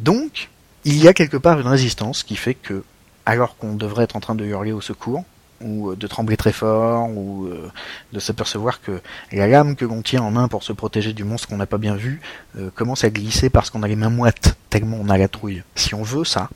Donc, 0.00 0.48
il 0.84 1.02
y 1.02 1.08
a 1.08 1.14
quelque 1.14 1.36
part 1.36 1.58
une 1.60 1.66
résistance 1.66 2.22
qui 2.22 2.36
fait 2.36 2.54
que, 2.54 2.84
alors 3.24 3.56
qu'on 3.56 3.74
devrait 3.74 4.04
être 4.04 4.16
en 4.16 4.20
train 4.20 4.34
de 4.34 4.44
hurler 4.44 4.72
au 4.72 4.80
secours, 4.80 5.24
ou 5.60 5.90
euh, 5.90 5.96
de 5.96 6.06
trembler 6.06 6.36
très 6.36 6.52
fort, 6.52 7.08
ou 7.08 7.46
euh, 7.46 7.70
de 8.12 8.20
s'apercevoir 8.20 8.80
que 8.80 9.00
la 9.32 9.46
lame 9.46 9.76
que 9.76 9.84
l'on 9.84 10.02
tient 10.02 10.22
en 10.22 10.30
main 10.30 10.48
pour 10.48 10.62
se 10.62 10.72
protéger 10.72 11.12
du 11.12 11.24
monstre 11.24 11.48
qu'on 11.48 11.56
n'a 11.56 11.66
pas 11.66 11.78
bien 11.78 11.96
vu 11.96 12.20
euh, 12.58 12.70
commence 12.74 13.04
à 13.04 13.10
glisser 13.10 13.50
parce 13.50 13.70
qu'on 13.70 13.82
a 13.82 13.88
les 13.88 13.96
mains 13.96 14.10
moites, 14.10 14.56
tellement 14.70 14.98
on 15.00 15.08
a 15.08 15.18
la 15.18 15.28
trouille. 15.28 15.62
Si 15.74 15.94
on 15.94 16.02
veut 16.02 16.24
ça, 16.24 16.50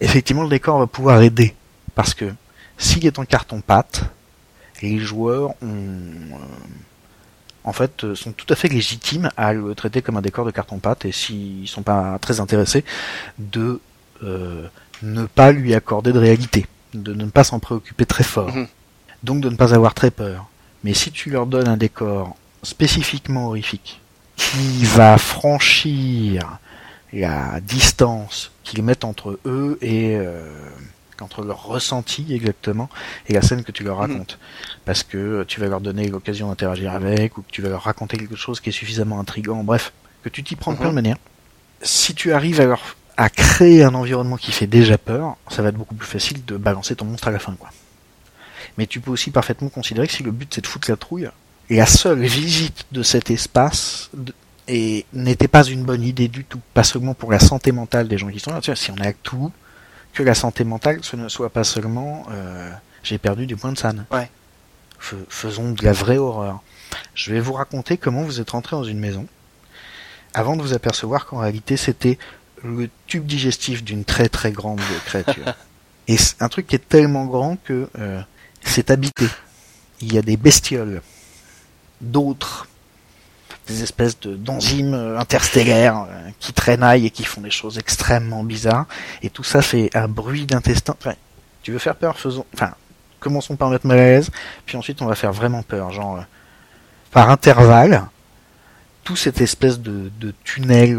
effectivement 0.00 0.42
le 0.42 0.48
décor 0.48 0.78
va 0.78 0.86
pouvoir 0.86 1.22
aider, 1.22 1.54
parce 1.94 2.14
que 2.14 2.32
s'il 2.78 3.06
est 3.06 3.18
en 3.18 3.24
carton-pâte, 3.24 4.04
les 4.82 4.98
joueurs 4.98 5.50
ont, 5.62 6.38
en 7.66 7.72
fait, 7.72 8.14
sont 8.14 8.32
tout 8.32 8.46
à 8.48 8.56
fait 8.56 8.68
légitimes 8.68 9.30
à 9.36 9.52
le 9.52 9.74
traiter 9.74 10.00
comme 10.00 10.16
un 10.16 10.22
décor 10.22 10.46
de 10.46 10.50
carton-pâte, 10.50 11.04
et 11.04 11.12
s'ils 11.12 11.68
sont 11.68 11.82
pas 11.82 12.18
très 12.20 12.40
intéressés, 12.40 12.84
de 13.38 13.80
ne 14.22 15.26
pas 15.26 15.52
lui 15.52 15.74
accorder 15.74 16.12
de 16.12 16.18
réalité 16.18 16.66
de 16.96 17.14
ne 17.14 17.26
pas 17.26 17.44
s'en 17.44 17.58
préoccuper 17.58 18.06
très 18.06 18.24
fort, 18.24 18.54
mhm. 18.54 18.66
donc 19.22 19.40
de 19.40 19.48
ne 19.48 19.56
pas 19.56 19.74
avoir 19.74 19.94
très 19.94 20.10
peur. 20.10 20.46
Mais 20.84 20.94
si 20.94 21.10
tu 21.10 21.30
leur 21.30 21.46
donnes 21.46 21.68
un 21.68 21.76
décor 21.76 22.36
spécifiquement 22.62 23.48
horrifique, 23.48 24.00
qui 24.36 24.84
va 24.84 25.16
franchir 25.16 26.58
la 27.12 27.60
distance 27.60 28.52
qu'ils 28.64 28.82
mettent 28.82 29.04
entre 29.04 29.38
eux 29.46 29.78
et 29.80 30.16
euh, 30.16 30.42
entre 31.22 31.42
leur 31.42 31.64
ressenti 31.64 32.26
exactement 32.30 32.88
et 33.28 33.34
la 33.34 33.42
scène 33.42 33.62
que 33.64 33.72
tu 33.72 33.84
leur 33.84 33.96
mhm. 33.96 34.12
racontes. 34.12 34.38
Parce 34.84 35.02
que 35.02 35.44
tu 35.44 35.60
vas 35.60 35.66
leur 35.66 35.80
donner 35.80 36.08
l'occasion 36.08 36.48
d'interagir 36.48 36.92
avec, 36.92 37.38
ou 37.38 37.42
que 37.42 37.50
tu 37.50 37.62
vas 37.62 37.68
leur 37.68 37.82
raconter 37.82 38.16
quelque 38.16 38.36
chose 38.36 38.60
qui 38.60 38.70
est 38.70 38.72
suffisamment 38.72 39.20
intrigant, 39.20 39.64
bref, 39.64 39.92
que 40.22 40.28
tu 40.28 40.42
t'y 40.42 40.56
prends 40.56 40.72
de 40.72 40.76
plein 40.76 40.86
de 40.86 40.90
mhm. 40.90 40.96
manières. 40.96 41.18
Si 41.82 42.14
tu 42.14 42.32
arrives 42.32 42.60
à 42.60 42.66
leur 42.66 42.96
à 43.16 43.30
créer 43.30 43.82
un 43.82 43.94
environnement 43.94 44.36
qui 44.36 44.52
fait 44.52 44.66
déjà 44.66 44.98
peur, 44.98 45.36
ça 45.48 45.62
va 45.62 45.70
être 45.70 45.76
beaucoup 45.76 45.94
plus 45.94 46.06
facile 46.06 46.44
de 46.44 46.56
balancer 46.56 46.94
ton 46.94 47.06
monstre 47.06 47.28
à 47.28 47.30
la 47.30 47.38
fin, 47.38 47.54
quoi. 47.54 47.70
Mais 48.76 48.86
tu 48.86 49.00
peux 49.00 49.10
aussi 49.10 49.30
parfaitement 49.30 49.70
considérer 49.70 50.06
que 50.06 50.12
si 50.12 50.22
le 50.22 50.30
but 50.30 50.52
c'est 50.52 50.60
de 50.60 50.66
foutre 50.66 50.90
la 50.90 50.96
trouille, 50.96 51.30
la 51.70 51.86
seule 51.86 52.20
visite 52.20 52.84
de 52.92 53.02
cet 53.02 53.30
espace 53.30 54.10
et 54.68 55.06
n'était 55.12 55.48
pas 55.48 55.64
une 55.64 55.84
bonne 55.84 56.02
idée 56.02 56.28
du 56.28 56.44
tout. 56.44 56.60
Pas 56.74 56.82
seulement 56.82 57.14
pour 57.14 57.32
la 57.32 57.38
santé 57.38 57.72
mentale 57.72 58.08
des 58.08 58.18
gens 58.18 58.28
qui 58.28 58.40
sont 58.40 58.50
là. 58.50 58.60
Tu 58.60 58.70
vois, 58.70 58.76
si 58.76 58.90
on 58.90 58.98
a 59.00 59.12
tout, 59.12 59.50
que 60.16 60.22
la 60.22 60.34
santé 60.34 60.64
mentale, 60.64 61.00
ce 61.02 61.14
ne 61.14 61.28
soit 61.28 61.50
pas 61.50 61.62
seulement 61.62 62.26
euh, 62.30 62.70
j'ai 63.02 63.18
perdu 63.18 63.46
du 63.46 63.54
point 63.54 63.72
de. 63.72 63.78
Ouais. 64.10 64.30
faisons 65.28 65.72
de 65.72 65.84
la 65.84 65.92
vraie 65.92 66.16
horreur. 66.16 66.62
Je 67.14 67.32
vais 67.32 67.40
vous 67.40 67.52
raconter 67.52 67.98
comment 67.98 68.22
vous 68.22 68.40
êtes 68.40 68.50
rentré 68.50 68.76
dans 68.76 68.84
une 68.84 68.98
maison 68.98 69.26
avant 70.32 70.56
de 70.56 70.62
vous 70.62 70.72
apercevoir 70.72 71.26
qu'en 71.26 71.38
réalité 71.38 71.76
c'était 71.76 72.18
le 72.64 72.88
tube 73.06 73.26
digestif 73.26 73.84
d'une 73.84 74.04
très 74.04 74.30
très 74.30 74.52
grande 74.52 74.80
créature. 75.04 75.54
Et 76.08 76.16
un 76.40 76.48
truc 76.48 76.66
qui 76.66 76.76
est 76.76 76.88
tellement 76.88 77.26
grand 77.26 77.56
que 77.62 77.90
euh, 77.98 78.20
c'est 78.62 78.90
habité. 78.90 79.26
Il 80.00 80.14
y 80.14 80.18
a 80.18 80.22
des 80.22 80.38
bestioles, 80.38 81.02
d'autres, 82.00 82.68
des 83.66 83.82
espèces 83.82 84.18
de 84.20 84.34
d'enzymes 84.34 84.94
euh, 84.94 85.18
interstellaires 85.18 86.06
euh, 86.08 86.30
qui 86.38 86.52
traînaillent 86.52 87.06
et 87.06 87.10
qui 87.10 87.24
font 87.24 87.40
des 87.40 87.50
choses 87.50 87.78
extrêmement 87.78 88.44
bizarres. 88.44 88.86
Et 89.22 89.30
tout 89.30 89.44
ça 89.44 89.62
fait 89.62 89.90
un 89.94 90.08
bruit 90.08 90.46
d'intestin. 90.46 90.94
Enfin, 90.98 91.14
tu 91.62 91.72
veux 91.72 91.78
faire 91.78 91.96
peur, 91.96 92.18
faisons. 92.18 92.46
Enfin, 92.54 92.72
commençons 93.20 93.56
par 93.56 93.70
mettre 93.70 93.86
mal 93.86 93.98
à 93.98 94.02
l'aise, 94.02 94.30
puis 94.66 94.76
ensuite 94.76 95.02
on 95.02 95.06
va 95.06 95.14
faire 95.14 95.32
vraiment 95.32 95.62
peur, 95.62 95.90
genre 95.90 96.22
par 97.10 97.30
intervalle, 97.30 98.04
tout 99.04 99.16
cette 99.16 99.40
espèce 99.40 99.80
de, 99.80 100.10
de 100.20 100.34
tunnel 100.44 100.98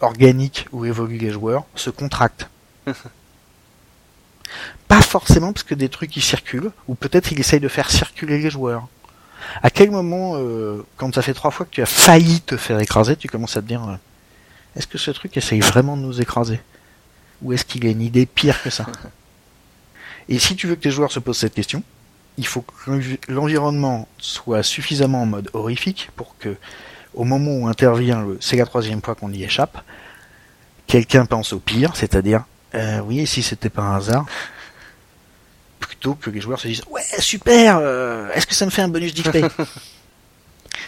organique 0.00 0.66
où 0.72 0.84
évoluent 0.84 1.18
les 1.18 1.30
joueurs 1.30 1.64
se 1.74 1.90
contracte. 1.90 2.48
pas 4.88 5.02
forcément 5.02 5.52
parce 5.52 5.64
que 5.64 5.74
des 5.74 5.88
trucs 5.88 6.10
qui 6.10 6.20
circulent, 6.20 6.70
ou 6.88 6.94
peut-être 6.94 7.32
il 7.32 7.40
essaye 7.40 7.60
de 7.60 7.68
faire 7.68 7.90
circuler 7.90 8.38
les 8.38 8.50
joueurs. 8.50 8.88
À 9.62 9.70
quel 9.70 9.90
moment, 9.90 10.32
euh, 10.36 10.84
quand 10.96 11.14
ça 11.14 11.22
fait 11.22 11.34
trois 11.34 11.50
fois 11.50 11.66
que 11.66 11.70
tu 11.70 11.82
as 11.82 11.86
failli 11.86 12.40
te 12.40 12.56
faire 12.56 12.78
écraser, 12.80 13.16
tu 13.16 13.28
commences 13.28 13.56
à 13.56 13.62
te 13.62 13.66
dire 13.66 13.88
euh, 13.88 13.96
est-ce 14.76 14.86
que 14.86 14.98
ce 14.98 15.10
truc 15.10 15.36
essaye 15.36 15.60
vraiment 15.60 15.96
de 15.96 16.02
nous 16.02 16.20
écraser? 16.20 16.60
Ou 17.42 17.52
est-ce 17.52 17.64
qu'il 17.64 17.86
a 17.86 17.90
une 17.90 18.02
idée 18.02 18.26
pire 18.26 18.62
que 18.62 18.70
ça? 18.70 18.86
Et 20.28 20.38
si 20.38 20.56
tu 20.56 20.66
veux 20.66 20.74
que 20.74 20.80
tes 20.80 20.90
joueurs 20.90 21.12
se 21.12 21.18
posent 21.18 21.38
cette 21.38 21.54
question, 21.54 21.82
il 22.38 22.46
faut 22.46 22.62
que 22.62 22.90
l'environnement 23.28 24.08
soit 24.18 24.62
suffisamment 24.62 25.22
en 25.22 25.26
mode 25.26 25.50
horrifique 25.52 26.10
pour 26.16 26.36
que 26.38 26.56
au 27.12 27.24
moment 27.24 27.52
où 27.52 27.68
intervient 27.68 28.22
le 28.22 28.38
c'est 28.40 28.56
la 28.56 28.66
troisième 28.66 29.00
fois 29.02 29.14
qu'on 29.14 29.32
y 29.32 29.44
échappe, 29.44 29.78
quelqu'un 30.86 31.26
pense 31.26 31.52
au 31.52 31.60
pire, 31.60 31.94
c'est-à-dire 31.94 32.44
euh, 32.74 33.00
oui, 33.00 33.20
et 33.20 33.26
si 33.26 33.42
c'était 33.42 33.70
pas 33.70 33.82
un 33.82 33.96
hasard, 33.96 34.26
plutôt 36.04 36.14
que 36.20 36.30
les 36.30 36.40
joueurs 36.40 36.60
se 36.60 36.68
disent 36.68 36.82
ouais 36.90 37.02
super, 37.18 37.78
euh, 37.80 38.30
est-ce 38.34 38.46
que 38.46 38.54
ça 38.54 38.66
me 38.66 38.70
fait 38.70 38.82
un 38.82 38.88
bonus 38.88 39.14
d'XP 39.14 39.38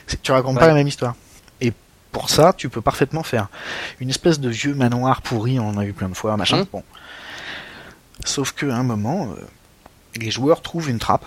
Tu 0.22 0.30
racontes 0.30 0.58
pas 0.58 0.68
la 0.68 0.74
même 0.74 0.86
histoire. 0.86 1.14
Et 1.60 1.72
pour 2.12 2.28
ça, 2.30 2.52
tu 2.52 2.68
peux 2.68 2.80
parfaitement 2.80 3.22
faire 3.22 3.48
une 3.98 4.10
espèce 4.10 4.38
de 4.38 4.48
vieux 4.48 4.74
manoir 4.74 5.22
pourri, 5.22 5.58
on 5.58 5.70
en 5.70 5.78
a 5.78 5.84
eu 5.86 5.92
plein 5.92 6.08
de 6.08 6.14
fois, 6.14 6.36
machin. 6.36 6.58
Mmh. 6.58 6.66
Bon. 6.70 6.82
Sauf 8.24 8.52
qu'à 8.52 8.76
un 8.76 8.82
moment, 8.82 9.32
euh, 9.32 9.42
les 10.16 10.30
joueurs 10.30 10.62
trouvent 10.62 10.90
une 10.90 10.98
trappe. 10.98 11.24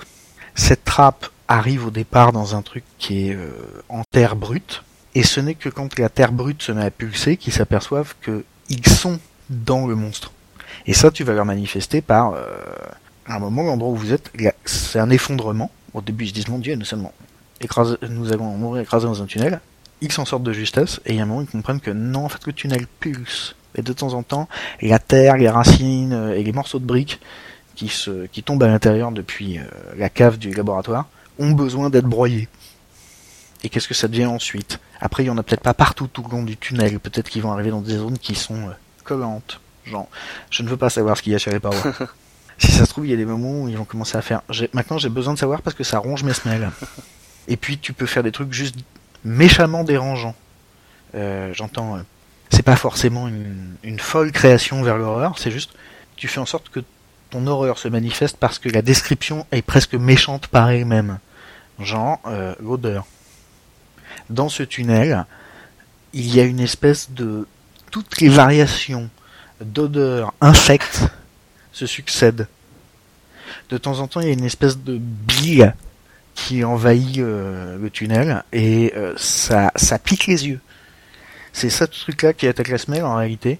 Cette 0.55 0.85
trappe 0.85 1.27
arrive 1.47 1.87
au 1.87 1.91
départ 1.91 2.31
dans 2.31 2.55
un 2.55 2.61
truc 2.61 2.83
qui 2.99 3.29
est 3.29 3.35
euh, 3.35 3.49
en 3.89 4.03
terre 4.11 4.35
brute, 4.35 4.83
et 5.15 5.23
ce 5.23 5.39
n'est 5.39 5.55
que 5.55 5.69
quand 5.69 5.97
la 5.97 6.09
terre 6.09 6.31
brute 6.31 6.61
se 6.61 6.71
met 6.71 6.85
à 6.85 6.91
pulser 6.91 7.37
qu'ils 7.37 7.53
s'aperçoivent 7.53 8.13
qu'ils 8.23 8.87
sont 8.87 9.19
dans 9.49 9.87
le 9.87 9.95
monstre. 9.95 10.31
Et 10.85 10.93
ça, 10.93 11.11
tu 11.11 11.23
vas 11.23 11.33
leur 11.33 11.45
manifester 11.45 12.01
par 12.01 12.33
euh, 12.33 12.55
un 13.35 13.39
moment, 13.39 13.63
l'endroit 13.63 13.91
où 13.91 13.95
vous 13.95 14.13
êtes, 14.13 14.31
c'est 14.65 14.99
un 14.99 15.09
effondrement. 15.09 15.71
Au 15.93 16.01
début, 16.01 16.25
ils 16.25 16.29
se 16.29 16.33
disent, 16.33 16.47
mon 16.47 16.59
Dieu, 16.59 16.75
nous 16.75 16.85
sommes 16.85 17.09
écrasés, 17.61 17.95
nous 18.09 18.31
allons 18.31 18.57
mourir 18.57 18.81
écrasés 18.81 19.07
dans 19.07 19.21
un 19.21 19.25
tunnel. 19.25 19.59
Ils 20.01 20.11
s'en 20.11 20.25
sortent 20.25 20.43
de 20.43 20.53
justesse, 20.53 21.01
et 21.05 21.19
a 21.19 21.23
un 21.23 21.25
moment, 21.25 21.41
ils 21.41 21.47
comprennent 21.47 21.81
que 21.81 21.91
non, 21.91 22.25
en 22.25 22.29
fait, 22.29 22.45
le 22.45 22.53
tunnel 22.53 22.87
pulse. 22.99 23.55
Et 23.75 23.81
de 23.81 23.93
temps 23.93 24.13
en 24.13 24.23
temps, 24.23 24.47
la 24.81 24.99
terre, 24.99 25.37
les 25.37 25.49
racines 25.49 26.13
euh, 26.13 26.35
et 26.35 26.43
les 26.43 26.51
morceaux 26.51 26.79
de 26.79 26.85
briques 26.85 27.19
qui, 27.75 28.43
tombent 28.43 28.63
à 28.63 28.67
l'intérieur 28.67 29.11
depuis 29.11 29.57
euh, 29.57 29.63
la 29.95 30.09
cave 30.09 30.37
du 30.37 30.51
laboratoire 30.51 31.07
ont 31.37 31.51
besoin 31.51 31.89
d'être 31.89 32.07
broyés. 32.07 32.49
Et 33.63 33.69
qu'est-ce 33.69 33.87
que 33.87 33.93
ça 33.93 34.07
devient 34.07 34.25
ensuite? 34.25 34.79
Après, 34.99 35.23
il 35.23 35.27
y 35.27 35.29
en 35.29 35.37
a 35.37 35.43
peut-être 35.43 35.61
pas 35.61 35.73
partout 35.73 36.07
tout 36.07 36.23
le 36.23 36.35
long 36.35 36.43
du 36.43 36.57
tunnel. 36.57 36.99
Peut-être 36.99 37.29
qu'ils 37.29 37.41
vont 37.41 37.51
arriver 37.51 37.69
dans 37.69 37.81
des 37.81 37.97
zones 37.97 38.17
qui 38.17 38.35
sont 38.35 38.69
euh, 38.69 38.73
collantes. 39.03 39.61
Genre, 39.85 40.07
je 40.49 40.63
ne 40.63 40.69
veux 40.69 40.77
pas 40.77 40.89
savoir 40.89 41.15
ce 41.15 41.21
qu'il 41.21 41.33
y 41.33 41.35
a 41.35 41.39
chez 41.39 41.51
les 41.51 41.59
parois. 41.59 41.79
si 42.59 42.71
ça 42.71 42.85
se 42.85 42.89
trouve, 42.89 43.05
il 43.05 43.11
y 43.11 43.13
a 43.13 43.17
des 43.17 43.25
moments 43.25 43.61
où 43.61 43.69
ils 43.69 43.77
vont 43.77 43.85
commencer 43.85 44.17
à 44.17 44.21
faire. 44.21 44.41
Maintenant, 44.73 44.97
j'ai 44.97 45.09
besoin 45.09 45.33
de 45.33 45.39
savoir 45.39 45.61
parce 45.61 45.75
que 45.75 45.83
ça 45.83 45.97
ronge 45.99 46.23
mes 46.23 46.33
semelles. 46.33 46.69
Et 47.47 47.57
puis, 47.57 47.77
tu 47.77 47.93
peux 47.93 48.05
faire 48.05 48.23
des 48.23 48.31
trucs 48.31 48.53
juste 48.53 48.75
méchamment 49.23 49.83
dérangeants. 49.83 50.35
Euh, 51.15 51.53
J'entends. 51.53 51.97
Euh, 51.97 52.01
c'est 52.49 52.63
pas 52.63 52.75
forcément 52.75 53.27
une, 53.27 53.99
folle 53.99 54.31
création 54.31 54.81
vers 54.81 54.97
l'horreur, 54.97 55.37
c'est 55.37 55.51
juste 55.51 55.71
tu 56.15 56.27
fais 56.27 56.39
en 56.39 56.45
sorte 56.45 56.69
que 56.69 56.79
ton 57.29 57.45
horreur 57.47 57.77
se 57.77 57.87
manifeste 57.87 58.37
parce 58.37 58.59
que 58.59 58.69
la 58.69 58.81
description 58.81 59.45
est 59.51 59.61
presque 59.61 59.93
méchante 59.93 60.47
par 60.47 60.69
elle-même. 60.69 61.19
Genre 61.79 62.19
euh, 62.25 62.55
l'odeur. 62.59 63.05
Dans 64.29 64.49
ce 64.49 64.63
tunnel, 64.63 65.25
il 66.13 66.33
y 66.35 66.39
a 66.39 66.43
une 66.43 66.59
espèce 66.59 67.11
de 67.11 67.47
toutes 67.91 68.19
les 68.19 68.29
variations 68.29 69.09
d'odeur 69.61 70.33
infectes 70.41 71.03
se 71.79 71.85
succèdent. 71.85 72.47
De 73.69 73.77
temps 73.77 73.99
en 73.99 74.07
temps, 74.07 74.19
il 74.19 74.27
y 74.27 74.29
a 74.29 74.33
une 74.33 74.43
espèce 74.43 74.77
de 74.77 74.97
bile 74.97 75.73
qui 76.35 76.63
envahit 76.63 77.19
euh, 77.19 77.77
le 77.77 77.89
tunnel 77.89 78.43
et 78.51 78.93
euh, 78.95 79.13
ça, 79.17 79.71
ça 79.75 79.97
pique 79.97 80.27
les 80.27 80.47
yeux. 80.47 80.59
C'est 81.53 81.69
ça 81.69 81.87
ce 81.89 82.01
truc-là 82.01 82.33
qui 82.33 82.47
attaque 82.47 82.67
la 82.67 82.77
semelle 82.77 83.03
en 83.03 83.15
réalité. 83.15 83.59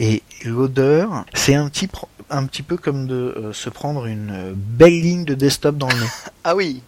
Et 0.00 0.22
l'odeur, 0.44 1.26
c'est 1.34 1.54
un 1.54 1.68
petit, 1.68 1.88
un 2.30 2.46
petit 2.46 2.62
peu 2.62 2.76
comme 2.76 3.06
de 3.06 3.14
euh, 3.14 3.52
se 3.52 3.68
prendre 3.68 4.06
une 4.06 4.54
belle 4.54 5.00
ligne 5.00 5.24
de 5.24 5.34
desktop 5.34 5.76
dans 5.76 5.88
le 5.88 5.94
nez. 6.00 6.06
Ah 6.44 6.56
oui. 6.56 6.82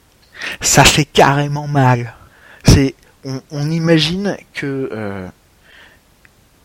Ça 0.63 0.83
fait 0.83 1.05
carrément 1.05 1.69
mal. 1.69 2.15
C'est, 2.65 2.95
on, 3.25 3.43
on 3.51 3.71
imagine 3.71 4.37
que 4.55 5.31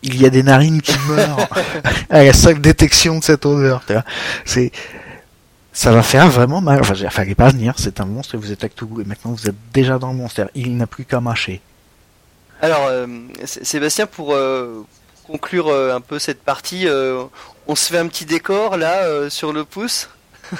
il 0.02 0.20
y 0.20 0.26
a 0.26 0.30
des 0.30 0.42
narines 0.42 0.80
qui 0.80 0.96
meurent 1.08 1.48
à 2.10 2.22
la 2.22 2.32
seule 2.32 2.60
détection 2.60 3.18
de 3.18 3.24
cette 3.24 3.44
odeur. 3.46 3.82
C'est, 4.44 4.70
ça 5.72 5.92
va 5.92 6.02
faire 6.02 6.28
vraiment 6.28 6.60
mal. 6.60 6.80
Enfin, 6.80 6.94
il 6.94 7.10
fallait 7.10 7.34
pas 7.34 7.50
venir. 7.50 7.74
C'est 7.76 8.00
un 8.00 8.04
monstre 8.06 8.34
et 8.34 8.38
vous 8.38 8.52
êtes 8.52 8.74
tout 8.74 8.86
goût. 8.86 9.00
Et 9.00 9.04
maintenant, 9.04 9.32
vous 9.32 9.48
êtes 9.48 9.56
déjà 9.72 9.98
dans 9.98 10.08
le 10.08 10.16
monstre. 10.16 10.48
Il 10.54 10.76
n'a 10.76 10.86
plus 10.86 11.04
qu'à 11.04 11.20
mâcher. 11.20 11.60
Alors, 12.60 12.86
euh, 12.88 13.06
Sébastien, 13.44 14.06
pour 14.06 14.34
euh, 14.34 14.84
conclure 15.26 15.68
euh, 15.68 15.94
un 15.94 16.00
peu 16.00 16.18
cette 16.18 16.42
partie, 16.42 16.88
euh, 16.88 17.22
on 17.68 17.76
se 17.76 17.92
fait 17.92 17.98
un 17.98 18.08
petit 18.08 18.24
décor 18.24 18.76
là 18.76 19.04
euh, 19.04 19.30
sur 19.30 19.52
le 19.52 19.64
pouce. 19.64 20.08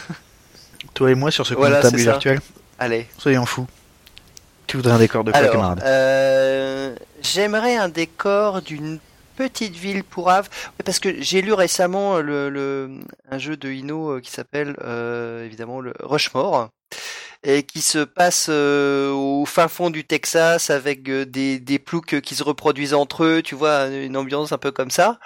Toi 0.94 1.10
et 1.10 1.14
moi 1.14 1.30
sur 1.30 1.46
ce 1.46 1.54
Voilà, 1.54 1.76
comptable 1.76 1.98
virtuel. 1.98 2.40
Allez. 2.78 3.08
Soyons 3.18 3.46
fous. 3.46 3.66
Tu 4.68 4.76
voudrais 4.76 4.92
un 4.92 4.98
décor 4.98 5.24
de 5.24 5.30
quoi, 5.32 5.40
Alors, 5.40 5.52
camarade? 5.52 5.82
euh, 5.84 6.94
j'aimerais 7.22 7.76
un 7.76 7.88
décor 7.88 8.62
d'une 8.62 8.98
petite 9.38 9.76
ville 9.76 10.02
pourrave, 10.02 10.48
Ouais, 10.50 10.84
parce 10.84 10.98
que 10.98 11.22
j'ai 11.22 11.42
lu 11.42 11.52
récemment 11.52 12.18
le, 12.18 12.50
le- 12.50 12.98
un 13.30 13.38
jeu 13.38 13.56
de 13.56 13.70
Ino 13.70 14.16
euh, 14.16 14.20
qui 14.20 14.32
s'appelle 14.32 14.74
euh, 14.82 15.46
évidemment 15.46 15.80
le 15.80 15.92
Rushmore 16.00 16.70
et 17.44 17.62
qui 17.62 17.80
se 17.82 18.00
passe 18.00 18.48
euh, 18.50 19.12
au 19.12 19.46
fin 19.46 19.68
fond 19.68 19.90
du 19.90 20.04
Texas 20.04 20.70
avec 20.70 21.08
euh, 21.08 21.24
des, 21.24 21.60
des 21.60 21.80
qui 22.22 22.34
se 22.34 22.42
reproduisent 22.42 22.94
entre 22.94 23.22
eux, 23.24 23.42
tu 23.42 23.54
vois, 23.54 23.86
une 23.86 24.16
ambiance 24.16 24.50
un 24.50 24.58
peu 24.58 24.72
comme 24.72 24.90
ça. 24.90 25.20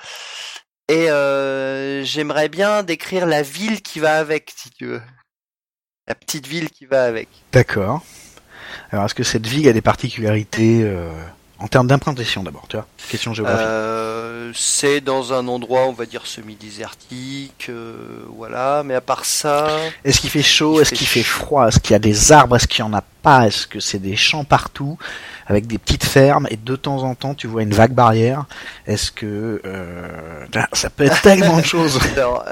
Et 0.88 1.10
euh, 1.10 2.04
j'aimerais 2.04 2.50
bien 2.50 2.82
décrire 2.82 3.24
la 3.24 3.40
ville 3.40 3.80
qui 3.80 3.98
va 3.98 4.18
avec, 4.18 4.52
si 4.54 4.68
tu 4.70 4.84
veux. 4.86 5.02
La 6.06 6.14
petite 6.14 6.46
ville 6.46 6.68
qui 6.68 6.84
va 6.84 7.04
avec. 7.04 7.28
D'accord. 7.52 8.04
Alors, 8.90 9.06
est-ce 9.06 9.14
que 9.14 9.22
cette 9.22 9.46
ville 9.46 9.68
a 9.68 9.72
des 9.72 9.80
particularités 9.80 10.82
euh, 10.82 11.08
en 11.62 11.68
termes 11.68 11.86
d'implantation 11.86 12.42
d'abord, 12.42 12.66
tu 12.68 12.76
vois. 12.76 12.86
Question 13.08 13.32
géographique. 13.34 13.64
Euh, 13.66 14.52
c'est 14.54 15.00
dans 15.00 15.32
un 15.32 15.46
endroit, 15.48 15.86
on 15.86 15.92
va 15.92 16.04
dire, 16.06 16.26
semi-désertique, 16.26 17.66
euh, 17.68 17.94
voilà. 18.36 18.82
Mais 18.84 18.94
à 18.94 19.00
part 19.00 19.24
ça, 19.24 19.68
Est-ce 20.04 20.20
qu'il 20.20 20.30
fait 20.30 20.42
chaud? 20.42 20.80
Est-ce 20.80 20.92
qu'il 20.94 21.06
fait 21.06 21.22
froid? 21.22 21.68
Est-ce 21.68 21.78
qu'il 21.78 21.92
y 21.92 21.96
a 21.96 22.00
des 22.00 22.32
arbres? 22.32 22.56
Est-ce 22.56 22.66
qu'il 22.66 22.84
y 22.84 22.88
en 22.88 22.92
a 22.92 23.02
pas? 23.22 23.46
Est-ce 23.46 23.66
que 23.66 23.80
c'est 23.80 23.98
des 24.00 24.16
champs 24.16 24.44
partout 24.44 24.98
avec 25.46 25.66
des 25.66 25.78
petites 25.78 26.04
fermes? 26.04 26.46
Et 26.50 26.56
de 26.56 26.76
temps 26.76 27.02
en 27.04 27.14
temps 27.14 27.34
tu 27.34 27.46
vois 27.46 27.62
une 27.62 27.72
vague 27.74 27.92
barrière. 27.92 28.44
Est-ce 28.86 29.12
que 29.12 29.60
euh, 29.64 30.44
là, 30.52 30.68
ça 30.72 30.90
peut 30.90 31.04
être 31.04 31.22
tellement 31.22 31.58
de 31.58 31.64
choses. 31.64 31.98
Alors, 32.16 32.44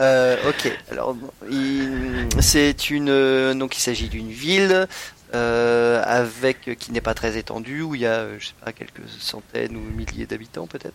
ok. 0.48 0.72
Alors, 0.92 1.16
il- 1.50 2.28
c'est 2.40 2.90
une, 2.90 3.58
donc 3.58 3.76
il 3.76 3.80
s'agit 3.80 4.08
d'une 4.08 4.30
ville 4.30 4.86
euh, 5.34 6.02
avec 6.04 6.76
qui 6.78 6.92
n'est 6.92 7.00
pas 7.00 7.14
très 7.14 7.36
étendue 7.36 7.82
où 7.82 7.94
il 7.94 8.00
y 8.02 8.06
a, 8.06 8.20
euh, 8.20 8.36
je 8.38 8.48
sais 8.48 8.54
pas, 8.64 8.72
quelques 8.72 9.08
centaines 9.18 9.76
ou 9.76 9.80
milliers 9.80 10.26
d'habitants 10.26 10.66
peut-être. 10.66 10.94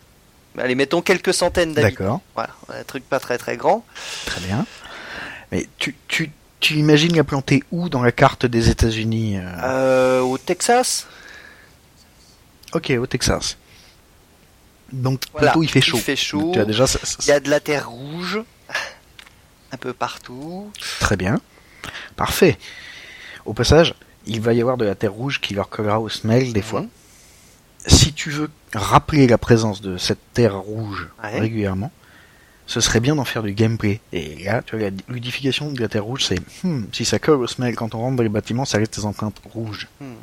Allez, 0.58 0.74
mettons 0.74 1.02
quelques 1.02 1.34
centaines 1.34 1.74
d'habitants. 1.74 2.04
D'accord, 2.04 2.20
Voilà, 2.34 2.54
un 2.80 2.84
truc 2.84 3.04
pas 3.08 3.20
très 3.20 3.38
très 3.38 3.56
grand. 3.56 3.84
très 4.24 4.40
bien. 4.40 4.66
Mais 5.52 5.68
tu, 5.78 5.94
tu, 6.08 6.30
tu 6.60 6.74
imagines 6.74 7.14
la 7.16 7.24
planter 7.24 7.62
où 7.70 7.88
dans 7.88 8.02
la 8.02 8.12
carte 8.12 8.46
des 8.46 8.68
États-Unis 8.70 9.38
euh 9.38 9.42
Euh, 9.62 10.20
au 10.20 10.38
Texas. 10.38 11.06
Ok, 12.72 12.90
au 12.98 13.06
Texas. 13.06 13.56
Donc 14.92 15.22
Voilà, 15.32 15.50
plutôt 15.52 15.62
il 15.62 15.68
fait 15.70 15.78
il 15.80 15.82
chaud. 15.84 15.98
fait 15.98 16.16
chaud. 16.16 16.40
Donc, 16.40 16.54
tu 16.54 16.60
as 16.60 16.64
déjà 16.64 16.86
ça- 16.86 16.98
ça- 17.04 17.16
Il 17.22 17.26
y 17.28 17.32
a 17.32 17.40
de 17.40 17.50
la 17.50 17.60
terre 17.60 17.90
rouge 17.90 18.40
un 19.72 19.76
peu 19.76 19.92
partout. 19.92 20.70
Très 21.00 21.16
bien. 21.16 21.40
Parfait. 22.16 22.56
Au 23.44 23.52
passage, 23.52 23.94
il 24.26 24.40
va 24.40 24.52
y 24.54 24.60
avoir 24.60 24.76
de 24.76 24.84
la 24.84 24.94
terre 24.94 25.12
rouge 25.12 25.40
qui 25.40 25.54
leur 25.54 25.68
collera 25.68 26.00
au 26.00 26.08
semelle 26.08 26.52
des 26.52 26.62
fois. 26.62 26.82
Mhm. 26.82 26.88
Si 27.86 28.12
tu 28.12 28.30
veux 28.30 28.50
rappeler 28.74 29.26
la 29.28 29.38
présence 29.38 29.80
de 29.80 29.96
cette 29.96 30.18
terre 30.34 30.56
rouge 30.58 31.08
Ouais. 31.22 31.38
régulièrement, 31.38 31.92
ce 32.66 32.80
serait 32.80 32.98
bien 32.98 33.14
d'en 33.14 33.24
faire 33.24 33.44
du 33.44 33.52
gameplay. 33.52 34.00
Et 34.12 34.42
là, 34.44 34.60
tu 34.62 34.76
vois, 34.76 34.90
la 34.90 34.96
ludification 35.08 35.70
de 35.70 35.80
la 35.80 35.86
terre 35.88 36.04
rouge, 36.04 36.24
c'est 36.24 36.40
hmm, 36.64 36.82
si 36.92 37.04
ça 37.04 37.20
colle 37.20 37.40
au 37.42 37.46
semelle 37.46 37.76
quand 37.76 37.94
on 37.94 37.98
rentre 38.00 38.16
dans 38.16 38.22
les 38.24 38.28
bâtiments, 38.28 38.64
ça 38.64 38.78
reste 38.78 38.98
des 38.98 39.04
empreintes 39.04 39.40
rouges. 39.52 39.86
Hmm. 40.00 40.14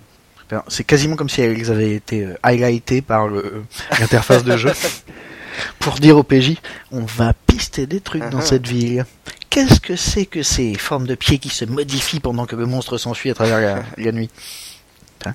Enfin, 0.45 0.63
C'est 0.67 0.83
quasiment 0.83 1.15
comme 1.15 1.29
si 1.29 1.39
elles 1.41 1.71
avaient 1.71 1.93
été 1.95 2.25
euh, 2.25 2.33
highlightées 2.43 3.01
par 3.01 3.29
le- 3.29 3.63
l'interface 3.97 4.43
de 4.43 4.57
jeu 4.57 4.73
pour 5.79 5.95
dire 5.95 6.17
au 6.17 6.23
PJ 6.23 6.55
on 6.91 7.05
va 7.05 7.33
pister 7.33 7.85
des 7.87 7.99
trucs 8.01 8.27
dans 8.29 8.39
Uh-huh. 8.39 8.45
cette 8.45 8.67
ville. 8.67 9.05
Qu'est-ce 9.49 9.79
que 9.79 9.95
c'est 9.95 10.25
que 10.25 10.41
ces 10.43 10.73
formes 10.75 11.05
de 11.07 11.15
pieds 11.15 11.37
qui 11.37 11.49
se 11.49 11.65
modifient 11.65 12.19
pendant 12.19 12.45
que 12.45 12.55
le 12.55 12.65
monstre 12.65 12.97
s'enfuit 12.97 13.29
à 13.29 13.33
travers 13.35 13.59
la, 13.59 13.83
la 14.03 14.11
nuit 14.11 14.29
Hein 15.25 15.33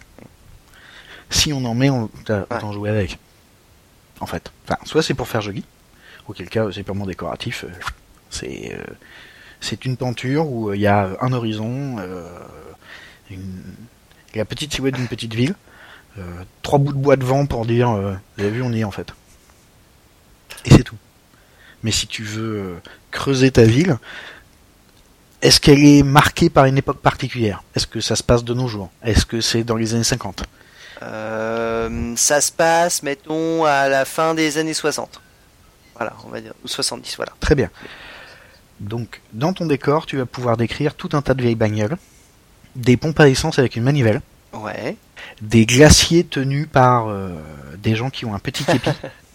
Si 1.31 1.53
on 1.53 1.65
en 1.65 1.75
met, 1.75 1.91
on 1.91 2.09
t'as- 2.25 2.43
autant 2.51 2.73
jouer 2.73 2.91
avec. 2.91 3.19
En 4.21 4.27
fait. 4.27 4.51
Enfin, 4.67 4.79
soit 4.85 5.03
c'est 5.03 5.15
pour 5.15 5.29
faire 5.29 5.41
joli, 5.41 5.65
auquel 6.27 6.49
cas 6.49 6.67
c'est 6.73 6.83
purement 6.83 7.07
décoratif. 7.07 7.65
euh, 7.65 7.69
C'est 8.31 8.73
euh, 8.75 8.83
c'est 9.61 9.85
une 9.85 9.97
peinture 9.97 10.47
où 10.51 10.71
euh, 10.71 10.77
il 10.77 10.83
y 10.83 10.87
a 10.89 11.11
un 11.21 11.33
horizon, 11.33 11.97
euh, 12.01 12.25
une, 13.31 13.63
la 14.35 14.45
petite 14.45 14.73
silhouette 14.75 14.95
d'une 14.97 15.07
petite 15.09 15.35
ville, 15.35 15.55
euh, 16.19 16.23
trois 16.63 16.79
bouts 16.81 16.93
de 16.93 16.99
bois 16.99 17.17
devant 17.17 17.47
pour 17.47 17.65
dire 17.67 17.91
vous 17.93 18.43
avez 18.43 18.51
vu 18.51 18.63
on 18.63 18.73
y 18.73 18.81
est 18.81 18.85
en 18.85 18.91
fait. 18.91 19.13
Et 20.69 20.75
c'est 20.75 20.83
tout. 20.85 20.97
Mais 21.83 21.91
si 21.93 22.07
tu 22.07 22.23
veux 22.25 22.57
euh, 22.59 22.75
creuser 23.11 23.51
ta 23.51 23.65
ville, 23.65 23.97
est-ce 25.43 25.61
qu'elle 25.61 25.85
est 25.85 26.03
marquée 26.03 26.51
par 26.51 26.65
une 26.65 26.77
époque 26.79 26.99
particulière? 27.01 27.63
Est-ce 27.77 27.87
que 27.87 28.01
ça 28.01 28.17
se 28.17 28.23
passe 28.23 28.43
de 28.45 28.53
nos 28.55 28.67
jours? 28.69 28.91
Est-ce 29.05 29.25
que 29.25 29.41
c'est 29.41 29.63
dans 29.65 29.77
les 29.77 29.95
années 29.95 30.05
50 30.05 30.43
Euh, 31.03 32.13
ça 32.17 32.41
se 32.41 32.51
passe, 32.51 33.03
mettons, 33.05 33.65
à 33.65 33.89
la 33.89 34.05
fin 34.05 34.35
des 34.35 34.59
années 34.59 34.75
60. 34.75 35.21
Voilà, 35.97 36.13
on 36.27 36.29
va 36.29 36.41
dire, 36.41 36.53
ou 36.65 36.69
70, 36.69 37.17
voilà. 37.17 37.33
Très 37.41 37.55
bien. 37.55 37.71
Donc, 38.81 39.21
dans 39.33 39.53
ton 39.53 39.67
décor, 39.67 40.07
tu 40.07 40.17
vas 40.17 40.27
pouvoir 40.27 40.57
décrire 40.57 40.95
tout 40.95 41.11
un 41.13 41.23
tas 41.23 41.35
de 41.35 41.43
vieilles 41.43 41.55
bagnoles, 41.57 41.97
des 42.77 42.97
pompes 42.97 43.19
à 43.21 43.29
essence 43.29 43.59
avec 43.59 43.77
une 43.77 43.83
manivelle, 43.85 44.21
Ouais. 44.53 44.97
des 45.43 45.67
glaciers 45.67 46.25
tenus 46.25 46.67
par 46.73 47.09
euh, 47.09 47.31
des 47.77 47.95
gens 47.97 48.11
qui 48.11 48.25
ont 48.25 48.35
un 48.35 48.39
petit 48.39 48.65
képi, 48.65 48.91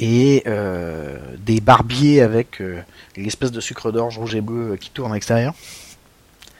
et 0.00 0.42
euh, 0.46 1.18
des 1.38 1.60
barbiers 1.60 2.22
avec 2.22 2.60
euh, 2.60 2.80
l'espèce 3.16 3.52
de 3.52 3.60
sucre 3.60 3.92
d'orge 3.92 4.18
rouge 4.18 4.34
et 4.34 4.40
bleu 4.40 4.72
euh, 4.72 4.76
qui 4.76 4.90
tourne 4.90 5.12
à 5.12 5.14
l'extérieur. 5.14 5.54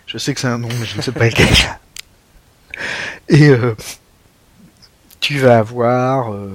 Je 0.07 0.19
sais 0.19 0.35
que 0.35 0.41
c'est 0.41 0.47
un 0.49 0.59
nom, 0.59 0.69
mais 0.79 0.85
je 0.87 0.97
ne 0.97 1.03
sais 1.03 1.13
pas 1.13 1.25
lequel. 1.27 1.49
Et 3.29 3.49
euh, 3.49 3.75
tu 5.21 5.39
vas 5.39 5.59
avoir 5.59 6.33
euh, 6.33 6.49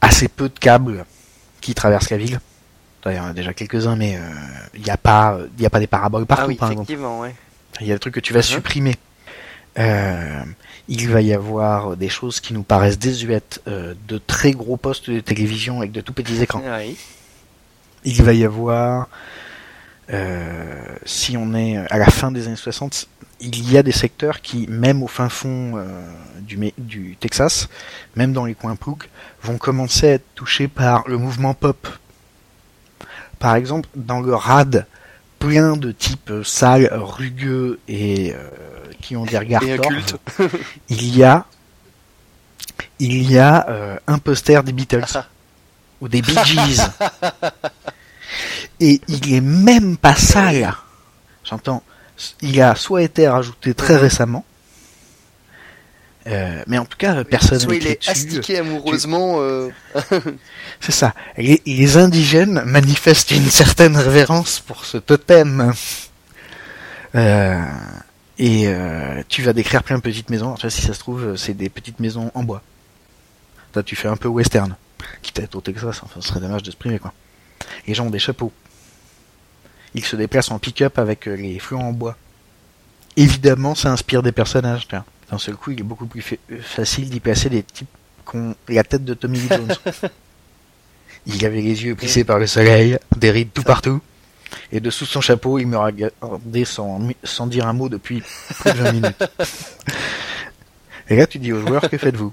assez 0.00 0.28
peu 0.28 0.48
de 0.48 0.58
câbles 0.58 1.04
qui 1.60 1.74
traversent 1.74 2.10
la 2.10 2.16
ville. 2.18 2.40
D'ailleurs, 3.02 3.22
il 3.22 3.26
y 3.26 3.28
en 3.28 3.30
a 3.30 3.34
déjà 3.34 3.54
quelques-uns, 3.54 3.96
mais 3.96 4.16
euh, 4.16 4.20
il 4.74 4.82
n'y 4.82 4.90
a 4.90 4.96
pas, 4.98 5.38
y 5.58 5.64
a 5.66 5.70
pas 5.70 5.80
des 5.80 5.86
paraboles 5.86 6.26
partout, 6.26 6.44
ah 6.44 6.48
oui, 6.48 6.56
par 6.56 6.70
exemple. 6.70 6.84
effectivement, 6.90 7.20
ouais. 7.20 7.34
Il 7.80 7.86
y 7.86 7.92
a 7.92 7.94
des 7.94 7.98
trucs 8.00 8.14
que 8.14 8.20
tu 8.20 8.32
vas 8.34 8.40
Mhm. 8.40 8.44
supprimer. 8.44 8.96
Euh, 9.78 10.42
il 10.88 11.08
va 11.08 11.22
y 11.22 11.32
avoir 11.32 11.96
des 11.96 12.08
choses 12.08 12.40
qui 12.40 12.52
nous 12.52 12.64
paraissent 12.64 12.98
désuètes, 12.98 13.62
euh, 13.68 13.94
de 14.08 14.18
très 14.18 14.50
gros 14.50 14.76
postes 14.76 15.08
de 15.08 15.20
télévision 15.20 15.78
avec 15.78 15.92
de 15.92 16.00
tout 16.00 16.12
petits 16.12 16.42
écrans. 16.42 16.62
Oui. 16.78 16.96
Il 18.04 18.22
va 18.22 18.32
y 18.32 18.44
avoir, 18.44 19.08
euh, 20.12 20.82
si 21.04 21.36
on 21.36 21.54
est 21.54 21.76
à 21.76 21.98
la 21.98 22.06
fin 22.06 22.32
des 22.32 22.48
années 22.48 22.56
60, 22.56 23.06
il 23.40 23.70
y 23.70 23.78
a 23.78 23.82
des 23.82 23.92
secteurs 23.92 24.40
qui, 24.40 24.66
même 24.68 25.02
au 25.02 25.06
fin 25.06 25.28
fond 25.28 25.74
euh, 25.76 25.86
du, 26.40 26.72
du 26.76 27.16
Texas, 27.20 27.68
même 28.16 28.32
dans 28.32 28.44
les 28.44 28.54
coins 28.54 28.76
ploucs, 28.76 29.08
vont 29.42 29.58
commencer 29.58 30.08
à 30.08 30.12
être 30.14 30.34
touchés 30.34 30.66
par 30.66 31.08
le 31.08 31.18
mouvement 31.18 31.54
pop. 31.54 31.86
Par 33.38 33.54
exemple, 33.54 33.88
dans 33.94 34.20
le 34.20 34.34
rad, 34.34 34.86
plein 35.40 35.76
de 35.76 35.90
types 35.90 36.32
sales, 36.44 36.88
rugueux 36.92 37.80
et 37.88 38.32
euh, 38.32 38.48
qui 39.00 39.16
ont 39.16 39.24
des 39.24 39.38
regards 39.38 39.64
inculte. 39.64 40.16
il 40.88 41.16
y 41.16 41.24
a 41.24 41.46
il 43.00 43.30
y 43.30 43.38
a 43.38 43.68
euh, 43.68 43.98
un 44.06 44.18
poster 44.18 44.62
des 44.62 44.72
Beatles 44.72 45.24
ou 46.00 46.08
des 46.08 46.22
Bee 46.22 46.36
Gees. 46.44 46.82
Et 48.78 49.00
il 49.08 49.34
est 49.34 49.40
même 49.40 49.96
pas 49.96 50.14
sale. 50.14 50.74
J'entends. 51.44 51.82
Il 52.42 52.60
a 52.60 52.74
soit 52.74 53.02
été 53.02 53.26
rajouté 53.26 53.74
très 53.74 53.96
récemment, 53.96 54.44
euh, 56.26 56.62
mais 56.66 56.78
en 56.78 56.84
tout 56.84 56.98
cas, 56.98 57.24
personne 57.24 57.58
Soit 57.60 57.76
il 57.76 57.86
est 57.86 57.98
dessus. 57.98 58.10
astiqué 58.10 58.58
amoureusement. 58.58 59.36
euh, 59.40 59.70
C'est 60.80 60.92
ça. 60.92 61.14
Les, 61.36 61.62
les 61.66 61.96
indigènes 61.96 62.62
manifestent 62.64 63.30
une 63.30 63.48
certaine 63.50 63.96
révérence 63.96 64.60
pour 64.60 64.84
ce 64.84 64.98
totem. 64.98 65.72
Euh, 67.14 67.62
et 68.38 68.68
euh, 68.68 69.22
tu 69.28 69.42
vas 69.42 69.52
décrire 69.52 69.82
plein 69.82 69.96
de 69.96 70.02
petites 70.02 70.30
maisons. 70.30 70.46
Alors, 70.46 70.58
tu 70.58 70.62
vois, 70.62 70.70
si 70.70 70.82
ça 70.82 70.94
se 70.94 70.98
trouve, 71.00 71.36
c'est 71.36 71.54
des 71.54 71.68
petites 71.68 72.00
maisons 72.00 72.30
en 72.34 72.42
bois. 72.42 72.62
Toi, 73.72 73.82
tu 73.82 73.96
fais 73.96 74.08
un 74.08 74.16
peu 74.16 74.28
western. 74.28 74.76
Quitte 75.22 75.40
à 75.40 75.42
être 75.42 75.54
au 75.56 75.60
Texas, 75.60 76.00
enfin, 76.02 76.20
ce 76.20 76.28
serait 76.28 76.40
dommage 76.40 76.62
de 76.62 76.70
se 76.70 76.76
priver, 76.76 76.98
quoi. 76.98 77.12
Les 77.86 77.94
gens 77.94 78.06
ont 78.06 78.10
des 78.10 78.18
chapeaux. 78.18 78.52
Ils 79.94 80.04
se 80.04 80.16
déplacent 80.16 80.50
en 80.50 80.58
pick-up 80.58 80.98
avec 80.98 81.26
euh, 81.28 81.34
les 81.34 81.58
fluents 81.58 81.88
en 81.88 81.92
bois. 81.92 82.16
Évidemment, 83.16 83.74
ça 83.74 83.90
inspire 83.90 84.22
des 84.22 84.32
personnages. 84.32 84.86
tu 84.88 84.94
vois. 84.94 85.04
D'un 85.30 85.38
seul 85.38 85.54
coup, 85.56 85.70
il 85.70 85.80
est 85.80 85.84
beaucoup 85.84 86.06
plus 86.06 86.22
fa- 86.22 86.36
facile 86.60 87.08
d'y 87.08 87.20
placer 87.20 87.48
des 87.48 87.62
types 87.62 87.88
qui 88.28 88.36
ont 88.36 88.54
la 88.68 88.82
tête 88.84 89.04
de 89.04 89.14
Tommy 89.14 89.38
Lee 89.38 89.48
Jones. 89.48 89.74
il 91.26 91.44
avait 91.46 91.60
les 91.60 91.84
yeux 91.84 91.94
plissés 91.94 92.24
par 92.24 92.38
le 92.38 92.46
soleil, 92.46 92.98
des 93.16 93.30
rides 93.30 93.52
tout 93.52 93.62
partout. 93.62 94.00
Et 94.72 94.80
dessous 94.80 95.06
son 95.06 95.20
chapeau, 95.20 95.58
il 95.60 95.66
me 95.66 95.78
regardait 95.78 96.64
sans, 96.64 97.00
sans 97.22 97.46
dire 97.46 97.66
un 97.68 97.72
mot 97.72 97.88
depuis 97.88 98.22
plus 98.60 98.72
de 98.72 98.78
20 98.78 98.92
minutes. 98.92 99.24
Et 101.08 101.16
là, 101.16 101.26
tu 101.26 101.38
dis 101.38 101.52
aux 101.52 101.60
joueurs, 101.64 101.88
que 101.88 101.98
faites-vous? 101.98 102.32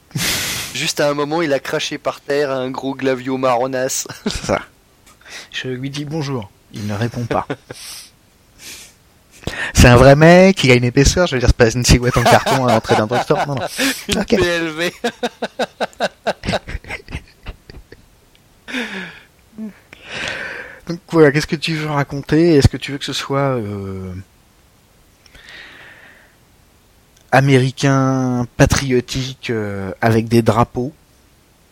Juste 0.74 1.00
à 1.00 1.10
un 1.10 1.14
moment, 1.14 1.42
il 1.44 1.54
a 1.54 1.60
craché 1.60 1.98
par 1.98 2.20
terre 2.22 2.52
un 2.52 2.70
gros 2.72 2.94
glavio 2.96 3.38
marronasse. 3.38 4.08
C'est 4.26 4.46
ça. 4.46 4.62
Je 5.52 5.68
lui 5.70 5.90
dis 5.90 6.06
bonjour. 6.06 6.50
Il 6.74 6.86
ne 6.88 6.94
répond 6.94 7.26
pas. 7.26 7.48
C'est 9.74 9.88
un 9.88 9.96
vrai 9.96 10.16
mec, 10.16 10.64
il 10.64 10.72
a 10.72 10.76
une 10.76 10.84
épaisseur, 10.84 11.28
je 11.28 11.36
veux 11.36 11.40
dire, 11.40 11.50
c'est 11.50 11.56
pas 11.58 11.70
une 11.72 11.86
silhouette 11.86 12.18
en 12.18 12.24
carton 12.24 12.66
à 12.66 12.74
l'entrée 12.74 12.96
d'un 12.96 13.08
drugstore. 13.08 13.46
Non, 13.48 13.56
non. 13.56 13.68
Une. 14.10 14.26
PLV. 14.26 14.92
Donc 20.88 21.00
voilà, 21.10 21.32
qu'est-ce 21.32 21.48
que 21.48 21.56
tu 21.56 21.76
veux 21.76 21.90
raconter? 21.90 22.56
Est-ce 22.56 22.68
que 22.70 22.78
tu 22.78 22.94
veux 22.94 22.98
que 22.98 23.06
ce 23.06 23.14
soit 23.14 23.58
euh, 23.58 24.14
américain, 27.32 28.48
patriotique, 28.58 29.50
euh, 29.50 29.92
avec 30.02 30.28
des 30.28 30.42
drapeaux, 30.42 30.94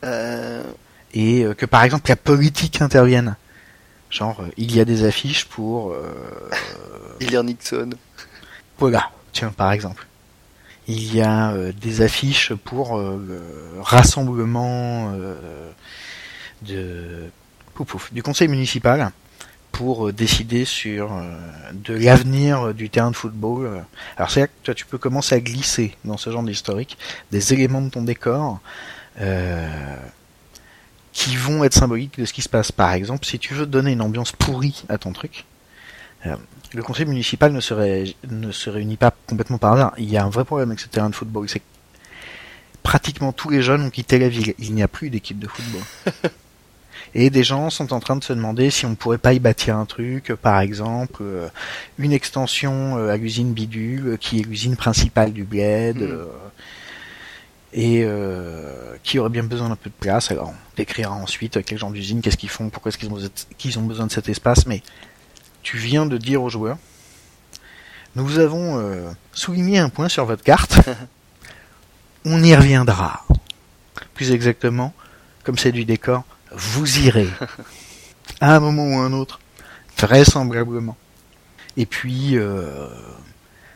Euh, 0.04 0.62
et 1.14 1.44
euh, 1.44 1.54
que 1.56 1.66
par 1.66 1.84
exemple 1.84 2.10
la 2.10 2.16
politique 2.16 2.82
intervienne? 2.82 3.36
Genre, 4.16 4.40
euh, 4.40 4.48
il 4.56 4.74
y 4.74 4.80
a 4.80 4.86
des 4.86 5.04
affiches 5.04 5.44
pour... 5.44 5.92
euh, 5.92 6.50
Hillary 7.20 7.48
Nixon. 7.48 7.90
Voilà, 8.78 9.12
tiens, 9.34 9.52
par 9.56 9.74
exemple. 9.74 10.08
Il 10.88 11.14
y 11.14 11.22
a 11.22 11.52
euh, 11.52 11.74
des 11.74 12.02
affiches 12.02 12.54
pour 12.54 12.98
euh, 12.98 13.20
le 13.28 13.82
rassemblement 13.82 15.12
de, 16.62 17.30
pouf, 17.74 17.88
pouf, 17.88 18.14
du 18.14 18.24
conseil 18.24 18.48
municipal 18.48 19.12
pour 19.74 20.14
décider 20.14 20.64
sur 20.64 21.12
de 21.74 21.94
l'avenir 21.94 22.74
du 22.74 22.90
terrain 22.90 23.12
de 23.12 23.16
football. 23.16 23.84
Alors 24.16 24.32
c'est 24.32 24.40
là 24.40 24.48
que 24.48 24.54
toi, 24.64 24.74
tu 24.74 24.86
peux 24.86 24.98
commencer 24.98 25.36
à 25.36 25.42
glisser 25.42 25.98
dans 26.06 26.16
ce 26.16 26.30
genre 26.30 26.44
d'historique 26.44 26.98
des 27.32 27.52
éléments 27.52 27.82
de 27.82 27.90
ton 27.90 28.04
décor 28.04 28.62
euh, 29.20 29.98
qui 31.16 31.38
vont 31.38 31.64
être 31.64 31.74
symboliques 31.74 32.20
de 32.20 32.26
ce 32.26 32.34
qui 32.34 32.42
se 32.42 32.50
passe. 32.50 32.74
Par 32.74 32.92
exemple, 32.92 33.26
si 33.26 33.40
tu 33.40 33.54
veux 33.54 33.66
donner 33.66 33.94
une 33.94 34.02
ambiance 34.02 34.34
pourrie 34.34 34.84
à 34.90 34.98
ton 34.98 35.14
truc, 35.14 35.46
euh, 36.26 36.36
le 36.74 36.84
conseil 36.84 37.06
municipal 37.06 37.54
ne 37.54 37.62
se, 37.62 37.74
ré- 37.74 38.16
ne 38.30 38.52
se 38.52 38.70
réunit 38.70 38.98
pas 38.98 39.14
complètement 39.26 39.58
par 39.58 39.74
hasard. 39.74 39.94
Il 39.98 40.10
y 40.12 40.18
a 40.18 40.26
un 40.26 40.30
vrai 40.30 40.44
problème 40.44 40.72
avec 40.72 40.82
ce 40.82 40.88
terrain 40.90 41.10
de 41.10 41.16
football, 41.16 41.48
c'est 41.48 41.60
que 41.60 41.66
pratiquement 42.84 43.32
tous 43.32 43.50
les 43.50 43.62
jeunes 43.62 43.84
ont 43.84 43.90
quitté 43.90 44.20
la 44.20 44.28
ville. 44.28 44.54
Il 44.60 44.74
n'y 44.76 44.84
a 44.84 44.90
plus 44.90 45.10
d'équipe 45.10 45.40
de 45.40 45.48
football. 45.48 45.82
Et 47.18 47.30
des 47.30 47.44
gens 47.46 47.70
sont 47.70 47.94
en 47.94 48.02
train 48.02 48.18
de 48.18 48.24
se 48.26 48.34
demander 48.34 48.70
si 48.70 48.86
on 48.86 48.96
pourrait 48.96 49.18
pas 49.18 49.32
y 49.32 49.40
bâtir 49.40 49.78
un 49.78 49.86
truc, 49.86 50.34
par 50.42 50.60
exemple, 50.60 51.22
euh, 51.22 51.48
une 51.98 52.12
extension 52.12 52.98
euh, 52.98 53.10
à 53.10 53.16
l'usine 53.16 53.54
Bidule, 53.54 54.08
euh, 54.08 54.18
qui 54.18 54.42
est 54.42 54.44
l'usine 54.44 54.76
principale 54.76 55.32
du 55.32 55.46
bled, 55.46 55.98
Mm. 56.02 56.18
Et 57.78 58.04
euh, 58.06 58.96
qui 59.04 59.20
aurait 59.20 59.30
bien 59.30 59.44
besoin 59.44 59.68
d'un 59.68 59.76
peu 59.76 59.90
de 59.90 59.96
place. 60.00 60.32
Alors, 60.32 60.48
on 60.50 60.76
décrira 60.78 61.12
ensuite 61.14 61.58
euh, 61.58 61.62
quel 61.64 61.78
genre 61.78 61.92
d'usine, 61.92 62.22
qu'est-ce 62.22 62.38
qu'ils 62.38 62.50
font, 62.50 62.70
pourquoi 62.70 62.90
est-ce 62.90 62.98
qu'ils 62.98 63.10
ont, 63.10 63.16
besoin 63.16 63.28
de- 63.28 63.56
qu'ils 63.58 63.78
ont 63.78 63.84
besoin 63.84 64.08
de 64.08 64.12
cet 64.14 64.30
espace, 64.30 64.66
mais 64.66 64.82
tu 65.62 65.78
viens 65.78 66.06
de 66.06 66.18
dire 66.18 66.42
aux 66.42 66.50
joueurs, 66.50 66.78
nous 68.16 68.40
avons 68.40 68.80
euh, 68.80 69.12
souligné 69.34 69.78
un 69.80 69.90
point 69.90 70.08
sur 70.08 70.26
votre 70.26 70.42
carte, 70.42 70.80
on 72.26 72.42
y 72.44 72.56
reviendra. 72.56 73.26
Plus 74.14 74.32
exactement, 74.32 74.94
comme 75.44 75.58
c'est 75.58 75.74
du 75.74 75.84
décor, 75.84 76.24
vous 76.52 77.00
irez. 77.00 77.28
À 78.42 78.56
un 78.56 78.60
moment 78.60 78.86
ou 78.88 78.98
un 79.00 79.14
autre, 79.14 79.40
vraisemblablement. 80.00 80.98
Et 81.78 81.86
puis, 81.86 82.38
euh, 82.38 82.88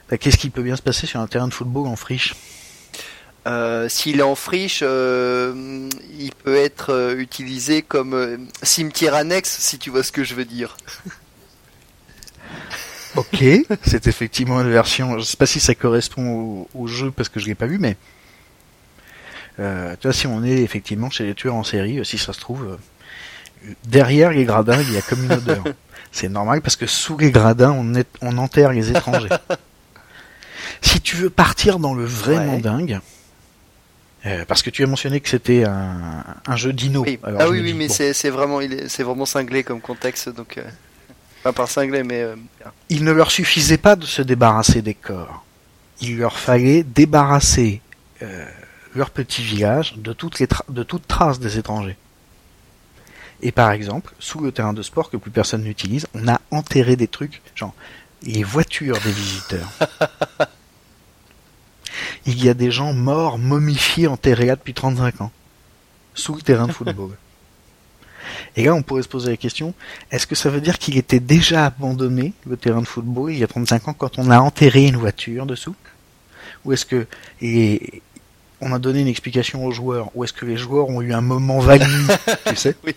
bah, 0.10 0.18
qu'est-ce 0.18 0.38
qui 0.38 0.50
peut 0.50 0.64
bien 0.64 0.76
se 0.76 0.82
passer 0.82 1.06
sur 1.06 1.20
un 1.20 1.28
terrain 1.28 1.48
de 1.48 1.54
football 1.54 1.88
en 1.88 1.96
friche? 1.96 2.36
S'il 3.90 4.20
est 4.20 4.24
en 4.24 4.36
friche, 4.36 4.82
euh, 4.84 5.88
il 6.20 6.32
peut 6.44 6.56
être 6.56 6.92
euh, 6.94 7.16
utilisé 7.18 7.82
comme 7.82 8.14
euh, 8.14 8.38
cimetière 8.64 9.16
annexe, 9.16 9.58
si 9.60 9.80
tu 9.80 9.90
vois 9.90 10.04
ce 10.04 10.12
que 10.12 10.24
je 10.24 10.36
veux 10.36 10.46
dire. 10.46 10.78
Ok, 13.16 13.44
c'est 13.84 14.06
effectivement 14.08 14.62
une 14.62 14.70
version. 14.72 15.18
Je 15.18 15.24
sais 15.24 15.36
pas 15.36 15.48
si 15.48 15.60
ça 15.60 15.74
correspond 15.74 16.30
au, 16.32 16.70
au 16.76 16.88
jeu 16.88 17.10
parce 17.12 17.28
que 17.28 17.40
je 17.40 17.48
l'ai 17.48 17.56
pas 17.56 17.66
vu, 17.66 17.80
mais 17.80 17.98
euh, 19.60 19.96
tu 20.00 20.08
vois, 20.08 20.14
si 20.14 20.28
on 20.28 20.44
est 20.44 20.62
effectivement 20.62 21.10
chez 21.10 21.26
les 21.26 21.34
tueurs 21.34 21.56
en 21.56 21.64
série, 21.64 21.98
euh, 22.00 22.04
si 22.04 22.20
ça 22.20 22.34
se 22.34 22.40
trouve, 22.40 22.78
euh, 23.66 23.74
derrière 23.86 24.32
les 24.32 24.46
gradins, 24.46 24.80
il 24.80 24.94
y 24.94 24.98
a 24.98 25.02
comme 25.02 25.24
une 25.24 25.34
odeur. 25.34 25.64
C'est 26.12 26.30
normal 26.30 26.62
parce 26.62 26.76
que 26.76 26.86
sous 26.86 27.18
les 27.18 27.32
gradins, 27.32 27.72
on, 27.72 27.96
est, 27.96 28.08
on 28.22 28.38
enterre 28.38 28.72
les 28.74 28.92
étrangers. 28.92 29.30
si 30.82 31.02
tu 31.02 31.16
veux 31.16 31.30
partir 31.32 31.80
dans 31.80 31.96
le 31.96 32.06
vraiment 32.06 32.56
Ouais. 32.56 32.62
dingue, 32.62 33.00
euh, 34.26 34.46
parce 34.46 34.62
que 34.62 34.70
tu 34.70 34.84
as 34.84 34.88
mentionné 34.88 35.20
que 35.22 35.30
c'était 35.30 35.64
un, 35.66 36.24
un 36.46 36.56
jeu 36.56 36.74
dino. 36.74 37.04
Oui. 37.04 37.20
Alors, 37.24 37.42
ah 37.42 37.50
oui, 37.50 37.62
oui, 37.62 37.74
mais 37.74 37.88
bon, 37.88 37.94
c'est 37.94 38.30
vraiment, 38.30 38.60
c'est 38.88 39.04
cinglé 39.26 39.64
comme 39.64 39.82
contexte, 39.82 40.30
donc 40.30 40.58
euh, 40.58 40.64
pas 41.44 41.54
par 41.54 41.68
cinglé, 41.70 42.04
mais 42.04 42.22
euh, 42.22 42.36
il 42.90 43.04
ne 43.04 43.12
leur 43.12 43.32
suffisait 43.32 43.78
pas 43.78 43.96
de 43.96 44.06
se 44.06 44.22
débarrasser 44.22 44.82
des 44.82 44.94
corps. 44.94 45.46
Il 46.02 46.18
leur 46.18 46.38
fallait 46.38 46.84
débarrasser 46.84 47.82
leur 48.96 49.12
petit 49.12 49.42
village 49.44 49.96
de 49.98 50.14
toutes 50.14 50.40
les 50.40 50.48
tra- 50.48 50.64
de 50.70 50.84
toute 50.84 51.08
trace 51.08 51.40
des 51.40 51.58
étrangers. 51.58 51.96
Et 53.42 53.52
par 53.54 53.72
exemple, 53.72 54.14
sous 54.20 54.40
le 54.42 54.52
terrain 54.52 54.74
de 54.74 54.82
sport 54.82 55.10
que 55.10 55.16
plus 55.18 55.32
personne 55.32 55.64
n'utilise, 55.64 56.08
on 56.14 56.28
a 56.28 56.42
enterré 56.52 56.96
des 56.98 57.08
trucs, 57.08 57.42
genre 57.56 57.74
les 58.24 58.44
voitures 58.44 59.00
des 59.00 59.12
visiteurs. 59.12 59.70
Il 62.26 62.44
y 62.44 62.50
a 62.50 62.54
des 62.54 62.72
gens 62.72 62.94
morts, 62.94 63.38
momifiés, 63.38 64.08
enterrés 64.08 64.46
là 64.48 64.56
depuis 64.56 64.74
35 64.74 65.22
ans, 65.22 65.32
sous 66.14 66.36
le 66.36 66.42
terrain 66.42 66.68
de 66.68 66.72
football. 66.72 67.12
Et 68.56 68.66
là, 68.66 68.76
on 68.76 68.82
pourrait 68.82 69.04
se 69.04 69.08
poser 69.08 69.32
la 69.32 69.38
question, 69.38 69.74
est-ce 70.12 70.28
que 70.28 70.36
ça 70.36 70.50
veut 70.50 70.62
dire 70.62 70.78
qu'il 70.78 70.98
était 70.98 71.20
déjà 71.20 71.66
abandonné, 71.66 72.34
le 72.48 72.58
terrain 72.58 72.82
de 72.82 72.88
football, 72.88 73.32
il 73.32 73.40
y 73.40 73.44
a 73.44 73.48
35 73.48 73.88
ans, 73.88 73.94
quand 73.94 74.20
on 74.20 74.30
a 74.30 74.40
enterré 74.40 74.86
une 74.86 74.98
voiture 74.98 75.46
dessous? 75.46 75.76
Ou 76.66 76.74
est-ce 76.74 76.86
que 76.86 77.08
les... 77.42 78.02
on 78.62 78.74
a 78.74 78.80
donné 78.80 79.02
une 79.02 79.08
explication 79.08 79.66
aux 79.66 79.72
joueurs 79.72 80.10
Ou 80.16 80.24
est-ce 80.24 80.34
que 80.34 80.46
les 80.46 80.58
joueurs 80.58 80.90
ont 80.90 81.02
eu 81.02 81.14
un 81.14 81.22
moment 81.22 81.60
vague 81.60 81.86
tu 82.48 82.56
sais? 82.56 82.76
Oui. 82.86 82.96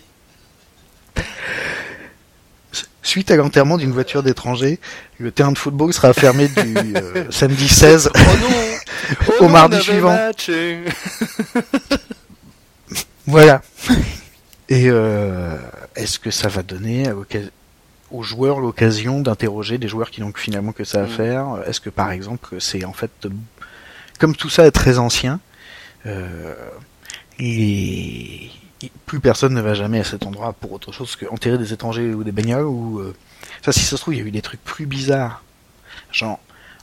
Suite 3.03 3.29
à 3.31 3.35
l'enterrement 3.35 3.77
d'une 3.77 3.91
voiture 3.91 4.23
d'étranger, 4.23 4.79
le 5.19 5.31
terrain 5.31 5.51
de 5.51 5.57
football 5.57 5.93
sera 5.93 6.13
fermé 6.13 6.47
du 6.47 6.75
euh, 6.95 7.25
samedi 7.29 7.67
16 7.67 8.09
Oh 8.15 8.19
non 8.41 8.47
Oh 9.27 9.31
Au 9.41 9.43
non, 9.43 9.49
mardi 9.49 9.81
suivant. 9.81 10.17
Voilà. 13.25 13.61
Et 14.69 14.85
euh, 14.89 15.57
est-ce 15.95 16.19
que 16.19 16.31
ça 16.31 16.47
va 16.47 16.63
donner 16.63 17.07
à 17.07 17.13
aux 18.11 18.21
joueurs 18.23 18.59
l'occasion 18.59 19.21
d'interroger 19.21 19.77
des 19.77 19.87
joueurs 19.87 20.11
qui 20.11 20.21
n'ont 20.21 20.33
finalement 20.35 20.71
que 20.71 20.83
ça 20.83 21.01
à 21.01 21.05
Mm. 21.05 21.09
faire? 21.09 21.45
Est-ce 21.67 21.79
que 21.81 21.89
par 21.89 22.11
exemple 22.11 22.55
c'est 22.59 22.83
en 22.85 22.93
fait 22.93 23.11
euh, 23.25 23.29
comme 24.19 24.35
tout 24.35 24.49
ça 24.49 24.65
est 24.65 24.71
très 24.71 24.97
ancien, 24.99 25.39
euh, 26.05 26.53
les- 27.39 28.51
plus 29.05 29.19
personne 29.19 29.53
ne 29.53 29.61
va 29.61 29.73
jamais 29.73 29.99
à 29.99 30.03
cet 30.03 30.25
endroit 30.25 30.53
pour 30.53 30.71
autre 30.71 30.91
chose 30.91 31.15
que 31.15 31.25
enterrer 31.27 31.57
des 31.57 31.73
étrangers 31.73 32.13
ou 32.13 32.23
des 32.23 32.31
bagnoles 32.31 32.65
ou 32.65 32.99
euh, 32.99 33.15
ça 33.63 33.71
si 33.71 33.81
ça 33.81 33.97
se 33.97 34.01
trouve 34.01 34.15
il 34.15 34.19
y 34.19 34.23
a 34.23 34.25
eu 34.25 34.31
des 34.31 34.41
trucs 34.41 34.63
plus 34.63 34.85
bizarres. 34.85 35.43
Genre 36.11 36.39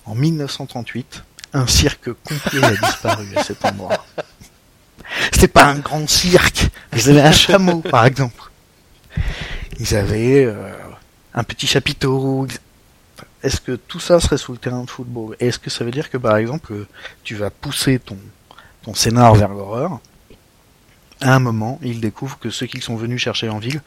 en 0.06 0.14
1938, 0.14 1.22
un 1.52 1.66
cirque 1.66 2.12
complet 2.12 2.64
a 2.64 2.76
disparu 2.76 3.26
à 3.36 3.42
cet 3.42 3.64
endroit. 3.64 4.06
c'était 5.32 5.48
pas 5.48 5.66
un 5.66 5.78
grand 5.78 6.08
cirque. 6.08 6.68
Ils 6.94 7.10
avaient 7.10 7.22
un 7.22 7.32
chameau, 7.32 7.80
par 7.80 8.04
exemple. 8.06 8.50
Ils 9.78 9.94
avaient 9.94 10.44
euh, 10.44 10.72
un 11.34 11.44
petit 11.44 11.66
chapiteau. 11.66 12.46
Est-ce 13.42 13.60
que 13.60 13.72
tout 13.72 14.00
ça 14.00 14.20
serait 14.20 14.38
sous 14.38 14.52
le 14.52 14.58
terrain 14.58 14.84
de 14.84 14.90
football? 14.90 15.36
Est-ce 15.40 15.58
que 15.58 15.70
ça 15.70 15.84
veut 15.84 15.90
dire 15.90 16.10
que, 16.10 16.18
par 16.18 16.36
exemple, 16.36 16.86
tu 17.24 17.34
vas 17.36 17.50
pousser 17.50 17.98
ton, 17.98 18.18
ton 18.82 18.94
scénar 18.94 19.34
vers 19.34 19.50
l'horreur 19.50 20.00
À 21.20 21.34
un 21.34 21.38
moment, 21.38 21.78
ils 21.82 22.00
découvrent 22.00 22.38
que 22.38 22.50
ceux 22.50 22.66
qu'ils 22.66 22.82
sont 22.82 22.96
venus 22.96 23.20
chercher 23.20 23.48
en 23.48 23.58
ville 23.58 23.82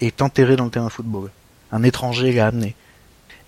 est 0.00 0.20
enterré 0.22 0.56
dans 0.56 0.64
le 0.64 0.70
terrain 0.70 0.86
de 0.86 0.92
football. 0.92 1.30
Un 1.72 1.82
étranger 1.82 2.32
l'a 2.32 2.46
amené. 2.46 2.74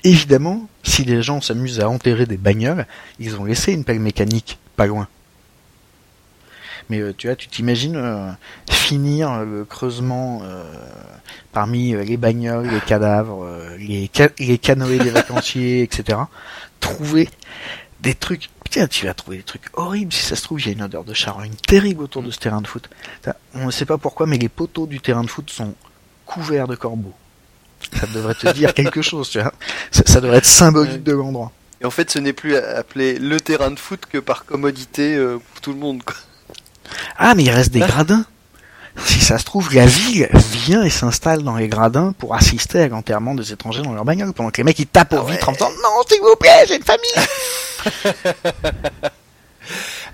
Évidemment, 0.04 0.68
si 0.82 1.04
les 1.04 1.22
gens 1.22 1.40
s'amusent 1.40 1.80
à 1.80 1.88
enterrer 1.88 2.24
des 2.26 2.38
bagnoles, 2.38 2.86
ils 3.18 3.36
ont 3.36 3.44
laissé 3.44 3.72
une 3.72 3.84
pelle 3.84 4.00
mécanique 4.00 4.58
pas 4.76 4.86
loin. 4.86 5.08
Mais 6.88 7.00
euh, 7.00 7.14
tu 7.16 7.28
vois, 7.28 7.36
tu 7.36 7.48
t'imagines 7.48 7.96
euh, 7.96 8.30
finir 8.68 9.44
le 9.44 9.64
creusement 9.64 10.40
euh, 10.42 10.64
parmi 11.52 11.92
les 11.92 12.16
bagnoles, 12.16 12.68
les 12.68 12.80
cadavres, 12.80 13.46
les, 13.78 14.10
les 14.38 14.58
canoës 14.58 14.98
des 14.98 15.10
vacanciers, 15.10 15.82
etc. 15.82 16.18
Trouver 16.80 17.28
des 18.00 18.14
trucs. 18.14 18.48
Tiens, 18.70 18.86
tu 18.86 19.06
vas 19.06 19.14
trouver 19.14 19.38
des 19.38 19.42
trucs 19.42 19.66
horribles. 19.74 20.12
Si 20.12 20.24
ça 20.24 20.36
se 20.36 20.42
trouve, 20.42 20.60
il 20.60 20.66
y 20.66 20.68
a 20.70 20.72
une 20.72 20.82
odeur 20.82 21.02
de 21.02 21.12
charogne 21.12 21.52
terrible 21.66 22.04
autour 22.04 22.22
de 22.22 22.30
ce 22.30 22.38
terrain 22.38 22.60
de 22.60 22.68
foot. 22.68 22.88
On 23.54 23.66
ne 23.66 23.70
sait 23.72 23.84
pas 23.84 23.98
pourquoi, 23.98 24.26
mais 24.26 24.38
les 24.38 24.48
poteaux 24.48 24.86
du 24.86 25.00
terrain 25.00 25.24
de 25.24 25.30
foot 25.30 25.50
sont 25.50 25.74
couverts 26.24 26.68
de 26.68 26.76
corbeaux. 26.76 27.14
Ça 27.98 28.06
devrait 28.06 28.34
te 28.34 28.52
dire 28.52 28.72
quelque 28.72 29.02
chose, 29.02 29.28
tu 29.28 29.40
vois. 29.40 29.52
Ça, 29.90 30.20
devrait 30.20 30.38
être 30.38 30.46
symbolique 30.46 31.02
de 31.02 31.12
l'endroit. 31.12 31.50
Et 31.80 31.84
en 31.84 31.90
fait, 31.90 32.10
ce 32.10 32.20
n'est 32.20 32.32
plus 32.32 32.56
appelé 32.56 33.18
le 33.18 33.40
terrain 33.40 33.72
de 33.72 33.78
foot 33.78 34.06
que 34.08 34.18
par 34.18 34.44
commodité 34.44 35.16
euh, 35.16 35.38
pour 35.38 35.60
tout 35.60 35.72
le 35.72 35.78
monde. 35.78 36.02
Quoi. 36.04 36.16
Ah, 37.16 37.34
mais 37.34 37.42
il 37.44 37.50
reste 37.50 37.72
des 37.72 37.80
gradins. 37.80 38.24
Si 39.06 39.20
ça 39.20 39.38
se 39.38 39.44
trouve, 39.44 39.74
la 39.74 39.86
ville 39.86 40.28
vient 40.32 40.82
et 40.82 40.90
s'installe 40.90 41.42
dans 41.42 41.56
les 41.56 41.68
gradins 41.68 42.12
pour 42.18 42.34
assister 42.34 42.80
à 42.80 42.88
l'enterrement 42.88 43.34
des 43.34 43.52
étrangers 43.52 43.82
dans 43.82 43.92
leur 43.92 44.04
bagnole, 44.04 44.32
pendant 44.32 44.50
que 44.50 44.58
les 44.58 44.64
mecs 44.64 44.78
ils 44.78 44.86
tapent 44.86 45.12
aux 45.12 45.24
ah 45.26 45.30
vitres 45.30 45.48
en 45.48 45.52
disant 45.52 45.70
non, 45.82 46.02
s'il 46.08 46.20
vous 46.20 46.36
plaît, 46.36 46.64
j'ai 46.68 46.76
une 46.76 46.82
famille. 46.82 47.10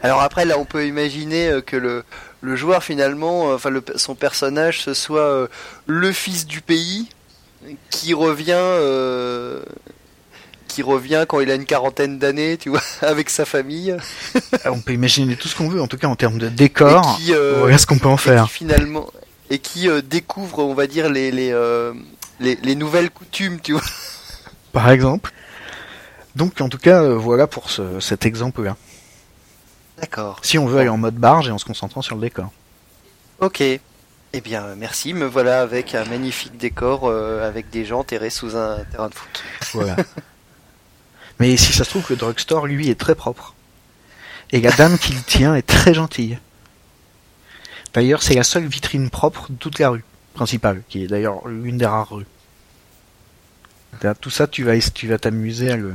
Alors 0.03 0.21
après, 0.21 0.45
là, 0.45 0.59
on 0.59 0.65
peut 0.65 0.87
imaginer 0.87 1.49
euh, 1.49 1.61
que 1.61 1.77
le, 1.77 2.05
le 2.41 2.57
joueur 2.57 2.85
finalement, 2.85 3.51
euh, 3.51 3.55
enfin 3.55 3.71
le, 3.71 3.83
son 3.97 4.15
personnage, 4.15 4.83
ce 4.83 4.95
soit 4.95 5.49
le 5.87 6.13
fils 6.13 6.47
du 6.47 6.61
pays 6.61 7.09
qui 7.91 8.15
revient 8.15 8.53
euh, 8.55 9.63
qui 10.77 10.83
revient 10.83 11.25
quand 11.27 11.41
il 11.41 11.51
a 11.51 11.55
une 11.55 11.65
quarantaine 11.65 12.19
d'années, 12.19 12.59
tu 12.59 12.69
vois, 12.69 12.83
avec 13.01 13.31
sa 13.31 13.47
famille. 13.47 13.97
Ah, 14.63 14.73
on 14.73 14.81
peut 14.81 14.93
imaginer 14.93 15.35
tout 15.35 15.49
ce 15.49 15.57
qu'on 15.57 15.71
veut, 15.71 15.81
en 15.81 15.87
tout 15.87 15.97
cas 15.97 16.07
en 16.07 16.17
termes 16.17 16.37
de 16.37 16.51
décor. 16.51 17.17
Qui, 17.17 17.33
euh, 17.33 17.55
voilà 17.61 17.79
ce 17.79 17.87
qu'on 17.87 17.99
peut 17.99 18.11
en 18.11 18.19
faire. 18.19 18.51
finalement, 18.51 19.07
et 19.49 19.59
qui 19.59 19.89
euh, 19.89 20.03
découvre, 20.03 20.59
on 20.59 20.75
va 20.75 20.87
dire, 20.87 21.09
les 21.09 21.31
les, 21.31 21.55
les, 22.41 22.75
nouvelles 22.75 23.09
coutumes, 23.09 23.59
tu 23.61 23.73
vois. 23.73 23.81
Par 24.73 24.91
exemple. 24.91 25.33
Donc 26.35 26.61
en 26.61 26.69
tout 26.69 26.77
cas, 26.77 27.09
voilà 27.09 27.47
pour 27.47 27.71
ce, 27.71 27.99
cet 28.01 28.27
exemple-là. 28.27 28.77
D'accord. 29.99 30.41
Si 30.43 30.59
on 30.59 30.67
veut 30.67 30.81
aller 30.81 30.91
en 30.91 30.99
mode 30.99 31.15
barge 31.15 31.49
et 31.49 31.53
en 31.53 31.57
se 31.57 31.65
concentrant 31.65 32.03
sur 32.03 32.17
le 32.17 32.21
décor. 32.21 32.53
Ok. 33.41 33.63
Eh 33.63 33.81
bien, 34.43 34.75
merci. 34.77 35.15
Me 35.15 35.25
voilà 35.25 35.63
avec 35.63 35.95
un 35.95 36.05
magnifique 36.05 36.59
décor 36.59 37.05
euh, 37.05 37.49
avec 37.49 37.71
des 37.71 37.87
gens 37.87 38.01
enterrés 38.01 38.29
sous 38.29 38.59
un 38.59 38.85
terrain 38.91 39.09
de 39.09 39.15
foot. 39.15 39.43
Voilà. 39.73 39.97
Mais 41.39 41.57
si 41.57 41.73
ça 41.73 41.85
se 41.85 41.91
trouve, 41.91 42.07
le 42.11 42.17
drugstore, 42.17 42.67
lui, 42.67 42.89
est 42.89 42.99
très 42.99 43.15
propre. 43.15 43.55
Et 44.53 44.61
la 44.61 44.71
dame 44.73 44.99
qui 44.99 45.13
le 45.13 45.23
tient 45.27 45.55
est 45.55 45.67
très 45.67 45.95
gentille. 45.95 46.39
D'ailleurs, 47.95 48.23
c'est 48.23 48.35
la 48.35 48.45
seule 48.45 48.67
vitrine 48.67 49.11
propre 49.11 49.47
de 49.51 49.57
toute 49.57 49.79
la 49.79 49.91
rue 49.91 50.05
principale, 50.35 50.83
qui 50.89 51.05
est 51.05 51.07
d'ailleurs 51.07 51.49
l'une 51.49 51.79
des 51.79 51.87
rares 51.87 52.11
rues. 52.11 52.27
Tout 54.21 54.31
ça, 54.31 54.47
tu 54.47 54.63
vas 54.63 54.79
tu 54.79 55.09
vas 55.09 55.17
t'amuser 55.17 55.71
à 55.71 55.77
le 55.77 55.95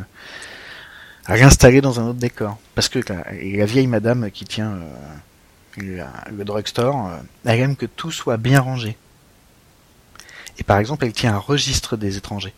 à 1.25 1.37
l'installer 1.37 1.81
dans 1.81 1.99
un 1.99 2.07
autre 2.07 2.19
décor, 2.19 2.57
parce 2.73 2.89
que 2.89 2.99
la, 3.07 3.65
vieille 3.65 3.87
madame 3.87 4.31
qui 4.31 4.45
tient 4.45 4.71
euh, 5.77 6.03
le, 6.31 6.43
drugstore, 6.43 7.07
euh, 7.07 7.17
elle 7.45 7.59
aime 7.59 7.75
que 7.75 7.85
tout 7.85 8.11
soit 8.11 8.37
bien 8.37 8.59
rangé. 8.59 8.97
Et 10.57 10.63
par 10.63 10.79
exemple, 10.79 11.05
elle 11.05 11.13
tient 11.13 11.35
un 11.35 11.39
registre 11.39 11.95
des 11.95 12.17
étrangers. 12.17 12.53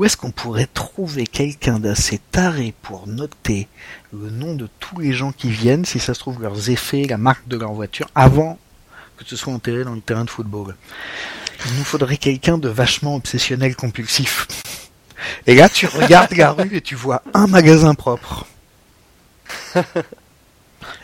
Où 0.00 0.06
est-ce 0.06 0.16
qu'on 0.16 0.30
pourrait 0.30 0.66
trouver 0.72 1.26
quelqu'un 1.26 1.78
d'assez 1.78 2.22
taré 2.30 2.72
pour 2.80 3.06
noter 3.06 3.68
le 4.14 4.30
nom 4.30 4.54
de 4.54 4.66
tous 4.78 4.98
les 4.98 5.12
gens 5.12 5.30
qui 5.30 5.50
viennent, 5.50 5.84
si 5.84 5.98
ça 5.98 6.14
se 6.14 6.20
trouve 6.20 6.40
leurs 6.40 6.70
effets, 6.70 7.04
la 7.04 7.18
marque 7.18 7.46
de 7.48 7.58
leur 7.58 7.74
voiture, 7.74 8.08
avant 8.14 8.58
que 9.18 9.26
ce 9.26 9.36
soit 9.36 9.52
enterré 9.52 9.84
dans 9.84 9.92
le 9.92 10.00
terrain 10.00 10.24
de 10.24 10.30
football? 10.30 10.74
Il 11.66 11.74
nous 11.74 11.84
faudrait 11.84 12.16
quelqu'un 12.16 12.56
de 12.56 12.70
vachement 12.70 13.14
obsessionnel 13.14 13.76
compulsif. 13.76 14.46
Et 15.46 15.54
là, 15.54 15.68
tu 15.68 15.84
regardes 15.86 16.32
la 16.34 16.52
rue 16.52 16.76
et 16.76 16.80
tu 16.80 16.94
vois 16.94 17.20
un 17.34 17.46
magasin 17.46 17.94
propre. 17.94 18.46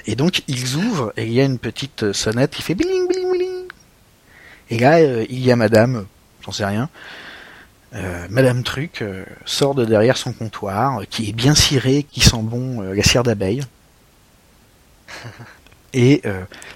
Et 0.07 0.17
donc 0.17 0.41
ils 0.49 0.75
ouvrent 0.77 1.13
et 1.19 1.27
il 1.27 1.35
y 1.35 1.43
a 1.43 1.45
une 1.45 1.59
petite 1.59 2.15
sonnette 2.15 2.53
qui 2.53 2.63
fait 2.63 2.75
bling 2.75 3.07
bling 3.09 3.31
bling. 3.31 3.69
Et 4.71 4.79
là 4.79 5.01
euh, 5.01 5.27
il 5.29 5.45
y 5.45 5.53
a 5.53 5.57
Madame, 5.57 6.07
j'en 6.43 6.53
sais 6.53 6.65
rien, 6.65 6.89
euh, 7.97 8.27
Madame 8.31 8.63
Truc 8.63 9.03
euh, 9.03 9.25
sort 9.45 9.75
de 9.75 9.85
derrière 9.85 10.17
son 10.17 10.33
comptoir, 10.33 11.03
qui 11.09 11.29
est 11.29 11.33
bien 11.33 11.55
ciré, 11.55 12.07
qui 12.11 12.21
sent 12.21 12.43
bon 12.43 12.83
la 12.83 13.03
cire 13.03 13.23
d'abeille. 13.23 13.63
Et 15.95 16.21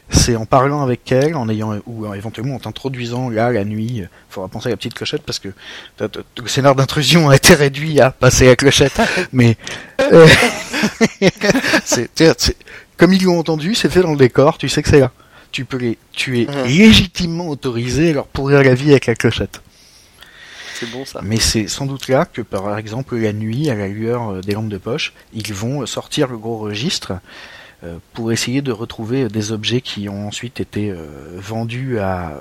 c'est 0.09 0.35
en 0.35 0.47
parlant 0.47 0.83
avec 0.83 1.13
elle, 1.13 1.35
en 1.37 1.47
ayant 1.51 1.75
ou 1.85 2.15
éventuellement 2.15 2.55
en 2.55 2.59
t'introduisant 2.59 3.29
là 3.29 3.53
la 3.53 3.65
nuit, 3.65 3.97
il 3.97 4.09
faudra 4.31 4.49
penser 4.49 4.69
à 4.69 4.71
la 4.71 4.79
petite 4.79 4.95
clochette 4.95 5.25
parce 5.25 5.39
que 5.39 5.51
le 5.99 6.09
scénar 6.47 6.75
d'intrusion 6.75 7.29
a 7.29 7.37
été 7.37 7.53
réduit 7.53 8.01
à 8.01 8.13
passer 8.13 8.49
à 8.49 8.57
clochette. 8.57 8.99
mais 9.33 9.59
c'est 11.85 12.09
comme 13.01 13.15
ils 13.15 13.25
l'ont 13.25 13.39
entendu, 13.39 13.75
c'est 13.75 13.89
fait 13.89 14.03
dans 14.03 14.13
le 14.13 14.19
décor, 14.19 14.59
tu 14.59 14.69
sais 14.69 14.83
que 14.83 14.89
c'est 14.91 15.01
là. 15.01 15.11
Tu 15.53 15.65
peux 15.65 15.79
les, 15.79 15.97
tu 16.13 16.43
es 16.43 16.47
mhm. 16.47 16.65
légitimement 16.67 17.49
autorisé 17.49 18.11
à 18.11 18.13
leur 18.13 18.27
pourrir 18.27 18.63
la 18.63 18.75
vie 18.75 18.91
avec 18.91 19.07
la 19.07 19.15
clochette. 19.15 19.63
Mais 21.23 21.39
c'est 21.39 21.69
sans 21.69 21.86
doute 21.86 22.09
là 22.09 22.24
que, 22.24 22.43
par 22.43 22.77
exemple, 22.78 23.16
la 23.16 23.32
nuit, 23.32 23.70
à 23.70 23.74
la 23.74 23.89
lueur 23.89 24.31
euh, 24.31 24.40
des 24.40 24.52
lampes 24.52 24.69
de 24.69 24.78
poche, 24.78 25.12
ils 25.32 25.52
vont 25.52 25.86
sortir 25.86 26.28
le 26.28 26.39
gros 26.39 26.59
registre 26.59 27.15
euh, 27.85 27.98
pour 28.12 28.32
essayer 28.32 28.62
de 28.62 28.73
retrouver 28.73 29.28
des 29.28 29.52
objets 29.52 29.81
qui 29.81 30.09
ont 30.09 30.28
ensuite 30.28 30.61
été 30.61 30.90
euh, 30.90 31.07
vendus 31.35 31.98
à 31.98 32.35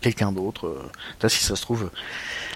quelqu'un 0.00 0.32
d'autre. 0.32 0.90
si 1.28 1.44
ça 1.44 1.56
se 1.56 1.62
trouve, 1.62 1.90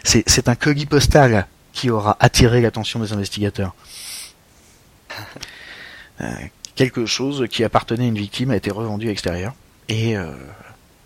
c'est 0.04 0.48
un 0.48 0.54
colis 0.54 0.86
postal 0.86 1.46
qui 1.72 1.90
aura 1.90 2.16
attiré 2.20 2.60
l'attention 2.60 3.00
des 3.00 3.12
investigateurs 3.12 3.74
quelque 6.76 7.06
chose 7.06 7.46
qui 7.50 7.64
appartenait 7.64 8.04
à 8.04 8.08
une 8.08 8.18
victime 8.18 8.50
a 8.50 8.56
été 8.56 8.70
revendu 8.70 9.06
à 9.06 9.08
l'extérieur. 9.08 9.54
Et 9.88 10.14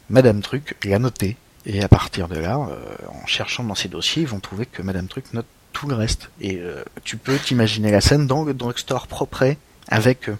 Madame 0.08 0.40
Truc 0.40 0.76
l'a 0.84 0.98
noté. 0.98 1.36
Et 1.66 1.82
à 1.82 1.88
partir 1.88 2.28
de 2.28 2.38
là, 2.38 2.56
euh, 2.56 2.78
en 3.08 3.26
cherchant 3.26 3.64
dans 3.64 3.74
ses 3.74 3.88
dossiers, 3.88 4.22
ils 4.22 4.28
vont 4.28 4.40
trouver 4.40 4.66
que 4.66 4.82
Madame 4.82 5.06
Truc 5.06 5.32
note 5.32 5.46
tout 5.72 5.86
le 5.88 5.94
reste. 5.94 6.30
Et 6.40 6.56
euh, 6.58 6.82
tu 7.04 7.16
peux 7.16 7.36
t'imaginer 7.36 7.90
la 7.90 8.00
scène 8.00 8.26
dans 8.26 8.44
le 8.44 8.54
drugstore 8.54 9.06
propre 9.06 9.54
avec 9.88 10.30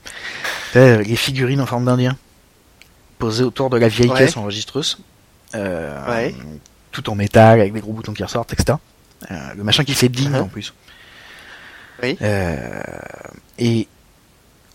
les 0.75 1.17
figurines 1.17 1.61
en 1.61 1.67
forme 1.67 1.87
d'Indien 1.87 2.17
posées 3.19 3.45
autour 3.45 3.71
de 3.71 3.79
la 3.79 3.89
vieille 3.89 4.13
caisse 4.13 4.37
enregistreuse. 4.37 4.99
Tout 6.91 7.11
en 7.11 7.15
métal, 7.15 7.61
avec 7.61 7.73
des 7.73 7.81
gros 7.81 7.93
boutons 7.93 8.13
qui 8.13 8.25
ressortent, 8.25 8.53
etc. 8.53 8.79
le 9.31 9.63
machin 9.63 9.85
qui 9.85 9.95
fait 9.95 10.09
ding 10.09 10.33
uh-huh. 10.33 10.43
en 10.43 10.49
plus. 10.49 10.75
Oui. 12.03 12.17
et 13.59 13.89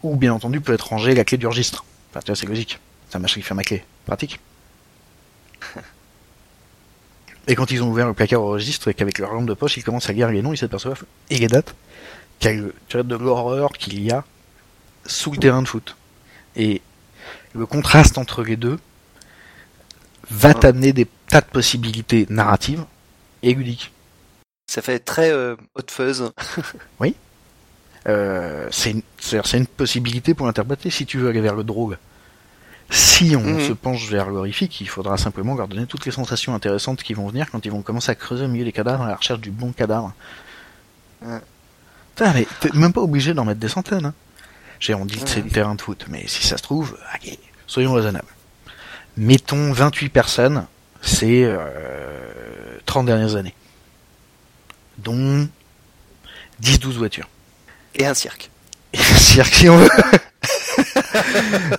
ou 0.04 0.18
bien 0.18 0.34
entendu 0.34 0.62
peut 0.62 0.74
être 0.74 0.90
rangé 0.90 1.16
la 1.16 1.24
clé 1.24 1.38
du 1.38 1.48
registre. 1.48 1.86
Enfin, 2.12 2.20
tu 2.20 2.28
vois, 2.28 2.36
c'est 2.36 2.46
logique. 2.46 2.80
C'est 3.10 3.16
un 3.16 3.20
machin 3.20 3.36
qui 3.36 3.42
ferme 3.42 3.58
ma 3.58 3.64
clé. 3.64 3.84
Pratique. 4.06 4.40
et 7.48 7.56
quand 7.56 7.72
ils 7.72 7.84
ont 7.84 7.90
ouvert 7.90 8.08
le 8.08 8.14
placard 8.14 8.42
au 8.42 8.52
registre 8.52 8.88
et 8.88 8.94
qu'avec 8.94 9.20
leur 9.20 9.34
lampe 9.34 9.48
de 9.48 9.54
poche, 9.54 9.78
ils 9.78 9.84
commencent 9.84 10.10
à 10.10 10.14
lire 10.14 10.30
les 10.30 10.42
noms, 10.42 10.54
ils 10.54 10.58
s'aperçoivent, 10.58 11.04
et 11.30 11.38
les 11.38 11.48
dates, 11.48 11.76
a 12.46 13.04
de 13.04 13.16
l'horreur 13.16 13.72
qu'il 13.72 14.02
y 14.04 14.12
a 14.12 14.24
sous 15.06 15.32
le 15.32 15.38
terrain 15.38 15.62
de 15.62 15.68
foot. 15.68 15.96
Et 16.56 16.82
le 17.54 17.66
contraste 17.66 18.18
entre 18.18 18.44
les 18.44 18.56
deux 18.56 18.80
va 20.30 20.54
t'amener 20.54 20.94
des 20.94 21.08
tas 21.28 21.42
de 21.42 21.46
possibilités 21.46 22.26
narratives 22.30 22.86
et 23.44 23.54
ludiques. 23.54 23.92
Ça 24.68 24.82
fait 24.82 25.00
très 25.00 25.32
euh, 25.32 25.56
hot 25.76 25.82
fuzz. 25.90 26.32
oui. 27.00 27.16
Euh, 28.08 28.68
c'est 28.72 28.92
une, 28.92 29.02
une, 29.54 29.68
possibilité 29.68 30.34
pour 30.34 30.46
l'interpréter 30.46 30.90
si 30.90 31.06
tu 31.06 31.20
veux 31.20 31.30
aller 31.30 31.42
vers 31.42 31.56
le 31.56 31.64
drogue. 31.64 31.98
Si 32.94 33.36
on 33.36 33.42
mhm. 33.42 33.68
se 33.68 33.74
penche 33.74 34.08
vers 34.08 34.30
l'horrifique, 34.30 34.80
il 34.80 34.88
faudra 34.88 35.18
simplement 35.18 35.56
leur 35.56 35.68
donner 35.68 35.88
toutes 35.88 36.06
les 36.06 36.12
sensations 36.12 36.54
intéressantes 36.54 37.02
qui 37.02 37.16
vont 37.16 37.28
venir 37.28 37.50
quand 37.50 37.66
ils 37.66 37.72
vont 37.72 37.82
commencer 37.82 38.12
à 38.12 38.16
creuser 38.16 38.46
au 38.46 38.48
milieu 38.48 38.66
des 38.66 38.72
cadavres 38.72 39.04
à 39.04 39.08
la 39.08 39.16
recherche 39.16 39.40
du 39.40 39.50
bon 39.50 39.72
cadavre. 39.72 40.14
Ouais. 41.24 41.40
mais 42.20 42.46
t'es 42.60 42.70
même 42.76 42.94
pas 42.94 43.02
obligé 43.02 43.34
d'en 43.34 43.46
mettre 43.46 43.60
des 43.60 43.68
centaines. 43.68 44.06
Hein. 44.06 44.14
J'ai 44.80 44.94
on 44.94 45.06
dit 45.06 45.18
que 45.18 45.28
c'est 45.28 45.42
le 45.42 45.50
terrain 45.50 45.74
de 45.74 45.82
foot, 45.82 46.06
mais 46.08 46.28
si 46.28 46.46
ça 46.46 46.56
se 46.56 46.62
trouve, 46.62 46.96
ok, 47.16 47.36
soyons 47.66 47.94
raisonnables. 47.94 48.28
Mettons 49.18 49.74
28 49.74 50.10
personnes, 50.10 50.68
c'est 51.02 51.46
euh, 51.46 52.78
30 52.86 53.08
dernières 53.08 53.36
années. 53.36 53.56
Dont 55.00 55.50
10-12 56.62 56.92
voitures. 56.92 57.30
Et 57.96 58.06
un 58.06 58.14
cirque. 58.14 58.52
Et 58.94 59.00
un 59.00 59.18
cirque 59.18 59.56
si 59.56 59.68
on 59.68 59.78
veut. 59.78 59.90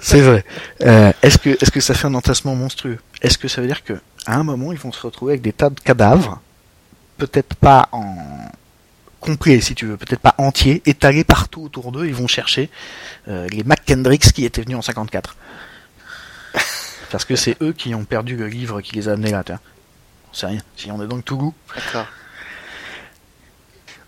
c'est 0.00 0.20
vrai. 0.20 0.44
Euh, 0.82 1.12
est-ce 1.22 1.38
que 1.38 1.50
est-ce 1.50 1.70
que 1.70 1.80
ça 1.80 1.94
fait 1.94 2.06
un 2.06 2.14
entassement 2.14 2.54
monstrueux? 2.54 2.98
Est-ce 3.22 3.38
que 3.38 3.48
ça 3.48 3.60
veut 3.60 3.66
dire 3.66 3.84
que 3.84 3.94
à 4.26 4.36
un 4.36 4.42
moment 4.42 4.72
ils 4.72 4.78
vont 4.78 4.92
se 4.92 5.00
retrouver 5.00 5.32
avec 5.32 5.42
des 5.42 5.52
tas 5.52 5.70
de 5.70 5.80
cadavres, 5.80 6.40
peut-être 7.18 7.54
pas 7.56 7.88
en 7.92 8.06
complet 9.20 9.60
si 9.60 9.74
tu 9.74 9.86
veux, 9.86 9.96
peut-être 9.96 10.20
pas 10.20 10.34
entiers, 10.38 10.82
étalés 10.86 11.24
partout 11.24 11.62
autour 11.62 11.92
d'eux, 11.92 12.06
ils 12.06 12.14
vont 12.14 12.26
chercher 12.26 12.70
euh, 13.28 13.48
les 13.48 13.64
McKendricks 13.64 14.32
qui 14.32 14.44
étaient 14.44 14.62
venus 14.62 14.76
en 14.76 14.82
54. 14.82 15.36
Parce 17.10 17.24
que 17.24 17.36
c'est 17.36 17.60
eux 17.62 17.72
qui 17.72 17.94
ont 17.94 18.04
perdu 18.04 18.36
le 18.36 18.48
livre 18.48 18.80
qui 18.82 18.94
les 18.94 19.08
a 19.08 19.12
amenés 19.12 19.30
là, 19.30 19.42
tiens. 19.44 19.60
C'est 20.32 20.46
rien. 20.46 20.60
Si 20.76 20.90
on 20.90 21.02
est 21.02 21.06
donc 21.06 21.24
tout 21.24 21.36
goût. 21.36 21.54
D'accord. 21.74 22.06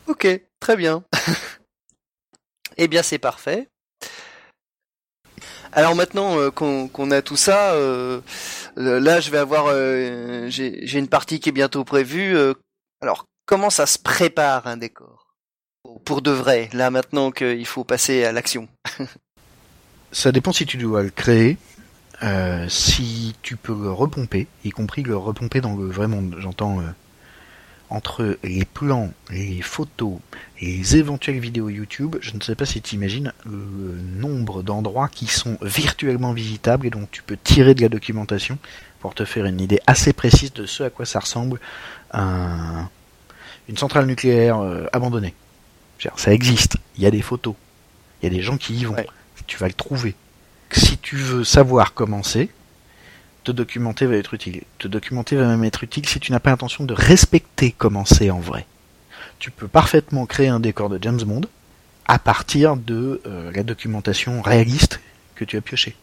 Ok, 0.06 0.26
très 0.60 0.76
bien. 0.76 1.02
eh 2.76 2.88
bien, 2.88 3.02
c'est 3.02 3.18
parfait. 3.18 3.68
Alors 5.72 5.94
maintenant 5.94 6.38
euh, 6.38 6.50
qu'on 6.50 7.10
a 7.10 7.22
tout 7.22 7.36
ça, 7.36 7.72
euh, 7.72 8.20
euh, 8.78 9.00
là 9.00 9.20
je 9.20 9.30
vais 9.30 9.38
avoir, 9.38 9.66
j'ai 10.48 10.98
une 10.98 11.08
partie 11.08 11.40
qui 11.40 11.48
est 11.48 11.52
bientôt 11.52 11.84
prévue. 11.84 12.36
alors 13.00 13.26
comment 13.46 13.70
ça 13.70 13.86
se 13.86 13.98
prépare 13.98 14.66
un 14.66 14.76
décor? 14.76 15.34
Pour 16.04 16.20
de 16.20 16.30
vrai 16.30 16.68
Là 16.72 16.90
maintenant 16.90 17.30
qu'il 17.30 17.66
faut 17.66 17.84
passer 17.84 18.24
à 18.24 18.32
l'action. 18.32 18.68
Ça 20.12 20.32
dépend 20.32 20.52
si 20.52 20.66
tu 20.66 20.76
dois 20.76 21.02
le 21.02 21.10
créer, 21.10 21.58
si 22.68 23.34
tu 23.42 23.56
peux 23.56 23.74
le 23.74 23.90
repomper, 23.90 24.46
y 24.64 24.70
compris 24.70 25.02
le 25.02 25.16
repomper 25.16 25.60
dans 25.60 25.76
le 25.76 25.86
vrai 25.86 26.06
monde. 26.06 26.36
J'entends 26.38 26.80
entre 27.90 28.38
les 28.42 28.64
plans, 28.64 29.12
les 29.30 29.62
photos 29.62 30.18
et 30.60 30.66
les 30.78 30.96
éventuelles 30.96 31.38
vidéos 31.38 31.68
YouTube, 31.68 32.16
je 32.20 32.32
ne 32.34 32.40
sais 32.40 32.54
pas 32.56 32.66
si 32.66 32.82
tu 32.82 32.94
imagines 32.96 33.32
le 33.44 33.96
nombre 34.18 34.62
d'endroits 34.62 35.08
qui 35.08 35.26
sont 35.26 35.56
virtuellement 35.62 36.32
visitables 36.32 36.86
et 36.86 36.90
dont 36.90 37.06
tu 37.10 37.22
peux 37.22 37.36
tirer 37.42 37.74
de 37.74 37.82
la 37.82 37.88
documentation 37.88 38.58
pour 39.00 39.14
te 39.14 39.24
faire 39.24 39.46
une 39.46 39.60
idée 39.60 39.80
assez 39.86 40.12
précise 40.12 40.52
de 40.52 40.66
ce 40.66 40.82
à 40.82 40.90
quoi 40.90 41.06
ça 41.06 41.20
ressemble 41.20 41.60
un- 42.12 42.88
une 43.68 43.76
centrale 43.76 44.06
nucléaire 44.06 44.58
euh, 44.58 44.86
abandonnée. 44.92 45.34
Ça 46.16 46.32
existe, 46.32 46.76
il 46.96 47.02
y 47.04 47.06
a 47.06 47.10
des 47.10 47.22
photos, 47.22 47.54
il 48.20 48.24
y 48.24 48.26
a 48.32 48.36
des 48.36 48.42
gens 48.42 48.56
qui 48.56 48.74
y 48.74 48.84
vont, 48.84 48.94
Ouais. 48.94 49.06
tu 49.46 49.56
vas 49.58 49.66
le 49.68 49.72
trouver. 49.74 50.14
Si 50.72 50.98
tu 50.98 51.16
veux 51.16 51.44
savoir 51.44 51.94
comment 51.94 52.22
c'est, 52.22 52.48
te 53.46 53.52
documenter 53.52 54.06
va 54.06 54.16
être 54.16 54.34
utile. 54.34 54.62
Te 54.78 54.88
documenter 54.88 55.36
va 55.36 55.46
même 55.46 55.62
être 55.62 55.84
utile 55.84 56.04
si 56.08 56.18
tu 56.18 56.32
n'as 56.32 56.40
pas 56.40 56.50
l'intention 56.50 56.82
de 56.82 56.92
respecter 56.92 57.72
comment 57.78 58.04
c'est 58.04 58.28
en 58.30 58.40
vrai. 58.40 58.66
Tu 59.38 59.52
peux 59.52 59.68
parfaitement 59.68 60.26
créer 60.26 60.48
un 60.48 60.58
décor 60.58 60.88
de 60.88 60.98
James 61.00 61.22
Bond 61.22 61.42
à 62.06 62.18
partir 62.18 62.76
de 62.76 63.20
euh, 63.24 63.52
la 63.54 63.62
documentation 63.62 64.42
réaliste 64.42 65.00
que 65.36 65.44
tu 65.44 65.56
as 65.56 65.60
pioché. 65.60 65.94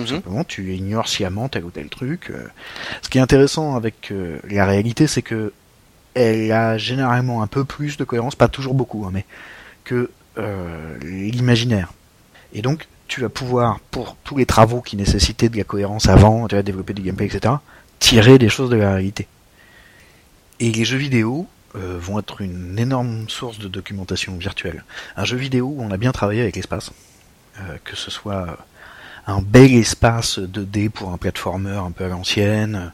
Mhm. 0.00 0.06
Simplement, 0.06 0.42
tu 0.42 0.74
ignores 0.74 1.06
sciemment 1.06 1.48
tel 1.48 1.64
ou 1.64 1.70
tel 1.70 1.88
truc. 1.88 2.30
euh. 2.30 2.48
Ce 3.02 3.08
qui 3.08 3.18
est 3.18 3.20
intéressant 3.20 3.76
avec 3.76 4.10
euh, 4.10 4.40
la 4.50 4.66
réalité, 4.66 5.06
c'est 5.06 5.22
que 5.22 5.52
elle 6.14 6.50
a 6.50 6.76
généralement 6.76 7.40
un 7.42 7.46
peu 7.46 7.64
plus 7.64 7.96
de 7.96 8.02
cohérence, 8.04 8.34
pas 8.34 8.48
toujours 8.48 8.74
beaucoup, 8.74 9.04
hein, 9.04 9.10
mais 9.12 9.24
que 9.84 10.10
l'imaginaire. 11.02 11.92
Et 12.52 12.62
donc, 12.62 12.88
tu 13.08 13.20
vas 13.20 13.28
pouvoir, 13.28 13.80
pour 13.90 14.16
tous 14.24 14.36
les 14.36 14.46
travaux 14.46 14.80
qui 14.80 14.96
nécessitaient 14.96 15.48
de 15.48 15.56
la 15.56 15.64
cohérence 15.64 16.08
avant, 16.08 16.48
tu 16.48 16.54
vas 16.54 16.62
développer 16.62 16.94
du 16.94 17.02
gameplay, 17.02 17.26
etc., 17.26 17.54
tirer 17.98 18.38
des 18.38 18.48
choses 18.48 18.70
de 18.70 18.76
la 18.76 18.94
réalité. 18.94 19.28
Et 20.60 20.70
les 20.70 20.84
jeux 20.84 20.96
vidéo 20.96 21.46
euh, 21.76 21.98
vont 22.00 22.18
être 22.18 22.40
une 22.40 22.78
énorme 22.78 23.28
source 23.28 23.58
de 23.58 23.68
documentation 23.68 24.36
virtuelle. 24.36 24.84
Un 25.16 25.24
jeu 25.24 25.36
vidéo 25.36 25.66
où 25.66 25.82
on 25.82 25.90
a 25.90 25.96
bien 25.96 26.12
travaillé 26.12 26.40
avec 26.40 26.56
l'espace, 26.56 26.92
euh, 27.58 27.76
que 27.84 27.96
ce 27.96 28.10
soit 28.10 28.58
un 29.26 29.42
bel 29.42 29.74
espace 29.74 30.38
2D 30.38 30.90
pour 30.90 31.10
un 31.12 31.18
platformer 31.18 31.76
un 31.76 31.90
peu 31.90 32.04
à 32.04 32.08
l'ancienne, 32.08 32.92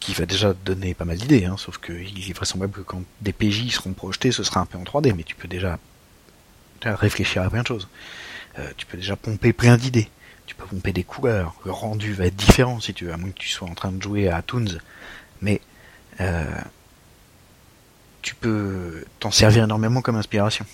qui 0.00 0.14
va 0.14 0.26
déjà 0.26 0.54
donner 0.64 0.94
pas 0.94 1.04
mal 1.04 1.16
d'idées, 1.16 1.44
hein, 1.44 1.56
sauf 1.58 1.78
que 1.78 1.92
il 1.92 2.30
est 2.30 2.32
vraisemblable 2.32 2.72
que 2.72 2.80
quand 2.80 3.02
des 3.20 3.32
PJ 3.32 3.70
seront 3.70 3.92
projetés, 3.92 4.32
ce 4.32 4.42
sera 4.42 4.60
un 4.60 4.66
peu 4.66 4.78
en 4.78 4.84
3D, 4.84 5.14
mais 5.16 5.22
tu 5.22 5.34
peux 5.34 5.48
déjà 5.48 5.78
réfléchir 6.82 7.42
à 7.42 7.50
plein 7.50 7.62
de 7.62 7.66
choses. 7.66 7.88
Euh, 8.58 8.70
tu 8.76 8.86
peux 8.86 8.96
déjà 8.96 9.16
pomper 9.16 9.52
plein 9.52 9.76
d'idées. 9.76 10.08
Tu 10.46 10.54
peux 10.54 10.64
pomper 10.64 10.92
des 10.92 11.04
couleurs. 11.04 11.54
Le 11.64 11.72
rendu 11.72 12.12
va 12.12 12.26
être 12.26 12.36
différent 12.36 12.80
si 12.80 12.94
tu 12.94 13.04
veux, 13.04 13.12
à 13.12 13.16
moins 13.16 13.30
que 13.30 13.38
tu 13.38 13.48
sois 13.48 13.68
en 13.68 13.74
train 13.74 13.92
de 13.92 14.02
jouer 14.02 14.28
à 14.28 14.42
Toons. 14.42 14.78
Mais 15.40 15.60
euh, 16.20 16.44
tu 18.22 18.34
peux 18.34 19.04
t'en 19.20 19.30
servir 19.30 19.64
énormément 19.64 20.00
comme 20.00 20.16
inspiration. 20.16 20.64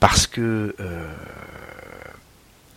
Parce 0.00 0.26
que 0.26 0.74
euh, 0.78 1.14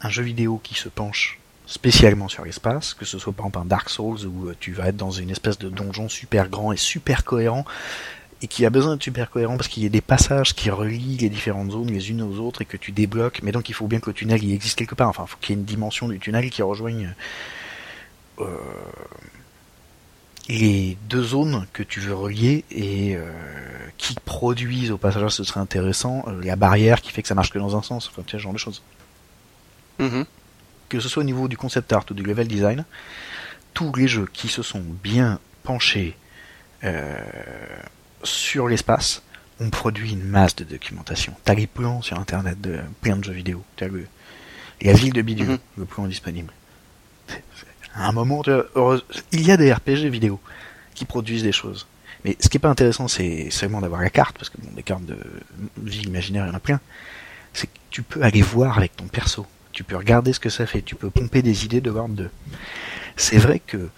un 0.02 0.10
jeu 0.10 0.24
vidéo 0.24 0.60
qui 0.64 0.74
se 0.74 0.90
penche 0.90 1.40
spécialement 1.68 2.28
sur 2.28 2.44
l'espace, 2.44 2.94
que 2.94 3.06
ce 3.06 3.18
soit 3.20 3.32
par 3.32 3.46
exemple 3.46 3.66
un 3.66 3.70
Dark 3.70 3.90
Souls 3.90 4.26
où 4.26 4.52
tu 4.60 4.74
vas 4.74 4.88
être 4.88 4.98
dans 4.98 5.12
une 5.12 5.30
espèce 5.30 5.58
de 5.58 5.70
donjon 5.70 6.10
super 6.10 6.50
grand 6.50 6.74
et 6.74 6.78
super 6.78 7.24
cohérent, 7.24 7.66
et 8.42 8.48
qui 8.48 8.66
a 8.66 8.70
besoin 8.70 8.94
d'être 8.94 9.04
super 9.04 9.30
cohérent 9.30 9.56
parce 9.56 9.68
qu'il 9.68 9.84
y 9.84 9.86
a 9.86 9.90
des 9.90 10.02
passages 10.02 10.56
qui 10.56 10.70
relient 10.70 11.18
les 11.18 11.30
différentes 11.30 11.72
zones 11.72 11.92
les 11.92 12.10
unes 12.10 12.22
aux 12.22 12.40
autres 12.40 12.62
et 12.62 12.66
que 12.66 12.78
tu 12.78 12.92
débloques, 12.92 13.42
mais 13.44 13.52
donc 13.52 13.70
il 13.70 13.74
faut 13.74 13.88
bien 13.88 14.00
que 14.00 14.10
le 14.10 14.14
tunnel 14.14 14.44
il 14.44 14.54
existe 14.54 14.78
quelque 14.78 14.96
part, 14.96 15.10
enfin 15.10 15.26
il 15.28 15.30
faut 15.30 15.38
qu'il 15.40 15.56
y 15.56 15.58
ait 15.58 15.60
une 15.60 15.66
dimension 15.66 16.08
du 16.08 16.20
tunnel 16.20 16.50
qui 16.50 16.62
rejoigne 16.62 17.14
euh, 18.40 18.46
les 20.50 20.98
deux 21.08 21.24
zones 21.24 21.68
que 21.72 21.84
tu 21.84 22.00
veux 22.00 22.16
relier 22.16 22.66
et 22.72 23.16
euh, 23.16 23.32
qui 23.98 24.16
produisent 24.26 24.92
au 24.92 24.98
passage, 24.98 25.32
ce 25.32 25.44
serait 25.44 25.60
intéressant, 25.60 26.24
euh, 26.28 26.44
la 26.44 26.56
barrière 26.56 27.02
qui 27.02 27.12
fait 27.12 27.22
que 27.22 27.28
ça 27.28 27.36
marche 27.36 27.52
que 27.52 27.60
dans 27.60 27.78
un 27.78 27.84
sens, 27.84 28.10
enfin 28.10 28.24
tu 28.26 28.32
sais, 28.32 28.38
ce 28.38 28.44
genre 28.44 28.54
de 28.54 28.58
choses. 28.58 28.82
Mhm. 30.00 30.26
que 30.90 31.00
ce 31.00 31.08
soit 31.08 31.22
au 31.22 31.26
niveau 31.26 31.48
du 31.48 31.58
concept 31.58 31.94
art 31.94 32.06
ou 32.10 32.16
du 32.16 32.24
level 32.24 32.48
design, 32.48 32.86
tous 33.76 33.94
les 33.94 34.08
jeux 34.08 34.28
qui 34.34 34.48
se 34.48 34.64
sont 34.64 34.82
bien 34.82 35.40
penchés 35.64 36.18
euh, 36.84 37.16
sur 38.24 38.68
l'espace 38.68 39.22
ont 39.60 39.70
produit 39.70 40.12
une 40.14 40.24
masse 40.24 40.56
de 40.56 40.64
documentation. 40.64 41.34
T'as 41.44 41.54
les 41.54 41.68
plans 41.68 42.02
sur 42.02 42.18
internet 42.20 42.60
de 42.62 42.80
plein 43.02 43.16
de 43.18 43.24
jeux 43.24 43.34
vidéo. 43.34 43.64
T'as 43.78 43.88
le, 43.88 44.08
la 44.82 44.94
ville 44.94 45.14
de 45.14 45.22
Bidule, 45.22 45.48
Mhm. 45.50 45.58
le 45.78 45.86
plan 45.86 46.06
disponible. 46.08 46.52
À 47.94 48.08
un 48.08 48.12
moment, 48.12 48.42
heureuse- 48.48 49.04
il 49.32 49.46
y 49.46 49.52
a 49.52 49.58
des 49.58 49.72
RPG 49.74 50.10
vidéo 50.10 50.40
qui 50.96 51.06
produisent 51.06 51.44
des 51.44 51.52
choses. 51.52 51.88
Mais 52.24 52.38
ce 52.40 52.48
qui 52.50 52.58
est 52.58 52.60
pas 52.60 52.70
intéressant, 52.70 53.08
c'est 53.08 53.50
seulement 53.50 53.82
d'avoir 53.82 54.02
la 54.02 54.10
carte, 54.10 54.38
parce 54.38 54.50
que 54.50 54.58
bon, 54.60 54.70
des 54.76 54.84
cartes 54.84 55.06
de 55.06 55.18
ville 55.84 56.08
imaginaire, 56.08 56.46
il 56.46 56.50
y 56.50 56.52
en 56.52 56.56
a 56.56 56.60
plein. 56.60 56.80
C'est 57.54 57.68
que 57.68 57.78
tu 57.90 58.02
peux 58.04 58.22
aller 58.24 58.42
voir 58.42 58.78
avec 58.78 58.96
ton 58.96 59.08
perso. 59.08 59.46
Tu 59.74 59.84
peux 59.84 59.98
regarder 59.98 60.32
ce 60.32 60.40
que 60.40 60.50
ça 60.50 60.66
fait. 60.66 60.82
Tu 60.82 60.96
peux 60.96 61.10
pomper 61.10 61.42
des 61.42 61.66
idées 61.66 61.82
de 61.82 61.92
l'ordre 61.92 62.16
de. 62.16 62.30
C'est 63.18 63.38
vrai 63.38 63.60
que 63.60 63.90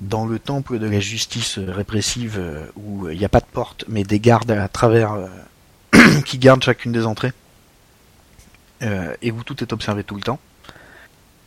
dans 0.00 0.26
le 0.26 0.38
temple 0.38 0.78
de 0.78 0.88
la 0.88 1.00
justice 1.00 1.58
euh, 1.58 1.70
répressive, 1.70 2.36
euh, 2.38 2.66
où 2.76 3.08
il 3.08 3.18
n'y 3.18 3.24
a 3.24 3.28
pas 3.28 3.40
de 3.40 3.46
porte, 3.46 3.84
mais 3.88 4.02
des 4.02 4.18
gardes 4.18 4.50
à 4.50 4.68
travers 4.68 5.12
euh, 5.12 5.28
qui 6.24 6.38
gardent 6.38 6.62
chacune 6.62 6.92
des 6.92 7.06
entrées, 7.06 7.32
euh, 8.82 9.14
et 9.20 9.30
où 9.30 9.44
tout 9.44 9.62
est 9.62 9.72
observé 9.72 10.04
tout 10.04 10.14
le 10.14 10.22
temps, 10.22 10.40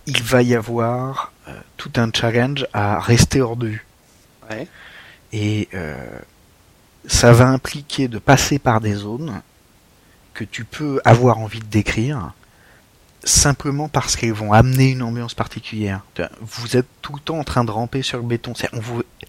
il 0.05 0.21
va 0.21 0.41
y 0.41 0.53
avoir 0.55 1.31
euh, 1.47 1.59
tout 1.77 1.91
un 1.95 2.09
challenge 2.13 2.67
à 2.73 2.99
rester 2.99 3.41
hors 3.41 3.55
de 3.55 3.67
vue. 3.67 3.85
Ouais. 4.49 4.67
Et 5.31 5.67
euh, 5.73 5.95
ça 7.07 7.31
va 7.33 7.47
impliquer 7.47 8.07
de 8.07 8.19
passer 8.19 8.59
par 8.59 8.81
des 8.81 8.93
zones 8.93 9.41
que 10.33 10.43
tu 10.43 10.63
peux 10.63 11.01
avoir 11.05 11.39
envie 11.39 11.59
de 11.59 11.65
décrire 11.65 12.33
simplement 13.23 13.87
parce 13.89 14.15
qu'elles 14.15 14.33
vont 14.33 14.53
amener 14.53 14.91
une 14.91 15.01
ambiance 15.01 15.33
particulière. 15.33 16.01
Vous 16.41 16.77
êtes 16.77 16.87
tout 17.01 17.13
le 17.13 17.19
temps 17.19 17.39
en 17.39 17.43
train 17.43 17.63
de 17.63 17.71
ramper 17.71 18.01
sur 18.01 18.17
le 18.17 18.23
béton. 18.25 18.53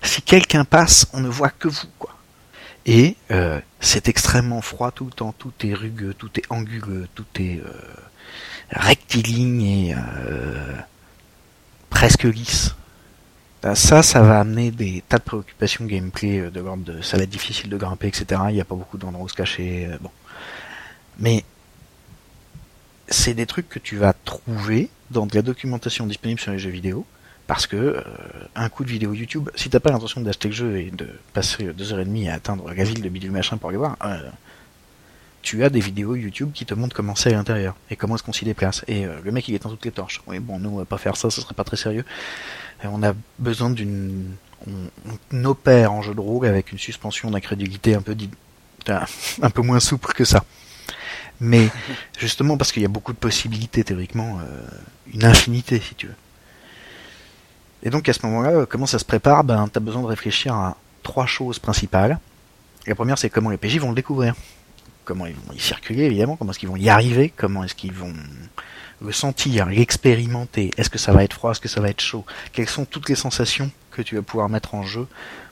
Si 0.02 0.22
quelqu'un 0.22 0.64
passe, 0.64 1.06
on 1.12 1.20
ne 1.20 1.28
voit 1.28 1.50
que 1.50 1.68
vous, 1.68 1.88
quoi. 1.98 2.10
Et 2.86 3.16
euh, 3.30 3.60
c'est 3.80 4.08
extrêmement 4.08 4.60
froid 4.60 4.90
tout 4.90 5.06
le 5.06 5.10
temps. 5.10 5.32
Tout 5.38 5.52
est 5.64 5.72
rugueux, 5.72 6.12
tout 6.14 6.30
est 6.38 6.44
anguleux, 6.50 7.08
tout 7.14 7.24
est 7.36 7.58
euh, 7.60 7.72
rectiligne 8.70 9.62
et 9.62 9.94
euh, 9.94 10.76
presque 11.88 12.24
lisse. 12.24 12.74
Ben, 13.62 13.74
Ça, 13.74 14.02
ça 14.02 14.20
va 14.20 14.40
amener 14.40 14.70
des 14.70 15.02
tas 15.08 15.16
de 15.18 15.22
préoccupations 15.22 15.86
gameplay 15.86 16.40
euh, 16.40 16.50
de 16.50 16.60
l'ordre 16.60 16.84
de 16.84 17.00
ça 17.00 17.16
va 17.16 17.22
être 17.22 17.30
difficile 17.30 17.70
de 17.70 17.76
grimper, 17.78 18.08
etc. 18.08 18.42
Il 18.50 18.54
n'y 18.54 18.60
a 18.60 18.64
pas 18.66 18.74
beaucoup 18.74 18.98
d'endroits 18.98 19.24
où 19.24 19.28
se 19.28 19.34
cacher. 19.34 19.86
euh, 19.90 19.96
bon. 20.00 20.10
Mais 21.18 21.44
c'est 23.14 23.34
des 23.34 23.46
trucs 23.46 23.68
que 23.68 23.78
tu 23.78 23.96
vas 23.96 24.12
trouver 24.12 24.90
dans 25.10 25.26
de 25.26 25.34
la 25.34 25.42
documentation 25.42 26.06
disponible 26.06 26.40
sur 26.40 26.52
les 26.52 26.58
jeux 26.58 26.70
vidéo. 26.70 27.06
Parce 27.46 27.66
que 27.66 27.76
euh, 27.76 28.02
un 28.54 28.68
coup 28.70 28.84
de 28.84 28.90
vidéo 28.90 29.12
YouTube, 29.12 29.50
si 29.54 29.68
t'as 29.68 29.80
pas 29.80 29.90
l'intention 29.90 30.22
d'acheter 30.22 30.48
le 30.48 30.54
jeu 30.54 30.78
et 30.78 30.90
de 30.90 31.06
passer 31.34 31.64
deux 31.74 31.92
heures 31.92 32.00
et 32.00 32.04
demie 32.06 32.28
à 32.28 32.34
atteindre 32.34 32.72
la 32.72 32.84
ville 32.84 33.02
de 33.02 33.08
bidule 33.08 33.32
machin 33.32 33.58
pour 33.58 33.68
aller 33.68 33.76
voir, 33.76 33.96
euh, 34.02 34.30
tu 35.42 35.62
as 35.62 35.68
des 35.68 35.80
vidéos 35.80 36.16
YouTube 36.16 36.52
qui 36.54 36.64
te 36.64 36.72
montrent 36.72 36.96
comment 36.96 37.14
c'est 37.14 37.34
à 37.34 37.36
l'intérieur 37.36 37.76
et 37.90 37.96
comment 37.96 38.14
est-ce 38.14 38.22
qu'on 38.22 38.32
s'y 38.32 38.46
déplace. 38.46 38.82
Et 38.88 39.04
euh, 39.04 39.18
le 39.22 39.30
mec 39.30 39.46
il 39.46 39.54
éteint 39.54 39.68
toutes 39.68 39.84
les 39.84 39.92
torches. 39.92 40.22
Oui 40.26 40.38
bon 40.38 40.58
nous 40.58 40.70
on 40.70 40.76
va 40.76 40.86
pas 40.86 40.96
faire 40.96 41.18
ça, 41.18 41.28
ce 41.28 41.42
serait 41.42 41.54
pas 41.54 41.64
très 41.64 41.76
sérieux. 41.76 42.06
On 42.82 43.02
a 43.02 43.12
besoin 43.38 43.68
d'une 43.68 44.36
on, 44.66 45.44
opère 45.44 45.92
en 45.92 46.00
jeu 46.00 46.14
de 46.14 46.20
rôle 46.20 46.46
avec 46.46 46.72
une 46.72 46.78
suspension 46.78 47.30
d'incrédulité 47.30 47.94
un 47.94 48.00
peu 48.00 48.16
un 48.88 49.50
peu 49.50 49.62
moins 49.62 49.80
souple 49.80 50.14
que 50.14 50.24
ça. 50.24 50.44
Mais 51.40 51.68
justement 52.18 52.56
parce 52.56 52.72
qu'il 52.72 52.82
y 52.82 52.86
a 52.86 52.88
beaucoup 52.88 53.12
de 53.12 53.18
possibilités 53.18 53.84
théoriquement, 53.84 54.38
euh, 54.40 54.66
une 55.12 55.24
infinité 55.24 55.80
si 55.80 55.94
tu 55.94 56.06
veux. 56.06 56.16
Et 57.82 57.90
donc 57.90 58.08
à 58.08 58.12
ce 58.12 58.24
moment-là, 58.26 58.66
comment 58.66 58.86
ça 58.86 58.98
se 58.98 59.04
prépare? 59.04 59.44
Ben 59.44 59.68
t'as 59.72 59.80
besoin 59.80 60.02
de 60.02 60.06
réfléchir 60.06 60.54
à 60.54 60.76
trois 61.02 61.26
choses 61.26 61.58
principales. 61.58 62.18
La 62.86 62.94
première 62.94 63.18
c'est 63.18 63.30
comment 63.30 63.50
les 63.50 63.58
PJ 63.58 63.78
vont 63.78 63.90
le 63.90 63.96
découvrir. 63.96 64.34
Comment 65.04 65.26
ils 65.26 65.34
vont 65.34 65.52
y 65.52 65.60
circuler 65.60 66.04
évidemment, 66.04 66.36
comment 66.36 66.52
est-ce 66.52 66.58
qu'ils 66.58 66.68
vont 66.68 66.76
y 66.76 66.88
arriver, 66.88 67.32
comment 67.36 67.62
est-ce 67.64 67.74
qu'ils 67.74 67.92
vont 67.92 68.14
le 69.04 69.12
sentir, 69.12 69.66
l'expérimenter, 69.66 70.70
est-ce 70.76 70.90
que 70.90 70.98
ça 70.98 71.12
va 71.12 71.24
être 71.24 71.34
froid, 71.34 71.50
est-ce 71.50 71.60
que 71.60 71.68
ça 71.68 71.80
va 71.80 71.90
être 71.90 72.00
chaud, 72.00 72.24
quelles 72.52 72.68
sont 72.68 72.84
toutes 72.84 73.08
les 73.08 73.14
sensations 73.14 73.70
que 73.90 74.02
tu 74.02 74.16
vas 74.16 74.22
pouvoir 74.22 74.48
mettre 74.48 74.74
en 74.74 74.82
jeu 74.82 75.06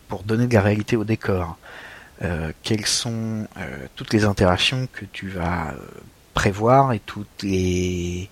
pour 0.09 0.23
donner 0.23 0.47
de 0.47 0.55
la 0.55 0.63
réalité 0.63 0.97
au 0.97 1.05
décor, 1.05 1.43
euh, 1.43 1.92
quelles 2.63 2.87
sont 2.87 3.47
euh, 3.57 3.87
toutes 3.97 4.13
les 4.13 4.25
interactions 4.25 4.89
que 4.93 5.05
tu 5.05 5.29
vas 5.29 5.71
euh, 5.71 5.77
prévoir 6.35 6.93
et 6.93 7.01
toutes 7.01 7.43
les 7.43 8.31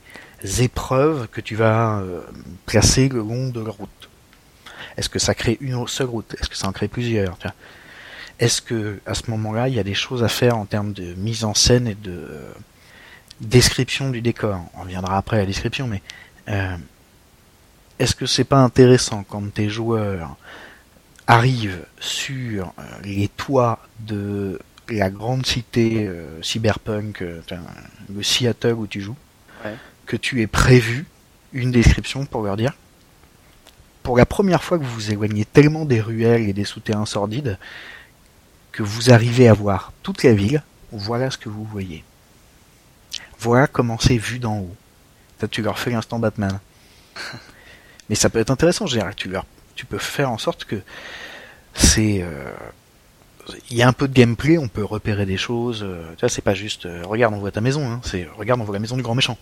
épreuves 0.60 1.28
que 1.28 1.40
tu 1.40 1.54
vas 1.56 2.02
placer 2.66 3.08
le 3.08 3.18
long 3.18 3.48
de 3.50 3.60
la 3.60 3.70
route? 3.70 4.08
Est-ce 4.96 5.08
que 5.08 5.18
ça 5.18 5.34
crée 5.34 5.58
une 5.60 5.86
seule 5.86 6.08
route? 6.08 6.34
Est-ce 6.40 6.48
que 6.48 6.56
ça 6.56 6.68
en 6.68 6.72
crée 6.72 6.88
plusieurs? 6.88 7.36
Est-ce 8.38 8.62
que 8.62 9.00
à 9.04 9.14
ce 9.14 9.30
moment-là, 9.30 9.68
il 9.68 9.74
y 9.74 9.78
a 9.78 9.82
des 9.82 9.94
choses 9.94 10.24
à 10.24 10.28
faire 10.28 10.56
en 10.56 10.64
termes 10.64 10.92
de 10.92 11.14
mise 11.14 11.44
en 11.44 11.54
scène 11.54 11.86
et 11.86 11.94
de 11.94 12.10
euh, 12.10 12.52
description 13.40 14.08
du 14.10 14.22
décor? 14.22 14.60
On 14.74 14.82
reviendra 14.82 15.18
après 15.18 15.36
à 15.36 15.40
la 15.40 15.46
description, 15.46 15.86
mais 15.86 16.02
euh, 16.48 16.76
est-ce 17.98 18.14
que 18.14 18.24
c'est 18.24 18.44
pas 18.44 18.58
intéressant 18.58 19.24
quand 19.24 19.52
tes 19.52 19.68
joueurs 19.68 20.36
arrivent 21.30 21.84
sur 22.00 22.72
euh, 22.78 22.82
les 23.04 23.28
toits 23.28 23.78
de 24.00 24.58
la 24.88 25.10
grande 25.10 25.46
cité 25.46 26.10
cyberpunk, 26.42 27.20
le 27.20 28.22
Seattle 28.24 28.72
où 28.72 28.88
tu 28.88 29.00
joues, 29.00 29.16
que 30.06 30.16
tu 30.16 30.42
aies 30.42 30.48
prévu 30.48 31.06
une 31.52 31.70
description 31.70 32.26
pour 32.26 32.42
leur 32.42 32.56
dire 32.56 32.74
pour 34.02 34.16
la 34.16 34.26
première 34.26 34.62
fois 34.62 34.78
que 34.78 34.84
vous 34.84 34.94
vous 34.94 35.12
éloignez 35.12 35.44
tellement 35.44 35.84
des 35.84 36.00
ruelles 36.00 36.48
et 36.48 36.52
des 36.52 36.64
souterrains 36.64 37.06
sordides, 37.06 37.58
que 38.72 38.82
vous 38.82 39.10
arrivez 39.10 39.48
à 39.48 39.52
voir 39.52 39.92
toute 40.02 40.22
la 40.22 40.32
ville, 40.32 40.62
voilà 40.92 41.30
ce 41.30 41.38
que 41.38 41.48
vous 41.48 41.64
voyez. 41.64 42.04
Voilà 43.38 43.66
comment 43.66 43.98
c'est 43.98 44.16
vu 44.16 44.38
d'en 44.38 44.58
haut. 44.58 44.76
tu 45.50 45.62
leur 45.62 45.78
fais 45.78 45.90
l'instant 45.90 46.18
Batman. 46.18 46.58
Mais 48.08 48.14
ça 48.14 48.28
peut 48.28 48.38
être 48.38 48.50
intéressant, 48.50 48.86
je 48.86 48.98
dirais. 48.98 49.14
Tu, 49.14 49.28
leur, 49.28 49.44
tu 49.74 49.86
peux 49.86 49.98
faire 49.98 50.30
en 50.30 50.38
sorte 50.38 50.64
que 50.64 50.76
c'est... 51.74 52.22
Euh, 52.22 52.50
il 53.70 53.76
y 53.76 53.82
a 53.82 53.88
un 53.88 53.92
peu 53.92 54.06
de 54.06 54.12
gameplay, 54.12 54.58
on 54.58 54.68
peut 54.68 54.84
repérer 54.84 55.26
des 55.26 55.36
choses. 55.36 55.82
Euh, 55.82 56.04
tu 56.16 56.20
vois, 56.20 56.28
c'est 56.28 56.42
pas 56.42 56.54
juste 56.54 56.86
euh, 56.86 57.02
regarde, 57.04 57.34
on 57.34 57.38
voit 57.38 57.50
ta 57.50 57.60
maison, 57.60 57.90
hein, 57.90 58.00
c'est 58.04 58.28
regarde, 58.36 58.60
on 58.60 58.64
voit 58.64 58.74
la 58.74 58.80
maison 58.80 58.96
du 58.96 59.02
grand 59.02 59.14
méchant. 59.14 59.38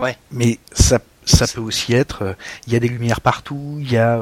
Ouais. 0.00 0.18
Mais 0.30 0.58
ça, 0.72 0.98
ça 1.24 1.46
peut 1.46 1.60
aussi 1.60 1.94
être, 1.94 2.36
il 2.66 2.72
y 2.72 2.76
a 2.76 2.80
des 2.80 2.88
lumières 2.88 3.20
partout, 3.20 3.78
il 3.80 3.90
y 3.90 3.96
a 3.96 4.18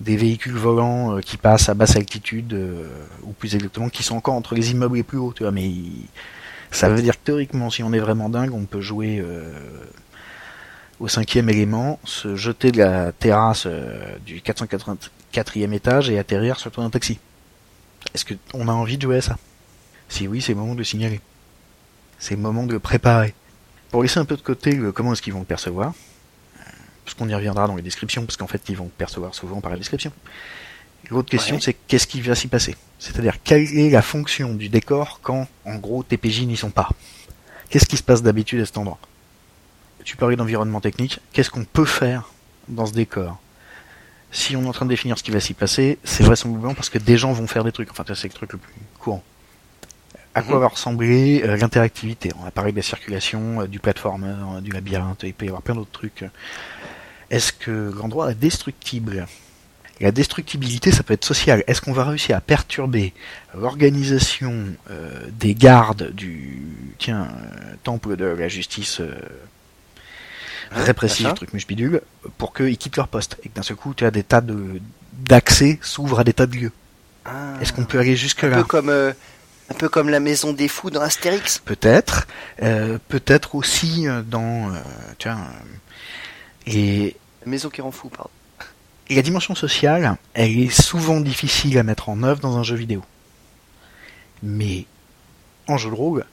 des 0.00 0.16
véhicules 0.16 0.56
volants 0.56 1.16
euh, 1.16 1.20
qui 1.20 1.36
passent 1.36 1.68
à 1.68 1.74
basse 1.74 1.96
altitude, 1.96 2.54
euh, 2.54 2.88
ou 3.22 3.32
plus 3.32 3.54
exactement 3.54 3.88
qui 3.88 4.02
sont 4.02 4.16
encore 4.16 4.34
entre 4.34 4.54
les 4.54 4.70
immeubles 4.70 4.96
les 4.96 5.02
plus 5.02 5.18
hauts, 5.18 5.32
tu 5.34 5.42
vois, 5.42 5.52
mais 5.52 5.70
ça 6.70 6.88
veut 6.88 7.02
dire 7.02 7.14
que 7.14 7.24
théoriquement, 7.24 7.70
si 7.70 7.82
on 7.82 7.92
est 7.92 7.98
vraiment 7.98 8.28
dingue, 8.28 8.54
on 8.54 8.64
peut 8.64 8.80
jouer 8.80 9.22
au 11.00 11.08
cinquième 11.08 11.48
élément, 11.48 11.98
se 12.04 12.36
jeter 12.36 12.70
de 12.70 12.78
la 12.78 13.10
terrasse 13.10 13.66
du 14.26 14.40
484e 14.40 15.72
étage 15.72 16.10
et 16.10 16.18
atterrir 16.18 16.60
sur 16.60 16.70
ton 16.70 16.88
taxi. 16.90 17.18
Est-ce 18.14 18.24
qu'on 18.24 18.68
a 18.68 18.72
envie 18.72 18.96
de 18.98 19.02
jouer 19.02 19.16
à 19.16 19.22
ça? 19.22 19.38
Si 20.08 20.28
oui, 20.28 20.40
c'est 20.42 20.52
le 20.52 20.58
moment 20.58 20.74
de 20.74 20.78
le 20.78 20.84
signaler. 20.84 21.20
C'est 22.18 22.34
le 22.34 22.40
moment 22.42 22.66
de 22.66 22.72
le 22.72 22.78
préparer. 22.78 23.34
Pour 23.90 24.02
laisser 24.02 24.20
un 24.20 24.24
peu 24.24 24.36
de 24.36 24.42
côté 24.42 24.78
comment 24.94 25.14
est-ce 25.14 25.22
qu'ils 25.22 25.32
vont 25.32 25.40
le 25.40 25.46
percevoir, 25.46 25.94
parce 27.04 27.14
qu'on 27.16 27.28
y 27.28 27.34
reviendra 27.34 27.66
dans 27.66 27.76
les 27.76 27.82
descriptions, 27.82 28.24
parce 28.26 28.36
qu'en 28.36 28.46
fait, 28.46 28.68
ils 28.68 28.76
vont 28.76 28.88
percevoir 28.88 29.34
souvent 29.34 29.60
par 29.60 29.70
la 29.72 29.78
description. 29.78 30.12
L'autre 31.10 31.30
question, 31.30 31.58
c'est 31.58 31.72
qu'est-ce 31.72 32.06
qui 32.06 32.20
va 32.20 32.34
s'y 32.34 32.46
passer? 32.46 32.76
C'est-à-dire, 32.98 33.42
quelle 33.42 33.62
est 33.62 33.90
la 33.90 34.02
fonction 34.02 34.54
du 34.54 34.68
décor 34.68 35.18
quand, 35.22 35.48
en 35.64 35.76
gros, 35.76 36.02
tes 36.02 36.18
PJ 36.18 36.42
n'y 36.42 36.58
sont 36.58 36.70
pas? 36.70 36.90
Qu'est-ce 37.70 37.86
qui 37.86 37.96
se 37.96 38.02
passe 38.02 38.22
d'habitude 38.22 38.60
à 38.60 38.66
cet 38.66 38.76
endroit? 38.76 38.98
Tu 40.04 40.16
parlais 40.16 40.36
d'environnement 40.36 40.80
technique, 40.80 41.20
qu'est-ce 41.32 41.50
qu'on 41.50 41.64
peut 41.64 41.84
faire 41.84 42.30
dans 42.68 42.86
ce 42.86 42.92
décor? 42.92 43.38
Si 44.32 44.56
on 44.56 44.62
est 44.62 44.68
en 44.68 44.72
train 44.72 44.84
de 44.84 44.90
définir 44.90 45.18
ce 45.18 45.22
qui 45.22 45.30
va 45.30 45.40
s'y 45.40 45.54
passer, 45.54 45.98
c'est 46.04 46.22
vraisemblablement 46.22 46.74
parce 46.74 46.88
que 46.88 46.98
des 46.98 47.16
gens 47.16 47.32
vont 47.32 47.46
faire 47.46 47.64
des 47.64 47.72
trucs. 47.72 47.90
Enfin, 47.90 48.04
c'est 48.14 48.28
le 48.28 48.34
truc 48.34 48.52
le 48.52 48.58
plus 48.58 48.72
courant. 48.98 49.24
À 50.34 50.42
quoi 50.42 50.56
mhm. 50.56 50.62
va 50.62 50.68
ressembler 50.68 51.42
euh, 51.42 51.56
l'interactivité? 51.56 52.30
On 52.40 52.46
a 52.46 52.52
parlé 52.52 52.70
de 52.70 52.76
la 52.76 52.82
circulation, 52.82 53.62
euh, 53.62 53.66
du 53.66 53.80
platformer, 53.80 54.28
euh, 54.28 54.60
du 54.60 54.70
labyrinthe, 54.70 55.24
il 55.24 55.34
peut 55.34 55.46
y 55.46 55.48
avoir 55.48 55.62
plein 55.62 55.74
d'autres 55.74 55.90
trucs. 55.90 56.24
Est-ce 57.30 57.52
que 57.52 57.92
l'endroit 57.96 58.30
est 58.30 58.36
destructible? 58.36 59.26
La 60.00 60.12
destructibilité, 60.12 60.92
ça 60.92 61.02
peut 61.02 61.14
être 61.14 61.24
social. 61.24 61.64
Est-ce 61.66 61.80
qu'on 61.82 61.92
va 61.92 62.04
réussir 62.04 62.36
à 62.36 62.40
perturber 62.40 63.12
l'organisation 63.54 64.64
des 65.38 65.54
gardes 65.54 66.10
du 66.12 66.62
tiens 66.98 67.28
temple 67.82 68.16
de 68.16 68.24
la 68.24 68.48
justice 68.48 69.02
euh, 70.72 70.84
répressive, 70.84 71.32
truc 71.34 71.50
bidule, 71.66 72.02
pour 72.38 72.54
qu'ils 72.54 72.78
quittent 72.78 72.96
leur 72.96 73.08
poste 73.08 73.36
et 73.42 73.48
que 73.48 73.54
d'un 73.54 73.62
seul 73.62 73.76
coup, 73.76 73.94
tu 73.94 74.04
as 74.04 74.10
des 74.10 74.22
tas 74.22 74.40
de 74.40 74.80
d'accès 75.12 75.78
s'ouvrent 75.82 76.20
à 76.20 76.24
des 76.24 76.32
tas 76.32 76.46
de 76.46 76.56
lieux. 76.56 76.72
Ah. 77.24 77.54
Est-ce 77.60 77.72
qu'on 77.72 77.84
peut 77.84 77.98
aller 77.98 78.16
jusque 78.16 78.42
là 78.42 78.58
Un 78.58 78.62
peu 78.62 78.64
comme 78.64 78.90
un 78.90 79.74
peu 79.74 79.88
comme 79.88 80.08
la 80.08 80.20
maison 80.20 80.52
des 80.52 80.66
fous 80.66 80.90
dans 80.90 81.00
Astérix. 81.00 81.58
Peut-être, 81.58 82.26
peut-être 83.08 83.54
aussi 83.54 84.06
dans 84.28 84.72
tiens 85.18 85.38
et 86.66 87.16
Maison 87.46 87.70
qui 87.70 87.80
rend 87.80 87.90
fou, 87.90 88.08
pardon. 88.08 88.30
Et 89.08 89.14
la 89.16 89.22
dimension 89.22 89.54
sociale, 89.54 90.16
elle 90.34 90.58
est 90.58 90.70
souvent 90.70 91.20
difficile 91.20 91.78
à 91.78 91.82
mettre 91.82 92.08
en 92.08 92.22
œuvre 92.22 92.40
dans 92.40 92.58
un 92.58 92.62
jeu 92.62 92.76
vidéo. 92.76 93.02
Mais 94.42 94.86
en 95.66 95.76
jeu 95.76 95.90
de 95.90 95.94
rôle, 95.94 96.24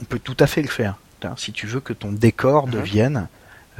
on 0.00 0.04
peut 0.04 0.18
tout 0.18 0.36
à 0.38 0.46
fait 0.46 0.62
le 0.62 0.68
faire. 0.68 0.96
Si 1.36 1.52
tu 1.52 1.66
veux 1.66 1.80
que 1.80 1.92
ton 1.92 2.12
décor 2.12 2.66
mhm. 2.66 2.72
devienne 2.72 3.28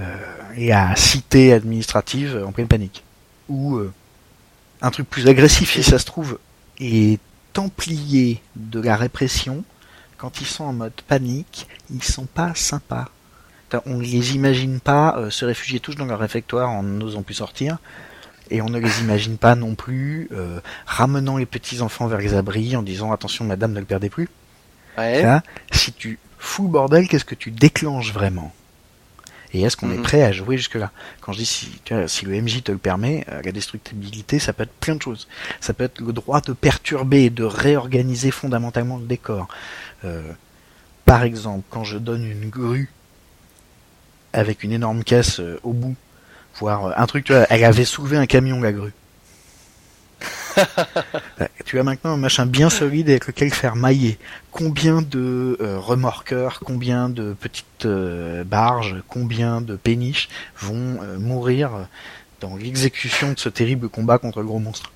euh, 0.00 0.16
la 0.56 0.94
cité 0.96 1.52
administrative 1.52 2.44
en 2.46 2.52
pleine 2.52 2.68
panique. 2.68 3.02
Ou 3.48 3.76
euh, 3.76 3.92
un 4.82 4.90
truc 4.90 5.08
plus 5.08 5.28
agressif, 5.28 5.72
si 5.72 5.82
ça 5.82 5.98
se 5.98 6.04
trouve, 6.04 6.38
les 6.78 7.18
templiers 7.52 8.42
de 8.56 8.80
la 8.80 8.96
répression, 8.96 9.64
quand 10.18 10.40
ils 10.40 10.46
sont 10.46 10.64
en 10.64 10.72
mode 10.72 11.00
panique, 11.06 11.68
ils 11.90 12.02
sont 12.02 12.26
pas 12.26 12.54
sympas 12.54 13.06
on 13.84 13.98
les 13.98 14.34
imagine 14.34 14.80
pas 14.80 15.16
euh, 15.18 15.30
se 15.30 15.44
réfugier 15.44 15.80
tous 15.80 15.94
dans 15.94 16.06
leur 16.06 16.18
réfectoire 16.18 16.70
en 16.70 16.82
n'osant 16.82 17.22
plus 17.22 17.34
sortir. 17.34 17.78
Et 18.50 18.62
on 18.62 18.68
ne 18.68 18.78
les 18.78 19.00
imagine 19.00 19.38
pas 19.38 19.56
non 19.56 19.74
plus 19.74 20.28
euh, 20.32 20.60
ramenant 20.86 21.36
les 21.36 21.46
petits 21.46 21.80
enfants 21.80 22.06
vers 22.06 22.20
les 22.20 22.34
abris 22.34 22.76
en 22.76 22.82
disant 22.82 23.12
attention 23.12 23.44
madame 23.44 23.72
ne 23.72 23.80
le 23.80 23.86
perdez 23.86 24.08
plus. 24.08 24.28
si 25.72 25.92
tu 25.92 26.18
fous 26.38 26.64
le 26.64 26.70
bordel, 26.70 27.08
qu'est-ce 27.08 27.24
que 27.24 27.34
tu 27.34 27.50
déclenches 27.50 28.12
vraiment? 28.12 28.52
Et 29.52 29.62
est-ce 29.62 29.76
qu'on 29.76 29.90
est 29.90 29.96
mhm. 29.96 30.02
prêt 30.02 30.22
à 30.22 30.32
jouer 30.32 30.56
jusque 30.56 30.74
là 30.74 30.90
Quand 31.20 31.32
je 31.32 31.38
dis 31.38 31.46
si, 31.46 31.68
si 32.06 32.24
le 32.26 32.40
MJ 32.40 32.62
te 32.62 32.72
le 32.72 32.78
permet, 32.78 33.24
euh, 33.30 33.42
la 33.42 33.52
destructibilité 33.52 34.38
ça 34.38 34.52
peut 34.52 34.64
être 34.64 34.72
plein 34.72 34.96
de 34.96 35.02
choses. 35.02 35.28
Ça 35.60 35.72
peut 35.72 35.84
être 35.84 36.00
le 36.00 36.12
droit 36.12 36.40
de 36.40 36.52
perturber 36.52 37.24
et 37.24 37.30
de 37.30 37.44
réorganiser 37.44 38.30
fondamentalement 38.30 38.96
le 38.96 39.06
décor. 39.06 39.48
par 41.04 41.22
exemple, 41.22 41.64
quand 41.70 41.84
je 41.84 41.98
donne 41.98 42.24
une 42.24 42.48
grue 42.50 42.90
avec 44.36 44.62
une 44.62 44.72
énorme 44.72 45.02
caisse 45.02 45.40
euh, 45.40 45.58
au 45.62 45.72
bout. 45.72 45.96
Voir 46.60 46.86
euh, 46.86 46.92
un 46.96 47.06
truc, 47.06 47.24
tu 47.24 47.32
vois, 47.32 47.46
elle 47.50 47.64
avait 47.64 47.84
soulevé 47.84 48.16
un 48.16 48.26
camion, 48.26 48.60
la 48.60 48.72
grue. 48.72 48.92
tu 51.64 51.78
as 51.78 51.82
maintenant 51.82 52.12
un 52.12 52.16
machin 52.16 52.46
bien 52.46 52.70
solide 52.70 53.08
avec 53.10 53.26
lequel 53.26 53.52
faire 53.52 53.76
mailler. 53.76 54.18
Combien 54.50 55.02
de 55.02 55.56
euh, 55.60 55.78
remorqueurs, 55.78 56.60
combien 56.64 57.08
de 57.08 57.34
petites 57.38 57.86
barges, 58.46 58.96
combien 59.08 59.60
de 59.60 59.76
péniches 59.76 60.28
vont 60.58 61.00
mourir 61.18 61.70
dans 62.40 62.56
l'exécution 62.56 63.32
de 63.32 63.38
ce 63.38 63.48
terrible 63.48 63.88
combat 63.88 64.18
contre 64.18 64.40
le 64.40 64.46
gros 64.46 64.58
monstre? 64.58 64.92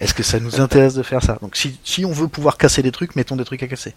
Est-ce 0.00 0.14
que 0.14 0.22
ça 0.22 0.40
nous 0.40 0.60
intéresse 0.60 0.94
de 0.94 1.02
faire 1.02 1.22
ça? 1.22 1.38
Donc 1.40 1.56
si, 1.56 1.78
si 1.84 2.04
on 2.04 2.12
veut 2.12 2.28
pouvoir 2.28 2.58
casser 2.58 2.82
des 2.82 2.92
trucs, 2.92 3.16
mettons 3.16 3.36
des 3.36 3.44
trucs 3.44 3.62
à 3.62 3.68
casser 3.68 3.94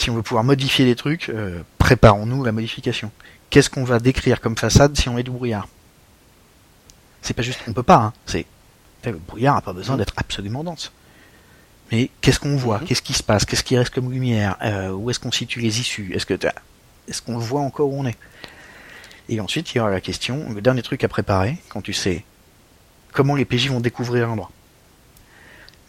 si 0.00 0.10
on 0.10 0.14
veut 0.14 0.22
pouvoir 0.22 0.44
modifier 0.44 0.84
les 0.86 0.96
trucs, 0.96 1.28
euh, 1.28 1.60
préparons-nous 1.78 2.42
la 2.44 2.52
modification. 2.52 3.10
Qu'est-ce 3.50 3.68
qu'on 3.68 3.84
va 3.84 3.98
décrire 3.98 4.40
comme 4.40 4.56
façade 4.56 4.96
si 4.96 5.08
on 5.08 5.14
met 5.14 5.22
du 5.22 5.30
brouillard? 5.30 5.68
C'est 7.22 7.34
pas 7.34 7.42
juste 7.42 7.60
on 7.68 7.72
peut 7.72 7.82
pas, 7.82 7.96
hein. 7.96 8.12
c'est 8.26 8.46
le 9.04 9.12
brouillard 9.12 9.54
n'a 9.54 9.60
pas 9.62 9.72
besoin 9.72 9.96
d'être 9.96 10.12
absolument 10.16 10.62
dense. 10.64 10.92
mais 11.90 12.10
qu'est-ce 12.20 12.38
qu'on 12.38 12.56
voit? 12.56 12.78
Mhm. 12.80 12.86
Qu'est-ce 12.86 13.02
qui 13.02 13.14
se 13.14 13.22
passe? 13.22 13.44
Qu'est-ce 13.44 13.64
qui 13.64 13.76
reste 13.78 13.92
comme 13.94 14.10
lumière? 14.12 14.56
Euh, 14.62 14.90
Où 14.92 15.08
est-ce 15.10 15.18
qu'on 15.18 15.32
situe 15.32 15.60
les 15.60 15.80
issues? 15.80 16.12
Est-ce 16.14 16.26
que 16.26 16.34
t'as- 16.34 16.54
est-ce 17.08 17.20
qu'on 17.22 17.38
voit 17.38 17.62
encore 17.62 17.88
où 17.88 17.98
on 18.00 18.06
est? 18.06 18.16
Et 19.28 19.40
ensuite, 19.40 19.72
il 19.74 19.78
y 19.78 19.80
aura 19.80 19.90
la 19.90 20.00
question, 20.00 20.50
le 20.52 20.60
dernier 20.60 20.82
truc 20.82 21.02
à 21.04 21.08
préparer, 21.08 21.56
quand 21.68 21.80
tu 21.82 21.92
sais 21.92 22.24
comment 23.12 23.34
les 23.36 23.44
PJ 23.44 23.68
vont 23.68 23.80
découvrir 23.80 24.26
l'endroit, 24.26 24.50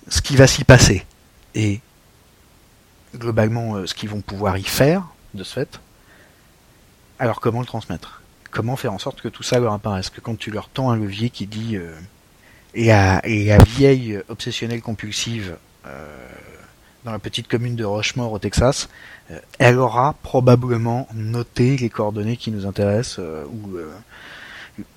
ce 0.08 0.22
qui 0.22 0.36
va 0.36 0.48
s'y 0.48 0.64
passer, 0.64 1.06
et 1.53 1.82
globalement 3.16 3.76
euh, 3.76 3.86
ce 3.88 3.94
qu'ils 3.94 4.10
vont 4.10 4.22
pouvoir 4.22 4.58
y 4.58 4.64
faire, 4.64 5.03
de 5.34 5.44
ce 5.44 5.53
fait, 5.53 5.80
alors 7.20 7.40
comment 7.41 7.60
le 7.60 7.66
transmettre? 7.66 8.20
Comment 8.52 8.76
faire 8.76 8.91
en 8.91 8.99
sorte 8.99 9.22
que 9.22 9.30
tout 9.30 9.44
ça 9.44 9.60
leur 9.60 9.72
apparaisse 9.72 10.10
Que 10.10 10.19
quand 10.19 10.38
tu 10.38 10.52
leur 10.52 10.68
tends 10.68 10.91
un 10.91 10.98
levier 10.98 11.30
qui 11.30 11.48
dit 11.48 11.78
euh, 11.78 11.95
la, 12.76 13.22
la 13.23 13.57
vieille 13.64 14.19
obsessionnelle 14.28 14.82
compulsive 14.82 15.56
euh, 15.88 16.28
dans 17.06 17.14
la 17.14 17.19
petite 17.19 17.48
commune 17.48 17.78
de 17.78 17.86
Rochemort 17.86 18.34
au 18.34 18.40
Texas, 18.40 18.90
euh, 19.32 19.40
elle 19.57 19.80
aura 19.80 20.15
probablement 20.22 21.07
noté 21.14 21.78
les 21.78 21.90
coordonnées 21.90 22.36
qui 22.36 22.52
nous 22.52 22.65
intéressent 22.65 23.19
ou 23.19 23.78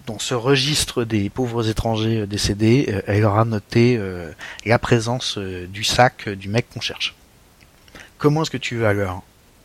dans 0.07 0.19
ce 0.19 0.35
registre 0.35 1.05
des 1.05 1.31
pauvres 1.31 1.69
étrangers 1.69 2.27
décédés, 2.27 3.03
elle 3.07 3.25
aura 3.25 3.45
noté 3.45 4.01
la 4.65 4.79
présence 4.79 5.39
du 5.39 5.85
sac 5.85 6.29
du 6.29 6.49
mec 6.49 6.67
qu'on 6.73 6.81
cherche. 6.81 7.15
Comment 8.19 8.43
est-ce 8.43 8.51
que 8.51 8.57
tu 8.57 8.79
vas 8.79 8.93
leur 8.93 9.23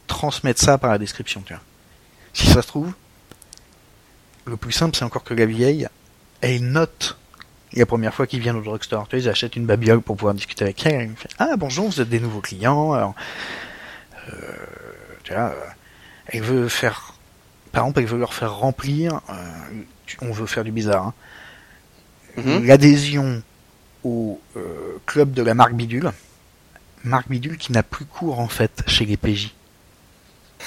transmettre 0.07 0.61
ça 0.61 0.77
par 0.77 0.91
la 0.91 0.97
description 0.97 1.43
Si 2.33 2.47
ça 2.47 2.61
se 2.61 2.67
trouve, 2.67 2.93
le 4.49 4.57
plus 4.57 4.71
simple 4.71 4.95
c'est 4.97 5.05
encore 5.05 5.23
que 5.23 5.33
la 5.33 5.45
vieille, 5.45 5.87
elle 6.41 6.63
note 6.71 7.17
la 7.73 7.85
première 7.85 8.13
fois 8.13 8.25
qu'ils 8.27 8.39
viennent 8.41 8.55
au 8.55 8.61
drugstore. 8.63 9.07
Tu 9.07 9.15
vois, 9.15 9.23
ils 9.25 9.29
achètent 9.29 9.55
une 9.55 9.65
babiole 9.65 10.01
pour 10.01 10.15
pouvoir 10.17 10.33
discuter 10.33 10.63
avec 10.63 10.85
elle. 10.85 10.93
Elle 10.95 11.09
me 11.09 11.15
fait, 11.15 11.29
ah 11.37 11.55
bonjour, 11.57 11.87
vous 11.89 12.01
êtes 12.01 12.09
des 12.09 12.19
nouveaux 12.19 12.41
clients. 12.41 12.93
Alors, 12.93 13.13
euh, 14.29 14.33
tu 15.23 15.33
vois, 15.33 15.49
euh, 15.49 15.53
elle 16.27 16.41
veut 16.41 16.67
faire, 16.67 17.13
par 17.71 17.83
exemple, 17.83 17.99
elle 17.99 18.05
veut 18.07 18.17
leur 18.19 18.33
faire 18.33 18.55
remplir. 18.55 19.21
euh, 19.29 19.33
on 20.21 20.31
veut 20.31 20.47
faire 20.47 20.63
du 20.63 20.71
bizarre. 20.71 21.07
hein, 21.07 21.13
Mhm. 22.37 22.65
L'adhésion 22.65 23.43
au 24.03 24.39
euh, 24.55 24.97
club 25.05 25.33
de 25.33 25.41
la 25.43 25.53
marque 25.53 25.73
Bidule. 25.73 26.11
Marque 27.03 27.27
Bidule 27.29 27.57
qui 27.57 27.71
n'a 27.71 27.83
plus 27.83 28.05
cours 28.05 28.39
en 28.39 28.47
fait 28.47 28.83
chez 28.87 29.05
les 29.05 29.17
PJ. 29.17 29.53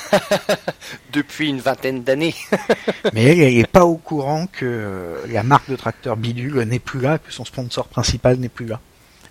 Depuis 1.13 1.49
une 1.49 1.61
vingtaine 1.61 2.03
d'années. 2.03 2.35
Mais 3.13 3.25
elle, 3.25 3.41
elle 3.41 3.59
est 3.59 3.67
pas 3.67 3.85
au 3.85 3.97
courant 3.97 4.47
que 4.47 4.65
euh, 4.65 5.27
la 5.29 5.43
marque 5.43 5.71
de 5.71 5.77
tracteur 5.77 6.17
Bidule 6.17 6.61
n'est 6.63 6.79
plus 6.79 7.01
là, 7.01 7.19
que 7.19 7.33
son 7.33 7.45
sponsor 7.45 7.89
principal 7.89 8.37
n'est 8.37 8.49
plus 8.49 8.67
là. 8.67 8.81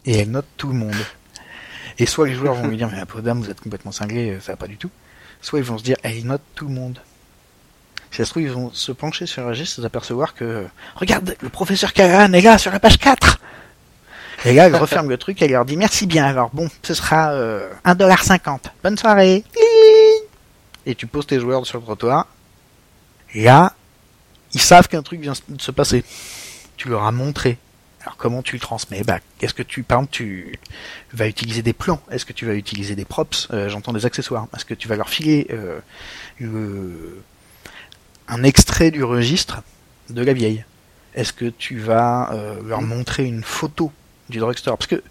Et 0.06 0.20
elle 0.20 0.32
note 0.32 0.48
tout 0.58 0.68
le 0.68 0.76
monde. 0.76 0.96
Et 2.00 2.06
soit 2.06 2.28
les 2.28 2.34
joueurs 2.34 2.56
vont 2.56 2.68
lui 2.68 2.78
dire, 2.78 2.90
mais 2.92 3.06
pauvre 3.06 3.22
dame, 3.22 3.42
vous 3.42 3.50
êtes 3.50 3.62
complètement 3.62 3.92
cinglé, 3.92 4.38
ça 4.42 4.54
va 4.54 4.56
pas 4.56 4.68
du 4.68 4.78
tout. 4.78 4.90
Soit 5.42 5.60
ils 5.60 5.66
vont 5.66 5.78
se 5.78 5.84
dire, 5.84 5.98
elle 6.04 6.26
note 6.26 6.42
tout 6.56 6.68
le 6.68 6.74
monde. 6.74 7.00
Si 8.12 8.18
ça 8.18 8.26
se 8.26 8.32
trouve, 8.32 8.44
ils 8.44 8.52
vont 8.52 8.72
se 8.74 8.92
pencher 8.92 9.26
sur 9.26 9.44
le 9.44 9.50
registre 9.50 9.80
et 9.80 9.84
s'apercevoir 9.84 10.34
que, 10.34 10.66
regarde, 10.96 11.36
le 11.40 11.50
professeur 11.50 11.94
Callahan 11.94 12.34
est 12.34 12.42
là, 12.42 12.58
sur 12.58 12.72
la 12.72 12.80
page 12.80 12.98
4! 12.98 13.40
Et 14.46 14.54
là, 14.54 14.66
elle 14.68 14.76
referme 14.76 15.10
le 15.10 15.18
truc, 15.18 15.42
elle 15.42 15.52
leur 15.52 15.66
dit, 15.66 15.78
merci 15.78 16.08
bien, 16.08 16.26
alors 16.26 16.50
bon, 16.52 16.68
ce 16.82 16.94
sera 16.94 17.32
euh, 17.32 17.70
1,50$. 17.86 18.60
Bonne 18.84 18.98
soirée! 18.98 19.44
Et 20.86 20.96
tu 20.96 21.08
poses 21.08 21.28
tes 21.28 21.40
joueurs 21.40 21.66
sur 21.66 21.78
le 21.78 21.84
trottoir. 21.84 22.28
Là, 23.36 23.74
ils 24.54 24.62
savent 24.62 24.88
qu'un 24.88 25.04
truc 25.04 25.22
vient 25.22 25.34
de 25.48 25.62
se 25.62 25.72
passer. 25.72 26.04
Tu 26.78 26.90
leur 26.90 27.04
as 27.04 27.12
montré. 27.12 27.58
Alors 28.02 28.18
comment 28.18 28.42
tu 28.42 28.56
le 28.56 28.60
transmets? 28.60 29.04
Bah, 29.04 29.20
est-ce 29.42 29.54
que 29.54 29.62
tu, 29.62 29.84
par 29.84 30.00
exemple, 30.00 30.12
tu 30.14 30.60
vas 31.14 31.28
utiliser 31.28 31.62
des 31.62 31.74
plans 31.74 32.02
Est-ce 32.10 32.26
que 32.26 32.34
tu 32.34 32.46
vas 32.46 32.56
utiliser 32.56 32.96
des 32.96 33.06
props? 33.06 33.48
Euh, 33.52 33.70
J'entends 33.70 33.94
des 33.94 34.06
accessoires. 34.06 34.48
Est-ce 34.56 34.66
que 34.66 34.74
tu 34.74 34.88
vas 34.88 34.96
leur 34.96 35.10
filer 35.10 35.48
euh, 35.52 35.80
un 38.28 38.44
extrait 38.44 38.90
du 38.90 39.04
registre 39.04 39.62
de 40.10 40.24
la 40.24 40.34
vieille? 40.34 40.66
Est-ce 41.14 41.32
que 41.32 41.46
tu 41.46 41.78
vas 41.78 42.32
euh, 42.34 42.60
leur 42.66 42.82
montrer 42.82 43.26
une 43.26 43.44
photo 43.44 43.92
du 44.30 44.40
drugstore? 44.40 44.78
Parce 44.78 44.88
que 44.88 45.04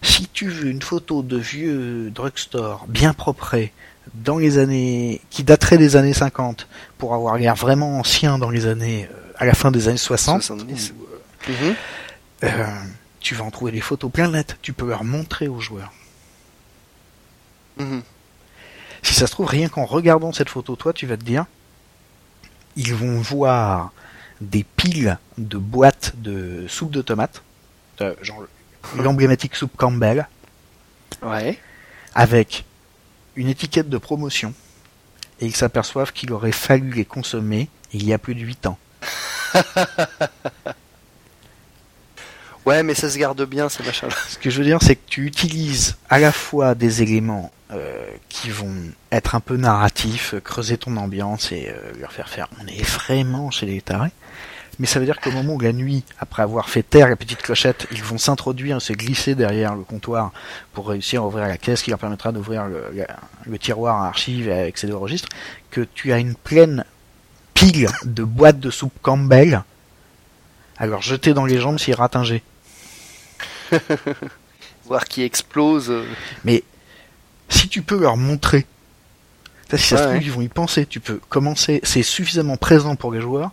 si 0.00 0.26
tu 0.28 0.48
veux 0.48 0.70
une 0.70 0.82
photo 0.82 1.22
de 1.22 1.36
vieux 1.36 2.10
drugstore 2.10 2.86
bien 2.88 3.12
propre, 3.12 3.56
dans 4.14 4.38
les 4.38 4.58
années 4.58 5.20
qui 5.30 5.42
daterait 5.44 5.78
des 5.78 5.96
années 5.96 6.12
50 6.12 6.66
pour 6.98 7.14
avoir 7.14 7.36
l'air 7.38 7.54
vraiment 7.54 7.98
ancien 7.98 8.38
dans 8.38 8.50
les 8.50 8.66
années 8.66 9.08
euh, 9.10 9.16
à 9.38 9.44
la 9.46 9.54
fin 9.54 9.70
des 9.70 9.88
années 9.88 9.96
60 9.96 10.42
70. 10.42 10.92
ou, 10.92 11.50
Mhm. 11.50 11.74
euh, 12.44 12.66
tu 13.20 13.34
vas 13.34 13.44
en 13.44 13.50
trouver 13.50 13.72
des 13.72 13.80
photos 13.80 14.10
plein 14.12 14.28
net 14.30 14.56
tu 14.62 14.72
peux 14.72 14.88
leur 14.88 15.02
montrer 15.04 15.48
aux 15.48 15.60
joueurs 15.60 15.92
Mhm. 17.78 18.02
si 19.02 19.14
ça 19.14 19.26
se 19.26 19.32
trouve 19.32 19.46
rien 19.46 19.68
qu'en 19.68 19.84
regardant 19.86 20.32
cette 20.32 20.50
photo 20.50 20.76
toi 20.76 20.92
tu 20.92 21.06
vas 21.06 21.16
te 21.16 21.24
dire 21.24 21.46
ils 22.76 22.94
vont 22.94 23.20
voir 23.20 23.92
des 24.40 24.64
piles 24.64 25.18
de 25.38 25.56
boîtes 25.58 26.12
de 26.16 26.66
soupe 26.68 26.90
de 26.90 27.02
tomates 27.02 27.42
euh, 28.00 28.14
genre 28.22 28.44
l'emblématique 28.98 29.54
soupe 29.56 29.76
Campbell 29.76 30.26
Ouais. 31.22 31.58
avec 32.14 32.64
une 33.36 33.48
étiquette 33.48 33.88
de 33.88 33.98
promotion 33.98 34.54
et 35.40 35.46
ils 35.46 35.56
s'aperçoivent 35.56 36.12
qu'il 36.12 36.32
aurait 36.32 36.52
fallu 36.52 36.92
les 36.92 37.04
consommer 37.04 37.68
il 37.92 38.04
y 38.04 38.12
a 38.12 38.18
plus 38.18 38.34
de 38.34 38.40
8 38.40 38.66
ans. 38.66 38.78
Ouais, 42.64 42.84
mais 42.84 42.94
ça 42.94 43.10
se 43.10 43.18
garde 43.18 43.42
bien, 43.44 43.68
ces 43.68 43.82
machins-là. 43.82 44.14
Ce 44.28 44.38
que 44.38 44.48
je 44.48 44.58
veux 44.58 44.64
dire, 44.64 44.78
c'est 44.80 44.94
que 44.94 45.08
tu 45.08 45.26
utilises 45.26 45.96
à 46.08 46.20
la 46.20 46.30
fois 46.30 46.76
des 46.76 47.02
éléments 47.02 47.50
euh, 47.72 48.06
qui 48.28 48.50
vont 48.50 48.72
être 49.10 49.34
un 49.34 49.40
peu 49.40 49.56
narratifs, 49.56 50.34
euh, 50.34 50.40
creuser 50.40 50.78
ton 50.78 50.96
ambiance 50.96 51.50
et 51.50 51.70
euh, 51.70 51.92
leur 51.98 52.12
faire 52.12 52.28
faire 52.28 52.48
on 52.62 52.66
est 52.68 52.82
vraiment 52.82 53.50
chez 53.50 53.66
les 53.66 53.80
tarés. 53.80 54.12
Mais 54.78 54.86
ça 54.86 54.98
veut 54.98 55.04
dire 55.04 55.20
qu'au 55.20 55.30
moment 55.30 55.54
où 55.54 55.60
la 55.60 55.72
nuit, 55.72 56.02
après 56.18 56.42
avoir 56.42 56.68
fait 56.70 56.82
taire 56.82 57.08
la 57.08 57.16
petite 57.16 57.42
clochette, 57.42 57.86
ils 57.92 58.02
vont 58.02 58.18
s'introduire, 58.18 58.80
se 58.80 58.92
glisser 58.92 59.34
derrière 59.34 59.74
le 59.74 59.82
comptoir 59.82 60.32
pour 60.72 60.88
réussir 60.88 61.22
à 61.22 61.26
ouvrir 61.26 61.46
la 61.46 61.58
caisse 61.58 61.82
qui 61.82 61.90
leur 61.90 61.98
permettra 61.98 62.32
d'ouvrir 62.32 62.64
le, 62.66 63.58
tiroir 63.58 64.02
à 64.02 64.08
archives 64.08 64.48
et 64.48 64.52
à 64.52 64.64
accéder 64.64 64.92
au 64.92 65.00
registre, 65.00 65.28
que 65.70 65.82
tu 65.82 66.12
as 66.12 66.18
une 66.18 66.34
pleine 66.34 66.84
pile 67.54 67.88
de 68.04 68.24
boîtes 68.24 68.60
de 68.60 68.70
soupe 68.70 68.94
Campbell, 69.02 69.62
alors 70.78 71.02
jeter 71.02 71.34
dans 71.34 71.44
les 71.44 71.58
jambes 71.58 71.78
s'ils 71.78 71.94
ratent 71.94 72.16
un 72.16 72.24
jet. 72.24 72.42
Voir 74.86 75.04
qui 75.04 75.22
explose. 75.22 75.90
euh, 75.90 76.04
Mais 76.44 76.64
si 77.48 77.68
tu 77.68 77.82
peux 77.82 78.00
leur 78.00 78.16
montrer, 78.16 78.66
ça, 79.70 79.78
si 79.78 79.86
ça 79.88 79.98
se 79.98 80.02
trouve, 80.04 80.22
ils 80.22 80.32
vont 80.32 80.42
y 80.42 80.48
penser. 80.48 80.86
Tu 80.86 81.00
peux 81.00 81.20
commencer, 81.28 81.80
c'est 81.82 82.02
suffisamment 82.02 82.56
présent 82.56 82.96
pour 82.96 83.12
les 83.12 83.20
joueurs 83.20 83.52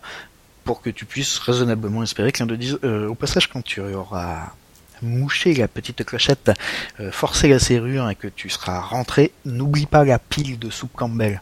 pour 0.70 0.84
que 0.84 0.92
tu 0.92 1.06
puisses 1.06 1.40
raisonnablement 1.40 2.04
espérer 2.04 2.32
que 2.32 2.38
l'un 2.38 2.46
d'eux 2.46 2.56
dise 2.56 2.78
euh, 2.84 3.08
au 3.08 3.16
passage 3.16 3.48
quand 3.50 3.64
tu 3.64 3.82
auras 3.82 4.52
mouché 5.02 5.56
la 5.56 5.68
petite 5.68 6.06
clochette, 6.06 6.52
euh, 7.00 7.12
forcé 7.12 7.48
la 7.48 7.58
serrure 7.58 8.08
et 8.08 8.14
que 8.14 8.28
tu 8.28 8.52
seras 8.52 8.80
rentré, 8.80 9.32
n'oublie 9.46 9.88
pas 9.88 10.04
la 10.04 10.20
pile 10.20 10.60
de 10.60 10.70
soupe 10.70 10.92
Campbell. 10.96 11.42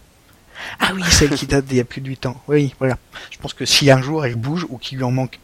Ah 0.80 0.92
oui, 0.96 1.04
celle 1.10 1.32
qui 1.32 1.46
date 1.46 1.66
d'il 1.66 1.76
y 1.76 1.82
a 1.82 1.84
plus 1.84 2.00
de 2.00 2.08
8 2.08 2.26
ans. 2.28 2.42
Oui, 2.48 2.74
voilà. 2.80 2.98
Je 3.30 3.38
pense 3.38 3.54
que 3.54 3.66
si 3.66 3.92
un 3.92 4.02
jour 4.02 4.26
elle 4.26 4.36
bouge 4.36 4.66
ou 4.70 4.78
qu'il 4.78 4.98
lui 5.00 5.04
en 5.04 5.12
manque 5.12 5.40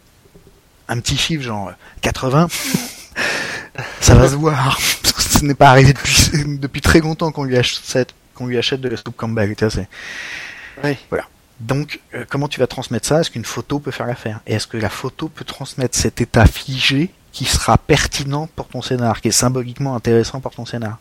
un 0.87 0.97
petit 1.01 1.17
chiffre 1.17 1.43
genre 1.43 1.67
euh, 1.67 1.73
80, 2.03 2.47
ça 3.99 4.15
va 4.15 4.29
se 4.29 4.35
voir. 4.35 4.79
Parce 5.01 5.11
que 5.11 5.21
ce 5.39 5.43
n'est 5.43 5.55
pas 5.55 5.69
arrivé 5.71 5.91
depuis, 5.91 6.29
depuis 6.57 6.79
très 6.79 7.01
longtemps 7.01 7.33
qu'on 7.33 7.43
lui 7.43 7.57
achète, 7.57 8.13
qu'on 8.33 8.45
lui 8.47 8.57
achète 8.57 8.79
de 8.79 8.87
la 8.87 8.95
soupe 8.95 9.17
Campbell. 9.17 9.53
tu 9.57 9.65
vois, 9.65 9.71
c'est- 9.71 9.89
Ouais. 10.81 10.97
Donc, 11.59 11.99
euh, 12.13 12.25
comment 12.27 12.47
tu 12.47 12.59
vas 12.59 12.67
transmettre 12.67 13.07
ça? 13.07 13.21
Est-ce 13.21 13.31
qu'une 13.31 13.45
photo 13.45 13.79
peut 13.79 13.91
faire 13.91 14.07
l'affaire? 14.07 14.41
Et 14.47 14.53
est-ce 14.53 14.67
que 14.67 14.77
la 14.77 14.89
photo 14.89 15.29
peut 15.29 15.45
transmettre 15.45 15.97
cet 15.97 16.19
état 16.21 16.45
figé 16.45 17.11
qui 17.31 17.45
sera 17.45 17.77
pertinent 17.77 18.47
pour 18.55 18.67
ton 18.67 18.81
scénar, 18.81 19.21
qui 19.21 19.29
est 19.29 19.31
symboliquement 19.31 19.95
intéressant 19.95 20.41
pour 20.41 20.53
ton 20.53 20.65
scénar? 20.65 20.99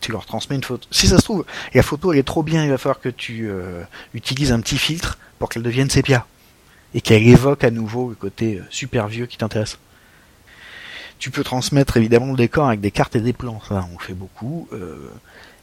Tu 0.00 0.12
leur 0.12 0.24
transmets 0.24 0.56
une 0.56 0.64
photo. 0.64 0.86
Si 0.90 1.08
ça 1.08 1.18
se 1.18 1.22
trouve, 1.22 1.44
la 1.74 1.82
photo 1.82 2.12
elle 2.12 2.20
est 2.20 2.22
trop 2.22 2.42
bien, 2.42 2.64
il 2.64 2.70
va 2.70 2.78
falloir 2.78 3.00
que 3.00 3.10
tu 3.10 3.48
euh, 3.50 3.82
utilises 4.14 4.50
un 4.52 4.60
petit 4.60 4.78
filtre 4.78 5.18
pour 5.38 5.48
qu'elle 5.48 5.62
devienne 5.62 5.90
sépia 5.90 6.26
et 6.94 7.02
qu'elle 7.02 7.26
évoque 7.28 7.64
à 7.64 7.70
nouveau 7.70 8.08
le 8.08 8.14
côté 8.14 8.58
euh, 8.58 8.64
super 8.70 9.08
vieux 9.08 9.26
qui 9.26 9.36
t'intéresse. 9.36 9.78
Tu 11.18 11.30
peux 11.30 11.44
transmettre 11.44 11.98
évidemment 11.98 12.30
le 12.30 12.36
décor 12.36 12.68
avec 12.68 12.80
des 12.80 12.90
cartes 12.90 13.14
et 13.14 13.20
des 13.20 13.34
plans, 13.34 13.60
ça 13.68 13.86
on 13.94 13.98
fait 13.98 14.14
beaucoup. 14.14 14.68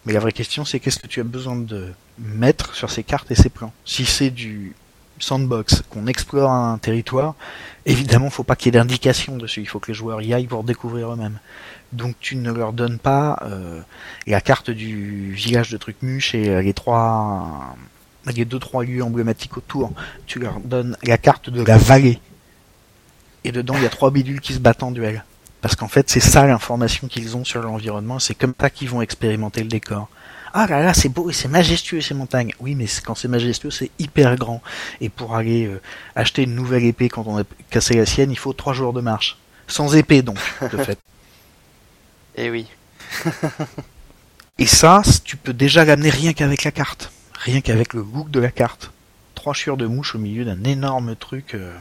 Mais 0.08 0.14
la 0.14 0.22
vraie 0.22 0.32
question 0.32 0.64
c'est 0.64 0.80
qu'est-ce 0.80 1.00
que 1.00 1.08
tu 1.08 1.20
as 1.20 1.26
besoin 1.26 1.58
de 1.58 1.92
mettre 2.18 2.74
sur 2.76 2.90
ces 2.90 3.04
cartes 3.04 3.30
et 3.30 3.36
ces 3.36 3.50
plans? 3.50 3.74
Si 3.84 4.06
c'est 4.06 4.30
du 4.30 4.74
sandbox, 5.20 5.84
qu'on 5.90 6.08
explore 6.08 6.50
un 6.50 6.78
territoire, 6.78 7.36
évidemment 7.86 8.30
faut 8.30 8.44
pas 8.44 8.56
qu'il 8.56 8.74
y 8.74 8.78
ait 8.78 8.80
d'indication 8.80 9.36
dessus, 9.36 9.60
il 9.60 9.68
faut 9.68 9.80
que 9.80 9.92
les 9.92 9.94
joueurs 9.94 10.22
y 10.22 10.34
aillent 10.34 10.48
pour 10.48 10.64
découvrir 10.64 11.12
eux-mêmes. 11.12 11.40
Donc 11.92 12.16
tu 12.22 12.38
ne 12.38 12.54
leur 12.54 12.72
donnes 12.72 13.00
pas 13.00 13.38
euh, 13.42 13.82
la 14.26 14.40
carte 14.40 14.70
du 14.70 15.34
village 15.34 15.72
de 15.72 15.78
Trucmuche 15.78 16.34
et 16.34 16.50
euh, 16.52 16.62
les 16.62 16.74
trois 16.74 17.76
les 18.34 18.46
deux 18.46 18.60
trois 18.60 18.86
lieux 18.86 19.04
emblématiques 19.04 19.58
autour. 19.58 19.92
Tu 20.26 20.40
leur 20.40 20.62
donnes 20.62 20.96
la 21.04 21.18
carte 21.18 21.50
de 21.50 21.64
la 21.64 21.78
vallée. 21.78 22.22
Et 23.44 23.52
dedans 23.52 23.74
il 23.76 23.84
y 23.84 23.86
a 23.86 23.90
trois 23.90 24.12
bidules 24.12 24.40
qui 24.40 24.54
se 24.54 24.60
battent 24.60 24.84
en 24.84 24.92
duel. 24.92 25.26
Parce 25.62 25.76
qu'en 25.76 25.88
fait, 25.88 26.10
c'est 26.10 26.20
ça 26.20 26.46
l'information 26.46 27.08
qu'ils 27.08 27.36
ont 27.36 27.44
sur 27.44 27.62
l'environnement, 27.62 28.20
c'est 28.20 28.36
comme 28.36 28.54
ça 28.60 28.70
qu'ils 28.70 28.90
vont 28.90 29.02
expérimenter 29.02 29.62
le 29.62 29.70
décor. 29.70 30.10
Ah 30.54 30.66
là 30.68 30.82
là, 30.82 30.94
c'est 30.94 31.10
beau 31.10 31.30
et 31.30 31.34
c'est 31.34 31.48
majestueux 31.48 32.02
ces 32.02 32.14
montagnes. 32.14 32.52
Oui, 32.60 32.74
mais 32.76 32.86
quand 33.06 33.16
c'est 33.16 33.28
majestueux, 33.28 33.70
c'est 33.70 33.92
hyper 34.00 34.36
grand. 34.38 34.62
Et 35.02 35.10
pour 35.10 35.36
aller 35.36 35.66
euh, 35.66 35.82
acheter 36.16 36.44
une 36.44 36.56
nouvelle 36.56 36.84
épée 36.84 37.10
quand 37.10 37.26
on 37.28 37.40
a 37.40 37.44
cassé 37.70 37.96
la 37.96 38.06
sienne, 38.06 38.32
il 38.32 38.38
faut 38.38 38.54
trois 38.54 38.74
jours 38.74 38.94
de 38.94 39.02
marche. 39.02 39.38
Sans 39.68 39.96
épée 39.96 40.22
donc, 40.22 40.40
de 40.62 40.78
fait. 40.78 41.00
Eh 42.40 42.52
oui. 42.52 42.68
et 44.60 44.68
ça, 44.68 45.02
tu 45.24 45.38
peux 45.38 45.54
déjà 45.54 45.86
l'amener 45.86 46.12
rien 46.12 46.34
qu'avec 46.34 46.64
la 46.64 46.72
carte. 46.72 47.12
Rien 47.34 47.62
qu'avec 47.62 47.96
le 47.96 48.02
look 48.02 48.30
de 48.30 48.40
la 48.40 48.52
carte. 48.52 48.92
Trois 49.34 49.56
chiures 49.56 49.76
de 49.76 49.88
mouche 49.88 50.14
au 50.14 50.20
milieu 50.20 50.46
d'un 50.46 50.64
énorme 50.64 51.16
truc. 51.16 51.56
Euh, 51.56 51.76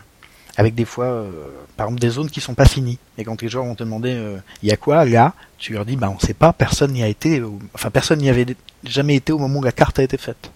avec 0.57 0.75
des 0.75 0.85
fois, 0.85 1.07
euh, 1.07 1.31
par 1.77 1.87
exemple, 1.87 2.01
des 2.01 2.09
zones 2.09 2.31
qui 2.31 2.41
sont 2.41 2.55
pas 2.55 2.65
finies. 2.65 2.99
Et 3.19 3.25
quand 3.25 3.41
les 3.43 3.49
joueurs 3.49 3.65
vont 3.65 3.75
te 3.75 3.85
demander, 3.85 4.15
euh, 4.15 4.39
il 4.63 4.69
y 4.69 4.73
a 4.73 4.77
quoi 4.77 5.05
là 5.05 5.35
Tu 5.59 5.75
leur 5.75 5.85
dis, 5.85 5.97
bah 5.97 6.11
on 6.15 6.19
sait 6.19 6.35
pas, 6.35 6.53
personne 6.53 6.93
n'y 6.93 7.03
a 7.03 7.09
été, 7.09 7.43
enfin 7.75 7.91
personne 7.91 8.21
n'y 8.21 8.31
avait 8.31 8.47
jamais 8.85 9.17
été 9.17 9.33
au 9.33 9.39
moment 9.39 9.59
où 9.61 9.63
la 9.63 9.73
carte 9.73 9.99
a 9.99 10.03
été 10.03 10.17
faite. 10.17 10.51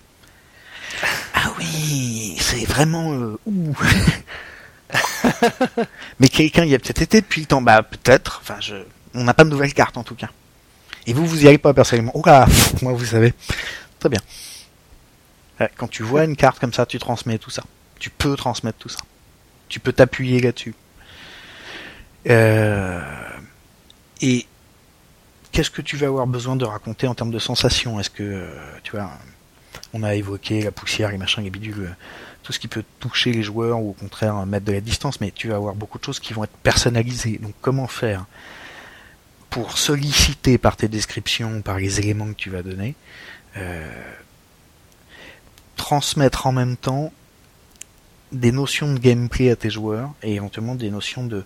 Ah 1.34 1.52
oui, 1.58 2.36
c'est 2.40 2.64
vraiment 2.64 3.12
euh, 3.12 3.38
ouh. 3.46 3.76
Mais 6.18 6.28
quelqu'un 6.28 6.64
y 6.64 6.74
a 6.74 6.78
peut-être 6.78 7.02
été 7.02 7.20
depuis 7.20 7.42
le 7.42 7.46
temps. 7.46 7.62
Bah 7.62 7.82
peut-être. 7.82 8.40
Enfin, 8.42 8.56
je, 8.60 8.76
on 9.14 9.24
n'a 9.24 9.34
pas 9.34 9.44
de 9.44 9.50
nouvelles 9.50 9.74
cartes 9.74 9.98
en 9.98 10.02
tout 10.02 10.14
cas. 10.14 10.30
Et 11.06 11.12
vous, 11.12 11.26
vous 11.26 11.44
y 11.44 11.48
allez 11.48 11.58
pas 11.58 11.74
personnellement. 11.74 12.12
Oh 12.14 12.22
là, 12.24 12.46
moi 12.82 12.92
vous 12.92 13.04
savez. 13.04 13.34
Très 13.98 14.08
bien. 14.08 14.20
Quand 15.76 15.88
tu 15.88 16.02
vois 16.02 16.24
une 16.24 16.36
carte 16.36 16.58
comme 16.58 16.72
ça, 16.72 16.86
tu 16.86 16.98
transmets 16.98 17.38
tout 17.38 17.50
ça. 17.50 17.62
Tu 17.98 18.08
peux 18.08 18.34
transmettre 18.34 18.78
tout 18.78 18.88
ça 18.88 19.00
tu 19.70 19.80
peux 19.80 19.92
t'appuyer 19.92 20.40
là-dessus. 20.40 20.74
Euh, 22.28 23.00
et 24.20 24.46
qu'est-ce 25.52 25.70
que 25.70 25.80
tu 25.80 25.96
vas 25.96 26.08
avoir 26.08 26.26
besoin 26.26 26.56
de 26.56 26.66
raconter 26.66 27.06
en 27.06 27.14
termes 27.14 27.30
de 27.30 27.38
sensations? 27.38 27.98
Est-ce 27.98 28.10
que, 28.10 28.22
euh, 28.22 28.48
tu 28.82 28.90
vois, 28.90 29.10
on 29.94 30.02
a 30.02 30.14
évoqué 30.14 30.62
la 30.62 30.72
poussière, 30.72 31.10
les 31.10 31.16
machins, 31.16 31.42
les 31.42 31.50
bidules, 31.50 31.86
euh, 31.86 31.94
tout 32.42 32.52
ce 32.52 32.58
qui 32.58 32.68
peut 32.68 32.84
toucher 32.98 33.32
les 33.32 33.42
joueurs 33.42 33.80
ou 33.80 33.90
au 33.90 33.92
contraire 33.92 34.44
mettre 34.44 34.66
de 34.66 34.72
la 34.72 34.80
distance, 34.80 35.20
mais 35.20 35.30
tu 35.30 35.48
vas 35.48 35.56
avoir 35.56 35.74
beaucoup 35.74 35.98
de 35.98 36.04
choses 36.04 36.20
qui 36.20 36.34
vont 36.34 36.44
être 36.44 36.56
personnalisées. 36.62 37.38
Donc 37.38 37.54
comment 37.62 37.86
faire 37.86 38.26
pour 39.50 39.78
solliciter 39.78 40.58
par 40.58 40.76
tes 40.76 40.88
descriptions, 40.88 41.62
par 41.62 41.78
les 41.78 42.00
éléments 42.00 42.28
que 42.28 42.38
tu 42.38 42.50
vas 42.50 42.62
donner, 42.62 42.94
transmettre 45.76 46.46
en 46.46 46.52
même 46.52 46.76
temps 46.76 47.12
des 48.32 48.52
notions 48.52 48.92
de 48.92 48.98
gameplay 48.98 49.50
à 49.50 49.56
tes 49.56 49.70
joueurs 49.70 50.10
et 50.22 50.34
éventuellement 50.34 50.74
des 50.74 50.90
notions 50.90 51.24
de 51.24 51.44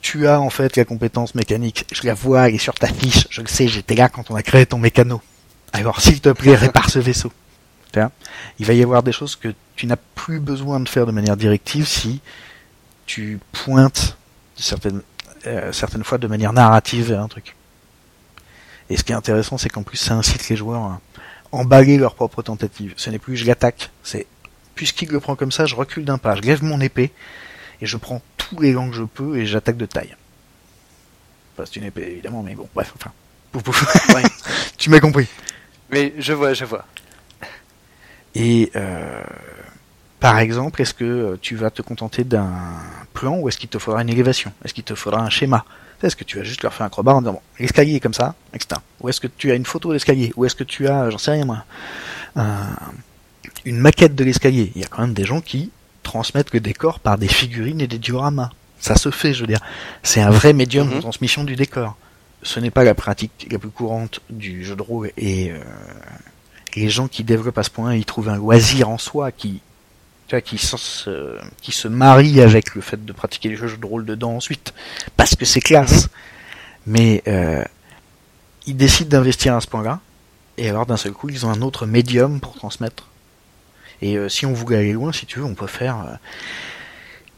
tu 0.00 0.26
as 0.26 0.40
en 0.40 0.48
fait 0.48 0.76
la 0.76 0.84
compétence 0.84 1.34
mécanique, 1.34 1.86
je 1.92 2.06
la 2.06 2.14
vois, 2.14 2.48
elle 2.48 2.54
est 2.54 2.58
sur 2.58 2.74
ta 2.74 2.86
fiche, 2.86 3.26
je 3.28 3.42
le 3.42 3.46
sais, 3.48 3.68
j'étais 3.68 3.94
là 3.94 4.08
quand 4.08 4.30
on 4.30 4.34
a 4.34 4.42
créé 4.42 4.64
ton 4.64 4.78
mécano. 4.78 5.20
Alors 5.72 6.00
s'il 6.00 6.20
te 6.20 6.30
plaît, 6.30 6.54
répare 6.54 6.88
ce 6.88 6.98
vaisseau. 6.98 7.32
Il 8.58 8.66
va 8.66 8.72
y 8.72 8.82
avoir 8.82 9.02
des 9.02 9.12
choses 9.12 9.36
que 9.36 9.52
tu 9.76 9.86
n'as 9.86 9.96
plus 10.14 10.40
besoin 10.40 10.80
de 10.80 10.88
faire 10.88 11.06
de 11.06 11.12
manière 11.12 11.36
directive 11.36 11.86
si 11.86 12.20
tu 13.06 13.40
pointes 13.52 14.16
certaines, 14.56 15.02
euh, 15.46 15.72
certaines 15.72 16.04
fois 16.04 16.18
de 16.18 16.28
manière 16.28 16.52
narrative 16.52 17.08
vers 17.08 17.20
un 17.20 17.28
truc. 17.28 17.56
Et 18.88 18.96
ce 18.96 19.04
qui 19.04 19.12
est 19.12 19.16
intéressant, 19.16 19.58
c'est 19.58 19.68
qu'en 19.68 19.82
plus 19.82 19.96
ça 19.96 20.14
incite 20.14 20.48
les 20.48 20.56
joueurs 20.56 20.82
à 20.82 21.00
emballer 21.52 21.98
leur 21.98 22.14
propre 22.14 22.42
tentative. 22.42 22.94
Ce 22.96 23.10
n'est 23.10 23.18
plus 23.18 23.36
je 23.36 23.44
l'attaque, 23.46 23.90
c'est 24.02 24.26
puisqu'il 24.80 25.10
le 25.10 25.20
prend 25.20 25.36
comme 25.36 25.52
ça, 25.52 25.66
je 25.66 25.74
recule 25.74 26.06
d'un 26.06 26.16
pas, 26.16 26.36
je 26.36 26.40
lève 26.40 26.64
mon 26.64 26.80
épée, 26.80 27.12
et 27.82 27.86
je 27.86 27.98
prends 27.98 28.22
tous 28.38 28.58
les 28.60 28.72
gants 28.72 28.88
que 28.88 28.96
je 28.96 29.02
peux, 29.02 29.36
et 29.36 29.44
j'attaque 29.44 29.76
de 29.76 29.84
taille. 29.84 30.16
Enfin, 31.52 31.68
c'est 31.70 31.76
une 31.76 31.84
épée, 31.84 32.12
évidemment, 32.12 32.42
mais 32.42 32.54
bon, 32.54 32.66
bref, 32.74 32.90
enfin. 32.96 33.12
Pouf, 33.52 33.62
pouf. 33.62 34.16
tu 34.78 34.88
m'as 34.88 35.00
compris. 35.00 35.28
Mais 35.90 36.14
je 36.16 36.32
vois, 36.32 36.54
je 36.54 36.64
vois. 36.64 36.86
Et 38.34 38.72
euh, 38.74 39.22
par 40.18 40.38
exemple, 40.38 40.80
est-ce 40.80 40.94
que 40.94 41.38
tu 41.42 41.56
vas 41.56 41.70
te 41.70 41.82
contenter 41.82 42.24
d'un 42.24 42.50
plan 43.12 43.36
ou 43.36 43.50
est-ce 43.50 43.58
qu'il 43.58 43.68
te 43.68 43.78
faudra 43.78 44.00
une 44.00 44.08
élévation? 44.08 44.50
Est-ce 44.64 44.72
qu'il 44.72 44.84
te 44.84 44.94
faudra 44.94 45.20
un 45.20 45.28
schéma? 45.28 45.66
Est-ce 46.02 46.16
que 46.16 46.24
tu 46.24 46.38
vas 46.38 46.42
juste 46.42 46.62
leur 46.62 46.72
faire 46.72 46.86
un 46.86 46.88
crowbar 46.88 47.16
en 47.16 47.20
disant 47.20 47.34
bon, 47.34 47.42
l'escalier 47.58 47.96
est 47.96 48.00
comme 48.00 48.14
ça, 48.14 48.34
etc. 48.54 48.80
Ou 49.02 49.10
est-ce 49.10 49.20
que 49.20 49.26
tu 49.26 49.50
as 49.50 49.56
une 49.56 49.66
photo 49.66 49.92
d'escalier? 49.92 50.32
Ou 50.36 50.46
est-ce 50.46 50.54
que 50.54 50.64
tu 50.64 50.88
as, 50.88 51.10
j'en 51.10 51.18
sais 51.18 51.32
rien 51.32 51.44
moi, 51.44 51.64
un, 52.34 52.70
une 53.64 53.78
maquette 53.78 54.14
de 54.14 54.24
l'escalier. 54.24 54.72
Il 54.74 54.82
y 54.82 54.84
a 54.84 54.88
quand 54.88 55.02
même 55.02 55.14
des 55.14 55.24
gens 55.24 55.40
qui 55.40 55.70
transmettent 56.02 56.52
le 56.52 56.60
décor 56.60 57.00
par 57.00 57.18
des 57.18 57.28
figurines 57.28 57.80
et 57.80 57.86
des 57.86 57.98
dioramas. 57.98 58.50
Ça 58.78 58.96
se 58.96 59.10
fait, 59.10 59.34
je 59.34 59.42
veux 59.42 59.46
dire. 59.46 59.60
C'est 60.02 60.20
un 60.20 60.30
vrai 60.30 60.52
médium 60.52 60.88
de 60.88 60.94
mhm. 60.94 61.00
transmission 61.00 61.44
du 61.44 61.56
décor. 61.56 61.96
Ce 62.42 62.58
n'est 62.58 62.70
pas 62.70 62.84
la 62.84 62.94
pratique 62.94 63.48
la 63.50 63.58
plus 63.58 63.68
courante 63.68 64.20
du 64.30 64.64
jeu 64.64 64.74
de 64.74 64.82
rôle 64.82 65.12
et 65.18 65.50
euh, 65.50 65.58
les 66.74 66.88
gens 66.88 67.06
qui 67.06 67.22
développent 67.22 67.58
à 67.58 67.62
ce 67.62 67.70
point, 67.70 67.94
ils 67.94 68.06
trouvent 68.06 68.30
un 68.30 68.36
loisir 68.36 68.88
en 68.88 68.96
soi 68.96 69.30
qui, 69.30 69.60
tu 70.26 70.34
vois, 70.34 70.40
qui, 70.40 70.56
se, 70.56 71.38
qui 71.60 71.72
se 71.72 71.88
marie 71.88 72.40
avec 72.40 72.74
le 72.74 72.80
fait 72.80 73.04
de 73.04 73.12
pratiquer 73.12 73.50
les 73.50 73.56
jeux 73.56 73.76
de 73.76 73.86
rôle 73.86 74.06
dedans 74.06 74.36
ensuite, 74.36 74.72
parce 75.16 75.34
que 75.34 75.44
c'est 75.44 75.60
classe. 75.60 76.08
Mais 76.86 77.22
euh, 77.28 77.62
ils 78.66 78.76
décident 78.76 79.10
d'investir 79.10 79.54
à 79.54 79.60
ce 79.60 79.66
point-là, 79.66 80.00
et 80.56 80.70
alors 80.70 80.86
d'un 80.86 80.96
seul 80.96 81.12
coup, 81.12 81.28
ils 81.28 81.44
ont 81.44 81.50
un 81.50 81.60
autre 81.60 81.84
médium 81.84 82.40
pour 82.40 82.54
transmettre 82.54 83.09
et 84.02 84.16
euh, 84.16 84.28
si 84.28 84.46
on 84.46 84.52
voulait 84.52 84.78
aller 84.78 84.92
loin, 84.92 85.12
si 85.12 85.26
tu 85.26 85.38
veux, 85.38 85.44
on 85.44 85.54
peut 85.54 85.66
faire 85.66 86.00
euh, 86.00 86.14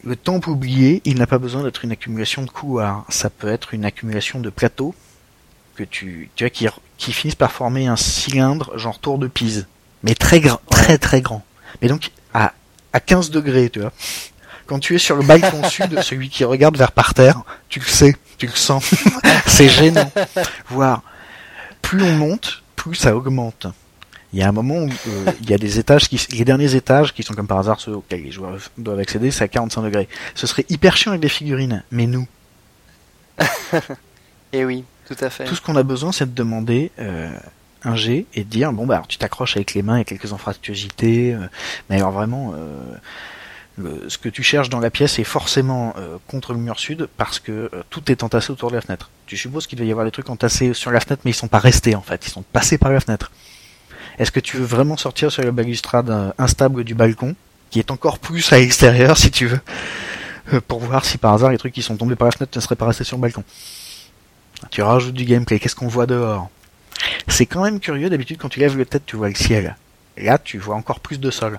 le 0.04 0.16
temple 0.16 0.50
oublié. 0.50 1.02
Il 1.04 1.18
n'a 1.18 1.26
pas 1.26 1.38
besoin 1.38 1.62
d'être 1.62 1.84
une 1.84 1.92
accumulation 1.92 2.42
de 2.42 2.50
couloirs. 2.50 3.04
Ça 3.08 3.30
peut 3.30 3.48
être 3.48 3.74
une 3.74 3.84
accumulation 3.84 4.40
de 4.40 4.50
plateaux 4.50 4.94
que 5.74 5.84
tu, 5.84 6.30
tu 6.36 6.44
vois, 6.44 6.50
qui, 6.50 6.66
qui 6.98 7.12
finissent 7.12 7.34
par 7.34 7.52
former 7.52 7.86
un 7.86 7.96
cylindre 7.96 8.76
genre 8.78 8.98
tour 8.98 9.18
de 9.18 9.26
Pise, 9.26 9.66
mais 10.02 10.14
très 10.14 10.40
grand, 10.40 10.60
très 10.70 10.98
très 10.98 11.20
grand. 11.20 11.44
Mais 11.80 11.88
donc 11.88 12.10
à 12.34 12.52
à 12.92 13.00
15 13.00 13.30
degrés, 13.30 13.70
tu 13.70 13.80
vois. 13.80 13.92
Quand 14.66 14.78
tu 14.78 14.94
es 14.94 14.98
sur 14.98 15.16
le 15.16 15.24
balcon 15.24 15.64
sud, 15.68 16.00
celui 16.02 16.28
qui 16.28 16.44
regarde 16.44 16.76
vers 16.76 16.92
par 16.92 17.14
terre, 17.14 17.42
tu 17.68 17.80
le 17.80 17.86
sais, 17.86 18.14
tu 18.38 18.46
le 18.46 18.52
sens. 18.52 18.90
C'est 19.46 19.68
gênant. 19.68 20.10
Voir 20.68 21.02
plus 21.80 22.02
on 22.04 22.16
monte, 22.16 22.62
plus 22.76 22.94
ça 22.94 23.14
augmente 23.14 23.66
il 24.32 24.38
y 24.38 24.42
a 24.42 24.48
un 24.48 24.52
moment 24.52 24.76
où 24.76 24.88
euh, 24.88 25.32
il 25.42 25.50
y 25.50 25.54
a 25.54 25.58
des 25.58 25.78
étages 25.78 26.08
qui, 26.08 26.18
les 26.30 26.44
derniers 26.44 26.74
étages 26.74 27.12
qui 27.12 27.22
sont 27.22 27.34
comme 27.34 27.46
par 27.46 27.58
hasard 27.58 27.80
ceux 27.80 27.92
auxquels 27.92 28.22
les 28.22 28.30
joueurs 28.30 28.56
doivent 28.78 28.98
accéder, 28.98 29.30
c'est 29.30 29.44
à 29.44 29.48
45 29.48 29.82
degrés. 29.82 30.08
Ce 30.34 30.46
serait 30.46 30.64
hyper 30.70 30.96
chiant 30.96 31.12
avec 31.12 31.20
des 31.20 31.28
figurines, 31.28 31.82
mais 31.90 32.06
nous. 32.06 32.26
Et 33.40 33.44
eh 34.52 34.64
oui, 34.64 34.84
tout 35.06 35.16
à 35.20 35.28
fait. 35.28 35.44
Tout 35.44 35.54
ce 35.54 35.60
qu'on 35.60 35.76
a 35.76 35.82
besoin, 35.82 36.12
c'est 36.12 36.26
de 36.26 36.34
demander 36.34 36.92
euh, 36.98 37.30
un 37.84 37.94
G 37.94 38.26
et 38.34 38.44
de 38.44 38.48
dire 38.48 38.72
bon 38.72 38.86
bah 38.86 38.94
alors, 38.94 39.06
tu 39.06 39.18
t'accroches 39.18 39.56
avec 39.56 39.74
les 39.74 39.82
mains 39.82 39.98
et 39.98 40.04
quelques 40.04 40.32
anfractuosités, 40.32 41.34
euh, 41.34 41.46
mais 41.90 41.96
alors 41.96 42.12
vraiment. 42.12 42.54
ce 43.78 44.16
que 44.16 44.30
tu 44.30 44.42
cherches 44.42 44.70
dans 44.70 44.80
la 44.80 44.90
pièce 44.90 45.18
est 45.18 45.24
forcément 45.24 45.94
contre 46.26 46.52
le 46.52 46.58
mur 46.58 46.78
sud 46.78 47.08
parce 47.16 47.38
que 47.38 47.70
tout 47.90 48.10
est 48.10 48.22
entassé 48.22 48.50
autour 48.50 48.70
de 48.70 48.76
la 48.76 48.80
fenêtre. 48.82 49.10
Tu 49.26 49.36
supposes 49.36 49.66
qu'il 49.66 49.78
va 49.78 49.84
y 49.84 49.90
avoir 49.90 50.06
des 50.06 50.10
trucs 50.10 50.30
entassés 50.30 50.72
sur 50.72 50.90
la 50.90 51.00
fenêtre 51.00 51.22
mais 51.24 51.32
ils 51.32 51.34
sont 51.34 51.48
pas 51.48 51.58
restés 51.58 51.94
en 51.94 52.02
fait, 52.02 52.26
ils 52.26 52.30
sont 52.30 52.42
passés 52.42 52.78
par 52.78 52.92
la 52.92 53.00
fenêtre. 53.00 53.30
Est-ce 54.18 54.30
que 54.30 54.40
tu 54.40 54.56
veux 54.56 54.64
vraiment 54.64 54.96
sortir 54.96 55.32
sur 55.32 55.42
la 55.42 55.50
balustrade 55.50 56.10
euh, 56.10 56.32
instable 56.38 56.84
du 56.84 56.94
balcon, 56.94 57.34
qui 57.70 57.78
est 57.78 57.90
encore 57.90 58.18
plus 58.18 58.52
à 58.52 58.58
l'extérieur 58.58 59.16
si 59.16 59.30
tu 59.30 59.46
veux, 59.46 59.60
euh, 60.52 60.60
pour 60.66 60.80
voir 60.80 61.04
si 61.04 61.18
par 61.18 61.32
hasard 61.32 61.50
les 61.50 61.58
trucs 61.58 61.72
qui 61.72 61.82
sont 61.82 61.96
tombés 61.96 62.16
par 62.16 62.26
la 62.26 62.32
fenêtre 62.32 62.56
ne 62.56 62.60
seraient 62.60 62.76
pas 62.76 62.86
restés 62.86 63.04
sur 63.04 63.16
le 63.16 63.22
balcon? 63.22 63.44
Tu 64.70 64.82
rajoutes 64.82 65.14
du 65.14 65.24
gameplay, 65.24 65.58
qu'est-ce 65.58 65.74
qu'on 65.74 65.88
voit 65.88 66.06
dehors? 66.06 66.50
C'est 67.26 67.46
quand 67.46 67.64
même 67.64 67.80
curieux, 67.80 68.10
d'habitude 68.10 68.38
quand 68.38 68.48
tu 68.48 68.60
lèves 68.60 68.78
la 68.78 68.84
tête 68.84 69.04
tu 69.06 69.16
vois 69.16 69.28
le 69.28 69.34
ciel. 69.34 69.76
Là 70.16 70.38
tu 70.38 70.58
vois 70.58 70.76
encore 70.76 71.00
plus 71.00 71.18
de 71.18 71.30
sol. 71.30 71.58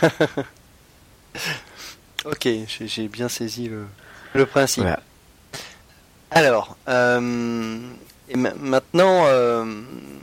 ok, 2.24 2.48
j'ai 2.86 3.08
bien 3.08 3.28
saisi 3.28 3.70
le, 4.34 4.46
principe. 4.46 4.84
Alors, 6.30 6.76
euh, 6.88 7.80
et 8.28 8.36
maintenant, 8.36 9.24
euh, 9.26 9.64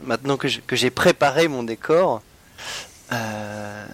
maintenant 0.04 0.36
que 0.36 0.48
j'ai 0.48 0.90
préparé 0.90 1.48
mon 1.48 1.62
décor, 1.62 2.22
euh, 3.12 3.86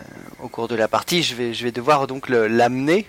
au 0.43 0.49
cours 0.49 0.69
de 0.69 0.75
la 0.75 0.89
partie, 0.89 1.23
je 1.23 1.35
vais, 1.35 1.73
devoir 1.73 2.07
donc 2.07 2.29
l'amener. 2.29 3.07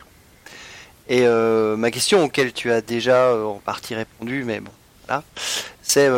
Et 1.07 1.25
euh, 1.25 1.75
ma 1.75 1.91
question 1.91 2.23
auquel 2.23 2.53
tu 2.53 2.71
as 2.71 2.81
déjà 2.81 3.35
en 3.35 3.59
partie 3.59 3.95
répondu, 3.95 4.43
mais 4.43 4.59
bon, 4.59 4.71
là, 5.07 5.23
c'est 5.81 6.09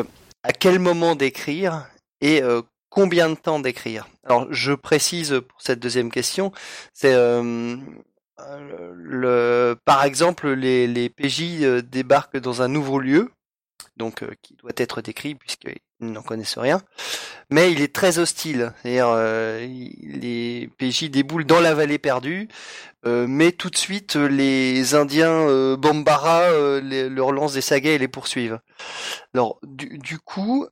à 0.44 0.52
quel 0.52 0.80
moment 0.80 1.16
d'écrire 1.16 1.88
et 2.20 2.42
combien 2.90 3.30
de 3.30 3.36
temps 3.36 3.60
d'écrire? 3.60 4.08
Alors, 4.26 4.48
je 4.52 4.74
précise 4.74 5.42
pour 5.48 5.62
cette 5.62 5.80
deuxième 5.80 6.12
question, 6.12 6.52
c'est 6.94 7.16
par 9.86 10.04
exemple, 10.04 10.52
les, 10.52 11.10
PJ 11.10 11.82
débarquent 11.84 12.38
dans 12.38 12.62
un 12.62 12.68
nouveau 12.68 13.00
lieu 13.00 13.32
donc 13.98 14.24
qui 14.42 14.56
doit 14.56 14.72
être 14.78 15.02
décrit 15.02 15.36
puisqu'ils 15.36 15.80
n'en 16.02 16.22
connaissent 16.22 16.58
rien. 16.58 16.82
Mais 17.50 17.72
il 17.72 17.82
est 17.82 17.94
très 17.94 18.18
hostile, 18.18 18.74
c'est-à-dire 18.82 19.14
les 20.02 20.70
PJ 20.78 21.10
déboulent 21.10 21.46
dans 21.46 21.60
la 21.60 21.74
vallée 21.74 21.98
perdue, 21.98 22.48
mais 23.06 23.52
tout 23.52 23.70
de 23.70 23.76
suite 23.76 24.16
les 24.16 24.96
Indiens 24.96 25.76
Bambara 25.76 26.50
leur 26.80 27.34
lancent 27.34 27.54
des 27.54 27.62
sagas 27.62 27.92
et 27.92 27.98
les 27.98 28.08
poursuivent. 28.08 28.60
Alors 29.34 29.60
du, 29.64 30.18
coup, 30.18 30.66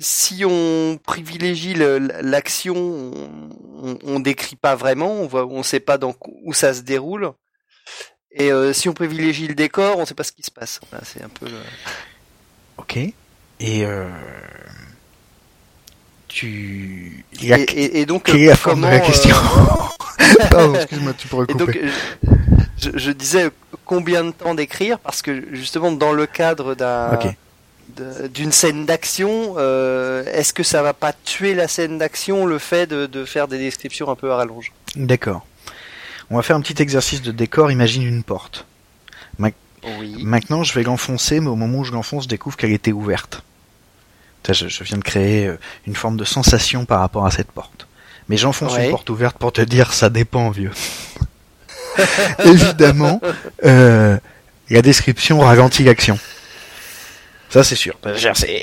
si 0.00 0.44
on 0.44 0.98
privilégie 1.04 1.74
l'action, 1.74 2.74
on, 2.76 3.98
on, 4.02 4.18
décrit 4.18 4.56
pas 4.56 4.74
vraiment, 4.74 5.12
on 5.12 5.28
voit, 5.28 5.46
on 5.46 5.62
sait 5.62 5.78
pas 5.78 5.98
dans, 5.98 6.14
où 6.42 6.52
ça 6.52 6.74
se 6.74 6.82
déroule. 6.82 7.32
Et 8.34 8.50
euh, 8.50 8.72
si 8.72 8.88
on 8.88 8.92
privilégie 8.92 9.46
le 9.46 9.54
décor, 9.54 9.96
on 9.96 10.00
ne 10.00 10.06
sait 10.06 10.14
pas 10.14 10.24
ce 10.24 10.32
qui 10.32 10.42
se 10.42 10.50
passe. 10.50 10.80
c'est 11.04 11.22
un 11.22 11.28
peu. 11.28 11.46
Ok. 12.76 12.98
Et 13.60 13.84
euh... 13.84 14.08
tu. 16.28 17.24
Et, 17.40 18.00
et, 18.00 18.06
donc. 18.06 18.24
Quelle 18.24 18.42
est 18.42 18.46
la 18.46 18.56
forme 18.56 18.82
de 18.82 18.86
la 18.86 19.00
question 19.00 19.36
euh, 19.36 20.24
Pardon, 20.50 20.74
excuse-moi, 20.74 21.12
tu 21.16 21.28
pourrais 21.28 21.46
couper. 21.52 21.64
donc, 21.64 21.78
je, 22.78 22.90
je, 22.94 23.10
disais 23.10 23.50
combien 23.84 24.24
de 24.24 24.30
temps 24.30 24.54
d'écrire 24.54 24.98
parce 24.98 25.22
que 25.22 25.44
justement 25.54 25.92
dans 25.92 26.12
le 26.12 26.26
cadre 26.26 26.74
d'un. 26.74 27.18
d'une 28.32 28.52
scène 28.52 28.86
d'action, 28.86 29.54
euh, 29.56 30.24
est-ce 30.32 30.52
que 30.52 30.62
ça 30.62 30.82
va 30.82 30.92
pas 30.92 31.12
tuer 31.12 31.54
la 31.54 31.68
scène 31.68 31.98
d'action 31.98 32.46
le 32.46 32.58
fait 32.58 32.86
de, 32.86 33.06
de 33.06 33.24
faire 33.24 33.48
des 33.48 33.58
descriptions 33.58 34.10
un 34.10 34.16
peu 34.16 34.32
à 34.32 34.36
rallonge? 34.36 34.72
D'accord. 34.96 35.46
On 36.30 36.36
va 36.36 36.42
faire 36.42 36.56
un 36.56 36.60
petit 36.60 36.82
exercice 36.82 37.22
de 37.22 37.32
décor. 37.32 37.70
Imagine 37.70 38.02
une 38.02 38.22
porte. 38.22 38.66
Maintenant, 40.22 40.62
je 40.62 40.72
vais 40.74 40.82
l'enfoncer, 40.82 41.40
mais 41.40 41.48
au 41.48 41.56
moment 41.56 41.78
où 41.78 41.84
je 41.84 41.92
l'enfonce, 41.92 42.24
je 42.24 42.28
découvre 42.28 42.56
qu'elle 42.56 42.72
était 42.72 42.92
ouverte. 42.92 43.42
Je, 44.48 44.68
je, 44.68 44.84
viens 44.84 44.98
de 44.98 45.02
créer 45.02 45.46
euh, 45.46 45.58
une 45.86 45.94
forme 45.94 46.18
de 46.18 46.24
sensation 46.24 46.84
par 46.84 47.00
rapport 47.00 47.24
à 47.24 47.30
cette 47.30 47.50
porte. 47.50 47.86
Mais 48.28 48.36
j'enfonce 48.36 48.76
une 48.76 48.90
porte 48.90 49.08
ouverte 49.10 49.38
pour 49.38 49.52
te 49.52 49.62
dire, 49.62 49.92
ça 49.92 50.10
dépend, 50.10 50.50
vieux. 50.50 50.72
Évidemment, 52.44 53.20
euh, 53.64 54.18
la 54.70 54.82
description 54.82 55.40
ralentit 55.40 55.84
l'action. 55.84 56.18
Ça, 57.48 57.64
c'est 57.64 57.76
sûr. 57.76 57.98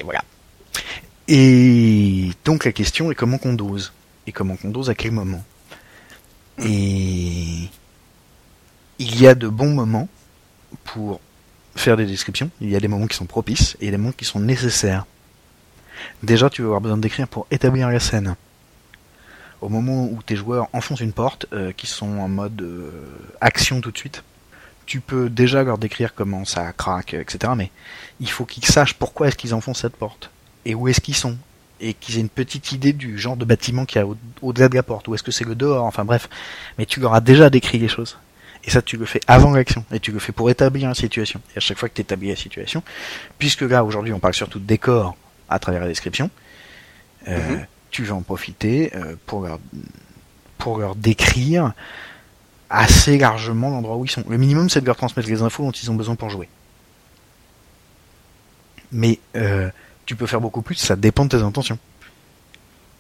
voilà. 0.04 0.24
Et 1.28 2.32
donc 2.44 2.66
la 2.66 2.72
question 2.72 3.12
est 3.12 3.16
comment 3.16 3.38
qu'on 3.38 3.54
dose? 3.54 3.94
Et 4.28 4.32
comment 4.32 4.56
qu'on 4.56 4.70
dose 4.70 4.90
à 4.90 4.96
quel 4.96 5.12
moment? 5.12 5.44
Et 6.64 7.70
il 9.00 9.22
y 9.22 9.28
a 9.28 9.34
de 9.34 9.48
bons 9.48 9.74
moments 9.74 10.10
pour 10.84 11.20
faire 11.76 11.98
des 11.98 12.06
descriptions. 12.06 12.50
Il 12.60 12.70
y 12.70 12.76
a 12.76 12.80
des 12.80 12.88
moments 12.88 13.08
qui 13.08 13.18
sont 13.18 13.26
propices 13.26 13.78
et 13.82 13.92
des 13.92 13.98
moments 13.98 14.12
qui 14.12 14.26
sont 14.26 14.40
nécessaires. 14.40 15.06
Déjà, 16.24 16.50
tu 16.50 16.62
vas 16.62 16.68
avoir 16.68 16.82
besoin 16.82 16.98
d'écrire 16.98 17.28
pour 17.28 17.48
établir 17.52 17.90
la 17.90 18.00
scène. 18.00 18.36
Au 19.62 19.70
moment 19.70 20.06
où 20.06 20.20
tes 20.24 20.36
joueurs 20.36 20.68
enfoncent 20.74 21.02
une 21.02 21.14
porte, 21.14 21.46
euh, 21.54 21.72
qui 21.72 21.86
sont 21.86 22.18
en 22.18 22.28
mode 22.28 22.62
euh, 22.62 22.90
action 23.42 23.80
tout 23.80 23.92
de 23.92 23.98
suite, 23.98 24.24
tu 24.88 25.00
peux 25.00 25.30
déjà 25.30 25.64
leur 25.64 25.78
décrire 25.78 26.16
comment 26.16 26.46
ça 26.46 26.74
craque, 26.74 27.14
etc. 27.14 27.54
Mais 27.56 27.72
il 28.20 28.30
faut 28.30 28.46
qu'ils 28.46 28.66
sachent 28.66 28.96
pourquoi 28.96 29.28
est-ce 29.28 29.38
qu'ils 29.38 29.54
enfoncent 29.54 29.82
cette 29.82 29.96
porte 29.96 30.32
et 30.66 30.76
où 30.76 30.88
est-ce 30.88 31.02
qu'ils 31.02 31.16
sont 31.16 31.38
et 31.80 31.94
qu'ils 31.94 32.18
aient 32.18 32.22
une 32.22 32.30
petite 32.30 32.72
idée 32.72 32.94
du 32.94 33.18
genre 33.18 33.38
de 33.38 33.46
bâtiment 33.46 33.86
qu'il 33.86 34.02
y 34.02 34.04
a 34.04 34.08
au-delà 34.42 34.70
de 34.70 34.76
la 34.76 34.84
porte, 34.84 35.08
ou 35.08 35.16
est-ce 35.16 35.24
que 35.24 35.32
c'est 35.32 35.46
le 35.46 35.56
dehors, 35.56 35.86
enfin 35.86 36.06
bref. 36.06 36.30
Mais 36.78 36.86
tu 36.86 37.00
leur 37.00 37.14
as 37.14 37.22
déjà 37.22 37.50
décrit 37.50 37.80
les 37.80 37.88
choses. 37.88 38.18
Et 38.64 38.70
ça, 38.70 38.82
tu 38.82 38.98
le 38.98 39.06
fais 39.06 39.22
avant 39.28 39.52
l'action. 39.52 39.84
Et 39.92 40.00
tu 40.00 40.12
le 40.12 40.20
fais 40.20 40.32
pour 40.32 40.50
établir 40.50 40.90
la 40.90 40.96
situation. 40.96 41.42
Et 41.54 41.58
à 41.58 41.60
chaque 41.60 41.78
fois 41.78 41.90
que 41.90 41.96
tu 41.96 42.02
établis 42.02 42.30
la 42.30 42.36
situation, 42.36 42.84
puisque 43.38 43.62
là, 43.62 43.84
aujourd'hui, 43.84 44.14
on 44.14 44.20
parle 44.20 44.34
surtout 44.34 44.60
de 44.60 44.66
décor 44.66 45.16
à 45.50 45.60
travers 45.60 45.82
la 45.82 45.88
description, 45.88 46.30
euh, 47.28 47.38
mhm. 47.38 47.66
tu 47.90 48.04
vas 48.04 48.16
en 48.16 48.22
profiter 48.22 48.92
euh, 48.96 49.16
pour, 49.26 49.42
leur, 49.42 49.60
pour 50.58 50.78
leur 50.78 50.96
décrire 50.96 51.74
assez 52.70 53.18
largement 53.18 53.70
l'endroit 53.70 53.98
où 53.98 54.06
ils 54.06 54.12
sont. 54.12 54.24
Le 54.30 54.38
minimum, 54.38 54.70
c'est 54.70 54.82
de 54.82 54.86
leur 54.86 54.96
transmettre 54.96 55.28
les 55.28 55.42
infos 55.42 55.64
dont 55.64 55.72
ils 55.72 55.92
ont 55.92 55.96
besoin 55.96 56.16
pour 56.16 56.30
jouer. 56.30 56.48
Mais 58.92 59.20
euh, 59.36 59.70
tu 60.06 60.16
peux 60.16 60.28
faire 60.28 60.42
beaucoup 60.42 60.62
plus, 60.62 60.76
ça 60.76 60.96
dépend 60.96 61.26
de 61.26 61.30
tes 61.30 61.44
intentions. 61.44 61.80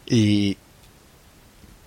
Et 0.07 0.57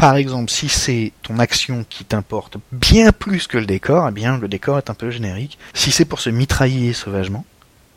par 0.04 0.16
exemple, 0.16 0.50
si 0.50 0.68
c'est 0.68 1.12
ton 1.22 1.38
action 1.38 1.86
qui 1.88 2.04
t'importe 2.04 2.58
bien 2.72 3.10
plus 3.10 3.46
que 3.46 3.56
le 3.56 3.64
décor, 3.64 4.06
eh 4.06 4.12
bien 4.12 4.36
le 4.36 4.48
décor 4.48 4.76
est 4.76 4.90
un 4.90 4.94
peu 4.94 5.08
générique. 5.08 5.58
Si 5.72 5.92
c'est 5.92 6.04
pour 6.04 6.20
se 6.20 6.28
mitrailler 6.28 6.92
sauvagement, 6.92 7.46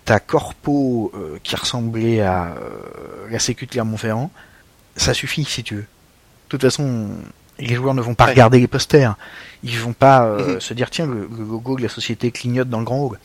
ta 0.05 0.21
corpo 0.21 1.11
euh, 1.13 1.37
qui 1.43 1.57
ressemblait 1.57 2.21
à 2.21 2.55
euh, 2.55 3.27
la 3.29 3.39
sécu 3.39 3.65
de 3.65 3.71
Clermont-Ferrand, 3.71 4.31
ça 4.95 5.13
suffit 5.13 5.43
si 5.43 5.65
tu 5.65 5.75
veux. 5.75 5.81
De 5.81 6.47
toute 6.47 6.61
façon, 6.61 7.09
les 7.59 7.75
joueurs 7.75 7.93
ne 7.93 8.01
vont 8.01 8.15
pas 8.15 8.27
regarder 8.27 8.61
les 8.61 8.67
posters. 8.67 9.17
Ils 9.63 9.77
vont 9.77 9.91
pas 9.91 10.27
euh, 10.27 10.53
mhm. 10.53 10.61
se 10.61 10.73
dire 10.73 10.89
tiens 10.89 11.07
le, 11.07 11.27
le, 11.29 11.43
logo 11.43 11.75
de 11.75 11.81
la 11.81 11.89
société 11.89 12.31
clignote 12.31 12.69
dans 12.69 12.79
le 12.79 12.85
grand 12.85 13.03
hall. 13.03 13.19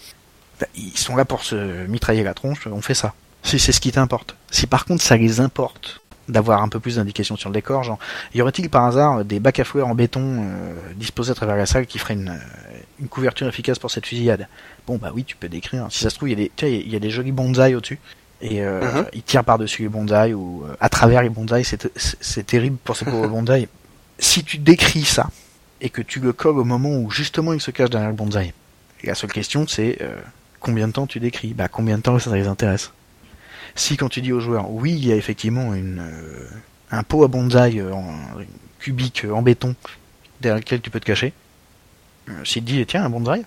Ils 0.75 0.99
sont 0.99 1.15
là 1.15 1.25
pour 1.25 1.45
se 1.45 1.87
mitrailler 1.87 2.25
la 2.25 2.35
tronche, 2.35 2.67
on 2.67 2.83
fait 2.83 2.95
ça 2.95 3.15
si 3.45 3.59
c'est 3.59 3.73
ce 3.73 3.81
qui 3.81 3.93
t'importe. 3.93 4.37
Si 4.51 4.67
par 4.67 4.85
contre 4.85 5.03
ça 5.03 5.17
les 5.17 5.41
importe 5.41 6.01
d'avoir 6.29 6.63
un 6.63 6.69
peu 6.69 6.81
plus 6.81 6.97
d'indications 6.97 7.37
sur 7.37 7.49
le 7.49 7.55
décor, 7.55 7.83
genre, 7.83 7.99
y 8.35 8.41
aurait-il 8.43 8.69
par 8.71 8.85
hasard 8.85 9.25
des 9.25 9.41
bacs 9.41 9.59
à 9.59 9.65
fleurs 9.65 9.89
en 9.89 9.95
béton 9.95 10.23
euh, 10.23 10.75
disposés 10.97 11.33
à 11.33 11.35
travers 11.35 11.57
la 11.57 11.67
salle 11.67 11.87
qui 11.87 11.99
feraient 11.99 12.15
une, 12.15 12.31
euh, 12.31 12.79
une, 13.01 13.09
couverture 13.09 13.49
efficace 13.49 13.79
pour 13.79 13.91
cette 13.91 14.07
fusillade? 14.07 14.49
Bon 14.87 14.97
bah 14.97 15.11
oui, 15.15 15.25
tu 15.25 15.37
peux 15.37 15.49
décrire. 15.49 15.87
Si 15.91 16.01
ça 16.01 16.11
se 16.11 16.17
trouve, 16.17 16.29
il 16.29 16.39
y 16.39 16.43
a 16.43 16.49
des, 16.49 16.71
il 16.71 16.93
y 16.93 16.97
a 16.97 16.99
des 17.01 17.11
jolis 17.11 17.33
bonsaïs 17.33 17.75
au-dessus 17.75 17.99
et 18.41 18.63
euh, 18.63 18.81
uh-huh. 18.81 19.07
ils 19.13 19.23
tirent 19.23 19.45
par-dessus 19.45 19.83
les 19.83 19.89
bonsaïs 19.89 20.35
ou 20.35 20.65
à 20.81 20.89
travers 20.89 21.23
les 21.23 21.29
bonsaïs. 21.29 21.75
C'est 21.97 22.47
terrible 22.47 22.77
pour 22.83 22.97
ces 22.97 23.05
pauvres 23.05 23.29
bonsaïs. 23.29 23.69
Si 24.19 24.45
tu 24.45 24.59
décris 24.59 25.05
ça 25.05 25.29
et 25.81 25.91
que 25.91 26.03
tu 26.03 26.21
le 26.21 26.33
colles 26.33 26.59
au 26.59 26.65
moment 26.65 26.97
où 26.97 27.11
justement 27.11 27.53
il 27.53 27.61
se 27.61 27.71
cache 27.71 27.91
derrière 27.91 28.11
le 28.11 28.17
bonsaï, 28.17 28.53
la 29.05 29.15
seule 29.15 29.33
question 29.33 29.67
c'est 29.67 29.99
combien 30.61 30.89
de 30.89 30.93
temps 30.93 31.07
tu 31.07 31.21
décris? 31.21 31.55
Bah 31.55 31.69
combien 31.69 31.99
de 31.99 32.03
temps 32.03 32.19
ça 32.19 32.35
les 32.35 32.47
intéresse? 32.47 32.93
Si 33.75 33.97
quand 33.97 34.09
tu 34.09 34.21
dis 34.21 34.33
aux 34.33 34.41
joueurs, 34.41 34.71
oui, 34.71 34.93
il 34.93 35.07
y 35.07 35.13
a 35.13 35.17
effectivement 35.17 35.75
une, 35.75 36.01
euh, 36.01 36.49
un 36.91 37.03
pot 37.03 37.25
à 37.25 37.29
bonsaï 37.29 37.81
euh, 37.81 37.93
en, 37.93 38.15
cubique 38.79 39.25
euh, 39.25 39.33
en 39.33 39.43
béton 39.43 39.75
derrière 40.41 40.59
lequel 40.59 40.81
tu 40.81 40.91
peux 40.91 41.01
te 41.01 41.07
cacher, 41.07 41.33
s'il 42.45 42.65
te 42.65 42.71
dit, 42.71 42.85
tiens, 42.87 43.05
un 43.05 43.11
bonsaï 43.11 43.45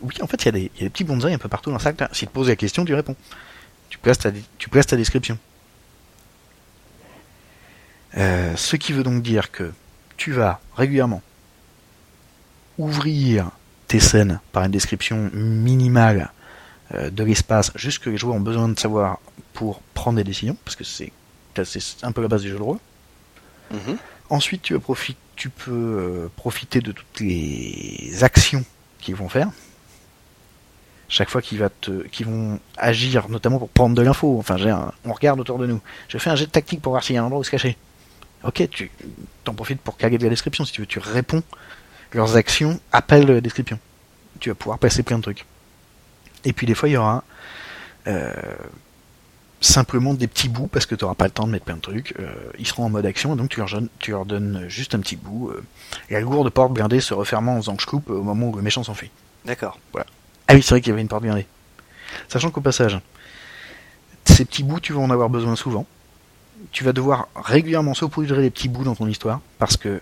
Oui, 0.00 0.14
en 0.20 0.26
fait, 0.26 0.42
il 0.42 0.46
y, 0.46 0.48
a 0.48 0.52
des, 0.52 0.62
y 0.76 0.80
a 0.80 0.84
des 0.84 0.90
petits 0.90 1.04
bonsaïs 1.04 1.34
un 1.34 1.38
peu 1.38 1.48
partout 1.48 1.70
dans 1.70 1.76
le 1.76 1.82
sac. 1.82 1.96
S'il 2.12 2.28
te 2.28 2.32
pose 2.32 2.48
la 2.48 2.56
question, 2.56 2.84
tu 2.84 2.94
réponds. 2.94 3.16
Tu 3.88 3.98
places 3.98 4.18
ta, 4.18 4.30
tu 4.58 4.70
ta 4.70 4.96
description. 4.96 5.38
ce 8.14 8.76
qui 8.76 8.92
veut 8.92 9.02
donc 9.02 9.22
dire 9.22 9.50
que 9.50 9.72
tu 10.16 10.32
vas 10.32 10.60
régulièrement 10.76 11.22
ouvrir 12.78 13.50
tes 13.88 14.00
scènes 14.00 14.40
par 14.52 14.64
une 14.64 14.70
description 14.70 15.30
minimale 15.32 16.30
de 16.92 17.24
l'espace, 17.24 17.72
juste 17.74 18.02
que 18.02 18.10
les 18.10 18.16
joueurs 18.16 18.36
ont 18.36 18.40
besoin 18.40 18.68
de 18.68 18.78
savoir 18.78 19.18
pour 19.52 19.80
prendre 19.94 20.16
des 20.18 20.24
décisions, 20.24 20.56
parce 20.64 20.76
que 20.76 20.84
c'est 20.84 21.12
un 22.02 22.12
peu 22.12 22.22
la 22.22 22.28
base 22.28 22.42
du 22.42 22.50
jeu 22.50 22.58
de 22.58 22.62
rôle. 22.62 22.78
Mhm. 23.70 23.96
Ensuite, 24.28 24.62
tu, 24.62 24.76
tu 25.36 25.50
peux 25.50 25.70
euh, 25.72 26.28
profiter 26.36 26.80
de 26.80 26.92
toutes 26.92 27.20
les 27.20 28.22
actions 28.22 28.64
qu'ils 29.00 29.14
vont 29.14 29.28
faire. 29.28 29.50
Chaque 31.08 31.30
fois 31.30 31.40
qu'ils 31.40 31.60
vont 32.26 32.60
agir, 32.76 33.28
notamment 33.28 33.58
pour 33.58 33.68
prendre 33.68 33.94
de 33.94 34.02
l'info. 34.02 34.36
Enfin, 34.40 34.56
on 35.04 35.12
regarde 35.12 35.38
autour 35.38 35.58
de 35.58 35.66
nous. 35.66 35.80
Je 36.08 36.18
fais 36.18 36.30
un 36.30 36.34
jet 36.34 36.46
de 36.46 36.50
tactique 36.50 36.82
pour 36.82 36.92
voir 36.92 37.04
s'il 37.04 37.14
y 37.14 37.18
a 37.18 37.22
un 37.22 37.26
endroit 37.26 37.40
où 37.40 37.44
se 37.44 37.50
cacher. 37.50 37.76
Ok, 38.42 38.68
tu 38.70 38.90
t'en 39.44 39.54
profites 39.54 39.80
pour 39.80 39.96
caler 39.96 40.18
de 40.18 40.24
la 40.24 40.30
description. 40.30 40.64
Si 40.64 40.72
tu 40.72 40.80
veux, 40.80 40.86
tu 40.86 40.98
réponds. 40.98 41.44
Leurs 42.12 42.36
actions 42.36 42.80
appellent 42.90 43.26
la 43.26 43.40
description. 43.40 43.78
Tu 44.40 44.48
vas 44.48 44.56
pouvoir 44.56 44.78
passer 44.80 45.04
plein 45.04 45.18
de 45.18 45.22
trucs. 45.22 45.44
Et 46.44 46.52
puis 46.52 46.66
des 46.66 46.74
fois, 46.74 46.88
il 46.88 46.92
y 46.92 46.96
aura 46.96 47.24
euh, 48.06 48.32
simplement 49.60 50.14
des 50.14 50.26
petits 50.26 50.48
bouts 50.48 50.68
parce 50.68 50.86
que 50.86 50.94
tu 50.94 51.04
n'auras 51.04 51.14
pas 51.14 51.24
le 51.24 51.30
temps 51.30 51.46
de 51.46 51.52
mettre 51.52 51.64
plein 51.64 51.76
de 51.76 51.80
trucs. 51.80 52.14
Euh, 52.18 52.32
ils 52.58 52.66
seront 52.66 52.84
en 52.84 52.90
mode 52.90 53.06
action 53.06 53.34
donc 53.36 53.48
tu 53.48 53.58
leur, 53.58 53.68
donnes, 53.68 53.88
tu 53.98 54.10
leur 54.10 54.26
donnes 54.26 54.66
juste 54.68 54.94
un 54.94 55.00
petit 55.00 55.16
bout. 55.16 55.50
Euh, 55.50 55.64
la 56.10 56.20
lourde 56.20 56.50
porte 56.50 56.72
blindée 56.72 57.00
se 57.00 57.14
refermant 57.14 57.54
en 57.54 57.56
faisant 57.58 57.76
que 57.76 57.82
je 57.82 57.86
coupe 57.86 58.10
au 58.10 58.22
moment 58.22 58.48
où 58.48 58.56
le 58.56 58.62
méchant 58.62 58.82
s'enfuit. 58.82 59.10
D'accord. 59.44 59.78
Voilà. 59.92 60.06
Ah 60.48 60.54
oui, 60.54 60.62
c'est 60.62 60.70
vrai 60.70 60.80
qu'il 60.80 60.90
y 60.90 60.92
avait 60.92 61.02
une 61.02 61.08
porte 61.08 61.22
blindée. 61.22 61.46
Sachant 62.28 62.50
qu'au 62.50 62.60
passage, 62.60 62.98
ces 64.24 64.44
petits 64.44 64.62
bouts, 64.62 64.80
tu 64.80 64.92
vas 64.92 65.00
en 65.00 65.10
avoir 65.10 65.30
besoin 65.30 65.56
souvent. 65.56 65.86
Tu 66.72 66.84
vas 66.84 66.92
devoir 66.92 67.28
régulièrement 67.34 67.94
saupoudrer 67.94 68.42
les 68.42 68.50
petits 68.50 68.68
bouts 68.68 68.84
dans 68.84 68.94
ton 68.94 69.06
histoire 69.06 69.40
parce 69.58 69.76
que 69.76 70.00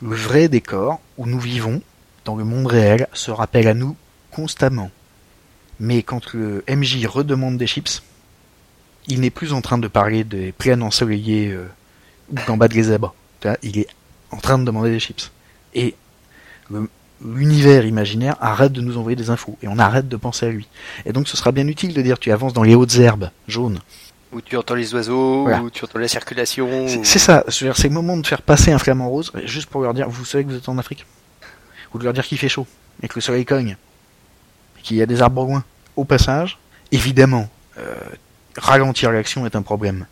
le 0.00 0.16
vrai 0.16 0.48
décor 0.48 1.00
où 1.16 1.26
nous 1.26 1.38
vivons 1.38 1.80
dans 2.24 2.36
le 2.36 2.44
monde 2.44 2.66
réel 2.66 3.08
se 3.12 3.30
rappelle 3.30 3.68
à 3.68 3.74
nous 3.74 3.96
constamment. 4.30 4.90
Mais 5.84 6.04
quand 6.04 6.32
le 6.32 6.62
MJ 6.68 7.04
redemande 7.06 7.58
des 7.58 7.66
chips, 7.66 8.02
il 9.08 9.20
n'est 9.20 9.30
plus 9.30 9.52
en 9.52 9.60
train 9.60 9.78
de 9.78 9.88
parler 9.88 10.22
des 10.22 10.52
plaines 10.52 10.80
ensoleillées 10.82 11.50
euh, 11.50 11.66
ou 12.30 12.36
d'en 12.46 12.56
bas 12.56 12.68
de 12.68 12.74
les 12.74 12.84
zèbres. 12.84 13.14
Il 13.64 13.78
est 13.80 13.88
en 14.30 14.36
train 14.36 14.58
de 14.60 14.64
demander 14.64 14.90
des 14.92 15.00
chips. 15.00 15.32
Et 15.74 15.96
l'univers 17.24 17.84
imaginaire 17.84 18.36
arrête 18.40 18.72
de 18.72 18.80
nous 18.80 18.96
envoyer 18.96 19.16
des 19.16 19.30
infos 19.30 19.58
et 19.60 19.66
on 19.66 19.78
arrête 19.80 20.08
de 20.08 20.16
penser 20.16 20.46
à 20.46 20.50
lui. 20.50 20.68
Et 21.04 21.12
donc 21.12 21.26
ce 21.26 21.36
sera 21.36 21.50
bien 21.50 21.66
utile 21.66 21.94
de 21.94 22.00
dire 22.02 22.18
tu 22.20 22.30
avances 22.30 22.52
dans 22.52 22.62
les 22.62 22.76
hautes 22.76 22.94
herbes 22.96 23.30
jaunes. 23.48 23.80
Où 24.32 24.40
tu 24.40 24.56
entends 24.56 24.74
les 24.76 24.94
oiseaux, 24.94 25.42
Voilà. 25.42 25.62
où 25.62 25.68
tu 25.70 25.84
entends 25.84 25.98
la 25.98 26.06
circulation. 26.08 26.86
C'est 26.88 26.98
ou- 26.98 27.04
ça, 27.04 27.44
c'est 27.48 27.74
c'est 27.74 27.88
le 27.88 27.94
moment 27.94 28.16
de 28.16 28.26
faire 28.26 28.42
passer 28.42 28.70
un 28.72 28.78
flamant 28.78 29.08
rose 29.08 29.32
juste 29.44 29.68
pour 29.68 29.82
leur 29.82 29.94
dire 29.94 30.08
vous 30.08 30.24
savez 30.24 30.44
que 30.44 30.50
vous 30.50 30.56
êtes 30.56 30.68
en 30.68 30.78
Afrique. 30.78 31.04
Ou 31.92 31.98
de 31.98 32.04
leur 32.04 32.12
dire 32.12 32.24
qu'il 32.24 32.38
fait 32.38 32.48
chaud 32.48 32.66
et 33.02 33.08
que 33.08 33.14
le 33.16 33.20
soleil 33.20 33.44
cogne. 33.44 33.76
Et 34.78 34.82
qu'il 34.82 34.96
y 34.96 35.02
a 35.02 35.06
des 35.06 35.20
arbres 35.20 35.44
loin. 35.44 35.64
Au 35.96 36.04
passage, 36.04 36.58
évidemment, 36.90 37.48
euh, 37.78 37.94
ralentir 38.56 39.12
l'action 39.12 39.46
est 39.46 39.56
un 39.56 39.62
problème. 39.62 40.06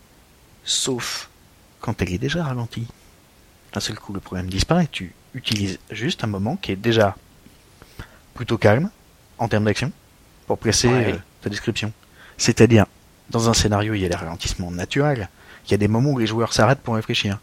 Sauf 0.64 1.28
quand 1.80 2.00
elle 2.02 2.12
est 2.12 2.18
déjà 2.18 2.44
ralentie. 2.44 2.86
D'un 3.72 3.80
seul 3.80 3.98
coup, 3.98 4.12
le 4.12 4.20
problème 4.20 4.48
disparaît. 4.50 4.88
Tu 4.90 5.14
utilises 5.34 5.78
juste 5.90 6.24
un 6.24 6.26
moment 6.26 6.56
qui 6.56 6.72
est 6.72 6.76
déjà 6.76 7.16
plutôt 8.34 8.58
calme 8.58 8.90
en 9.38 9.48
termes 9.48 9.64
d'action 9.64 9.92
pour 10.46 10.58
placer 10.58 10.88
Ouais. 10.88 11.12
euh, 11.12 11.16
ta 11.40 11.48
description. 11.48 11.92
C'est-à-dire, 12.36 12.86
dans 13.30 13.48
un 13.48 13.54
scénario, 13.54 13.94
il 13.94 14.00
y 14.00 14.04
a 14.04 14.08
des 14.08 14.16
ralentissements 14.16 14.70
naturels. 14.70 15.28
Il 15.66 15.70
y 15.70 15.74
a 15.74 15.78
des 15.78 15.88
moments 15.88 16.10
où 16.10 16.18
les 16.18 16.26
joueurs 16.26 16.52
s'arrêtent 16.52 16.80
pour 16.80 16.94
réfléchir. 16.96 17.38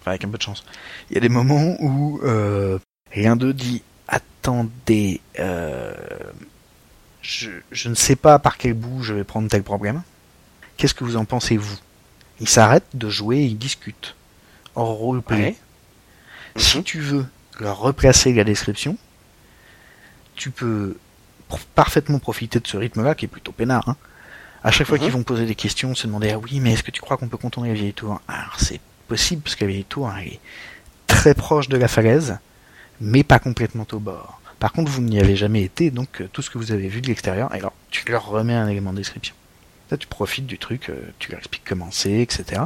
Enfin, 0.00 0.12
avec 0.12 0.24
un 0.24 0.28
peu 0.28 0.38
de 0.38 0.42
chance. 0.42 0.64
Il 1.10 1.14
y 1.14 1.18
a 1.18 1.20
des 1.20 1.28
moments 1.28 1.76
où 1.80 2.20
euh, 2.24 2.78
l'un 3.14 3.36
d'eux 3.36 3.52
dit 3.52 3.82
Attendez, 4.08 5.20
euh, 5.38 5.94
je, 7.22 7.50
je 7.70 7.88
ne 7.88 7.94
sais 7.94 8.16
pas 8.16 8.38
par 8.38 8.58
quel 8.58 8.74
bout 8.74 9.02
je 9.02 9.14
vais 9.14 9.24
prendre 9.24 9.48
tel 9.48 9.62
problème. 9.62 10.02
Qu'est-ce 10.76 10.94
que 10.94 11.04
vous 11.04 11.16
en 11.16 11.24
pensez, 11.24 11.56
vous? 11.56 11.76
Ils 12.40 12.48
s'arrêtent 12.48 12.88
de 12.94 13.08
jouer 13.08 13.38
et 13.38 13.44
ils 13.44 13.58
discutent. 13.58 14.14
Hors 14.74 14.88
roleplay. 14.94 15.36
Ouais. 15.38 15.56
Si 16.56 16.78
Mhm. 16.78 16.84
tu 16.84 17.00
veux 17.00 17.26
leur 17.60 17.78
replacer 17.78 18.32
la 18.32 18.44
description, 18.44 18.96
tu 20.34 20.50
peux 20.50 20.96
parfaitement 21.74 22.18
profiter 22.18 22.58
de 22.60 22.66
ce 22.66 22.76
rythme-là 22.76 23.14
qui 23.14 23.26
est 23.26 23.28
plutôt 23.28 23.52
peinard. 23.52 23.88
Hein. 23.88 23.96
À 24.64 24.70
chaque 24.70 24.86
fois 24.86 24.96
Mhm. 24.96 25.04
qu'ils 25.04 25.12
vont 25.12 25.22
poser 25.22 25.44
des 25.46 25.54
questions, 25.54 25.94
se 25.94 26.06
demander 26.06 26.30
ah 26.30 26.38
oui, 26.38 26.60
mais 26.60 26.72
est-ce 26.72 26.82
que 26.82 26.90
tu 26.90 27.00
crois 27.00 27.16
qu'on 27.16 27.28
peut 27.28 27.36
contourner 27.36 27.68
la 27.68 27.74
vieille 27.74 27.92
tour? 27.92 28.20
Alors 28.28 28.58
c'est 28.58 28.80
possible 29.08 29.42
parce 29.42 29.54
que 29.56 29.64
la 29.64 29.70
vieille 29.70 29.84
tour 29.84 30.10
elle 30.18 30.28
est 30.28 30.40
très 31.06 31.34
proche 31.34 31.68
de 31.68 31.76
la 31.76 31.88
falaise, 31.88 32.38
mais 33.00 33.22
pas 33.22 33.38
complètement 33.38 33.86
au 33.92 33.98
bord. 33.98 34.40
Par 34.62 34.72
contre, 34.72 34.92
vous 34.92 35.02
n'y 35.02 35.18
avez 35.18 35.34
jamais 35.34 35.62
été, 35.62 35.90
donc 35.90 36.20
euh, 36.20 36.28
tout 36.32 36.40
ce 36.40 36.48
que 36.48 36.56
vous 36.56 36.70
avez 36.70 36.86
vu 36.86 37.00
de 37.00 37.08
l'extérieur, 37.08 37.50
alors 37.50 37.72
tu 37.90 38.08
leur 38.08 38.26
remets 38.28 38.54
un 38.54 38.68
élément 38.68 38.92
de 38.92 38.98
description. 38.98 39.34
Là, 39.90 39.96
tu 39.96 40.06
profites 40.06 40.46
du 40.46 40.56
truc, 40.56 40.88
euh, 40.88 40.94
tu 41.18 41.32
leur 41.32 41.40
expliques 41.40 41.64
comment 41.66 41.88
c'est, 41.90 42.20
etc. 42.20 42.62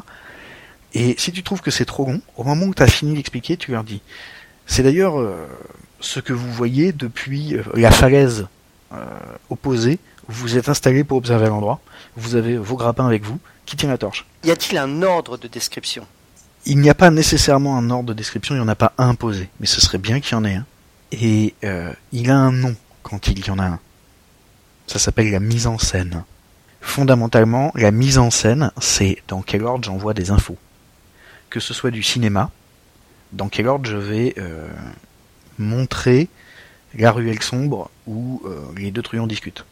Et 0.93 1.15
si 1.17 1.33
tu 1.33 1.43
trouves 1.43 1.63
que 1.63 1.71
c'est 1.71 1.87
trop 1.87 2.05
long, 2.05 2.21
au 2.37 2.45
moment 2.45 2.67
où 2.67 2.75
tu 2.75 2.83
as 2.83 2.87
fini 2.87 3.15
d'expliquer, 3.15 3.57
tu 3.57 3.71
leur 3.71 3.83
dis. 3.83 4.03
C'est 4.67 4.83
d'ailleurs 4.83 5.19
euh, 5.19 5.47
ce 6.01 6.21
que 6.21 6.35
vous 6.35 6.53
voyez 6.53 6.93
depuis 6.93 7.55
euh, 7.55 7.63
la 7.73 7.91
falaise 7.91 8.47
euh, 8.93 8.97
opposée, 9.49 9.99
où 10.29 10.33
vous 10.33 10.59
êtes 10.59 10.69
installé 10.69 11.03
pour 11.03 11.17
observer 11.17 11.47
l'endroit. 11.47 11.81
Vous 12.15 12.35
avez 12.35 12.59
vos 12.59 12.77
grappins 12.77 13.07
avec 13.07 13.25
vous, 13.25 13.39
qui 13.65 13.75
tient 13.75 13.89
la 13.89 13.97
torche. 13.97 14.27
Y 14.45 14.51
a-t-il 14.51 14.77
un 14.77 15.01
ordre 15.01 15.39
de 15.39 15.49
description? 15.49 16.07
Il 16.67 16.79
n'y 16.79 16.91
a 16.91 16.95
pas 16.95 17.09
nécessairement 17.09 17.79
un 17.79 17.89
ordre 17.89 18.11
de 18.11 18.13
description, 18.13 18.55
il 18.55 18.59
n'y 18.59 18.65
en 18.65 18.69
a 18.69 18.75
pas 18.75 18.93
un 18.99 19.09
imposé, 19.09 19.49
mais 19.61 19.67
ce 19.67 19.81
serait 19.81 19.97
bien 19.97 20.21
qu'il 20.21 20.33
y 20.33 20.35
en 20.35 20.45
ait 20.45 20.57
un. 20.57 20.67
Et 21.19 21.55
euh, 21.65 21.93
il 22.13 22.31
a 22.31 22.37
un 22.37 22.53
nom 22.53 22.77
quand 23.03 23.29
il 23.29 23.45
y 23.45 23.51
en 23.51 23.59
a 23.59 23.65
un. 23.65 23.81
Ça 24.87 24.99
s'appelle 24.99 25.31
la 25.31 25.41
mise 25.41 25.67
en 25.67 25.79
scène. 25.79 26.25
Fondamentalement, 26.83 27.73
la 27.75 27.91
mise 27.91 28.19
en 28.19 28.31
scène, 28.31 28.71
c'est 28.81 29.23
dans 29.27 29.41
quel 29.41 29.65
ordre 29.65 29.85
j'envoie 29.85 30.13
des 30.13 30.31
infos. 30.31 30.59
Que 31.49 31.59
ce 31.59 31.73
soit 31.73 31.91
du 31.91 32.03
cinéma, 32.03 32.51
dans 33.33 33.49
quel 33.49 33.67
ordre 33.67 33.89
je 33.89 33.97
vais 33.97 34.35
euh, 34.37 34.69
montrer 35.59 36.29
la 36.95 37.13
ruelle 37.13 37.43
sombre 37.43 37.91
où 38.07 38.43
euh, 38.45 38.61
les 38.77 38.91
deux 38.91 39.03
truands 39.03 39.27
discutent. 39.27 39.65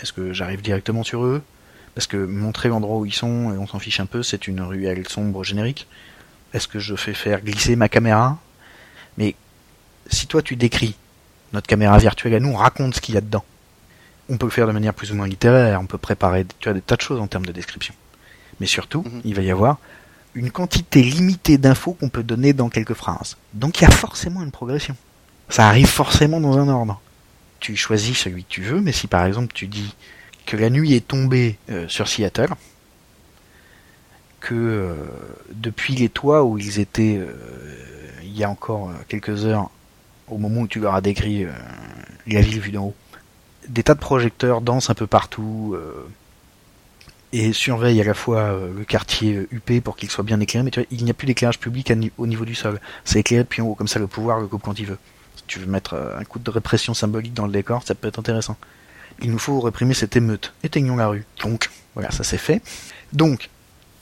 Est-ce 0.00 0.12
que 0.12 0.32
j'arrive 0.32 0.62
directement 0.62 1.02
sur 1.02 1.24
eux? 1.24 1.42
Parce 1.94 2.06
que 2.06 2.16
montrer 2.16 2.68
l'endroit 2.68 2.98
où 2.98 3.06
ils 3.06 3.14
sont 3.14 3.52
et 3.52 3.58
on 3.58 3.66
s'en 3.66 3.78
fiche 3.80 4.00
un 4.00 4.06
peu, 4.06 4.22
c'est 4.22 4.46
une 4.46 4.60
ruelle 4.60 5.08
sombre 5.08 5.42
générique. 5.42 5.88
Est-ce 6.52 6.68
que 6.68 6.78
je 6.78 6.94
fais 6.94 7.14
faire 7.14 7.42
glisser 7.42 7.74
ma 7.74 7.88
caméra? 7.88 8.38
Mais 9.18 9.34
si 10.10 10.26
toi 10.26 10.42
tu 10.42 10.56
décris 10.56 10.96
notre 11.52 11.66
caméra 11.66 11.98
virtuelle 11.98 12.34
à 12.34 12.40
nous, 12.40 12.50
on 12.50 12.56
raconte 12.56 12.94
ce 12.94 13.00
qu'il 13.00 13.14
y 13.14 13.18
a 13.18 13.20
dedans. 13.20 13.44
On 14.28 14.36
peut 14.36 14.46
le 14.46 14.50
faire 14.52 14.66
de 14.66 14.72
manière 14.72 14.94
plus 14.94 15.12
ou 15.12 15.14
moins 15.14 15.28
littéraire, 15.28 15.80
on 15.80 15.86
peut 15.86 15.98
préparer 15.98 16.44
tu 16.58 16.68
as 16.68 16.72
des 16.72 16.80
tas 16.80 16.96
de 16.96 17.00
choses 17.00 17.20
en 17.20 17.26
termes 17.28 17.46
de 17.46 17.52
description. 17.52 17.94
Mais 18.60 18.66
surtout, 18.66 19.02
Mhm. 19.02 19.20
il 19.24 19.34
va 19.34 19.42
y 19.42 19.50
avoir 19.50 19.78
une 20.34 20.50
quantité 20.50 21.02
limitée 21.02 21.56
d'infos 21.58 21.92
qu'on 21.94 22.08
peut 22.08 22.22
donner 22.22 22.52
dans 22.52 22.68
quelques 22.68 22.94
phrases. 22.94 23.36
Donc 23.54 23.80
il 23.80 23.84
y 23.84 23.86
a 23.86 23.90
forcément 23.90 24.42
une 24.42 24.50
progression. 24.50 24.96
Ça 25.48 25.68
arrive 25.68 25.86
forcément 25.86 26.40
dans 26.40 26.58
un 26.58 26.68
ordre. 26.68 27.00
Tu 27.60 27.76
choisis 27.76 28.18
celui 28.18 28.42
que 28.44 28.48
tu 28.50 28.62
veux, 28.62 28.80
mais 28.80 28.92
si 28.92 29.06
par 29.06 29.24
exemple 29.24 29.52
tu 29.54 29.66
dis 29.66 29.94
que 30.44 30.56
la 30.56 30.70
nuit 30.70 30.94
est 30.94 31.06
tombée 31.06 31.58
euh, 31.70 31.88
sur 31.88 32.06
Seattle, 32.08 32.50
que 34.40 34.54
euh, 34.54 34.94
depuis 35.52 35.94
les 35.94 36.08
toits 36.08 36.44
où 36.44 36.58
ils 36.58 36.78
étaient 36.80 37.18
euh, 37.18 37.32
il 38.22 38.36
y 38.36 38.44
a 38.44 38.50
encore 38.50 38.92
quelques 39.08 39.44
heures, 39.46 39.70
au 40.28 40.38
moment 40.38 40.62
où 40.62 40.68
tu 40.68 40.80
leur 40.80 40.94
as 40.94 41.00
décrit 41.00 41.44
euh, 41.44 41.52
la 42.26 42.40
ville 42.40 42.60
vue 42.60 42.72
d'en 42.72 42.86
haut, 42.86 42.94
des 43.68 43.82
tas 43.82 43.94
de 43.94 44.00
projecteurs 44.00 44.60
dansent 44.60 44.90
un 44.90 44.94
peu 44.94 45.06
partout 45.06 45.74
euh, 45.74 46.06
et 47.32 47.52
surveillent 47.52 48.00
à 48.00 48.04
la 48.04 48.14
fois 48.14 48.40
euh, 48.40 48.72
le 48.76 48.84
quartier 48.84 49.46
UP 49.50 49.82
pour 49.82 49.96
qu'il 49.96 50.10
soit 50.10 50.24
bien 50.24 50.40
éclairé, 50.40 50.64
mais 50.64 50.70
tu 50.70 50.80
vois, 50.80 50.86
il 50.90 51.04
n'y 51.04 51.10
a 51.10 51.14
plus 51.14 51.26
d'éclairage 51.26 51.58
public 51.58 51.92
au 52.18 52.26
niveau 52.26 52.44
du 52.44 52.54
sol. 52.54 52.80
C'est 53.04 53.20
éclairé 53.20 53.42
depuis 53.42 53.62
en 53.62 53.66
haut, 53.66 53.74
comme 53.74 53.88
ça 53.88 53.98
le 53.98 54.06
pouvoir 54.06 54.40
le 54.40 54.46
coupe 54.46 54.62
quand 54.62 54.78
il 54.78 54.86
veut. 54.86 54.98
Si 55.36 55.42
tu 55.46 55.58
veux 55.58 55.66
mettre 55.66 55.94
un 55.94 56.24
coup 56.24 56.38
de 56.38 56.50
répression 56.50 56.94
symbolique 56.94 57.34
dans 57.34 57.46
le 57.46 57.52
décor, 57.52 57.82
ça 57.84 57.94
peut 57.94 58.08
être 58.08 58.18
intéressant. 58.18 58.56
Il 59.22 59.30
nous 59.30 59.38
faut 59.38 59.60
réprimer 59.60 59.94
cette 59.94 60.16
émeute. 60.16 60.52
Éteignons 60.62 60.96
la 60.96 61.08
rue. 61.08 61.24
Donc, 61.42 61.70
voilà, 61.94 62.10
ça 62.10 62.24
c'est 62.24 62.38
fait. 62.38 62.62
Donc, 63.12 63.50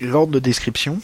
l'ordre 0.01 0.33
de 0.33 0.39
description, 0.39 1.01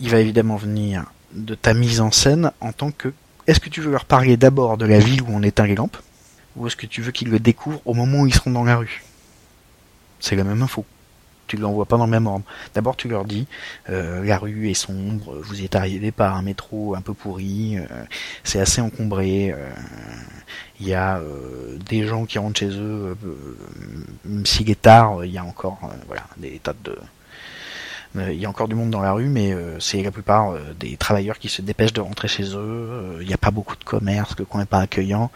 il 0.00 0.10
va 0.10 0.18
évidemment 0.18 0.56
venir 0.56 1.04
de 1.32 1.54
ta 1.54 1.74
mise 1.74 2.00
en 2.00 2.10
scène 2.10 2.52
en 2.60 2.72
tant 2.72 2.90
que... 2.90 3.12
Est-ce 3.46 3.60
que 3.60 3.68
tu 3.68 3.80
veux 3.80 3.92
leur 3.92 4.04
parler 4.04 4.36
d'abord 4.36 4.76
de 4.76 4.86
la 4.86 4.98
ville 4.98 5.22
où 5.22 5.28
on 5.30 5.42
éteint 5.42 5.66
les 5.66 5.76
lampes 5.76 5.96
Ou 6.56 6.66
est-ce 6.66 6.74
que 6.74 6.86
tu 6.86 7.00
veux 7.00 7.12
qu'ils 7.12 7.30
le 7.30 7.38
découvrent 7.38 7.80
au 7.84 7.94
moment 7.94 8.22
où 8.22 8.26
ils 8.26 8.34
seront 8.34 8.50
dans 8.50 8.64
la 8.64 8.76
rue? 8.76 9.04
C'est 10.18 10.34
la 10.34 10.42
même 10.42 10.62
info. 10.62 10.84
Tu 11.46 11.56
ne 11.56 11.62
l'envoies 11.62 11.84
pas 11.84 11.96
dans 11.96 12.06
le 12.06 12.10
même 12.10 12.26
ordre. 12.26 12.44
D'abord, 12.74 12.96
tu 12.96 13.06
leur 13.06 13.24
dis 13.24 13.46
euh, 13.88 14.24
la 14.24 14.36
rue 14.36 14.68
est 14.68 14.74
sombre, 14.74 15.40
vous 15.42 15.60
y 15.60 15.64
êtes 15.64 15.76
arrivé 15.76 16.10
par 16.10 16.34
un 16.34 16.42
métro 16.42 16.96
un 16.96 17.00
peu 17.00 17.14
pourri, 17.14 17.78
euh, 17.78 17.86
c'est 18.42 18.58
assez 18.58 18.80
encombré, 18.80 19.52
euh, 19.52 19.70
il 20.80 20.88
y 20.88 20.94
a 20.94 21.20
des 21.88 22.06
gens 22.06 22.24
qui 22.26 22.38
rentrent 22.38 22.58
chez 22.58 22.70
eux, 22.70 23.16
même 24.24 24.44
s'il 24.44 24.68
est 24.70 24.82
tard, 24.82 25.24
il 25.24 25.30
y 25.30 25.38
a 25.38 25.44
encore 25.44 25.78
voilà 26.08 26.24
des 26.36 26.58
tas 26.58 26.74
de 26.84 26.98
il 28.14 28.40
y 28.40 28.46
a 28.46 28.48
encore 28.48 28.68
du 28.68 28.74
monde 28.74 28.90
dans 28.90 29.02
la 29.02 29.12
rue, 29.12 29.28
mais 29.28 29.52
euh, 29.52 29.78
c'est 29.80 30.02
la 30.02 30.10
plupart 30.10 30.52
euh, 30.52 30.60
des 30.78 30.96
travailleurs 30.96 31.38
qui 31.38 31.48
se 31.48 31.60
dépêchent 31.60 31.92
de 31.92 32.00
rentrer 32.00 32.28
chez 32.28 32.44
eux. 32.44 32.56
euh, 32.56 33.18
Il 33.20 33.26
n'y 33.26 33.34
a 33.34 33.38
pas 33.38 33.50
beaucoup 33.50 33.76
de 33.76 33.84
commerce, 33.84 34.34
le 34.38 34.44
coin 34.44 34.60
n'est 34.60 34.66
pas 34.66 34.80
accueillant. 34.80 35.30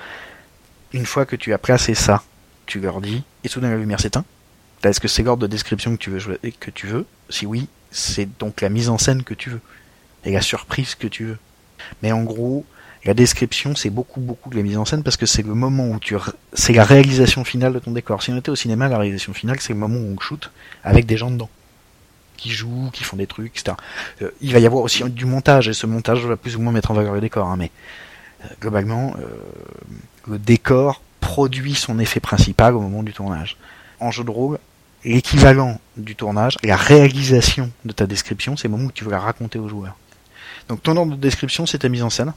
Une 0.93 1.07
fois 1.07 1.27
que 1.27 1.37
tu 1.37 1.53
as 1.53 1.59
placé 1.59 1.95
ça, 1.95 2.23
tu 2.67 2.81
leur 2.81 3.01
dis, 3.01 3.23
et 3.45 3.49
soudain 3.49 3.71
la 3.71 3.77
lumière 3.77 4.01
s'éteint. 4.01 4.25
Est-ce 4.83 5.01
que 5.01 5.09
c'est 5.09 5.23
l'ordre 5.23 5.43
de 5.43 5.47
description 5.47 5.93
que 5.93 5.99
tu 5.99 6.11
veux 6.11 6.19
jouer, 6.19 6.39
que 6.59 6.71
tu 6.71 6.87
veux? 6.87 7.05
Si 7.29 7.45
oui, 7.45 7.69
c'est 7.91 8.29
donc 8.39 8.61
la 8.63 8.71
mise 8.71 8.89
en 8.89 8.97
scène 8.97 9.23
que 9.23 9.35
tu 9.35 9.51
veux 9.51 9.61
et 10.25 10.33
la 10.33 10.41
surprise 10.41 10.95
que 10.95 11.07
tu 11.07 11.25
veux. 11.25 11.39
Mais 12.03 12.13
en 12.13 12.23
gros, 12.23 12.65
la 13.05 13.15
description 13.15 13.75
c'est 13.75 13.91
beaucoup 13.91 14.21
beaucoup 14.21 14.51
de 14.51 14.57
la 14.57 14.63
mise 14.63 14.79
en 14.79 14.85
scène 14.85 15.03
parce 15.03 15.17
que 15.17 15.27
c'est 15.27 15.43
le 15.43 15.55
moment 15.55 15.89
où 15.89 15.99
tu, 15.99 16.17
c'est 16.53 16.73
la 16.73 16.85
réalisation 16.85 17.45
finale 17.45 17.73
de 17.75 17.79
ton 17.79 17.91
décor. 17.91 18.23
Si 18.23 18.31
on 18.31 18.37
était 18.39 18.51
au 18.51 18.57
cinéma, 18.57 18.89
la 18.89 18.99
réalisation 18.99 19.35
finale 19.35 19.59
c'est 19.61 19.73
le 19.73 19.79
moment 19.79 19.99
où 19.99 20.15
on 20.17 20.21
shoot 20.21 20.51
avec 20.83 21.07
des 21.07 21.17
gens 21.17 21.31
dedans 21.31 21.51
qui 22.41 22.51
jouent, 22.51 22.91
qui 22.93 23.05
font 23.05 23.17
des 23.17 23.27
trucs, 23.27 23.59
etc. 23.59 23.77
Euh, 24.23 24.31
il 24.41 24.53
va 24.53 24.59
y 24.59 24.67
avoir 24.67 24.83
aussi 24.83 25.05
du 25.11 25.27
montage 25.27 25.69
et 25.69 25.75
ce 25.75 25.87
montage 25.87 26.25
va 26.25 26.37
plus 26.37 26.57
ou 26.57 26.61
moins 26.61 26.73
mettre 26.73 26.91
en 26.91 26.95
valeur 26.95 27.13
le 27.13 27.21
décor, 27.21 27.47
hein, 27.47 27.57
mais 27.59 27.71
euh, 28.45 28.49
globalement, 28.61 29.15
euh, 29.21 29.27
le 30.27 30.39
décor 30.39 31.03
produit 31.21 31.75
son 31.75 31.99
effet 31.99 32.21
principal 32.21 32.75
au 32.75 32.81
moment 32.81 33.03
du 33.03 33.13
tournage. 33.13 33.59
En 34.01 34.11
jeu 34.11 34.25
de 34.25 34.31
rôle, 34.31 34.59
l'équivalent 35.05 35.79
du 35.99 36.17
tournage, 36.17 36.57
la 36.63 36.77
réalisation 36.77 37.71
de 37.85 37.93
ta 37.93 38.07
description, 38.07 38.57
c'est 38.57 38.69
le 38.69 38.73
moment 38.73 38.87
où 38.87 38.93
tu 38.93 39.05
veux 39.05 39.11
la 39.11 39.21
raconter 39.21 39.59
aux 39.59 39.69
joueurs. 39.69 39.97
Donc 40.69 40.83
ton 40.83 40.97
ordre 40.97 41.13
de 41.13 41.21
description, 41.21 41.67
c'est 41.67 41.79
ta 41.79 41.91
mise 41.91 42.03
en 42.03 42.11
scène. 42.11 42.33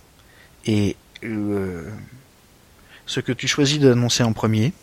Et 0.66 0.98
ce 1.22 3.20
que 3.22 3.32
tu 3.32 3.48
choisis 3.48 3.80
d'annoncer 3.80 4.24
en 4.24 4.34
premier 4.34 4.74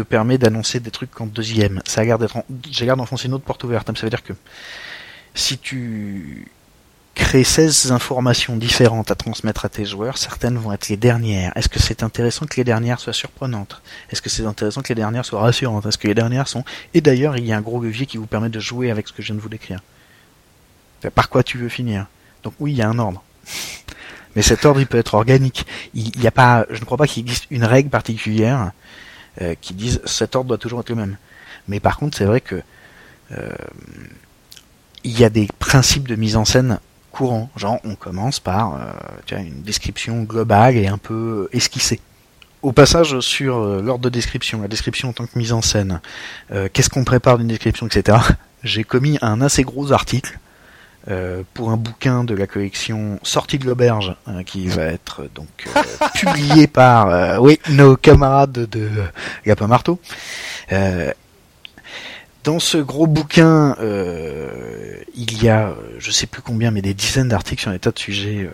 permet 0.00 0.38
d'annoncer 0.38 0.80
des 0.80 0.90
trucs 0.90 1.20
en 1.20 1.26
deuxième. 1.26 1.80
Ça 1.86 2.02
a 2.02 2.04
j'ai 2.70 2.86
l'air 2.86 2.96
d'enfoncer 2.96 3.26
une 3.26 3.34
autre 3.34 3.44
porte 3.44 3.64
ouverte. 3.64 3.88
hein. 3.90 3.94
Ça 3.96 4.02
veut 4.02 4.10
dire 4.10 4.22
que 4.22 4.34
si 5.34 5.58
tu 5.58 6.48
crées 7.14 7.44
16 7.44 7.92
informations 7.92 8.56
différentes 8.56 9.10
à 9.10 9.14
transmettre 9.14 9.64
à 9.64 9.68
tes 9.68 9.84
joueurs, 9.84 10.18
certaines 10.18 10.58
vont 10.58 10.72
être 10.72 10.88
les 10.88 10.96
dernières. 10.96 11.56
Est-ce 11.56 11.68
que 11.68 11.78
c'est 11.78 12.02
intéressant 12.02 12.46
que 12.46 12.56
les 12.56 12.64
dernières 12.64 12.98
soient 12.98 13.12
surprenantes? 13.12 13.82
Est-ce 14.10 14.20
que 14.20 14.30
c'est 14.30 14.44
intéressant 14.44 14.82
que 14.82 14.88
les 14.88 14.96
dernières 14.96 15.24
soient 15.24 15.40
rassurantes? 15.40 15.86
Est-ce 15.86 15.98
que 15.98 16.08
les 16.08 16.14
dernières 16.14 16.48
sont... 16.48 16.64
Et 16.92 17.00
d'ailleurs, 17.00 17.36
il 17.36 17.46
y 17.46 17.52
a 17.52 17.56
un 17.56 17.60
gros 17.60 17.80
levier 17.80 18.06
qui 18.06 18.16
vous 18.16 18.26
permet 18.26 18.48
de 18.48 18.60
jouer 18.60 18.90
avec 18.90 19.06
ce 19.08 19.12
que 19.12 19.22
je 19.22 19.28
viens 19.28 19.36
de 19.36 19.40
vous 19.40 19.48
décrire. 19.48 19.80
Par 21.14 21.28
quoi 21.28 21.42
tu 21.42 21.58
veux 21.58 21.68
finir? 21.68 22.06
Donc 22.42 22.54
oui, 22.58 22.72
il 22.72 22.78
y 22.78 22.82
a 22.82 22.88
un 22.88 22.98
ordre. 22.98 23.22
Mais 24.36 24.42
cet 24.42 24.64
ordre, 24.64 24.80
il 24.80 24.86
peut 24.86 24.98
être 24.98 25.14
organique. 25.14 25.66
Il 25.94 26.26
a 26.26 26.32
pas, 26.32 26.66
je 26.70 26.80
ne 26.80 26.84
crois 26.84 26.98
pas 26.98 27.06
qu'il 27.06 27.22
existe 27.22 27.46
une 27.50 27.64
règle 27.64 27.90
particulière 27.90 28.72
euh, 29.42 29.54
qui 29.60 29.74
dise 29.74 30.00
cet 30.04 30.36
ordre 30.36 30.48
doit 30.48 30.58
toujours 30.58 30.80
être 30.80 30.90
le 30.90 30.96
même. 30.96 31.16
Mais 31.68 31.80
par 31.80 31.98
contre, 31.98 32.16
c'est 32.16 32.24
vrai 32.24 32.40
que 32.40 32.62
euh, 33.32 33.48
il 35.02 35.18
y 35.18 35.24
a 35.24 35.30
des 35.30 35.48
principes 35.58 36.08
de 36.08 36.14
mise 36.14 36.36
en 36.36 36.44
scène 36.44 36.78
courants. 37.10 37.50
Genre, 37.56 37.78
on 37.84 37.94
commence 37.94 38.40
par 38.40 38.74
euh, 38.74 39.36
une 39.38 39.62
description 39.62 40.22
globale 40.22 40.76
et 40.76 40.86
un 40.86 40.98
peu 40.98 41.48
esquissée. 41.52 42.00
Au 42.62 42.72
passage 42.72 43.20
sur 43.20 43.58
l'ordre 43.82 44.04
de 44.04 44.08
description, 44.08 44.62
la 44.62 44.68
description 44.68 45.10
en 45.10 45.12
tant 45.12 45.26
que 45.26 45.38
mise 45.38 45.52
en 45.52 45.60
scène, 45.60 46.00
qu'est-ce 46.72 46.88
qu'on 46.88 47.04
prépare 47.04 47.36
d'une 47.36 47.48
description, 47.48 47.86
etc. 47.86 48.16
J'ai 48.62 48.84
commis 48.84 49.18
un 49.20 49.42
assez 49.42 49.64
gros 49.64 49.92
article 49.92 50.38
euh, 51.08 51.42
pour 51.52 51.70
un 51.70 51.76
bouquin 51.76 52.24
de 52.24 52.34
la 52.34 52.46
collection 52.46 53.18
Sortie 53.22 53.58
de 53.58 53.66
l'auberge 53.66 54.16
hein, 54.26 54.42
qui 54.42 54.68
va 54.68 54.84
être 54.84 55.28
donc 55.34 55.68
euh, 55.76 55.82
publié 56.14 56.66
par 56.66 57.08
euh, 57.08 57.38
oui 57.38 57.60
nos 57.70 57.96
camarades 57.96 58.52
de, 58.52 58.64
de 58.66 58.90
Lapin 59.44 59.66
Marteau. 59.66 60.00
Euh, 60.72 61.12
dans 62.44 62.58
ce 62.58 62.76
gros 62.76 63.06
bouquin, 63.06 63.74
euh, 63.80 65.02
il 65.14 65.42
y 65.42 65.48
a, 65.48 65.68
euh, 65.68 65.74
je 65.98 66.10
sais 66.10 66.26
plus 66.26 66.42
combien, 66.42 66.70
mais 66.70 66.82
des 66.82 66.92
dizaines 66.92 67.28
d'articles 67.28 67.62
sur 67.62 67.70
des 67.70 67.78
tas 67.78 67.90
de 67.90 67.98
sujets 67.98 68.40
euh, 68.40 68.50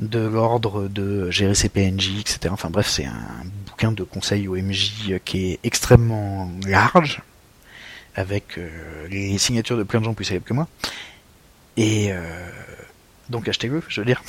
de 0.00 0.18
l'ordre 0.18 0.88
de 0.88 1.30
gérer 1.30 1.54
ses 1.54 1.68
PNJ, 1.68 2.18
etc. 2.20 2.50
Enfin 2.50 2.68
bref, 2.68 2.88
c'est 2.88 3.04
un 3.04 3.44
bouquin 3.66 3.92
de 3.92 4.02
conseils 4.02 4.48
OMJ 4.48 5.10
euh, 5.10 5.18
qui 5.24 5.52
est 5.52 5.60
extrêmement 5.62 6.50
large, 6.66 7.22
avec 8.16 8.58
euh, 8.58 8.68
les 9.08 9.38
signatures 9.38 9.76
de 9.76 9.84
plein 9.84 10.00
de 10.00 10.06
gens 10.06 10.14
plus 10.14 10.24
célèbres 10.24 10.46
que 10.46 10.54
moi. 10.54 10.66
Et 11.80 12.12
euh, 12.12 12.20
donc 13.28 13.46
achetez-le, 13.48 13.82
je 13.88 14.00
veux 14.00 14.04
dire. 14.04 14.20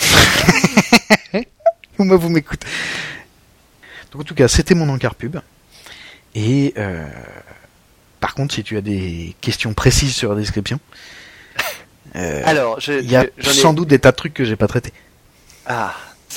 Moi, 1.98 2.16
vous 2.16 2.30
m'écoutez. 2.30 2.68
Donc 4.12 4.22
en 4.22 4.24
tout 4.24 4.36
cas, 4.36 4.48
c'était 4.48 4.76
mon 4.76 4.88
encart 4.90 5.16
pub. 5.16 5.38
Et 6.36 6.74
euh, 6.78 7.08
par 8.20 8.36
contre, 8.36 8.54
si 8.54 8.64
tu 8.64 8.78
as 8.78 8.82
des 8.82 9.36
questions 9.42 9.74
précises 9.74 10.16
sur 10.16 10.30
la 10.34 10.40
description, 10.40 10.80
euh, 12.16 12.42
Alors, 12.46 12.80
il 12.88 13.10
y 13.10 13.16
a 13.16 13.24
je- 13.24 13.44
j'en 13.44 13.52
ai- 13.52 13.54
sans 13.54 13.74
doute 13.74 13.88
des 13.90 14.00
tas 14.00 14.12
de 14.12 14.16
trucs 14.16 14.34
que 14.36 14.46
j'ai 14.46 14.56
pas 14.56 14.68
traités. 14.68 14.94
Ah, 15.66 15.96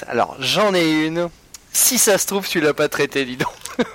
alors 0.09 0.37
j'en 0.41 0.75
ai 0.75 1.07
une. 1.07 1.29
Si 1.73 1.99
ça 1.99 2.17
se 2.19 2.27
trouve, 2.27 2.49
tu 2.49 2.61
l'as 2.61 2.75
pas 2.75 2.89
traité, 2.89 3.25
dis 3.25 3.37
donc. 3.37 3.53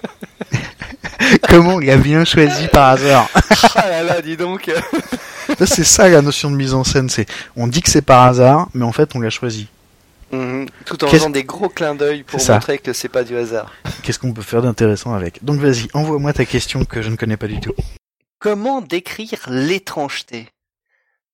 Comment 1.50 1.76
on 1.76 1.80
l'a 1.80 1.98
bien 1.98 2.26
choisi 2.26 2.68
par 2.68 2.90
hasard 2.90 3.30
ah 3.76 3.90
là 3.90 4.04
là, 4.04 4.22
dis 4.22 4.38
donc. 4.38 4.72
C'est 5.66 5.84
ça 5.84 6.10
la 6.10 6.22
notion 6.22 6.52
de 6.52 6.56
mise 6.56 6.74
en 6.74 6.84
scène. 6.84 7.10
C'est 7.10 7.26
on 7.56 7.68
dit 7.68 7.82
que 7.82 7.90
c'est 7.90 8.02
par 8.02 8.24
hasard, 8.24 8.68
mais 8.74 8.86
en 8.86 8.92
fait 8.92 9.16
on 9.16 9.20
l'a 9.20 9.30
choisi. 9.30 9.68
Mhm. 10.32 10.68
Tout 10.86 11.04
en 11.04 11.08
faisant 11.08 11.30
des 11.30 11.44
gros 11.44 11.70
clins 11.70 11.96
d'œil 11.96 12.24
pour 12.24 12.40
montrer 12.50 12.80
que 12.80 12.94
c'est 12.94 13.10
pas 13.10 13.24
du 13.24 13.38
hasard. 13.38 13.72
Qu'est-ce 14.04 14.20
qu'on 14.20 14.34
peut 14.34 14.42
faire 14.42 14.62
d'intéressant 14.62 15.14
avec? 15.14 15.44
Donc 15.44 15.60
vas-y, 15.60 15.88
envoie-moi 15.94 16.34
ta 16.34 16.46
question 16.46 16.84
que 16.86 17.02
je 17.02 17.10
ne 17.10 17.16
connais 17.16 17.38
pas 17.38 17.48
du 17.48 17.60
tout. 17.60 17.74
Comment 18.40 18.82
décrire 18.82 19.40
l'étrangeté? 19.48 20.48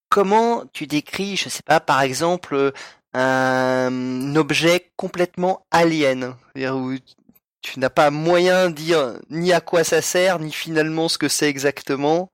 Comment 0.09 0.63
tu 0.73 0.85
décris, 0.85 1.35
je 1.37 1.49
sais 1.49 1.63
pas, 1.65 1.79
par 1.79 2.01
exemple, 2.01 2.71
un 3.13 4.35
objet 4.35 4.91
complètement 4.95 5.65
alien? 5.71 6.35
Où 6.55 6.93
tu 7.63 7.79
n'as 7.79 7.89
pas 7.89 8.11
moyen 8.11 8.69
de 8.69 8.75
dire 8.75 9.13
ni 9.31 9.51
à 9.51 9.61
quoi 9.61 9.83
ça 9.83 10.01
sert, 10.01 10.37
ni 10.37 10.51
finalement 10.51 11.09
ce 11.09 11.17
que 11.17 11.29
c'est 11.29 11.49
exactement. 11.49 12.29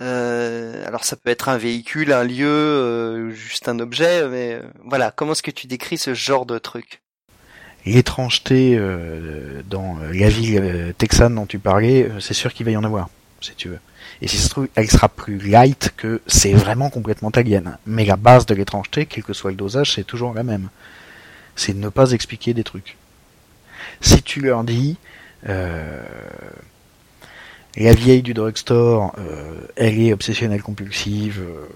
Euh, 0.00 0.86
alors 0.86 1.04
ça 1.04 1.16
peut 1.16 1.30
être 1.30 1.48
un 1.48 1.56
véhicule, 1.56 2.12
un 2.12 2.24
lieu, 2.24 2.46
euh, 2.46 3.30
juste 3.30 3.68
un 3.68 3.78
objet, 3.80 4.28
mais 4.28 4.54
euh, 4.54 4.62
voilà, 4.84 5.10
comment 5.10 5.32
est-ce 5.32 5.42
que 5.42 5.50
tu 5.50 5.66
décris 5.66 5.98
ce 5.98 6.14
genre 6.14 6.46
de 6.46 6.58
truc? 6.58 7.00
L'étrangeté 7.86 8.76
euh, 8.76 9.62
dans 9.68 9.98
euh, 9.98 10.12
la 10.12 10.28
ville 10.28 10.60
euh, 10.62 10.92
texane 10.92 11.34
dont 11.34 11.46
tu 11.46 11.58
parlais, 11.58 12.04
euh, 12.04 12.20
c'est 12.20 12.34
sûr 12.34 12.52
qu'il 12.52 12.66
va 12.66 12.72
y 12.72 12.76
en 12.76 12.84
avoir, 12.84 13.08
si 13.40 13.54
tu 13.54 13.68
veux. 13.68 13.80
Et 14.20 14.28
si 14.28 14.36
ça 14.36 14.44
se 14.44 14.48
trouve, 14.50 14.68
elle 14.74 14.90
sera 14.90 15.08
plus 15.08 15.38
light 15.38 15.92
que 15.96 16.20
c'est 16.26 16.52
vraiment 16.52 16.90
complètement 16.90 17.30
alien. 17.30 17.78
Mais 17.86 18.04
la 18.04 18.16
base 18.16 18.46
de 18.46 18.54
l'étrangeté, 18.54 19.06
quel 19.06 19.24
que 19.24 19.32
soit 19.32 19.50
le 19.50 19.56
dosage, 19.56 19.94
c'est 19.94 20.04
toujours 20.04 20.34
la 20.34 20.42
même. 20.42 20.68
C'est 21.56 21.74
ne 21.74 21.88
pas 21.88 22.12
expliquer 22.12 22.54
des 22.54 22.64
trucs. 22.64 22.96
Si 24.04 24.22
tu 24.22 24.40
leur 24.40 24.64
dis, 24.64 24.96
euh, 25.48 26.02
la 27.76 27.94
vieille 27.94 28.22
du 28.22 28.34
drugstore, 28.34 29.14
euh, 29.18 29.60
elle 29.76 29.98
est 29.98 30.12
obsessionnelle 30.12 30.62
compulsive, 30.62 31.40
euh, 31.42 31.66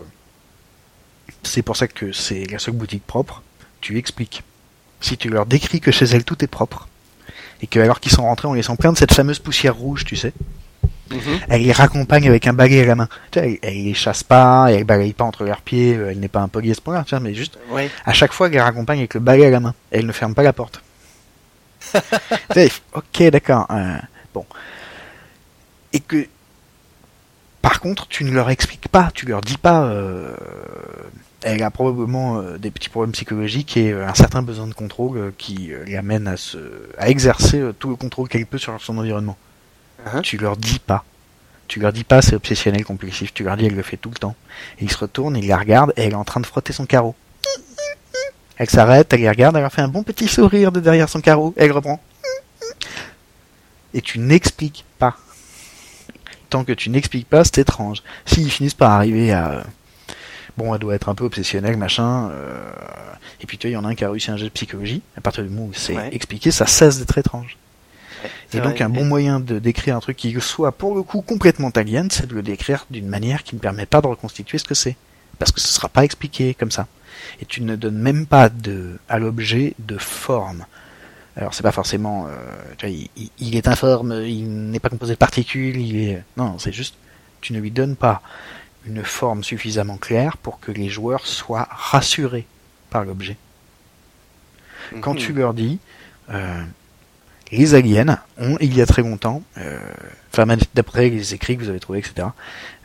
c'est 1.42 1.62
pour 1.62 1.76
ça 1.76 1.88
que 1.88 2.12
c'est 2.12 2.44
la 2.50 2.58
seule 2.58 2.74
boutique 2.74 3.06
propre, 3.06 3.42
tu 3.80 3.96
expliques. 3.96 4.42
Si 5.00 5.16
tu 5.16 5.30
leur 5.30 5.46
décris 5.46 5.80
que 5.80 5.90
chez 5.90 6.04
elle 6.04 6.24
tout 6.24 6.44
est 6.44 6.48
propre, 6.48 6.86
et 7.62 7.66
que 7.66 7.80
alors 7.80 7.98
qu'ils 7.98 8.12
sont 8.12 8.22
rentrés 8.24 8.46
en 8.46 8.52
laissant 8.52 8.76
plein 8.76 8.92
de 8.92 8.98
cette 8.98 9.14
fameuse 9.14 9.38
poussière 9.38 9.74
rouge, 9.74 10.04
tu 10.04 10.14
sais, 10.16 10.34
elle 11.48 11.62
les 11.62 11.72
raccompagne 11.72 12.28
avec 12.28 12.46
un 12.46 12.52
balai 12.52 12.82
à 12.82 12.84
la 12.84 12.94
main. 12.94 13.08
Tu 13.30 13.38
sais, 13.40 13.58
elle, 13.62 13.70
elle 13.70 13.84
les 13.84 13.94
chasse 13.94 14.22
pas, 14.22 14.70
elle 14.70 14.84
balaye 14.84 15.14
pas 15.14 15.24
entre 15.24 15.44
leurs 15.44 15.62
pieds, 15.62 15.92
elle 15.92 16.20
n'est 16.20 16.28
pas 16.28 16.40
impolie 16.40 16.72
à 16.72 16.74
ce 16.74 16.82
point-là, 16.82 17.04
tu 17.04 17.10
vois, 17.14 17.20
mais 17.20 17.32
juste, 17.32 17.58
Oui. 17.70 17.88
à 18.04 18.12
chaque 18.12 18.34
fois, 18.34 18.48
elle 18.48 18.52
les 18.52 18.60
raccompagne 18.60 18.98
avec 18.98 19.14
le 19.14 19.20
balai 19.20 19.46
à 19.46 19.50
la 19.50 19.60
main. 19.60 19.74
Et 19.92 19.98
elle 20.00 20.06
ne 20.06 20.12
ferme 20.12 20.34
pas 20.34 20.42
la 20.42 20.52
porte. 20.52 20.82
ok, 22.94 23.22
d'accord. 23.30 23.66
euh, 23.70 23.98
bon. 24.34 24.46
Et 25.92 26.00
que, 26.00 26.26
par 27.62 27.80
contre, 27.80 28.06
tu 28.08 28.24
ne 28.24 28.32
leur 28.32 28.50
expliques 28.50 28.88
pas, 28.88 29.10
tu 29.14 29.26
leur 29.26 29.40
dis 29.40 29.56
pas, 29.56 29.84
euh, 29.84 30.34
elle 31.42 31.62
a 31.62 31.70
probablement 31.70 32.38
euh, 32.38 32.58
des 32.58 32.70
petits 32.70 32.88
problèmes 32.88 33.12
psychologiques 33.12 33.76
et 33.76 33.92
un 33.92 34.14
certain 34.14 34.42
besoin 34.42 34.66
de 34.66 34.74
contrôle 34.74 35.32
qui 35.38 35.72
l'amène 35.86 36.28
à 36.28 36.36
se, 36.36 36.58
à 36.98 37.08
exercer 37.08 37.62
tout 37.78 37.88
le 37.88 37.96
contrôle 37.96 38.28
qu'elle 38.28 38.46
peut 38.46 38.58
sur 38.58 38.78
son 38.80 38.98
environnement. 38.98 39.36
Hein 40.06 40.22
Tu 40.22 40.36
leur 40.36 40.56
dis 40.56 40.78
pas. 40.78 41.04
Tu 41.66 41.80
leur 41.80 41.92
dis 41.92 42.04
pas 42.04 42.22
c'est 42.22 42.34
obsessionnel 42.34 42.84
compulsif. 42.84 43.34
Tu 43.34 43.44
leur 43.44 43.56
dis 43.56 43.66
elle 43.66 43.74
le 43.74 43.82
fait 43.82 43.98
tout 43.98 44.10
le 44.10 44.16
temps. 44.16 44.34
Et 44.78 44.84
il 44.84 44.90
se 44.90 44.96
retourne, 44.98 45.36
il 45.36 45.46
la 45.46 45.58
regarde 45.58 45.92
et 45.96 46.02
elle 46.04 46.12
est 46.12 46.16
en 46.16 46.24
train 46.24 46.40
de 46.40 46.46
frotter 46.46 46.72
son 46.72 46.86
carreau. 46.86 47.14
Elle 48.58 48.68
s'arrête, 48.68 49.12
elle 49.12 49.20
les 49.20 49.28
regarde, 49.28 49.54
elle 49.56 49.62
leur 49.62 49.72
fait 49.72 49.82
un 49.82 49.88
bon 49.88 50.02
petit 50.02 50.28
sourire 50.28 50.72
de 50.72 50.80
derrière 50.80 51.08
son 51.08 51.20
carreau, 51.20 51.54
elle 51.56 51.72
reprend. 51.72 52.00
Et 53.94 54.02
tu 54.02 54.18
n'expliques 54.18 54.84
pas. 54.98 55.16
Tant 56.50 56.64
que 56.64 56.72
tu 56.72 56.90
n'expliques 56.90 57.28
pas, 57.28 57.44
c'est 57.44 57.58
étrange. 57.58 58.02
S'ils 58.26 58.50
finissent 58.50 58.74
par 58.74 58.90
arriver 58.92 59.32
à... 59.32 59.64
Bon, 60.56 60.74
elle 60.74 60.80
doit 60.80 60.94
être 60.94 61.08
un 61.08 61.14
peu 61.14 61.24
obsessionnelle, 61.24 61.76
machin. 61.76 62.30
euh, 62.30 62.70
Et 63.40 63.46
puis 63.46 63.58
tu 63.58 63.66
vois, 63.68 63.70
il 63.70 63.74
y 63.74 63.76
en 63.76 63.84
a 63.84 63.88
un 63.88 63.94
qui 63.94 64.04
a 64.04 64.10
réussi 64.10 64.30
un 64.30 64.36
jet 64.36 64.44
de 64.46 64.50
psychologie. 64.50 65.02
À 65.16 65.20
partir 65.20 65.44
du 65.44 65.50
moment 65.50 65.66
où 65.66 65.72
c'est 65.74 65.94
Ouais. 65.96 66.08
expliqué, 66.12 66.50
ça 66.50 66.66
cesse 66.66 66.98
d'être 66.98 67.16
étrange. 67.16 67.56
Ouais, 68.24 68.28
Et 68.28 68.32
c'est 68.50 68.60
donc 68.60 68.74
vrai. 68.74 68.82
un 68.84 68.88
bon 68.88 69.04
moyen 69.04 69.38
de 69.38 69.60
décrire 69.60 69.96
un 69.96 70.00
truc 70.00 70.16
qui 70.16 70.34
soit 70.40 70.72
pour 70.72 70.96
le 70.96 71.02
coup 71.04 71.22
complètement 71.22 71.70
alien, 71.76 72.10
c'est 72.10 72.26
de 72.26 72.34
le 72.34 72.42
décrire 72.42 72.86
d'une 72.90 73.06
manière 73.06 73.44
qui 73.44 73.54
ne 73.54 73.60
permet 73.60 73.86
pas 73.86 74.00
de 74.00 74.08
reconstituer 74.08 74.58
ce 74.58 74.64
que 74.64 74.74
c'est. 74.74 74.96
Parce 75.38 75.52
que 75.52 75.60
ce 75.60 75.68
sera 75.68 75.88
pas 75.88 76.02
expliqué 76.04 76.54
comme 76.54 76.72
ça. 76.72 76.88
Et 77.40 77.44
tu 77.44 77.62
ne 77.62 77.76
donnes 77.76 77.98
même 77.98 78.26
pas 78.26 78.48
de, 78.48 78.98
à 79.08 79.18
l'objet 79.18 79.74
de 79.78 79.98
forme. 79.98 80.64
Alors 81.36 81.54
c'est 81.54 81.62
pas 81.62 81.72
forcément, 81.72 82.26
euh, 82.26 82.30
tu 82.78 82.86
vois, 82.86 82.96
il, 83.38 83.56
est 83.56 83.68
informe, 83.68 84.22
il 84.26 84.70
n'est 84.70 84.80
pas 84.80 84.88
composé 84.88 85.14
de 85.14 85.18
particules, 85.18 85.76
il 85.76 85.96
est, 85.96 86.22
non, 86.36 86.58
c'est 86.58 86.72
juste, 86.72 86.96
tu 87.40 87.52
ne 87.52 87.60
lui 87.60 87.70
donnes 87.70 87.94
pas 87.94 88.22
une 88.86 89.04
forme 89.04 89.44
suffisamment 89.44 89.98
claire 89.98 90.36
pour 90.36 90.58
que 90.58 90.72
les 90.72 90.88
joueurs 90.88 91.26
soient 91.26 91.68
rassurés 91.70 92.46
par 92.90 93.04
l'objet 93.04 93.36
quand 95.00 95.14
Mhm. 95.14 95.18
tu 95.20 95.32
leur 95.32 95.54
dis 95.54 95.78
euh, 96.30 96.62
les 97.52 97.74
aliens 97.74 98.18
ont 98.38 98.56
il 98.60 98.76
y 98.76 98.82
a 98.82 98.86
très 98.86 99.02
longtemps, 99.02 99.42
euh, 99.56 99.78
enfin 100.32 100.44
même 100.44 100.58
d'après 100.74 101.08
les 101.08 101.34
écrits 101.34 101.56
que 101.56 101.62
vous 101.62 101.70
avez 101.70 101.80
trouvés, 101.80 102.00
etc., 102.00 102.28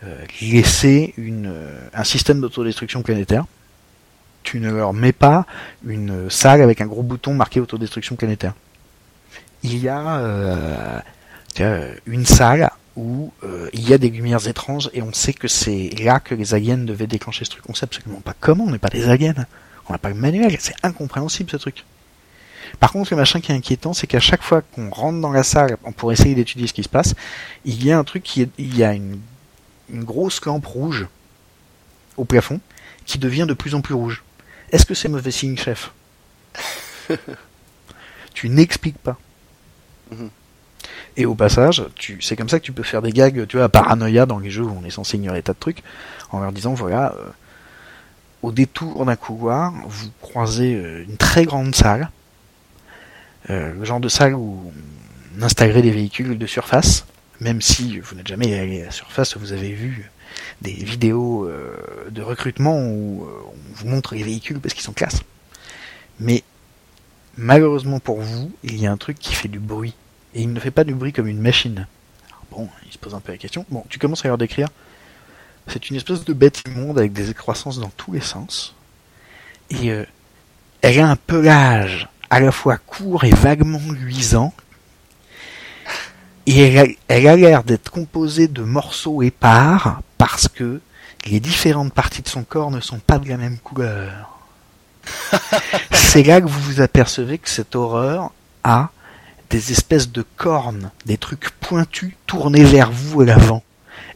euh, 0.04 0.24
laissé 0.42 1.14
une, 1.18 1.54
un 1.94 2.04
système 2.04 2.40
d'autodestruction 2.40 3.02
planétaire. 3.02 3.46
Tu 4.44 4.60
ne 4.60 4.72
leur 4.72 4.94
mets 4.94 5.14
pas 5.14 5.46
une 5.86 6.30
salle 6.30 6.62
avec 6.62 6.82
un 6.82 6.86
gros 6.86 7.04
bouton 7.04 7.34
marqué 7.34 7.60
autodestruction 7.60 8.16
planétaire. 8.16 8.54
Il 9.64 9.78
y 9.78 9.88
a 9.88 10.18
euh, 10.18 11.00
une 12.06 12.26
salle 12.26 12.70
où 12.96 13.32
euh, 13.44 13.70
il 13.74 13.88
y 13.88 13.94
a 13.94 13.98
des 13.98 14.10
lumières 14.10 14.48
étranges 14.48 14.90
et 14.94 15.02
on 15.02 15.14
sait 15.14 15.34
que 15.34 15.48
c'est 15.48 15.90
là 16.04 16.20
que 16.20 16.36
les 16.36 16.54
aliens 16.54 16.78
devaient 16.78 17.08
déclencher 17.08 17.46
ce 17.46 17.52
truc. 17.52 17.64
On 17.70 17.74
sait 17.74 17.86
absolument 17.86 18.22
pas 18.22 18.36
comment, 18.40 18.66
on 18.66 18.72
n'est 18.72 18.78
pas 18.78 18.90
des 18.90 19.10
aliens. 19.10 19.34
On 19.90 19.94
n'a 19.94 20.00
pas 20.00 20.10
le 20.10 20.16
manuel, 20.16 20.56
c'est 20.60 20.76
incompréhensible 20.84 21.50
ce 21.50 21.58
truc. 21.58 21.86
Par 22.80 22.92
contre, 22.92 23.12
le 23.12 23.18
machin 23.18 23.40
qui 23.40 23.52
est 23.52 23.56
inquiétant, 23.56 23.94
c'est 23.94 24.08
qu'à 24.08 24.20
chaque 24.20 24.42
fois 24.42 24.62
qu'on 24.62 24.90
rentre 24.90 25.20
dans 25.20 25.32
la 25.32 25.44
salle 25.44 25.78
pour 25.98 26.12
essayer 26.12 26.36
d'étudier 26.36 26.68
ce 26.68 26.74
qui 26.74 26.84
se 26.84 26.90
passe, 26.90 27.16
il 27.66 27.84
y 27.84 27.92
a 27.92 27.98
un 27.98 28.04
truc 28.04 28.24
qui 28.24 28.42
est, 28.42 28.50
il 28.58 28.76
y 28.78 28.84
a 28.84 28.94
une, 28.94 29.20
une 29.92 30.04
grosse 30.04 30.44
lampe 30.46 30.66
rouge 30.66 31.08
au 32.18 32.26
plafond 32.26 32.60
qui 33.06 33.18
devient 33.20 33.46
de 33.48 33.54
plus 33.54 33.76
en 33.76 33.82
plus 33.82 33.94
rouge. 33.94 34.24
Est-ce 34.74 34.88
que 34.88 34.96
c'est 34.96 35.08
mauvais 35.08 35.32
signe, 35.32 35.56
chef 35.56 35.94
Tu 38.34 38.50
n'expliques 38.50 38.98
pas. 38.98 39.18
Mhm. 40.12 40.30
Et 41.16 41.28
au 41.28 41.36
passage, 41.36 41.84
tu, 41.94 42.20
c'est 42.22 42.36
comme 42.36 42.50
ça 42.50 42.60
que 42.60 42.66
tu 42.66 42.72
peux 42.72 42.82
faire 42.82 43.04
des 43.04 43.12
gags, 43.12 43.46
tu 43.48 43.58
vois, 43.58 43.68
à 43.68 43.70
paranoïa 43.70 44.26
dans 44.26 44.40
les 44.40 44.50
jeux 44.50 44.64
où 44.64 44.76
on 44.82 44.84
est 44.84 44.90
censé 44.90 45.18
ignorer 45.18 45.40
des 45.40 45.44
tas 45.44 45.54
de 45.54 45.60
trucs, 45.60 45.84
en 46.32 46.40
leur 46.40 46.52
disant, 46.52 46.74
voilà, 46.74 47.14
euh, 47.14 47.30
au 48.42 48.52
détour 48.52 49.06
d'un 49.06 49.16
couloir, 49.16 49.74
vous 49.86 50.10
croisez 50.22 50.74
euh, 50.74 51.04
une 51.08 51.18
très 51.18 51.46
grande 51.46 51.76
salle, 51.76 52.10
euh, 53.52 53.74
le 53.74 53.86
genre 53.86 54.00
de 54.00 54.10
salle 54.10 54.34
où 54.34 54.74
on 55.38 55.44
installerait 55.44 55.84
des 55.84 55.92
véhicules 55.92 56.36
de 56.36 56.48
surface, 56.48 57.06
même 57.40 57.62
si 57.62 58.00
vous 58.00 58.16
n'êtes 58.16 58.28
jamais 58.28 58.58
allé 58.58 58.82
à 58.82 58.86
la 58.86 58.92
surface, 58.92 59.38
vous 59.38 59.54
avez 59.54 59.72
vu 59.72 60.10
des 60.64 60.74
vidéos 60.74 61.46
euh, 61.46 62.10
de 62.10 62.22
recrutement 62.22 62.80
où 62.80 63.28
on 63.28 63.76
vous 63.76 63.88
montre 63.88 64.16
les 64.16 64.24
véhicules 64.24 64.60
parce 64.60 64.74
qu'ils 64.74 64.84
sont 64.84 64.94
classe. 64.94 65.22
Mais 66.20 66.44
malheureusement 67.38 68.00
pour 68.00 68.22
vous, 68.22 68.52
il 68.64 68.80
y 68.80 68.88
a 68.88 68.92
un 68.92 68.98
truc 68.98 69.20
qui 69.20 69.34
fait 69.34 69.50
du 69.50 69.60
bruit. 69.60 69.94
Et 70.34 70.42
il 70.42 70.52
ne 70.52 70.60
fait 70.60 70.72
pas 70.72 70.84
du 70.84 70.96
bruit 70.96 71.14
comme 71.14 71.28
une 71.28 71.42
machine. 71.42 71.88
Bon, 72.50 72.68
il 72.86 72.92
se 72.92 72.98
pose 72.98 73.14
un 73.14 73.20
peu 73.20 73.32
la 73.32 73.38
question. 73.38 73.66
Bon, 73.70 73.84
tu 73.90 74.00
commences 74.00 74.26
à 74.26 74.28
leur 74.28 74.38
décrire. 74.38 74.70
C'est 75.68 75.90
une 75.90 75.96
espèce 75.96 76.24
de 76.24 76.34
bête 76.34 76.64
immonde 76.68 76.98
avec 76.98 77.14
des 77.14 77.30
excroissances 77.30 77.80
dans 77.80 77.92
tous 77.96 78.14
les 78.14 78.22
sens. 78.22 78.76
Et 79.70 79.92
euh, 79.92 80.06
elle 80.82 81.00
a 81.00 81.10
un 81.10 81.16
pelage 81.16 82.10
à 82.30 82.40
la 82.40 82.52
fois 82.52 82.78
court 82.78 83.24
et 83.24 83.32
vaguement 83.32 83.92
luisant. 83.92 84.54
Et 86.46 86.60
elle 87.08 87.28
a 87.28 87.36
l'air 87.36 87.64
d'être 87.64 87.90
composée 87.90 88.48
de 88.48 88.64
morceaux 88.64 89.22
épars 89.22 90.02
parce 90.24 90.48
que 90.48 90.80
les 91.26 91.42
différentes 91.42 91.92
parties 91.92 92.22
de 92.22 92.30
son 92.30 92.46
corps 92.46 92.72
ne 92.72 92.80
sont 92.80 93.00
pas 93.00 93.20
de 93.20 93.28
la 93.28 93.36
même 93.36 93.58
couleur. 93.58 94.40
C'est 95.92 96.24
là 96.24 96.40
que 96.40 96.46
vous 96.46 96.62
vous 96.62 96.80
apercevez 96.80 97.38
que 97.40 97.50
cette 97.50 97.76
horreur 97.76 98.32
a 98.64 98.92
des 99.50 99.74
espèces 99.74 100.14
de 100.14 100.24
cornes, 100.38 100.92
des 101.06 101.18
trucs 101.18 101.50
pointus 101.60 102.14
tournés 102.26 102.64
vers 102.64 102.90
vous 102.90 103.20
à 103.20 103.26
l'avant. 103.26 103.64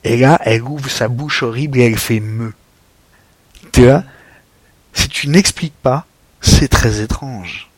Et 0.05 0.15
là, 0.15 0.39
elle 0.45 0.61
ouvre 0.61 0.89
sa 0.89 1.09
bouche 1.09 1.43
horrible 1.43 1.77
et 1.77 1.87
elle 1.87 1.97
fait 1.97 2.21
me. 2.21 2.53
Tu 3.73 3.83
vois? 3.83 4.05
Si 4.93 5.09
tu 5.09 5.27
n'expliques 5.27 5.75
pas, 5.83 6.05
c'est 6.39 6.69
très 6.69 7.01
étrange. 7.01 7.69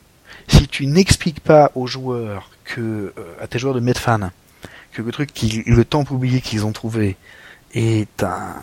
Si 0.47 0.67
tu 0.67 0.85
n'expliques 0.85 1.39
pas 1.39 1.71
aux 1.73 1.87
joueurs 1.87 2.51
que, 2.63 2.79
euh, 2.79 3.11
à 3.41 3.47
tes 3.47 3.57
joueurs 3.57 3.73
de 3.73 3.79
Medfan, 3.79 4.29
que 4.91 5.01
le 5.01 5.11
truc 5.11 5.33
qui, 5.33 5.63
le 5.65 5.83
temple 5.83 6.13
oublié 6.13 6.41
qu'ils 6.41 6.67
ont 6.67 6.73
trouvé 6.73 7.17
est 7.73 8.23
un 8.23 8.55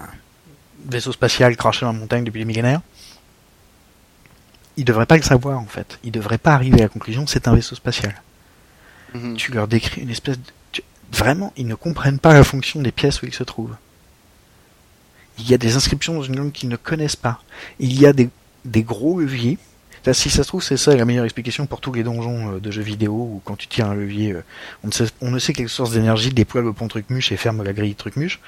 vaisseau 0.88 1.12
spatial 1.12 1.56
craché 1.56 1.80
dans 1.86 1.92
la 1.92 1.98
montagne 1.98 2.24
depuis 2.24 2.40
des 2.40 2.44
millénaires, 2.44 2.80
ils 4.76 4.84
devraient 4.84 5.06
pas 5.06 5.16
le 5.16 5.22
savoir 5.22 5.58
en 5.58 5.66
fait. 5.66 5.98
Ils 6.04 6.12
devraient 6.12 6.38
pas 6.38 6.54
arriver 6.54 6.80
à 6.80 6.84
la 6.84 6.88
conclusion 6.88 7.26
c'est 7.26 7.48
un 7.48 7.54
vaisseau 7.54 7.74
spatial. 7.74 8.14
Mhm. 9.14 9.36
Tu 9.36 9.52
leur 9.52 9.68
décris 9.68 10.02
une 10.02 10.10
espèce 10.10 10.38
de... 10.38 10.44
tu- 10.72 10.82
Vraiment, 11.12 11.52
ils 11.56 11.66
ne 11.66 11.74
comprennent 11.76 12.18
pas 12.18 12.34
la 12.34 12.42
fonction 12.44 12.82
des 12.82 12.90
pièces 12.92 13.22
où 13.22 13.26
ils 13.26 13.34
se 13.34 13.44
trouvent. 13.44 13.76
Il 15.38 15.48
y 15.48 15.54
a 15.54 15.58
des 15.58 15.76
inscriptions 15.76 16.14
dans 16.14 16.22
une 16.22 16.36
langue 16.36 16.52
qu'ils 16.52 16.68
ne 16.68 16.76
connaissent 16.76 17.16
pas. 17.16 17.40
Il 17.78 17.98
y 17.98 18.06
a 18.06 18.12
des, 18.12 18.28
des 18.64 18.82
gros 18.82 19.20
leviers. 19.20 19.58
Si 20.12 20.30
ça 20.30 20.42
se 20.42 20.48
trouve, 20.48 20.62
c'est 20.62 20.76
ça 20.76 20.94
la 20.94 21.04
meilleure 21.04 21.24
explication 21.24 21.66
pour 21.66 21.80
tous 21.80 21.92
les 21.92 22.02
donjons 22.02 22.54
euh, 22.54 22.60
de 22.60 22.70
jeux 22.70 22.82
vidéo 22.82 23.12
où 23.12 23.42
quand 23.44 23.56
tu 23.56 23.66
tires 23.66 23.86
un 23.86 23.94
levier, 23.94 24.32
euh, 24.32 24.44
on, 24.84 24.88
ne 24.88 24.92
sait, 24.92 25.06
on 25.20 25.30
ne 25.30 25.38
sait 25.38 25.52
quelle 25.52 25.68
source 25.68 25.90
d'énergie 25.92 26.30
déploie 26.30 26.62
le 26.62 26.72
pont 26.72 26.88
truc-muche 26.88 27.32
et 27.32 27.36
ferme 27.36 27.62
la 27.62 27.72
grille 27.72 27.94
truc-muche. 27.94 28.40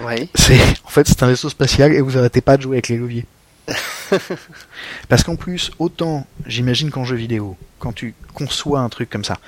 Oui. 0.00 0.30
C'est, 0.34 0.60
en 0.84 0.88
fait, 0.88 1.06
c'est 1.06 1.22
un 1.22 1.26
vaisseau 1.26 1.48
spatial 1.48 1.92
et 1.92 2.00
vous 2.00 2.16
arrêtez 2.16 2.40
pas 2.40 2.56
de 2.56 2.62
jouer 2.62 2.76
avec 2.76 2.88
les 2.88 2.96
leviers. 2.96 3.26
Parce 5.08 5.22
qu'en 5.22 5.36
plus, 5.36 5.70
autant, 5.78 6.26
j'imagine 6.46 6.90
qu'en 6.90 7.04
jeu 7.04 7.16
vidéo, 7.16 7.56
quand 7.78 7.92
tu 7.92 8.14
conçois 8.34 8.80
un 8.80 8.88
truc 8.88 9.10
comme 9.10 9.24
ça, 9.24 9.38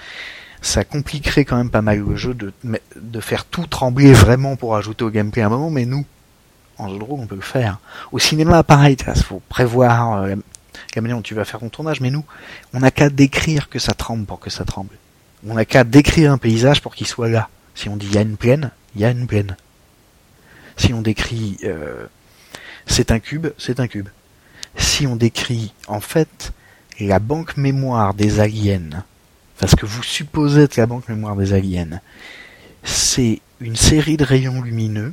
ça 0.61 0.85
compliquerait 0.85 1.45
quand 1.45 1.57
même 1.57 1.71
pas 1.71 1.83
mal 1.83 1.99
le 2.01 2.17
jeu 2.17 2.35
de, 2.35 2.53
de 2.97 3.21
faire 3.21 3.45
tout 3.45 3.67
trembler 3.67 4.13
vraiment 4.13 4.57
pour 4.57 4.77
ajouter 4.77 5.05
au 5.05 5.11
gameplay 5.11 5.43
à 5.43 5.47
un 5.47 5.51
moment, 5.51 5.71
mais 5.71 5.85
nous, 5.85 6.05
en 6.79 6.89
jeu 6.89 6.99
de 6.99 7.05
rôle, 7.05 7.21
on 7.21 7.27
peut 7.27 7.35
le 7.35 7.41
faire. 7.41 7.79
Au 8.13 8.19
cinéma, 8.19 8.63
pareil, 8.63 8.97
il 8.99 9.23
faut 9.23 9.43
prévoir 9.49 10.23
euh, 10.23 10.37
dont 10.97 11.23
tu 11.23 11.35
vas 11.35 11.45
faire 11.45 11.61
ton 11.61 11.69
tournage, 11.69 12.01
mais 12.01 12.11
nous, 12.11 12.25
on 12.73 12.81
n'a 12.81 12.91
qu'à 12.91 13.11
décrire 13.11 13.69
que 13.69 13.79
ça 13.79 13.93
tremble 13.93 14.27
pour 14.27 14.41
que 14.41 14.51
ça 14.51 14.65
tremble. 14.65 14.97
On 15.47 15.55
n'a 15.55 15.65
qu'à 15.65 15.85
décrire 15.85 16.33
un 16.33 16.39
paysage 16.39 16.81
pour 16.81 16.95
qu'il 16.95 17.07
soit 17.07 17.29
là. 17.29 17.49
Si 17.75 17.89
on 17.89 17.97
dit 17.97 18.07
il 18.07 18.15
y 18.15 18.19
a 18.19 18.23
une 18.23 18.37
plaine, 18.37 18.71
il 18.95 19.03
y 19.03 19.05
a 19.05 19.11
une 19.11 19.27
plaine. 19.27 19.57
Si 20.77 20.93
on 20.93 21.03
décrit 21.03 21.59
euh, 21.65 22.07
c'est 22.87 23.11
un 23.11 23.19
cube, 23.19 23.49
c'est 23.59 23.81
un 23.81 23.89
cube. 23.89 24.09
Si 24.77 25.07
on 25.07 25.17
décrit 25.17 25.73
en 25.87 26.01
fait 26.01 26.53
la 27.01 27.19
banque 27.19 27.57
mémoire 27.57 28.15
des 28.15 28.41
aliens, 28.41 29.05
parce 29.59 29.75
que 29.75 29.87
vous 29.87 30.03
supposez 30.03 30.63
être 30.63 30.77
la 30.77 30.87
banque 30.87 31.09
mémoire 31.09 31.37
des 31.37 31.53
aliens, 31.53 32.01
c'est 32.83 33.41
une 33.61 33.77
série 33.77 34.17
de 34.17 34.25
rayons 34.25 34.63
lumineux 34.63 35.13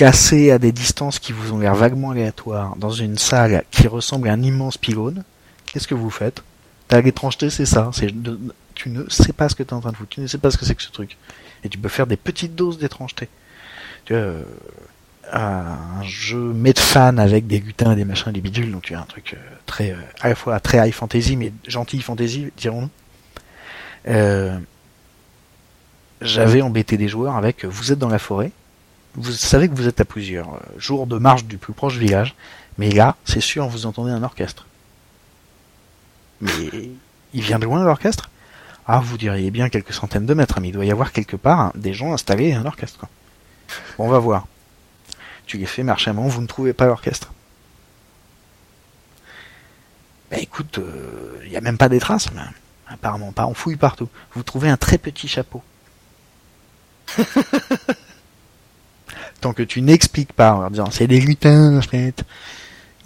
placés 0.00 0.50
à 0.50 0.58
des 0.58 0.72
distances 0.72 1.18
qui 1.18 1.32
vous 1.32 1.52
ont 1.52 1.58
l'air 1.58 1.74
vaguement 1.74 2.12
aléatoires 2.12 2.74
dans 2.76 2.90
une 2.90 3.18
salle 3.18 3.64
qui 3.70 3.86
ressemble 3.86 4.30
à 4.30 4.32
un 4.32 4.42
immense 4.42 4.78
pylône, 4.78 5.24
qu'est-ce 5.66 5.86
que 5.86 5.94
vous 5.94 6.08
faites? 6.08 6.42
T'as 6.88 7.02
l'étrangeté, 7.02 7.50
c'est 7.50 7.66
ça. 7.66 7.90
Tu 8.74 8.88
ne 8.88 9.06
sais 9.10 9.34
pas 9.34 9.50
ce 9.50 9.54
que 9.54 9.62
tu 9.62 9.68
es 9.68 9.74
en 9.74 9.80
train 9.80 9.92
de 9.92 9.96
foutre. 9.96 10.08
Tu 10.08 10.22
ne 10.22 10.26
sais 10.26 10.38
pas 10.38 10.50
ce 10.50 10.56
que 10.56 10.64
c'est 10.64 10.74
que 10.74 10.82
ce 10.82 10.90
truc. 10.90 11.18
Et 11.64 11.68
tu 11.68 11.76
peux 11.76 11.90
faire 11.90 12.06
des 12.06 12.16
petites 12.16 12.54
doses 12.54 12.78
d'étrangeté. 12.78 13.28
Tu 14.06 14.14
vois, 14.14 14.22
euh, 14.22 14.42
un 15.30 16.02
jeu 16.02 16.54
Medfan 16.54 17.18
avec 17.18 17.46
des 17.46 17.60
lutins, 17.60 17.94
des 17.94 18.06
machins, 18.06 18.32
des 18.32 18.40
bidules, 18.40 18.72
donc 18.72 18.84
tu 18.84 18.94
as 18.94 19.00
un 19.00 19.04
truc 19.04 19.34
euh, 19.34 19.56
très, 19.66 19.90
euh, 19.90 19.96
à 20.22 20.30
la 20.30 20.34
fois 20.34 20.58
très 20.60 20.78
high 20.78 20.94
fantasy, 20.94 21.36
mais 21.36 21.52
gentil 21.68 22.00
fantasy, 22.00 22.50
dirons-nous. 22.56 22.88
Euh, 24.08 24.58
J'avais 26.22 26.62
embêté 26.62 26.96
des 26.96 27.08
joueurs 27.08 27.36
avec, 27.36 27.66
vous 27.66 27.92
êtes 27.92 27.98
dans 27.98 28.08
la 28.08 28.18
forêt, 28.18 28.50
vous 29.14 29.32
savez 29.32 29.68
que 29.68 29.74
vous 29.74 29.88
êtes 29.88 30.00
à 30.00 30.04
plusieurs 30.04 30.54
euh, 30.54 30.58
jours 30.78 31.06
de 31.06 31.18
marche 31.18 31.44
du 31.44 31.58
plus 31.58 31.72
proche 31.72 31.96
village, 31.96 32.34
mais 32.78 32.90
là, 32.90 33.16
c'est 33.24 33.40
sûr, 33.40 33.66
vous 33.68 33.86
entendez 33.86 34.12
un 34.12 34.22
orchestre. 34.22 34.66
Mais 36.40 36.90
il 37.34 37.42
vient 37.42 37.58
de 37.58 37.64
loin 37.64 37.84
l'orchestre? 37.84 38.30
Ah, 38.86 39.00
vous 39.00 39.18
diriez 39.18 39.50
bien 39.50 39.68
quelques 39.68 39.92
centaines 39.92 40.26
de 40.26 40.34
mètres, 40.34 40.60
mais 40.60 40.68
il 40.68 40.72
doit 40.72 40.84
y 40.84 40.90
avoir 40.90 41.12
quelque 41.12 41.36
part 41.36 41.60
hein, 41.60 41.72
des 41.74 41.92
gens 41.92 42.12
installés 42.12 42.54
un 42.54 42.64
orchestre. 42.64 42.98
Quoi. 42.98 43.08
Bon, 43.98 44.06
on 44.06 44.08
va 44.08 44.18
voir. 44.18 44.46
Tu 45.46 45.58
les 45.58 45.66
fais 45.66 45.82
marcher 45.82 46.10
un 46.10 46.14
moment, 46.14 46.28
vous 46.28 46.42
ne 46.42 46.46
trouvez 46.46 46.72
pas 46.72 46.86
l'orchestre. 46.86 47.32
Ben 50.30 50.38
écoute, 50.40 50.80
il 51.44 51.50
n'y 51.50 51.56
a 51.56 51.60
même 51.60 51.76
pas 51.76 51.88
des 51.88 51.98
traces, 51.98 52.32
mais 52.32 52.42
apparemment 52.86 53.32
pas, 53.32 53.46
on 53.46 53.54
fouille 53.54 53.76
partout. 53.76 54.08
Vous 54.34 54.44
trouvez 54.44 54.68
un 54.68 54.76
très 54.76 54.96
petit 54.96 55.26
chapeau. 55.26 55.62
Tant 59.40 59.52
que 59.52 59.62
tu 59.62 59.80
n'expliques 59.80 60.32
pas 60.32 60.52
en 60.52 60.60
leur 60.60 60.70
disant 60.70 60.90
c'est 60.90 61.06
des 61.06 61.20
lutins, 61.20 61.78
en 61.78 61.82
fait, 61.82 62.24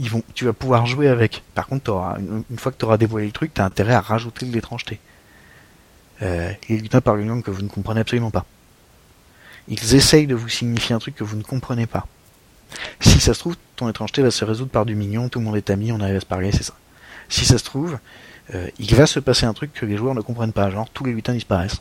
ils 0.01 0.11
vont, 0.11 0.23
tu 0.35 0.45
vas 0.45 0.53
pouvoir 0.53 0.87
jouer 0.87 1.09
avec. 1.09 1.43
Par 1.55 1.67
contre, 1.67 1.93
une, 2.19 2.59
fois 2.59 2.73
que 2.73 2.79
tu 2.79 2.85
auras 2.85 2.97
dévoilé 2.97 3.27
le 3.27 3.33
truc, 3.33 3.55
tu 3.55 3.61
as 3.61 3.65
intérêt 3.65 3.95
à 3.95 4.01
rajouter 4.01 4.47
de 4.47 4.53
l'étrangeté. 4.53 4.99
Euh, 6.23 6.53
les 6.69 6.79
lutins 6.79 7.01
parlent 7.01 7.21
une 7.21 7.29
langue 7.29 7.43
que 7.43 7.51
vous 7.51 7.63
ne 7.63 7.69
comprenez 7.69 8.01
absolument 8.01 8.31
pas. 8.31 8.47
Ils 9.69 9.95
essayent 9.95 10.27
de 10.27 10.35
vous 10.35 10.49
signifier 10.49 10.95
un 10.95 10.99
truc 10.99 11.15
que 11.15 11.25
vous 11.25 11.37
ne 11.37 11.43
comprenez 11.43 11.87
pas. 11.87 12.07
Si 13.01 13.21
ça 13.21 13.35
se 13.35 13.39
trouve, 13.39 13.57
ton 13.77 13.89
étrangeté 13.89 14.23
va 14.23 14.31
se 14.31 14.45
résoudre 14.45 14.71
par 14.71 14.85
du 14.85 14.95
mignon, 14.95 15.29
tout 15.29 15.39
le 15.39 15.45
monde 15.45 15.57
est 15.57 15.71
ami, 15.71 15.93
on 15.93 16.01
arrive 16.01 16.17
à 16.17 16.21
se 16.21 16.27
parler, 16.27 16.51
c'est 16.53 16.65
ça. 16.65 16.75
Si 17.29 17.45
ça 17.45 17.59
se 17.59 17.65
trouve, 17.65 17.99
euh, 18.55 18.69
il 18.79 18.95
va 18.95 19.07
se 19.07 19.21
passer 19.21 19.47
un 19.47 19.55
truc 19.55 19.73
que 19.73 19.87
les 19.87 19.97
joueurs 19.97 20.15
ne 20.15 20.21
comprennent 20.21 20.53
pas, 20.53 20.71
genre 20.71 20.89
tous 20.91 21.05
les 21.05 21.13
lutins 21.13 21.33
disparaissent. 21.33 21.81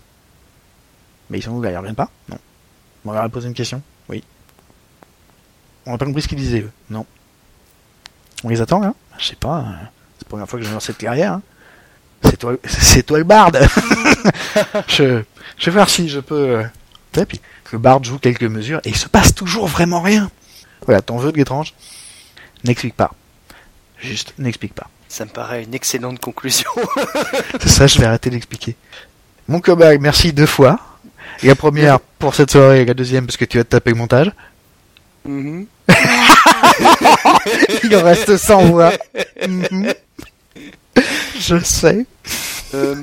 Mais 1.30 1.40
ils 1.40 1.42
sont 1.42 1.52
où 1.52 1.62
là 1.62 1.72
Ils 1.72 1.78
reviennent 1.78 1.96
pas? 1.96 2.10
Non. 2.30 2.38
On 3.06 3.12
leur 3.12 3.24
a 3.24 3.40
une 3.44 3.54
question? 3.54 3.82
Oui. 4.08 4.24
On 5.86 5.92
n'a 5.92 5.98
pas 5.98 6.06
compris 6.06 6.22
ce 6.22 6.28
qu'ils 6.28 6.38
disaient 6.38 6.62
eux 6.62 6.72
Non. 6.90 7.06
On 8.44 8.50
les 8.50 8.62
attend 8.62 8.80
là 8.80 8.94
Je 9.20 9.26
sais 9.26 9.36
pas. 9.36 9.60
euh, 9.60 9.64
C'est 10.18 10.26
la 10.26 10.30
première 10.30 10.48
fois 10.50 10.60
que 10.60 10.64
je 10.64 10.70
viens 10.70 10.76
dans 10.78 10.82
cette 10.84 10.98
clairière. 10.98 11.34
hein. 11.34 11.42
C'est 12.24 12.38
toi, 12.38 12.54
c'est 12.66 13.04
toi 13.04 13.18
le 13.18 13.24
barde. 13.26 13.60
je, 14.88 15.22
je 15.58 15.66
vais 15.66 15.72
voir 15.72 15.90
si 15.90 16.08
je 16.10 16.20
peux. 16.20 16.36
euh, 16.60 16.64
Et 17.22 17.26
puis 17.26 17.42
le 17.72 17.80
barde 17.80 18.06
joue 18.06 18.20
quelques 18.20 18.44
mesures 18.44 18.80
et 18.86 18.90
il 18.90 18.96
se 18.96 19.08
passe 19.08 19.34
toujours 19.34 19.68
vraiment 19.68 20.00
rien. 20.02 20.30
Voilà, 20.86 21.02
t'en 21.02 21.18
veux 21.18 21.32
de 21.32 21.38
l'étrange 21.38 21.74
N'explique 22.64 22.96
pas. 22.96 23.12
Juste, 24.00 24.34
n'explique 24.38 24.74
pas. 24.74 24.90
Ça 25.10 25.26
me 25.26 25.30
paraît 25.30 25.64
une 25.64 25.74
excellente 25.74 26.20
conclusion. 26.20 26.70
C'est 27.62 27.70
ça, 27.70 27.88
je 27.88 28.00
vais 28.00 28.06
arrêter 28.06 28.30
d'expliquer. 28.30 28.76
Mon 29.48 29.60
cobaye, 29.60 29.98
merci 30.00 30.34
deux 30.34 30.46
fois. 30.46 30.80
La 31.42 31.56
première 31.56 32.00
pour 32.00 32.36
cette 32.36 32.52
soirée 32.52 32.82
et 32.82 32.86
la 32.86 32.94
deuxième 32.94 33.26
parce 33.26 33.38
que 33.38 33.46
tu 33.46 33.58
vas 33.58 33.64
te 33.64 33.70
taper 33.70 33.90
le 33.92 33.98
montage. 33.98 34.32
Mhm. 35.26 35.66
Il 37.84 37.96
en 37.96 38.04
reste 38.04 38.38
sans 38.38 38.64
voix. 38.66 38.92
Mhm. 39.48 39.94
Je 41.40 41.60
sais. 41.60 42.06
Euh, 42.74 42.96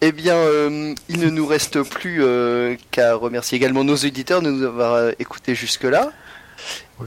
eh 0.00 0.12
bien, 0.12 0.34
euh, 0.34 0.94
il 1.08 1.20
ne 1.20 1.30
nous 1.30 1.46
reste 1.46 1.82
plus 1.82 2.22
euh, 2.24 2.76
qu'à 2.90 3.14
remercier 3.14 3.56
également 3.56 3.84
nos 3.84 3.94
éditeurs 3.96 4.42
de 4.42 4.50
nous 4.50 4.64
avoir 4.66 4.94
euh, 4.94 5.12
écoutés 5.18 5.54
jusque-là. 5.54 6.10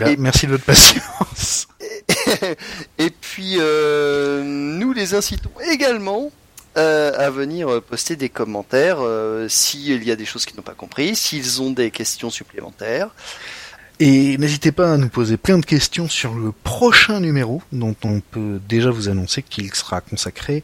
Et- 0.05 0.17
Merci 0.17 0.47
de 0.47 0.51
votre 0.51 0.63
patience. 0.65 1.67
Et 2.97 3.09
puis, 3.09 3.55
euh, 3.59 4.43
nous 4.43 4.93
les 4.93 5.13
incitons 5.13 5.51
également 5.71 6.31
euh, 6.77 7.11
à 7.17 7.29
venir 7.29 7.81
poster 7.81 8.15
des 8.15 8.29
commentaires 8.29 8.97
euh, 8.99 9.47
s'il 9.47 10.03
y 10.03 10.11
a 10.11 10.15
des 10.15 10.25
choses 10.25 10.45
qu'ils 10.45 10.57
n'ont 10.57 10.63
pas 10.63 10.73
compris, 10.73 11.15
s'ils 11.15 11.61
ont 11.61 11.71
des 11.71 11.91
questions 11.91 12.29
supplémentaires. 12.29 13.09
Et 13.99 14.37
n'hésitez 14.37 14.73
pas 14.73 14.93
à 14.93 14.97
nous 14.97 15.07
poser 15.07 15.37
plein 15.37 15.57
de 15.57 15.65
questions 15.65 16.09
sur 16.09 16.33
le 16.33 16.51
prochain 16.51 17.21
numéro, 17.21 17.61
dont 17.71 17.95
on 18.03 18.19
peut 18.19 18.59
déjà 18.67 18.89
vous 18.89 19.07
annoncer 19.07 19.41
qu'il 19.41 19.73
sera 19.73 20.01
consacré 20.01 20.63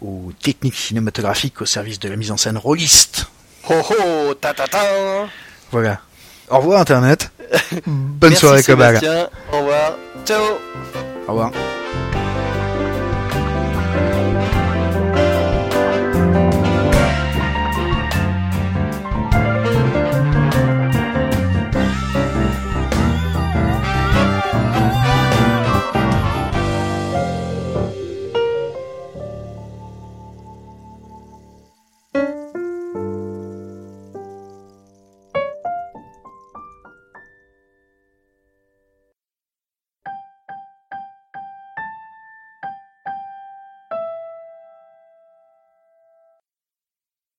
aux 0.00 0.30
techniques 0.40 0.76
cinématographiques 0.76 1.60
au 1.60 1.66
service 1.66 1.98
de 1.98 2.08
la 2.08 2.14
mise 2.14 2.30
en 2.30 2.36
scène 2.36 2.56
rôliste. 2.56 3.26
Ho 3.68 3.74
ho, 3.74 4.34
ta 4.34 4.54
ta 4.54 4.68
ta. 4.68 4.78
Voilà. 5.72 6.00
Au 6.50 6.58
revoir 6.58 6.80
Internet. 6.80 7.32
Bonne 7.86 8.30
Merci 8.30 8.36
soirée 8.36 8.62
Cobal. 8.62 8.98
Sébastien. 8.98 9.28
Au 9.52 9.58
revoir. 9.58 9.96
Ciao. 10.24 10.44
Au 11.26 11.32
revoir. 11.32 11.52